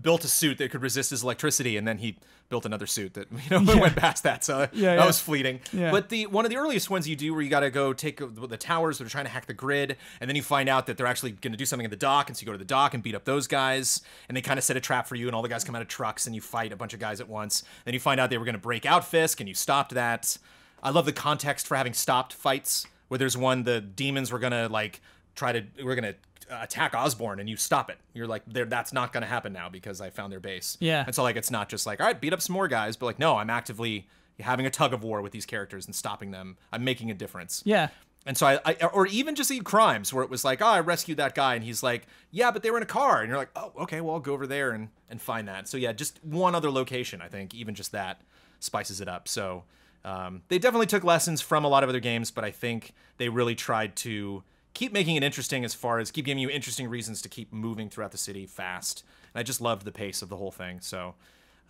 built 0.00 0.24
a 0.24 0.28
suit 0.28 0.58
that 0.58 0.70
could 0.70 0.82
resist 0.82 1.10
his 1.10 1.22
electricity, 1.22 1.76
and 1.76 1.86
then 1.86 1.98
he 1.98 2.16
built 2.48 2.64
another 2.64 2.86
suit 2.86 3.14
that, 3.14 3.28
you 3.50 3.60
know, 3.60 3.80
went 3.80 3.96
past 3.96 4.22
that. 4.22 4.44
So 4.44 4.68
Yeah, 4.72 4.96
that 4.96 5.02
yeah. 5.02 5.06
was 5.06 5.20
fleeting. 5.20 5.60
Yeah. 5.72 5.90
But 5.90 6.08
the 6.08 6.26
one 6.26 6.44
of 6.44 6.50
the 6.50 6.56
earliest 6.56 6.90
ones 6.90 7.08
you 7.08 7.16
do 7.16 7.32
where 7.32 7.42
you 7.42 7.50
got 7.50 7.60
to 7.60 7.70
go 7.70 7.92
take 7.92 8.18
the 8.18 8.46
the 8.46 8.56
towers 8.56 8.98
that 8.98 9.06
are 9.06 9.10
trying 9.10 9.24
to 9.24 9.30
hack 9.30 9.46
the 9.46 9.54
grid, 9.54 9.96
and 10.20 10.28
then 10.28 10.36
you 10.36 10.42
find 10.42 10.68
out 10.68 10.86
that 10.86 10.96
they're 10.96 11.06
actually 11.06 11.32
going 11.32 11.52
to 11.52 11.58
do 11.58 11.66
something 11.66 11.84
at 11.84 11.90
the 11.90 11.96
dock, 11.96 12.28
and 12.28 12.36
so 12.36 12.42
you 12.42 12.46
go 12.46 12.52
to 12.52 12.58
the 12.58 12.64
dock 12.64 12.94
and 12.94 13.02
beat 13.02 13.14
up 13.14 13.24
those 13.24 13.46
guys, 13.46 14.00
and 14.28 14.36
they 14.36 14.40
kind 14.42 14.58
of 14.58 14.64
set 14.64 14.76
a 14.76 14.80
trap 14.80 15.06
for 15.06 15.14
you, 15.14 15.26
and 15.26 15.34
all 15.34 15.42
the 15.42 15.48
guys 15.48 15.64
come 15.64 15.74
out 15.74 15.82
of 15.82 15.88
trucks, 15.88 16.26
and 16.26 16.34
you 16.34 16.40
fight 16.40 16.72
a 16.72 16.76
bunch 16.76 16.94
of 16.94 17.00
guys 17.00 17.20
at 17.20 17.28
once. 17.28 17.64
Then 17.84 17.94
you 17.94 18.00
find 18.00 18.20
out 18.20 18.30
they 18.30 18.38
were 18.38 18.44
going 18.44 18.54
to 18.54 18.60
break 18.60 18.86
out 18.86 19.06
Fisk, 19.06 19.40
and 19.40 19.48
you 19.48 19.54
stopped 19.54 19.94
that. 19.94 20.38
I 20.82 20.90
love 20.90 21.06
the 21.06 21.12
context 21.12 21.66
for 21.66 21.76
having 21.76 21.92
stopped 21.92 22.32
fights 22.32 22.86
where 23.08 23.18
there's 23.18 23.36
one 23.36 23.64
the 23.64 23.80
demons 23.80 24.30
were 24.30 24.38
gonna 24.38 24.68
like 24.68 25.00
try 25.38 25.52
to 25.52 25.62
we're 25.82 25.94
gonna 25.94 26.14
attack 26.50 26.94
Osborn 26.94 27.40
and 27.40 27.48
you 27.48 27.56
stop 27.56 27.90
it. 27.90 27.98
You're 28.14 28.26
like, 28.26 28.42
there 28.46 28.64
that's 28.64 28.92
not 28.92 29.12
gonna 29.12 29.26
happen 29.26 29.52
now 29.52 29.68
because 29.68 30.00
I 30.00 30.10
found 30.10 30.32
their 30.32 30.40
base. 30.40 30.76
Yeah. 30.80 31.04
And 31.06 31.14
so 31.14 31.22
like 31.22 31.36
it's 31.36 31.50
not 31.50 31.68
just 31.68 31.86
like, 31.86 32.00
all 32.00 32.06
right, 32.06 32.20
beat 32.20 32.32
up 32.32 32.42
some 32.42 32.54
more 32.54 32.68
guys, 32.68 32.96
but 32.96 33.06
like, 33.06 33.18
no, 33.18 33.36
I'm 33.36 33.50
actively 33.50 34.06
having 34.40 34.66
a 34.66 34.70
tug 34.70 34.92
of 34.92 35.02
war 35.02 35.22
with 35.22 35.32
these 35.32 35.46
characters 35.46 35.86
and 35.86 35.94
stopping 35.94 36.30
them. 36.30 36.56
I'm 36.72 36.84
making 36.84 37.10
a 37.10 37.14
difference. 37.14 37.62
Yeah. 37.64 37.88
And 38.26 38.36
so 38.36 38.46
I, 38.46 38.60
I 38.66 38.86
or 38.86 39.06
even 39.06 39.34
just 39.34 39.48
the 39.48 39.60
crimes 39.60 40.12
where 40.12 40.22
it 40.22 40.28
was 40.28 40.44
like, 40.44 40.60
oh, 40.60 40.66
I 40.66 40.80
rescued 40.80 41.16
that 41.16 41.34
guy, 41.34 41.54
and 41.54 41.64
he's 41.64 41.82
like, 41.82 42.06
yeah, 42.30 42.50
but 42.50 42.62
they 42.62 42.70
were 42.70 42.76
in 42.76 42.82
a 42.82 42.86
car, 42.86 43.20
and 43.20 43.28
you're 43.28 43.38
like, 43.38 43.50
oh, 43.56 43.72
okay, 43.78 44.02
well, 44.02 44.16
I'll 44.16 44.20
go 44.20 44.34
over 44.34 44.46
there 44.46 44.72
and 44.72 44.88
and 45.08 45.22
find 45.22 45.48
that. 45.48 45.66
So 45.66 45.78
yeah, 45.78 45.92
just 45.92 46.22
one 46.22 46.54
other 46.54 46.70
location, 46.70 47.22
I 47.22 47.28
think, 47.28 47.54
even 47.54 47.74
just 47.74 47.92
that 47.92 48.20
spices 48.60 49.00
it 49.00 49.08
up. 49.08 49.28
So 49.28 49.64
um, 50.04 50.42
they 50.48 50.58
definitely 50.58 50.88
took 50.88 51.04
lessons 51.04 51.40
from 51.40 51.64
a 51.64 51.68
lot 51.68 51.84
of 51.84 51.88
other 51.88 52.00
games, 52.00 52.30
but 52.30 52.44
I 52.44 52.50
think 52.50 52.92
they 53.16 53.28
really 53.28 53.54
tried 53.54 53.96
to 53.96 54.42
keep 54.78 54.92
making 54.92 55.16
it 55.16 55.24
interesting 55.24 55.64
as 55.64 55.74
far 55.74 55.98
as 55.98 56.12
keep 56.12 56.24
giving 56.24 56.40
you 56.40 56.48
interesting 56.48 56.86
reasons 56.88 57.20
to 57.20 57.28
keep 57.28 57.52
moving 57.52 57.90
throughout 57.90 58.12
the 58.12 58.18
city 58.18 58.46
fast. 58.46 59.02
And 59.34 59.40
I 59.40 59.42
just 59.42 59.60
loved 59.60 59.84
the 59.84 59.90
pace 59.90 60.22
of 60.22 60.28
the 60.28 60.36
whole 60.36 60.52
thing. 60.52 60.80
So. 60.80 61.16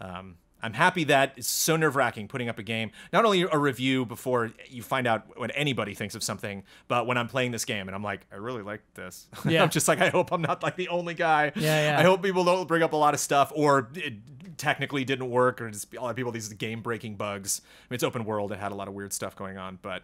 Um, 0.00 0.36
I'm 0.60 0.72
happy 0.72 1.04
that 1.04 1.34
it's 1.36 1.48
so 1.48 1.76
nerve 1.76 1.94
wracking 1.94 2.26
putting 2.26 2.48
up 2.48 2.58
a 2.58 2.64
game, 2.64 2.90
not 3.12 3.24
only 3.24 3.42
a 3.42 3.56
review 3.56 4.04
before 4.04 4.50
you 4.68 4.82
find 4.82 5.06
out 5.06 5.38
what 5.38 5.52
anybody 5.54 5.94
thinks 5.94 6.16
of 6.16 6.22
something, 6.24 6.64
but 6.88 7.06
when 7.06 7.16
I'm 7.16 7.28
playing 7.28 7.52
this 7.52 7.64
game 7.64 7.86
and 7.88 7.94
I'm 7.94 8.02
like, 8.02 8.26
I 8.32 8.36
really 8.36 8.62
like 8.62 8.82
this. 8.94 9.28
Yeah. 9.48 9.62
I'm 9.62 9.70
just 9.70 9.86
like, 9.86 10.00
I 10.00 10.08
hope 10.08 10.32
I'm 10.32 10.42
not 10.42 10.64
like 10.64 10.74
the 10.74 10.88
only 10.88 11.14
guy. 11.14 11.52
Yeah, 11.54 11.92
yeah. 11.92 11.98
I 11.98 12.02
hope 12.02 12.22
people 12.22 12.42
don't 12.42 12.66
bring 12.66 12.82
up 12.82 12.92
a 12.92 12.96
lot 12.96 13.14
of 13.14 13.20
stuff 13.20 13.52
or 13.54 13.88
it 13.94 14.14
technically 14.58 15.04
didn't 15.04 15.30
work 15.30 15.60
or 15.60 15.70
just 15.70 15.94
a 15.94 16.00
lot 16.00 16.10
of 16.10 16.16
people, 16.16 16.32
these 16.32 16.48
game 16.48 16.82
breaking 16.82 17.14
bugs. 17.14 17.60
I 17.64 17.92
mean, 17.92 17.94
it's 17.94 18.04
open 18.04 18.24
world. 18.24 18.50
It 18.50 18.58
had 18.58 18.72
a 18.72 18.74
lot 18.74 18.88
of 18.88 18.94
weird 18.94 19.12
stuff 19.12 19.36
going 19.36 19.58
on, 19.58 19.78
but 19.80 20.02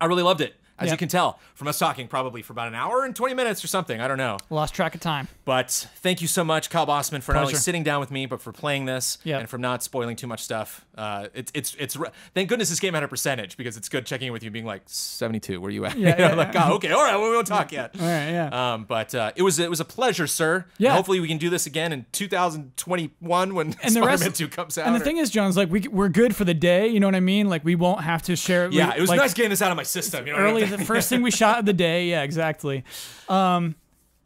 I 0.00 0.06
really 0.06 0.22
loved 0.22 0.40
it. 0.40 0.54
As 0.78 0.86
Yeah. 0.86 0.92
you 0.92 0.98
can 0.98 1.08
tell 1.08 1.38
from 1.54 1.68
us 1.68 1.78
talking 1.78 2.06
probably 2.06 2.42
for 2.42 2.52
about 2.52 2.68
an 2.68 2.74
hour 2.74 3.04
and 3.04 3.16
20 3.16 3.34
minutes 3.34 3.64
or 3.64 3.66
something. 3.66 4.00
I 4.00 4.08
don't 4.08 4.18
know. 4.18 4.36
Lost 4.50 4.74
track 4.74 4.94
of 4.94 5.00
time. 5.00 5.28
But 5.46 5.70
thank 6.02 6.20
you 6.20 6.28
so 6.28 6.44
much, 6.44 6.68
Kyle 6.70 6.84
Bosman, 6.86 7.22
for 7.22 7.32
not 7.32 7.42
only 7.42 7.54
sitting 7.54 7.82
down 7.82 8.00
with 8.00 8.10
me, 8.10 8.26
but 8.26 8.42
for 8.42 8.52
playing 8.52 8.84
this 8.84 9.18
Yep. 9.24 9.40
and 9.40 9.48
for 9.48 9.56
not 9.58 9.82
spoiling 9.82 10.16
too 10.16 10.26
much 10.26 10.42
stuff. 10.42 10.84
Uh, 10.96 11.28
it's 11.34 11.50
it's 11.54 11.74
it's. 11.78 11.96
Thank 12.34 12.48
goodness 12.48 12.68
this 12.70 12.80
game 12.80 12.94
had 12.94 13.02
a 13.02 13.08
percentage 13.08 13.56
because 13.56 13.76
it's 13.76 13.88
good 13.88 14.06
checking 14.06 14.26
in 14.28 14.32
with 14.32 14.42
you, 14.42 14.50
being 14.50 14.64
like 14.64 14.82
seventy 14.86 15.40
two. 15.40 15.60
Where 15.60 15.70
you 15.70 15.84
at? 15.84 15.96
Yeah, 15.98 16.10
You 16.10 16.16
know, 16.16 16.28
yeah, 16.28 16.34
like 16.34 16.52
oh, 16.56 16.74
okay, 16.74 16.90
all 16.90 17.02
right, 17.02 17.16
well, 17.16 17.28
we 17.28 17.34
won't 17.34 17.46
talk 17.46 17.70
yet. 17.72 17.94
All 18.00 18.06
right. 18.06 18.30
Yeah. 18.30 18.72
Um, 18.74 18.84
but 18.84 19.14
uh, 19.14 19.32
it 19.36 19.42
was 19.42 19.58
it 19.58 19.70
was 19.70 19.80
a 19.80 19.84
pleasure, 19.84 20.26
sir. 20.26 20.64
Yeah. 20.78 20.88
And 20.90 20.96
hopefully 20.96 21.20
we 21.20 21.28
can 21.28 21.38
do 21.38 21.48
this 21.50 21.66
again 21.66 21.92
in 21.92 22.06
2021 22.12 23.54
when 23.54 23.66
And 23.66 23.74
the 23.76 23.90
Spider-Man 23.90 24.18
rest- 24.28 24.36
2 24.36 24.48
comes 24.48 24.78
out. 24.78 24.86
and 24.86 24.94
the 24.96 25.00
or- 25.00 25.04
thing 25.04 25.16
is, 25.18 25.30
Jones, 25.30 25.56
like 25.56 25.70
we 25.70 25.80
we're 25.88 26.08
good 26.08 26.34
for 26.34 26.44
the 26.44 26.54
day. 26.54 26.88
You 26.88 27.00
know 27.00 27.06
what 27.06 27.14
I 27.14 27.20
mean? 27.20 27.48
Like 27.48 27.64
we 27.64 27.74
won't 27.74 28.02
have 28.02 28.22
to 28.22 28.36
share. 28.36 28.70
yeah, 28.70 28.90
we- 28.90 28.96
it 28.96 29.00
was 29.00 29.10
like, 29.10 29.18
nice 29.20 29.34
getting 29.34 29.50
this 29.50 29.62
out 29.62 29.70
of 29.70 29.76
my 29.76 29.82
system. 29.82 30.26
You 30.26 30.32
know, 30.32 30.38
early. 30.38 30.65
The 30.70 30.84
first 30.84 31.08
thing 31.08 31.22
we 31.22 31.30
shot 31.30 31.58
of 31.60 31.66
the 31.66 31.72
day. 31.72 32.06
Yeah, 32.08 32.22
exactly. 32.22 32.84
Um, 33.28 33.74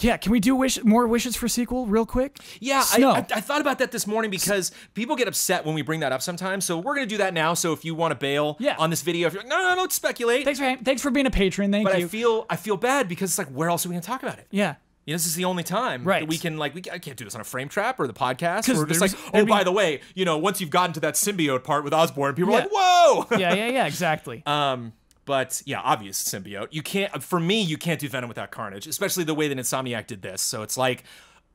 yeah. 0.01 0.17
Can 0.17 0.33
we 0.33 0.41
do 0.41 0.57
wish 0.57 0.83
more 0.83 1.07
wishes 1.07 1.37
for 1.37 1.47
sequel 1.47 1.87
real 1.87 2.07
quick? 2.07 2.39
Yeah, 2.59 2.83
I, 2.91 3.03
I, 3.03 3.19
I 3.37 3.41
thought 3.43 3.61
about 3.61 3.79
that 3.81 3.93
this 3.93 4.07
morning 4.07 4.31
because 4.31 4.73
people 4.95 5.15
get 5.15 5.29
upset 5.29 5.67
when 5.67 5.75
we 5.75 5.83
bring 5.83 6.01
that 6.01 6.11
up 6.13 6.23
sometimes. 6.23 6.65
So 6.65 6.79
we're 6.79 6.95
gonna 6.95 7.07
do 7.07 7.19
that 7.19 7.35
now. 7.35 7.53
So 7.55 7.73
if 7.75 7.85
you 7.85 7.95
want 7.95 8.13
to 8.13 8.15
bail 8.15 8.57
Yeah. 8.61 8.77
on 8.79 8.89
this 8.89 9.03
video, 9.03 9.27
if 9.27 9.35
you're 9.35 9.43
like, 9.43 9.51
no, 9.51 9.59
no, 9.59 9.69
no, 9.71 9.77
don't 9.77 9.93
speculate. 9.93 10.45
Thanks 10.45 10.59
for 10.59 10.75
thanks 10.83 11.03
for 11.03 11.11
being 11.11 11.27
a 11.27 11.31
patron. 11.31 11.71
Thank 11.71 11.87
but 11.87 11.99
you. 11.99 12.07
I 12.07 12.09
feel 12.09 12.47
I 12.49 12.57
feel 12.57 12.77
bad 12.79 13.09
because 13.09 13.31
it's 13.31 13.39
like, 13.39 13.49
where 13.49 13.69
else 13.69 13.85
are 13.85 13.91
we 13.91 13.95
gonna 13.95 14.03
talk 14.03 14.23
about 14.23 14.39
it? 14.39 14.47
yeah. 14.51 14.77
You 15.07 15.15
know, 15.15 15.17
this 15.17 15.27
is 15.27 15.35
the 15.35 15.47
only 15.47 15.65
time 15.65 16.05
Right. 16.05 16.21
that 16.21 16.29
we 16.29 16.39
can 16.39 16.57
like 16.57 16.75
we 16.75 16.83
I 16.93 16.99
can't 16.99 17.17
do 17.17 17.25
this 17.25 17.35
on 17.35 17.41
a 17.41 17.45
frame 17.45 17.69
trap 17.69 17.99
or 17.99 18.07
the 18.07 18.13
podcast. 18.13 18.69
We're 18.75 18.87
just 18.87 19.01
like, 19.01 19.13
oh, 19.35 19.45
by 19.47 19.65
the 19.65 19.73
way, 19.73 20.03
you 20.15 20.25
know, 20.25 20.37
once 20.39 20.61
you've 20.61 20.71
gotten 20.71 20.93
to 20.93 21.01
that 21.01 21.15
symbiote 21.15 21.65
part 21.65 21.85
with 21.85 21.93
Osborn, 21.93 22.35
people 22.35 22.55
are 22.55 22.61
like, 22.61 22.71
whoa. 22.71 23.27
Yeah. 23.33 23.55
Yeah. 23.55 23.69
Yeah. 23.71 23.87
Exactly. 23.91 24.43
Um, 24.47 24.93
but 25.25 25.63
yeah, 25.65 25.81
obvious 25.81 26.23
symbiote. 26.23 26.69
You 26.71 26.83
can't. 26.83 27.23
For 27.23 27.41
me, 27.41 27.61
you 27.61 27.77
can't 27.79 28.01
do 28.01 28.09
Venom 28.09 28.29
without 28.29 28.51
Carnage, 28.51 28.87
especially 28.87 29.25
the 29.25 29.35
way 29.35 29.49
that 29.49 29.59
Insomniac 29.59 30.07
did 30.07 30.23
this. 30.23 30.43
So 30.43 30.63
it's 30.63 30.77
like, 30.77 31.05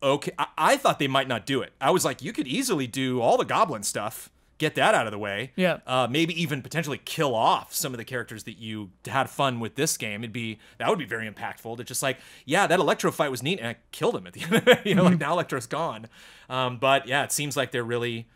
okay, 0.02 0.32
I, 0.38 0.48
I 0.58 0.78
thought 0.78 1.00
they 1.00 1.08
might 1.08 1.28
not 1.28 1.46
do 1.46 1.62
it. 1.62 1.74
I 1.82 1.92
was 1.92 2.06
like, 2.06 2.22
you 2.22 2.34
could 2.34 2.48
easily 2.48 2.88
do 2.88 3.22
all 3.22 3.38
the 3.38 3.46
Goblin 3.46 3.84
stuff, 3.84 4.30
get 4.58 4.76
that 4.76 4.96
out 4.96 5.08
of 5.08 5.12
the 5.12 5.18
way. 5.18 5.52
Yeah. 5.56 5.80
Uh, 5.86 6.08
maybe 6.10 6.40
even 6.42 6.62
potentially 6.62 7.00
kill 7.04 7.36
off 7.36 7.74
some 7.74 7.94
of 7.94 7.98
the 7.98 8.06
characters 8.06 8.44
that 8.46 8.58
you 8.58 8.92
had 9.06 9.30
fun 9.30 9.60
with 9.60 9.76
this 9.76 9.98
game. 9.98 10.24
It'd 10.24 10.34
be 10.34 10.60
that 10.78 10.90
would 10.90 11.00
be 11.00 11.06
very 11.06 11.30
impactful. 11.30 11.78
To 11.78 11.84
just 11.84 12.04
like, 12.04 12.18
yeah, 12.46 12.68
that 12.68 12.80
Electro 12.80 13.12
fight 13.12 13.32
was 13.32 13.44
neat, 13.44 13.60
and 13.60 13.68
I 13.68 13.76
killed 13.92 14.16
him 14.16 14.28
at 14.28 14.34
the 14.34 14.44
end. 14.68 14.82
you 14.86 14.96
know, 14.96 15.04
like 15.04 15.20
now 15.20 15.34
Electro's 15.34 15.68
gone. 15.68 16.08
Um, 16.50 16.78
but 16.78 17.08
yeah, 17.08 17.24
it 17.24 17.32
seems 17.32 17.58
like 17.58 17.72
they're 17.72 17.84
really 17.84 18.28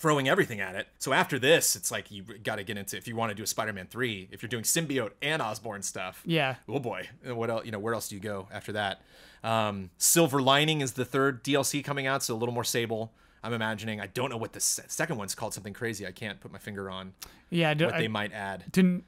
throwing 0.00 0.28
everything 0.30 0.60
at 0.60 0.74
it. 0.74 0.88
So 0.98 1.12
after 1.12 1.38
this, 1.38 1.76
it's 1.76 1.90
like 1.90 2.10
you 2.10 2.22
got 2.42 2.56
to 2.56 2.64
get 2.64 2.78
into 2.78 2.96
if 2.96 3.06
you 3.06 3.14
want 3.14 3.30
to 3.30 3.34
do 3.34 3.42
a 3.42 3.46
Spider-Man 3.46 3.86
3, 3.90 4.30
if 4.32 4.42
you're 4.42 4.48
doing 4.48 4.64
symbiote 4.64 5.10
and 5.20 5.42
Osborn 5.42 5.82
stuff. 5.82 6.22
Yeah. 6.24 6.54
Oh 6.66 6.78
boy. 6.78 7.08
What 7.24 7.50
else, 7.50 7.66
you 7.66 7.70
know, 7.70 7.78
where 7.78 7.92
else 7.92 8.08
do 8.08 8.14
you 8.14 8.20
go 8.20 8.48
after 8.50 8.72
that? 8.72 9.02
Um, 9.44 9.90
Silver 9.98 10.40
Lining 10.40 10.80
is 10.80 10.92
the 10.94 11.04
third 11.04 11.44
DLC 11.44 11.84
coming 11.84 12.06
out, 12.06 12.22
so 12.22 12.34
a 12.34 12.38
little 12.38 12.54
more 12.54 12.64
Sable. 12.64 13.12
I'm 13.44 13.52
imagining. 13.52 14.00
I 14.00 14.06
don't 14.06 14.30
know 14.30 14.36
what 14.38 14.52
the 14.54 14.60
second 14.60 15.16
one's 15.18 15.34
called. 15.34 15.52
Something 15.54 15.72
crazy. 15.74 16.06
I 16.06 16.12
can't 16.12 16.40
put 16.40 16.50
my 16.52 16.58
finger 16.58 16.90
on 16.90 17.12
Yeah. 17.50 17.72
what 17.74 17.94
I 17.94 18.00
they 18.00 18.08
might 18.08 18.32
add. 18.32 18.64
didn't 18.72 19.04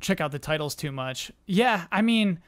check 0.00 0.20
out 0.20 0.32
the 0.32 0.38
titles 0.40 0.74
too 0.74 0.90
much. 0.92 1.30
Yeah. 1.46 1.86
I 1.92 2.02
mean, 2.02 2.40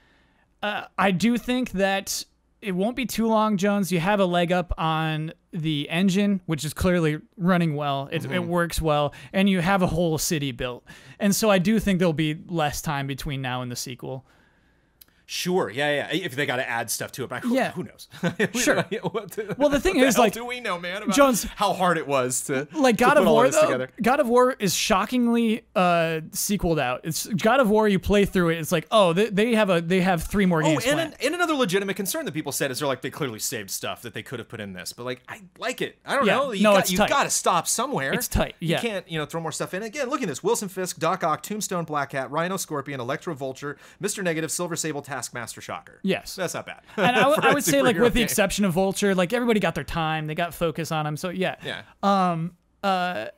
uh, 0.62 0.84
I 0.98 1.10
do 1.12 1.36
think 1.38 1.70
that 1.72 2.24
it 2.62 2.72
won't 2.72 2.96
be 2.96 3.06
too 3.06 3.26
long, 3.26 3.56
Jones. 3.56 3.92
You 3.92 4.00
have 4.00 4.18
a 4.20 4.24
leg 4.24 4.50
up 4.52 4.72
on 4.78 5.32
the 5.52 5.88
engine, 5.90 6.40
which 6.46 6.64
is 6.64 6.72
clearly 6.74 7.18
running 7.36 7.76
well. 7.76 8.08
It, 8.10 8.22
Mm-hmm. 8.22 8.32
it 8.34 8.44
works 8.44 8.80
well, 8.80 9.14
and 9.32 9.48
you 9.48 9.60
have 9.60 9.82
a 9.82 9.86
whole 9.86 10.18
city 10.18 10.52
built. 10.52 10.84
And 11.20 11.34
so 11.34 11.50
I 11.50 11.58
do 11.58 11.78
think 11.78 11.98
there'll 11.98 12.12
be 12.12 12.36
less 12.48 12.82
time 12.82 13.06
between 13.06 13.40
now 13.42 13.62
and 13.62 13.70
the 13.70 13.76
sequel. 13.76 14.26
Sure, 15.28 15.68
yeah, 15.68 16.08
yeah. 16.12 16.18
If 16.24 16.36
they 16.36 16.46
got 16.46 16.56
to 16.56 16.68
add 16.68 16.88
stuff 16.88 17.10
to 17.12 17.24
it, 17.24 17.28
but 17.28 17.42
who, 17.42 17.54
Yeah. 17.56 17.72
who 17.72 17.82
knows? 17.82 18.06
Sure. 18.62 18.84
The- 18.90 19.54
Well, 19.58 19.68
the 19.70 19.80
thing 19.80 19.96
is, 19.96 20.14
hell 20.14 20.24
like, 20.24 20.32
do 20.32 20.44
we 20.44 20.60
know, 20.60 20.78
man? 20.78 21.02
About 21.02 21.16
Jones- 21.16 21.42
how 21.56 21.72
hard 21.72 21.98
it 21.98 22.06
was 22.06 22.42
to 22.42 22.68
like 22.72 22.96
God 22.96 23.14
put 23.14 23.18
of 23.22 23.26
War 23.28 23.48
though. 23.50 23.60
together. 23.62 23.90
God 24.00 24.20
of 24.20 24.28
War 24.28 24.54
is 24.58 24.72
shockingly 24.74 25.64
uh 25.74 26.20
sequeled 26.32 26.78
out. 26.78 27.00
It's 27.04 27.26
God 27.26 27.58
of 27.60 27.68
War. 27.68 27.88
You 27.88 27.98
play 27.98 28.24
through 28.24 28.50
it. 28.50 28.58
It's 28.58 28.70
like 28.72 28.86
oh 28.92 29.12
they, 29.12 29.26
they 29.30 29.54
have 29.56 29.68
a 29.68 29.80
they 29.80 30.00
have 30.00 30.22
three 30.22 30.46
more 30.46 30.62
Oh, 30.62 30.66
games. 30.66 30.84
and, 30.84 30.94
planned. 30.94 31.12
an, 31.14 31.18
and 31.26 31.34
another 31.34 31.54
legitimate 31.54 31.96
concern 31.96 32.24
that 32.26 32.32
people 32.32 32.52
said 32.52 32.70
is 32.70 32.78
they're 32.78 32.88
like 32.88 33.02
they 33.02 33.10
clearly 33.10 33.38
saved 33.40 33.70
stuff 33.70 34.02
that 34.02 34.14
they 34.14 34.22
could 34.22 34.38
have 34.38 34.48
put 34.48 34.60
in 34.60 34.72
this, 34.74 34.92
but 34.92 35.04
like 35.04 35.22
I 35.28 35.40
like 35.58 35.82
it. 35.82 35.98
I 36.06 36.14
don't 36.16 36.26
Yeah. 36.26 36.36
know. 36.36 36.52
You 36.52 36.62
No, 36.62 36.72
got, 36.74 36.78
it's 36.80 36.92
you 36.92 36.98
got 36.98 37.24
to 37.24 37.30
stop 37.30 37.66
somewhere. 37.66 38.12
It's 38.12 38.28
tight, 38.28 38.54
yeah. 38.60 38.76
You 38.80 38.88
can't 38.88 39.10
you 39.10 39.18
know 39.18 39.26
throw 39.26 39.40
more 39.40 39.52
stuff 39.52 39.74
in. 39.74 39.82
Again, 39.82 40.08
look 40.08 40.22
at 40.22 40.28
this: 40.28 40.42
Wilson 40.42 40.68
Fisk, 40.68 40.98
Doc 40.98 41.24
Ock, 41.24 41.42
Tombstone, 41.42 41.84
Black 41.84 42.10
Cat, 42.10 42.30
Rhino, 42.30 42.56
Scorpion, 42.56 43.00
Electro, 43.00 43.34
Vulture, 43.34 43.76
Mister 43.98 44.22
Negative, 44.22 44.50
Silver 44.52 44.76
Sable, 44.76 45.02
Taskmaster, 45.16 45.60
Shocker. 45.62 46.00
Yes. 46.02 46.34
that's 46.36 46.52
not 46.54 46.66
bad. 46.66 46.82
and 46.96 47.16
I, 47.16 47.20
w- 47.30 47.40
I 47.42 47.54
would 47.54 47.64
say 47.64 47.80
like 47.82 47.96
with 47.98 48.12
the 48.12 48.22
exception 48.22 48.64
of 48.66 48.72
Vulture, 48.74 49.14
like 49.14 49.32
everybody 49.32 49.60
got 49.60 49.74
their 49.74 49.84
time. 49.84 50.26
They 50.26 50.34
got 50.34 50.52
focus 50.54 50.92
on 50.92 51.06
him. 51.06 51.16
So 51.16 51.30
yeah. 51.30 51.56
yeah, 51.64 51.82
Um, 52.02 52.52
uh, 52.82 53.28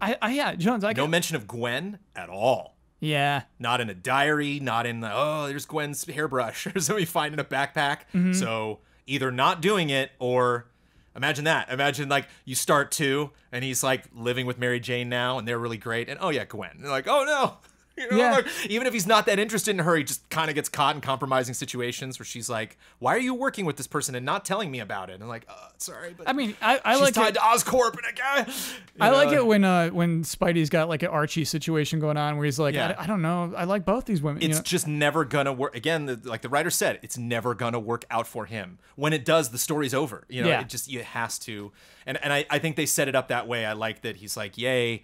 I, 0.00 0.16
I 0.22 0.32
yeah 0.32 0.54
Jones. 0.54 0.84
I 0.84 0.92
no 0.92 1.06
mention 1.06 1.36
of 1.36 1.46
Gwen 1.48 1.98
at 2.14 2.28
all. 2.28 2.76
yeah. 3.00 3.42
Not 3.58 3.80
in 3.80 3.90
a 3.90 3.94
diary, 3.94 4.60
not 4.60 4.86
in 4.86 5.00
the 5.00 5.10
oh, 5.12 5.46
there's 5.48 5.66
Gwen's 5.66 6.04
hairbrush 6.04 6.66
or 6.74 6.78
somebody 6.80 7.04
find 7.04 7.34
in 7.34 7.40
a 7.40 7.44
backpack. 7.44 8.02
Mm-hmm. 8.14 8.32
So 8.34 8.78
either 9.06 9.30
not 9.32 9.60
doing 9.60 9.90
it 9.90 10.12
or 10.20 10.68
imagine 11.16 11.44
that. 11.44 11.68
Imagine 11.70 12.08
like 12.08 12.28
you 12.44 12.54
start 12.54 12.90
two 12.92 13.30
and 13.52 13.62
he's 13.64 13.82
like 13.82 14.04
living 14.14 14.46
with 14.46 14.58
Mary 14.58 14.78
Jane 14.80 15.08
now 15.08 15.38
and 15.38 15.46
they're 15.48 15.58
really 15.58 15.76
great. 15.78 16.08
And 16.08 16.18
oh 16.22 16.30
yeah, 16.30 16.44
Gwen. 16.44 16.70
And 16.76 16.84
they're 16.84 16.90
like, 16.90 17.08
oh 17.08 17.24
no. 17.24 17.58
You 18.04 18.10
know, 18.10 18.16
Yeah. 18.16 18.32
like, 18.32 18.46
even 18.68 18.88
if 18.88 18.92
he's 18.92 19.06
not 19.06 19.24
that 19.26 19.38
interested 19.38 19.70
in 19.70 19.78
her, 19.78 19.94
he 19.94 20.02
just 20.02 20.28
kind 20.28 20.48
of 20.48 20.56
gets 20.56 20.68
caught 20.68 20.96
in 20.96 21.00
compromising 21.00 21.54
situations 21.54 22.18
where 22.18 22.26
she's 22.26 22.48
like, 22.50 22.76
"Why 22.98 23.14
are 23.14 23.18
you 23.20 23.34
working 23.34 23.66
with 23.66 23.76
this 23.76 23.86
person 23.86 24.16
and 24.16 24.26
not 24.26 24.44
telling 24.44 24.68
me 24.68 24.80
about 24.80 25.10
it?" 25.10 25.14
And 25.14 25.22
I'm 25.22 25.28
like, 25.28 25.46
oh, 25.48 25.68
"Sorry, 25.78 26.12
but 26.16 26.28
I 26.28 26.32
mean, 26.32 26.56
I, 26.60 26.80
I 26.84 26.96
like 26.96 27.14
tied 27.14 27.28
it. 27.28 27.34
to 27.34 27.40
Oscorp 27.40 27.92
and 27.92 28.06
a 28.10 28.12
guy." 28.12 28.52
I 28.98 29.10
like 29.10 29.28
it 29.32 29.46
when 29.46 29.62
uh 29.62 29.90
when 29.90 30.24
Spidey's 30.24 30.70
got 30.70 30.88
like 30.88 31.04
an 31.04 31.10
Archie 31.10 31.44
situation 31.44 32.00
going 32.00 32.16
on 32.16 32.36
where 32.36 32.44
he's 32.46 32.58
like, 32.58 32.74
Yeah. 32.74 32.96
I, 32.98 33.04
I 33.04 33.06
don't 33.06 33.22
know, 33.22 33.54
I 33.56 33.62
like 33.62 33.84
both 33.84 34.06
these 34.06 34.20
women. 34.20 34.42
you 34.42 34.48
it's 34.48 34.58
know? 34.58 34.62
just 34.64 34.88
never 34.88 35.24
gonna 35.24 35.52
work 35.52 35.76
again 35.76 36.06
the, 36.06 36.20
like 36.24 36.42
the 36.42 36.48
writer 36.48 36.70
said 36.70 36.98
it's 37.02 37.16
never 37.16 37.54
gonna 37.54 37.78
work 37.78 38.04
out 38.10 38.26
for 38.26 38.46
him 38.46 38.78
when 38.96 39.12
it 39.12 39.24
does 39.24 39.50
the 39.50 39.58
story's 39.58 39.94
over 39.94 40.24
you 40.28 40.42
know 40.42 40.48
Yeah. 40.48 40.62
it 40.62 40.68
just 40.68 40.92
it 40.92 41.04
has 41.04 41.38
to 41.40 41.70
and 42.06 42.18
and 42.24 42.32
I, 42.32 42.44
I 42.50 42.58
think 42.58 42.74
they 42.74 42.86
set 42.86 43.06
it 43.08 43.14
up 43.14 43.28
that 43.28 43.46
way 43.46 43.64
i 43.66 43.72
like 43.72 44.02
that 44.02 44.16
he's 44.16 44.36
like 44.36 44.58
yay 44.58 45.02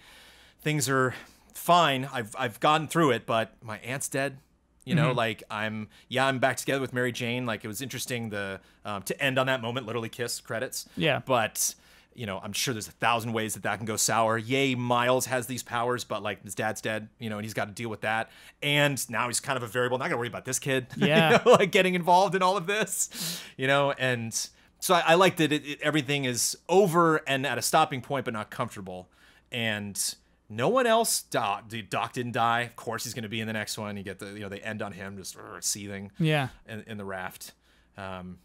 things 0.63 0.89
are 0.89 1.15
fine 1.55 2.09
i've 2.13 2.35
i've 2.39 2.59
gotten 2.61 2.87
through 2.89 3.11
it 3.13 3.27
but 3.27 3.55
my 3.63 3.79
aunt's 3.79 4.09
dead. 4.09 4.39
You 4.85 4.95
Mm-hmm. 4.97 5.05
know 5.05 5.13
like 5.13 5.43
i'm 5.51 5.89
yeah 6.09 6.27
i'm 6.27 6.39
back 6.39 6.57
together 6.57 6.81
with 6.81 6.93
mary 6.93 7.13
jane. 7.13 7.45
Like 7.47 7.65
it 7.65 7.69
was 7.69 7.83
interesting 7.83 8.31
the 8.31 8.61
um, 8.85 9.03
to 9.03 9.23
end 9.23 9.39
on 9.39 9.47
that 9.47 9.61
moment 9.61 9.87
literally 9.87 10.09
kiss 10.09 10.41
credits. 10.41 10.87
Yeah. 10.97 11.21
but 11.25 11.75
you 12.15 12.27
know 12.27 12.41
i'm 12.43 12.53
sure 12.53 12.73
there's 12.75 12.89
a 12.89 12.93
thousand 12.93 13.33
ways 13.35 13.55
that 13.55 13.63
that 13.65 13.77
can 13.77 13.85
go 13.87 13.97
sour. 13.97 14.39
Yay 14.39 14.75
miles 14.75 15.27
has 15.27 15.47
these 15.47 15.63
powers 15.63 16.03
but 16.05 16.23
like 16.23 16.43
his 16.43 16.55
dad's 16.55 16.81
dead 16.81 17.09
you 17.19 17.29
know 17.31 17.37
and 17.37 17.45
he's 17.45 17.55
got 17.55 17.67
to 17.67 17.73
deal 17.73 17.89
with 17.91 18.01
that. 18.01 18.31
And 18.63 19.09
now 19.11 19.27
he's 19.29 19.39
kind 19.39 19.57
of 19.57 19.63
a 19.63 19.67
variable. 19.69 19.99
Not 19.99 20.07
gonna 20.09 20.17
worry 20.19 20.29
about 20.29 20.45
this 20.47 20.59
kid. 20.59 20.87
You 20.97 21.07
Yeah. 21.09 21.41
know, 21.45 21.53
like 21.53 21.71
getting 21.73 21.95
involved 21.95 22.35
in 22.35 22.43
all 22.43 22.57
of 22.57 22.67
this 22.67 23.41
you 23.59 23.67
know 23.67 23.93
and 23.93 24.35
so 24.81 24.95
i, 24.95 25.01
I 25.09 25.15
like 25.17 25.37
that 25.37 25.53
it, 25.53 25.65
it, 25.67 25.81
everything 25.83 26.25
is 26.25 26.57
over 26.71 27.19
and 27.29 27.47
at 27.47 27.59
a 27.59 27.63
stopping 27.63 28.01
point 28.01 28.25
but 28.25 28.33
not 28.35 28.51
comfortable. 28.51 29.09
And 29.53 30.15
no 30.51 30.69
one 30.69 30.87
else 30.87 31.23
doc, 31.23 31.65
doc 31.89 32.13
didn't 32.13 32.33
die 32.33 32.63
of 32.63 32.77
course 32.77 33.05
he's 33.05 33.15
going 33.15 33.23
to 33.23 33.29
be 33.29 33.41
in 33.41 33.47
the 33.47 33.53
next 33.53 33.79
one 33.79 33.97
you 33.97 34.03
get 34.03 34.19
the 34.19 34.27
you 34.27 34.41
know 34.41 34.49
they 34.49 34.61
end 34.61 34.83
on 34.83 34.93
him 34.93 35.17
just 35.17 35.37
uh, 35.37 35.61
seething 35.61 36.11
yeah. 36.19 36.49
in, 36.69 36.85
in 36.87 36.99
the 36.99 37.05
raft. 37.05 37.53
Um, 37.97 38.39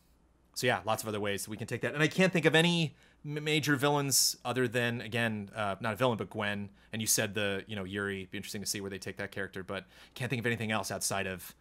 so 0.56 0.68
yeah, 0.68 0.80
lots 0.86 1.04
of 1.04 1.10
other 1.10 1.20
ways 1.20 1.44
that 1.44 1.50
we 1.50 1.58
can 1.58 1.68
take 1.68 1.82
that. 1.82 1.94
And 1.94 2.02
I 2.02 2.08
can't 2.08 2.32
think 2.32 2.46
of 2.46 2.56
any 2.56 2.96
major 3.24 3.76
villains 3.76 4.38
other 4.46 4.68
than 4.68 5.02
again, 5.02 5.50
uh, 5.56 5.76
not 5.82 5.94
a 5.94 5.96
villain, 5.96 6.18
but 6.18 6.30
Gwen. 6.30 6.70
And 6.94 7.02
you 7.02 7.08
said 7.08 7.34
the 7.34 7.64
you 7.68 7.76
know 7.76 7.84
Yuri. 7.84 8.20
It'd 8.20 8.32
be 8.32 8.38
interesting 8.38 8.62
to 8.62 8.68
see 8.68 8.80
where 8.80 8.90
they 8.90 8.98
take 8.98 9.18
that 9.18 9.32
character, 9.32 9.64
but 9.64 9.86
can't 10.14 10.30
think 10.30 10.40
of 10.40 10.46
anything 10.46 10.72
else 10.72 10.92
outside 10.92 11.28
of 11.28 11.54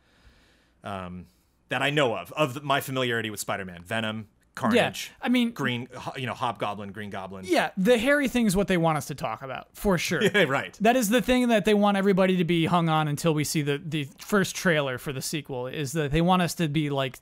um, 0.84 1.26
that 1.70 1.82
I 1.82 1.90
know 1.90 2.16
of 2.16 2.30
of 2.32 2.62
my 2.62 2.80
familiarity 2.80 3.30
with 3.30 3.40
Spider-Man, 3.40 3.82
Venom, 3.82 4.28
Carnage. 4.54 5.10
I 5.20 5.28
mean- 5.28 5.50
Green, 5.50 5.88
you 6.16 6.26
know, 6.26 6.34
Hobgoblin, 6.34 6.92
Green 6.92 7.10
Goblin. 7.10 7.44
Yeah, 7.46 7.70
the 7.76 7.98
hairy 7.98 8.28
thing 8.28 8.46
is 8.46 8.54
what 8.54 8.68
they 8.68 8.76
want 8.76 8.96
us 8.98 9.06
to 9.06 9.14
talk 9.14 9.42
about 9.42 9.68
for 9.74 9.98
sure. 9.98 10.22
Yeah, 10.34 10.44
right. 10.44 10.76
That 10.80 10.96
is 10.96 11.08
the 11.08 11.20
thing 11.20 11.48
that 11.48 11.64
they 11.64 11.74
want 11.74 11.96
everybody 11.96 12.36
to 12.36 12.44
be 12.44 12.66
hung 12.66 12.88
on 12.88 13.08
until 13.08 13.34
we 13.34 13.44
see 13.44 13.62
the 13.62 13.78
the 13.84 14.08
first 14.18 14.54
trailer 14.54 14.98
for 14.98 15.12
the 15.12 15.22
sequel. 15.22 15.66
Is 15.66 15.92
that 15.92 16.12
they 16.12 16.20
want 16.20 16.42
us 16.42 16.54
to 16.54 16.68
be 16.68 16.88
like, 16.90 17.18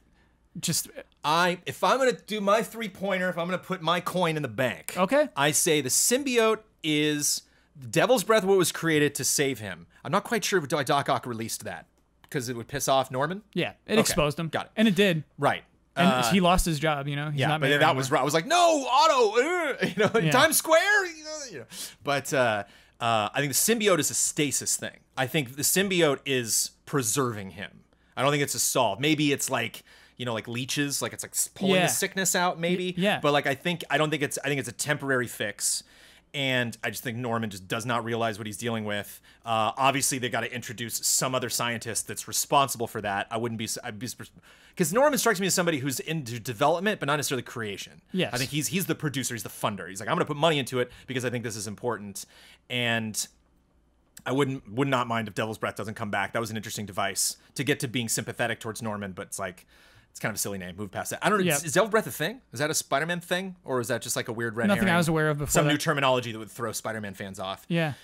just 0.60 0.88
I 1.24 1.58
if 1.66 1.82
I'm 1.82 1.98
gonna 1.98 2.12
do 2.12 2.40
my 2.40 2.62
three 2.62 2.88
pointer, 2.88 3.28
if 3.30 3.38
I'm 3.38 3.46
gonna 3.46 3.58
put 3.58 3.80
my 3.80 4.00
coin 4.00 4.36
in 4.36 4.42
the 4.42 4.48
bank, 4.48 4.94
Okay. 4.96 5.28
I 5.36 5.52
say 5.52 5.80
the 5.80 5.88
symbiote 5.88 6.58
is 6.82 7.42
Devil's 7.90 8.24
Breath. 8.24 8.44
What 8.44 8.58
was 8.58 8.72
created 8.72 9.14
to 9.14 9.24
save 9.24 9.58
him? 9.60 9.86
I'm 10.04 10.12
not 10.12 10.24
quite 10.24 10.44
sure 10.44 10.58
if 10.58 10.68
Doc 10.68 11.08
Ock 11.08 11.26
released 11.26 11.64
that 11.64 11.86
because 12.22 12.48
it 12.50 12.56
would 12.56 12.68
piss 12.68 12.88
off 12.88 13.10
Norman. 13.10 13.42
yeah, 13.54 13.72
it 13.86 13.98
exposed 13.98 14.38
him. 14.38 14.48
got 14.48 14.66
it. 14.66 14.72
and 14.76 14.86
it 14.88 14.94
did. 14.94 15.24
Right. 15.38 15.64
And 15.96 16.08
Uh, 16.08 16.22
he 16.30 16.40
lost 16.40 16.64
his 16.64 16.78
job. 16.78 17.06
You 17.08 17.16
know, 17.16 17.30
he's 17.30 17.40
yeah, 17.40 17.48
not 17.48 17.60
but 17.60 17.68
that 17.80 17.94
was 17.96 18.06
anymore. 18.06 18.14
right. 18.16 18.20
I 18.22 18.24
was 18.24 18.34
like, 18.34 18.46
no, 18.46 18.86
Otto, 18.90 19.30
uh, 19.36 19.76
you 19.86 19.94
know, 19.96 20.20
Yeah. 20.20 20.30
Times 20.30 20.56
Square, 20.56 21.06
you 21.06 21.24
know, 21.24 21.38
you 21.50 21.58
know. 21.60 21.64
But 22.02 22.32
uh, 22.32 22.64
uh, 23.00 23.28
I 23.34 23.40
think 23.40 23.52
the 23.52 23.58
symbiote 23.58 23.98
is 23.98 24.10
a 24.10 24.14
stasis 24.14 24.76
thing. 24.76 24.96
I 25.16 25.26
think 25.26 25.56
the 25.56 25.62
symbiote 25.62 26.20
is 26.24 26.70
preserving 26.86 27.50
him. 27.50 27.80
I 28.16 28.22
don't 28.22 28.30
think 28.30 28.42
it's 28.42 28.54
a 28.54 28.58
solve. 28.60 29.00
Maybe 29.00 29.32
it's 29.32 29.50
like 29.50 29.82
you 30.18 30.26
know, 30.26 30.34
like 30.34 30.46
leeches, 30.46 31.02
like 31.02 31.12
it's 31.12 31.24
like 31.24 31.34
pulling 31.54 31.76
Yeah. 31.76 31.86
the 31.86 31.92
sickness 31.92 32.34
out, 32.36 32.60
maybe. 32.60 32.94
yeah. 32.96 33.18
But 33.20 33.32
like 33.32 33.46
I 33.46 33.54
think 33.54 33.82
I 33.90 33.98
don't 33.98 34.10
think 34.10 34.22
it's 34.22 34.38
I 34.44 34.48
think 34.48 34.60
it's 34.60 34.68
a 34.68 34.72
temporary 34.72 35.26
fix. 35.26 35.82
And 36.34 36.78
I 36.82 36.88
just 36.88 37.02
think 37.02 37.18
Norman 37.18 37.50
just 37.50 37.68
does 37.68 37.84
not 37.84 38.04
realize 38.04 38.38
what 38.38 38.46
he's 38.46 38.56
dealing 38.56 38.86
with. 38.86 39.20
Uh, 39.44 39.72
obviously, 39.76 40.18
they 40.18 40.30
got 40.30 40.40
to 40.40 40.54
introduce 40.54 40.94
some 41.06 41.34
other 41.34 41.50
scientist 41.50 42.08
that's 42.08 42.26
responsible 42.26 42.86
for 42.86 43.02
that. 43.02 43.26
I 43.30 43.36
wouldn't 43.36 43.58
be, 43.58 43.68
I'd 43.84 43.98
be, 43.98 44.08
because 44.70 44.94
Norman 44.94 45.18
strikes 45.18 45.40
me 45.40 45.46
as 45.46 45.54
somebody 45.54 45.78
who's 45.78 46.00
into 46.00 46.40
development, 46.40 47.00
but 47.00 47.06
not 47.06 47.16
necessarily 47.16 47.42
creation. 47.42 48.00
Yes. 48.12 48.32
I 48.32 48.38
think 48.38 48.50
he's 48.50 48.68
he's 48.68 48.86
the 48.86 48.94
producer, 48.94 49.34
he's 49.34 49.42
the 49.42 49.50
funder. 49.50 49.88
He's 49.88 50.00
like, 50.00 50.08
I'm 50.08 50.14
going 50.14 50.24
to 50.24 50.26
put 50.26 50.38
money 50.38 50.58
into 50.58 50.80
it 50.80 50.90
because 51.06 51.24
I 51.26 51.30
think 51.30 51.44
this 51.44 51.56
is 51.56 51.66
important. 51.66 52.24
And 52.70 53.26
I 54.24 54.32
wouldn't 54.32 54.70
would 54.72 54.88
not 54.88 55.06
mind 55.08 55.28
if 55.28 55.34
Devil's 55.34 55.58
Breath 55.58 55.76
doesn't 55.76 55.94
come 55.94 56.10
back. 56.10 56.32
That 56.32 56.40
was 56.40 56.50
an 56.50 56.56
interesting 56.56 56.86
device 56.86 57.36
to 57.56 57.64
get 57.64 57.78
to 57.80 57.88
being 57.88 58.08
sympathetic 58.08 58.60
towards 58.60 58.80
Norman, 58.80 59.12
but 59.12 59.26
it's 59.26 59.38
like 59.38 59.66
it's 60.12 60.20
kind 60.20 60.30
of 60.30 60.36
a 60.36 60.38
silly 60.38 60.58
name. 60.58 60.76
Move 60.76 60.90
past 60.90 61.10
that. 61.10 61.24
I 61.24 61.30
don't 61.30 61.38
know. 61.38 61.44
Yeah. 61.44 61.56
Is, 61.56 61.72
Devil's 61.72 61.90
Breath 61.90 62.06
a 62.06 62.10
thing? 62.10 62.42
Is 62.52 62.60
that 62.60 62.70
a 62.70 62.74
Spider-Man 62.74 63.20
thing, 63.20 63.56
or 63.64 63.80
is 63.80 63.88
that 63.88 64.02
just 64.02 64.14
like 64.14 64.28
a 64.28 64.32
weird 64.32 64.56
red 64.56 64.68
Nothing 64.68 64.90
I 64.90 64.98
was 64.98 65.08
aware 65.08 65.30
of 65.30 65.38
before 65.38 65.50
Some 65.50 65.64
that. 65.64 65.72
new 65.72 65.78
terminology 65.78 66.32
that 66.32 66.38
would 66.38 66.50
throw 66.50 66.70
Spider-Man 66.70 67.14
fans 67.14 67.40
off. 67.40 67.64
Yeah. 67.68 67.94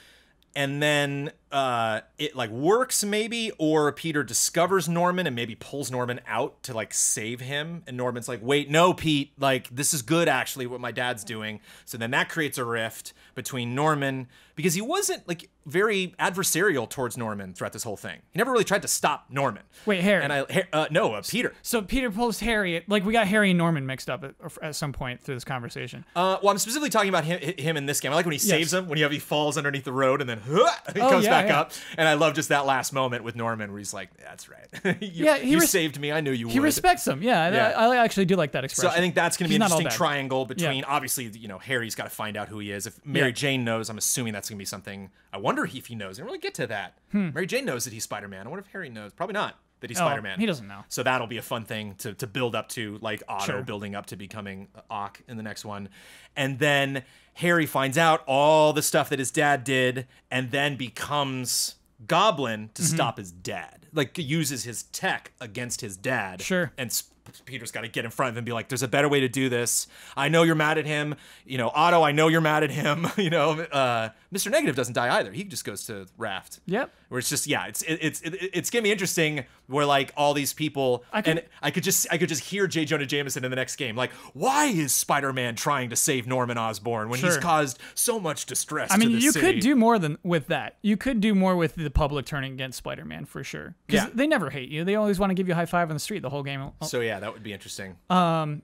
And 0.57 0.83
then 0.83 1.31
uh, 1.53 2.01
it 2.19 2.35
like 2.35 2.49
works 2.49 3.05
maybe, 3.05 3.53
or 3.59 3.93
Peter 3.93 4.25
discovers 4.25 4.89
Norman 4.89 5.27
and 5.27 5.37
maybe 5.37 5.55
pulls 5.55 5.91
Norman 5.91 6.21
out 6.27 6.63
to 6.65 6.73
like 6.73 6.95
save 6.95 7.41
him. 7.41 7.83
And 7.87 7.97
Norman's 7.99 8.27
like, 8.27 8.41
"Wait, 8.43 8.71
no, 8.71 8.95
Pete. 8.95 9.33
Like 9.39 9.69
this 9.69 9.93
is 9.93 10.01
good 10.01 10.27
actually. 10.27 10.67
What 10.67 10.81
my 10.81 10.91
dad's 10.91 11.23
doing." 11.23 11.61
So 11.85 11.99
then 11.99 12.11
that 12.13 12.31
creates 12.31 12.57
a 12.57 12.65
rift 12.65 13.13
between 13.35 13.75
Norman 13.75 14.27
because 14.57 14.73
he 14.75 14.81
wasn't 14.81 15.29
like 15.29 15.51
very 15.69 16.15
adversarial 16.19 16.89
towards 16.89 17.17
Norman 17.17 17.53
throughout 17.55 17.73
this 17.73 17.83
whole 17.83 17.97
thing. 17.97 18.21
He 18.33 18.39
never 18.39 18.51
really 18.53 18.65
tried 18.65 18.83
to 18.83 18.89
stop 18.89 19.27
Norman. 19.31 19.63
Wait, 19.87 20.01
Harry. 20.01 20.23
And 20.25 20.33
I 20.33 20.41
uh, 20.73 20.87
no 20.91 21.13
uh, 21.15 21.23
Peter. 21.27 21.53
So 21.63 21.83
Peter 21.83 22.11
pulls 22.11 22.41
Harry. 22.41 22.85
Like 22.89 23.05
we 23.05 23.13
got 23.13 23.27
Harry 23.29 23.51
and 23.51 23.59
Norman 23.59 23.87
mixed 23.87 24.09
up 24.11 24.25
at, 24.25 24.35
at 24.63 24.75
some 24.75 24.93
point 24.93 25.23
through 25.23 25.35
this 25.37 25.45
conversation. 25.45 26.05
Uh, 26.17 26.39
well, 26.43 26.51
I'm 26.51 26.59
specifically 26.59 26.91
talking 26.91 27.09
about 27.09 27.25
him, 27.25 27.39
him 27.59 27.77
in 27.77 27.87
this 27.87 28.01
game. 28.01 28.13
I 28.13 28.15
like 28.17 28.25
when 28.27 28.33
he 28.33 28.39
saves 28.39 28.73
him, 28.73 28.89
when 28.89 28.99
he, 28.99 29.07
he 29.09 29.19
falls 29.19 29.57
underneath 29.59 29.85
the 29.85 29.93
road 29.93 30.21
and 30.21 30.29
then 30.29 30.41
he 30.47 30.53
Oh, 31.01 31.11
comes 31.11 31.25
yeah, 31.25 31.31
back 31.31 31.49
yeah. 31.49 31.61
up. 31.61 31.73
And 31.97 32.09
I 32.09 32.15
love 32.15 32.35
just 32.35 32.49
that 32.49 32.67
last 32.67 32.93
moment 32.93 33.25
with 33.25 33.37
Norman 33.37 33.71
where 33.71 33.79
he's 33.79 33.95
like, 33.95 34.11
"That's 34.19 34.49
right. 34.49 34.67
you, 35.03 35.25
Yeah, 35.25 35.39
he 35.39 35.51
you 35.53 35.61
res- 35.61 35.71
saved 35.71 35.99
me. 36.01 36.13
I 36.13 36.21
knew 36.21 36.33
you 36.33 36.47
were. 36.47 36.53
He 36.53 36.61
would." 36.61 36.65
respects 36.65 37.07
him. 37.07 37.23
Yeah, 37.23 37.51
Yeah. 37.53 37.69
I, 37.77 37.87
I 37.89 37.97
actually 38.05 38.25
do 38.27 38.37
like 38.37 38.53
that 38.53 38.65
expression. 38.65 38.91
so. 38.91 38.97
I 38.97 39.01
think 39.01 39.15
that's 39.15 39.37
going 39.37 39.47
to 39.47 39.49
be 39.49 39.55
He's 39.63 39.73
an 39.73 39.79
interesting 39.79 39.97
triangle 39.97 40.45
between 40.45 40.85
obviously 40.85 41.27
you 41.29 41.49
know 41.49 41.59
Harry's 41.59 41.95
got 41.95 42.05
to 42.05 42.11
find 42.11 42.37
out 42.37 42.49
who 42.49 42.59
he 42.59 42.71
is. 42.73 42.87
If 42.87 43.05
Mary. 43.05 43.33
Jane 43.33 43.65
knows, 43.65 43.89
I'm 43.89 43.99
assuming 43.99 44.33
that's 44.33 44.49
going 44.49 44.57
to 44.57 44.61
be 44.61 44.65
something. 44.67 45.11
I 45.33 45.39
wonder 45.39 45.65
if 45.65 45.87
he 45.87 45.95
knows. 45.95 46.17
I 46.19 46.23
didn't 46.23 46.27
really 46.27 46.39
get 46.39 46.55
to 46.55 46.67
that. 46.69 46.99
Mary 47.13 47.47
Jane 47.47 47.65
knows 47.65 47.85
that 47.85 47.93
he's 47.93 48.05
Spider 48.05 48.29
Man. 48.29 48.47
I 48.47 48.51
wonder 48.51 48.65
if 48.65 48.73
Harry 48.73 48.89
knows. 48.89 49.13
Probably 49.13 49.35
not 49.35 49.59
that 49.81 49.91
he's 49.91 49.99
Hmm. 49.99 50.05
Oh, 50.05 50.09
Spider 50.09 50.23
Man. 50.23 50.41
he 50.41 50.47
doesn't 50.47 50.67
know. 50.67 50.85
So 50.89 51.03
that'll 51.03 51.27
be 51.27 51.37
a 51.39 51.43
fun 51.43 51.65
thing 51.65 51.95
to, 51.99 52.15
to 52.15 52.27
build 52.27 52.55
up 52.55 52.69
to, 52.71 52.99
like 53.01 53.23
Otto 53.29 53.45
Sure. 53.53 53.63
building 53.63 53.95
up 53.95 54.07
to 54.07 54.17
becoming 54.17 54.69
Ock 54.91 55.21
in 55.29 55.37
the 55.37 55.43
next 55.43 55.65
one. 55.65 55.89
And 56.35 56.59
then 56.59 57.05
Harry 57.35 57.67
finds 57.67 57.97
out 57.99 58.23
all 58.27 58.73
the 58.73 58.83
stuff 58.83 59.09
that 59.11 59.19
his 59.19 59.31
dad 59.31 59.63
did 59.65 60.07
and 60.31 60.51
then 60.51 60.77
becomes 60.77 61.77
Goblin 62.07 62.71
to 62.75 62.83
Mm-hmm. 62.83 62.95
stop 62.95 63.19
his 63.19 63.31
dad. 63.33 63.87
Like 63.93 64.17
uses 64.19 64.65
his 64.65 64.83
tech 64.85 65.33
against 65.41 65.81
his 65.81 65.97
dad. 65.97 66.43
Sure. 66.43 66.73
And 66.77 66.93
Sp- 66.93 67.13
Peter's 67.45 67.71
got 67.71 67.83
to 67.83 67.89
get 67.89 68.05
in 68.05 68.11
front 68.11 68.31
of 68.31 68.35
him 68.35 68.39
and 68.39 68.47
be 68.47 68.53
like, 68.53 68.69
there's 68.69 68.83
a 68.83 68.89
better 68.89 69.09
way 69.09 69.21
to 69.21 69.29
do 69.29 69.49
this. 69.49 69.87
I 70.17 70.29
know 70.29 70.43
you're 70.43 70.55
mad 70.55 70.79
at 70.79 70.87
him. 70.87 71.15
You 71.45 71.59
know, 71.59 71.71
Otto, 71.75 72.03
I 72.03 72.13
know 72.13 72.29
you're 72.29 72.41
mad 72.41 72.63
at 72.63 72.71
him. 72.71 73.07
you 73.17 73.31
know, 73.31 73.61
uh, 73.61 74.11
Mr. 74.33 74.51
Negative 74.51 74.77
doesn't 74.77 74.95
die 74.95 75.19
either. 75.19 75.33
He 75.33 75.45
just 75.45 75.65
goes 75.65 75.85
to 75.87 76.07
Raft. 76.17 76.61
Yep. 76.67 76.95
Where 77.09 77.19
it's 77.19 77.29
just 77.29 77.47
yeah, 77.47 77.67
it's 77.67 77.83
it, 77.83 77.99
it's 78.03 78.21
it, 78.23 78.35
it's 78.53 78.71
gonna 78.71 78.83
be 78.83 78.93
interesting 78.93 79.45
where 79.67 79.85
like 79.87 80.13
all 80.17 80.35
these 80.35 80.53
people 80.53 81.05
I 81.13 81.23
could- 81.23 81.39
and 81.39 81.47
I 81.63 81.71
could 81.71 81.83
just 81.83 82.07
I 82.11 82.19
could 82.19 82.29
just 82.29 82.45
hear 82.45 82.67
J. 82.67 82.85
Jonah 82.85 83.07
Jameson 83.07 83.45
in 83.45 83.51
the 83.51 83.57
next 83.57 83.77
game 83.77 83.97
like 83.97 84.11
why 84.35 84.67
is 84.67 84.93
Spider-Man 84.95 85.57
trying 85.57 85.91
to 85.91 85.97
save 85.97 86.27
Norman 86.27 86.59
Osborn 86.59 87.09
when 87.09 87.19
he's 87.21 87.37
caused 87.39 87.79
so 87.95 88.19
much 88.21 88.47
distress? 88.47 88.91
I 88.93 88.97
mean, 88.99 89.11
you 89.11 89.33
city? 89.33 89.45
could 89.55 89.61
do 89.61 89.75
more 89.77 89.99
than 89.99 90.19
with 90.23 90.49
that. 90.49 90.77
You 90.83 90.97
could 90.97 91.21
do 91.21 91.35
more 91.35 91.57
with 91.57 91.75
the 91.75 91.91
public 91.91 92.27
turning 92.27 92.53
against 92.53 92.79
Spider-Man 92.79 93.25
for 93.25 93.43
sure. 93.45 93.75
Because 93.87 94.05
Yeah. 94.05 94.11
they 94.15 94.27
never 94.27 94.51
hate 94.51 94.69
you. 94.69 94.85
They 94.85 94.95
always 94.97 95.19
want 95.19 95.31
to 95.31 95.35
give 95.35 95.49
you 95.49 95.53
a 95.53 95.57
high 95.57 95.67
five 95.67 95.89
on 95.91 95.97
the 95.97 96.01
street 96.01 96.21
the 96.23 96.31
whole 96.31 96.43
game. 96.43 96.71
So 96.83 97.01
yeah, 97.01 97.21
that 97.21 97.33
would 97.33 97.43
be 97.43 97.53
interesting. 97.53 97.97
Um, 98.11 98.63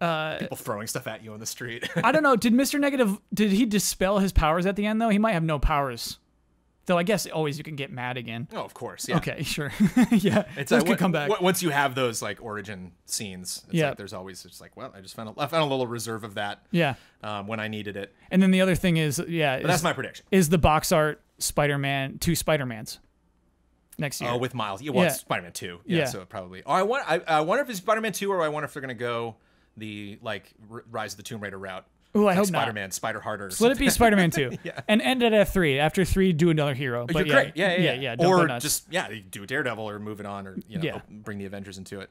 uh, 0.00 0.38
people 0.38 0.56
throwing 0.56 0.86
stuff 0.86 1.06
at 1.08 1.24
you 1.24 1.32
on 1.32 1.40
the 1.40 1.46
street. 1.46 1.88
I 1.96 2.12
don't 2.12 2.22
know. 2.22 2.36
Did 2.36 2.52
Mr. 2.52 2.78
Negative 2.78 3.18
did 3.34 3.50
he 3.50 3.66
dispel 3.66 4.18
his 4.20 4.32
powers 4.32 4.64
at 4.66 4.76
the 4.76 4.86
end 4.86 5.00
though? 5.00 5.08
He 5.08 5.18
might 5.18 5.32
have 5.32 5.42
no 5.42 5.58
powers. 5.58 6.18
Though 6.88 6.98
I 6.98 7.04
guess 7.04 7.26
always 7.28 7.56
you 7.56 7.62
can 7.62 7.76
get 7.76 7.92
mad 7.92 8.16
again. 8.16 8.48
oh, 8.52 8.62
of 8.64 8.74
course. 8.74 9.08
Yeah. 9.08 9.18
Okay, 9.18 9.42
sure. 9.44 9.70
yeah, 10.10 10.44
It's 10.56 10.70
those 10.70 10.82
uh, 10.82 10.86
could 10.86 10.98
come 10.98 11.12
back. 11.12 11.30
on- 11.30 11.36
Once 11.40 11.62
you 11.62 11.70
have 11.70 11.94
those 11.94 12.20
like 12.20 12.42
origin 12.42 12.90
scenes, 13.06 13.62
it's 13.66 13.74
Yeah. 13.74 13.88
like 13.90 13.96
there's 13.98 14.12
always 14.12 14.42
just 14.42 14.60
like, 14.60 14.76
well, 14.76 14.92
I 14.96 15.00
just 15.00 15.14
found 15.14 15.28
a, 15.28 15.40
I 15.40 15.46
found 15.46 15.62
a 15.62 15.66
little 15.66 15.86
reserve 15.86 16.24
of 16.24 16.34
that 16.34 16.66
yeah, 16.72 16.94
um, 17.22 17.46
when 17.46 17.60
I 17.60 17.68
needed 17.68 17.96
it. 17.96 18.12
and 18.32 18.42
then 18.42 18.50
the 18.50 18.60
other 18.60 18.74
thing 18.74 18.96
is, 18.96 19.22
yeah, 19.28 19.58
But 19.60 19.68
that's 19.68 19.82
my 19.84 19.92
prediction. 19.92 20.26
is 20.32 20.48
the 20.48 20.58
box 20.58 20.90
art 20.90 21.22
Spider-Man 21.38 22.18
two 22.18 22.34
Spider-Mans 22.34 22.98
next 23.98 24.20
year. 24.20 24.30
Oh, 24.30 24.36
with 24.38 24.54
Miles. 24.54 24.80
Yeah, 24.82 24.92
well, 24.92 25.04
Yeah. 25.04 25.10
Spider-Man 25.12 25.52
2. 25.52 25.80
Yeah, 25.84 25.98
Yeah. 25.98 26.04
so 26.06 26.24
probably. 26.24 26.62
Oh, 26.66 26.72
I 26.72 26.82
want. 26.82 27.04
I, 27.08 27.20
I 27.26 27.40
wonder 27.42 27.62
if 27.62 27.70
it's 27.70 27.78
Spider-Man 27.78 28.12
2 28.12 28.30
or 28.32 28.42
I 28.42 28.48
wonder 28.48 28.64
if 28.66 28.72
they're 28.72 28.80
gonna 28.80 28.94
go 28.94 29.36
the 29.76 30.18
like 30.22 30.52
Rise 30.90 31.12
of 31.12 31.16
the 31.18 31.22
Tomb 31.22 31.40
Raider 31.40 31.58
route. 31.58 31.84
Ooh, 32.16 32.22
I 32.22 32.24
Like 32.28 32.36
hope 32.36 32.50
not. 32.50 32.58
Spider-Man, 32.62 32.90
Spider 32.90 33.20
Harder. 33.20 33.50
Let 33.60 33.72
it 33.72 33.78
be 33.78 33.90
Spider-Man 33.90 34.30
two, 34.30 34.56
Yeah. 34.64 34.80
and 34.88 35.02
end 35.02 35.22
at 35.22 35.48
three. 35.52 35.78
After 35.78 36.04
three, 36.04 36.32
do 36.32 36.50
another 36.50 36.74
hero. 36.74 37.02
Oh, 37.02 37.06
but 37.06 37.26
You're 37.26 37.26
yeah, 37.26 37.42
great. 37.42 37.56
Yeah, 37.56 37.76
yeah, 37.76 37.92
yeah. 37.94 38.16
don't 38.16 38.48
go 38.48 38.54
or 38.54 38.58
just 38.60 38.86
yeah, 38.90 39.08
do 39.30 39.44
Daredevil 39.46 39.88
or 39.88 39.98
move 39.98 40.18
it 40.20 40.26
on, 40.26 40.46
or 40.46 40.56
you 40.68 40.78
know, 40.78 40.84
Yeah. 40.84 41.00
bring 41.10 41.38
the 41.38 41.44
Avengers 41.44 41.76
into 41.78 42.00
it. 42.00 42.10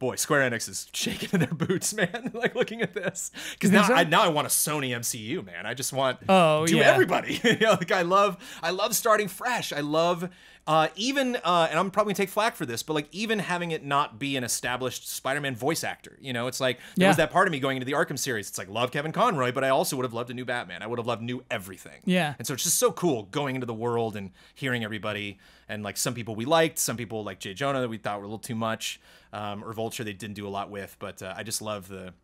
Boy, 0.00 0.16
Square 0.16 0.50
Enix 0.50 0.68
is 0.68 0.88
shaking 0.92 1.28
in 1.34 1.40
their 1.40 1.54
boots, 1.54 1.94
man. 1.94 2.30
like 2.34 2.54
looking 2.56 2.82
at 2.82 2.94
this, 2.94 3.30
because 3.52 3.70
now 3.70 3.84
so? 3.84 3.94
I 3.94 4.04
now 4.04 4.22
I 4.22 4.28
want 4.28 4.46
a 4.46 4.50
Sony 4.50 4.90
MCU, 4.90 5.44
man. 5.44 5.66
I 5.66 5.74
just 5.74 5.92
want 5.92 6.18
Oh, 6.28 6.66
do 6.66 6.76
yeah. 6.78 6.90
everybody. 6.90 7.40
you 7.44 7.58
know, 7.58 7.72
like 7.72 7.92
I 7.92 8.02
love 8.02 8.36
I 8.62 8.70
love 8.70 8.94
starting 8.96 9.28
fresh. 9.28 9.72
I 9.72 9.80
love 9.80 10.28
uh, 10.66 10.88
even 10.96 11.36
uh, 11.36 11.66
and 11.68 11.78
I'm 11.78 11.90
probably 11.90 12.12
gonna 12.12 12.24
take 12.24 12.30
flack 12.30 12.56
for 12.56 12.64
this, 12.64 12.82
but 12.82 12.94
like 12.94 13.08
even 13.12 13.38
having 13.38 13.70
it 13.70 13.84
not 13.84 14.18
be 14.18 14.36
an 14.36 14.44
established 14.44 15.08
Spider-Man 15.08 15.54
voice 15.54 15.84
actor. 15.84 16.16
You 16.20 16.32
know, 16.32 16.46
it's 16.46 16.60
like 16.60 16.78
there 16.96 17.08
was 17.08 17.18
that 17.18 17.30
part 17.30 17.46
of 17.46 17.52
me 17.52 17.60
going 17.60 17.76
into 17.76 17.84
the 17.84 17.92
Arkham 17.92 18.18
series. 18.18 18.48
It's 18.48 18.56
like 18.56 18.68
love 18.68 18.90
Kevin 18.90 19.12
Conroy, 19.12 19.52
but 19.52 19.62
I 19.62 19.68
also 19.68 19.96
would 19.96 20.04
have 20.04 20.14
loved 20.14 20.30
a 20.30 20.34
new 20.34 20.44
Batman. 20.44 20.82
I 20.82 20.86
would 20.86 20.98
have 20.98 21.06
loved 21.06 21.22
new 21.22 21.44
everything. 21.50 22.00
Yeah. 22.06 22.34
And 22.38 22.46
so 22.46 22.54
it's 22.54 22.64
just 22.64 22.78
so 22.78 22.92
cool 22.92 23.24
going 23.24 23.56
into 23.56 23.66
the 23.66 23.74
world 23.74 24.16
and 24.16 24.30
hearing 24.54 24.84
everybody. 24.84 25.38
And 25.68 25.82
like 25.82 25.96
some 25.96 26.14
people 26.14 26.34
we 26.34 26.46
liked, 26.46 26.78
some 26.78 26.96
people 26.96 27.24
like 27.24 27.40
J. 27.40 27.52
Jonah 27.52 27.80
that 27.80 27.88
we 27.88 27.98
thought 27.98 28.18
were 28.18 28.24
a 28.24 28.28
little 28.28 28.38
too 28.38 28.54
much, 28.54 29.00
um, 29.32 29.62
or 29.62 29.72
Vulture 29.72 30.04
they 30.04 30.12
didn't 30.12 30.34
do 30.34 30.46
a 30.46 30.50
lot 30.50 30.70
with. 30.70 30.96
But 30.98 31.22
uh, 31.22 31.34
I 31.36 31.42
just 31.42 31.60
love 31.60 31.88
the. 31.88 32.14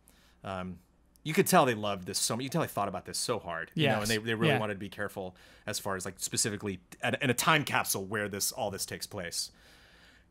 Um, 0.43 0.79
you 1.23 1.33
could 1.33 1.47
tell 1.47 1.65
they 1.65 1.73
loved 1.75 2.05
this 2.07 2.17
so 2.19 2.35
much. 2.35 2.43
You 2.43 2.49
could 2.49 2.53
tell 2.53 2.61
they 2.61 2.67
thought 2.67 2.87
about 2.87 3.05
this 3.05 3.17
so 3.17 3.37
hard, 3.39 3.71
you 3.75 3.87
know, 3.87 3.99
and 3.99 4.07
they, 4.07 4.17
they 4.17 4.33
really 4.33 4.53
Yeah. 4.53 4.59
wanted 4.59 4.73
to 4.75 4.79
be 4.79 4.89
careful 4.89 5.35
as 5.67 5.77
far 5.79 5.95
as 5.95 6.05
like 6.05 6.15
specifically 6.17 6.79
at, 7.03 7.21
in 7.21 7.29
a 7.29 7.33
time 7.33 7.63
capsule 7.63 8.03
where 8.05 8.27
this 8.27 8.51
all 8.51 8.71
this 8.71 8.85
takes 8.85 9.05
place. 9.07 9.51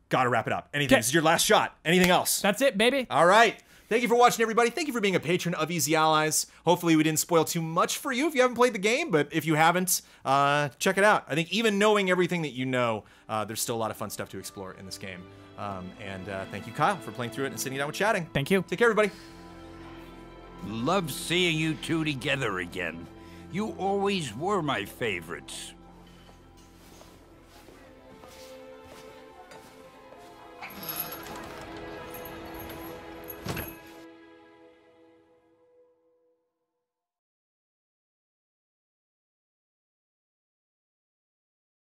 Got 0.09 0.23
to 0.23 0.29
wrap 0.29 0.47
it 0.47 0.53
up. 0.53 0.67
Anything? 0.73 0.95
Okay. 0.95 0.99
This 0.99 1.07
is 1.07 1.13
your 1.13 1.23
last 1.23 1.45
shot. 1.45 1.77
Anything 1.85 2.09
else? 2.09 2.41
That's 2.41 2.61
it, 2.61 2.77
baby. 2.77 3.07
All 3.09 3.25
right. 3.25 3.61
Thank 3.87 4.03
you 4.03 4.07
for 4.09 4.15
watching, 4.15 4.41
everybody. 4.41 4.69
Thank 4.69 4.87
you 4.87 4.93
for 4.93 5.01
being 5.01 5.15
a 5.15 5.19
patron 5.19 5.53
of 5.55 5.69
Easy 5.69 5.95
Allies. 5.95 6.47
Hopefully, 6.65 6.95
we 6.95 7.03
didn't 7.03 7.19
spoil 7.19 7.43
too 7.43 7.61
much 7.61 7.97
for 7.97 8.11
you 8.13 8.27
if 8.27 8.33
you 8.35 8.41
haven't 8.41 8.55
played 8.55 8.73
the 8.73 8.79
game, 8.79 9.11
but 9.11 9.27
if 9.31 9.45
you 9.45 9.55
haven't, 9.55 10.01
uh, 10.23 10.69
check 10.79 10.97
it 10.97 11.03
out. 11.03 11.25
I 11.27 11.35
think 11.35 11.51
even 11.51 11.77
knowing 11.77 12.09
everything 12.09 12.41
that 12.43 12.51
you 12.53 12.65
know, 12.65 13.03
uh, 13.27 13.43
there's 13.43 13.61
still 13.61 13.75
a 13.75 13.81
lot 13.81 13.91
of 13.91 13.97
fun 13.97 14.09
stuff 14.09 14.29
to 14.29 14.37
explore 14.37 14.73
in 14.79 14.85
this 14.85 14.97
game. 14.97 15.21
Um, 15.57 15.89
and 16.01 16.27
uh, 16.29 16.45
thank 16.51 16.67
you, 16.67 16.73
Kyle, 16.73 16.95
for 16.97 17.11
playing 17.11 17.31
through 17.33 17.45
it 17.45 17.51
and 17.51 17.59
sitting 17.59 17.77
down 17.77 17.87
with 17.87 17.95
chatting. 17.97 18.27
Thank 18.33 18.49
you. 18.49 18.63
Take 18.67 18.79
care, 18.79 18.89
everybody. 18.89 19.11
Love 20.67 21.11
seeing 21.11 21.57
you 21.57 21.73
two 21.73 22.03
together 22.03 22.59
again. 22.59 23.07
You 23.51 23.69
always 23.77 24.35
were 24.35 24.61
my 24.61 24.85
favorites. 24.85 25.73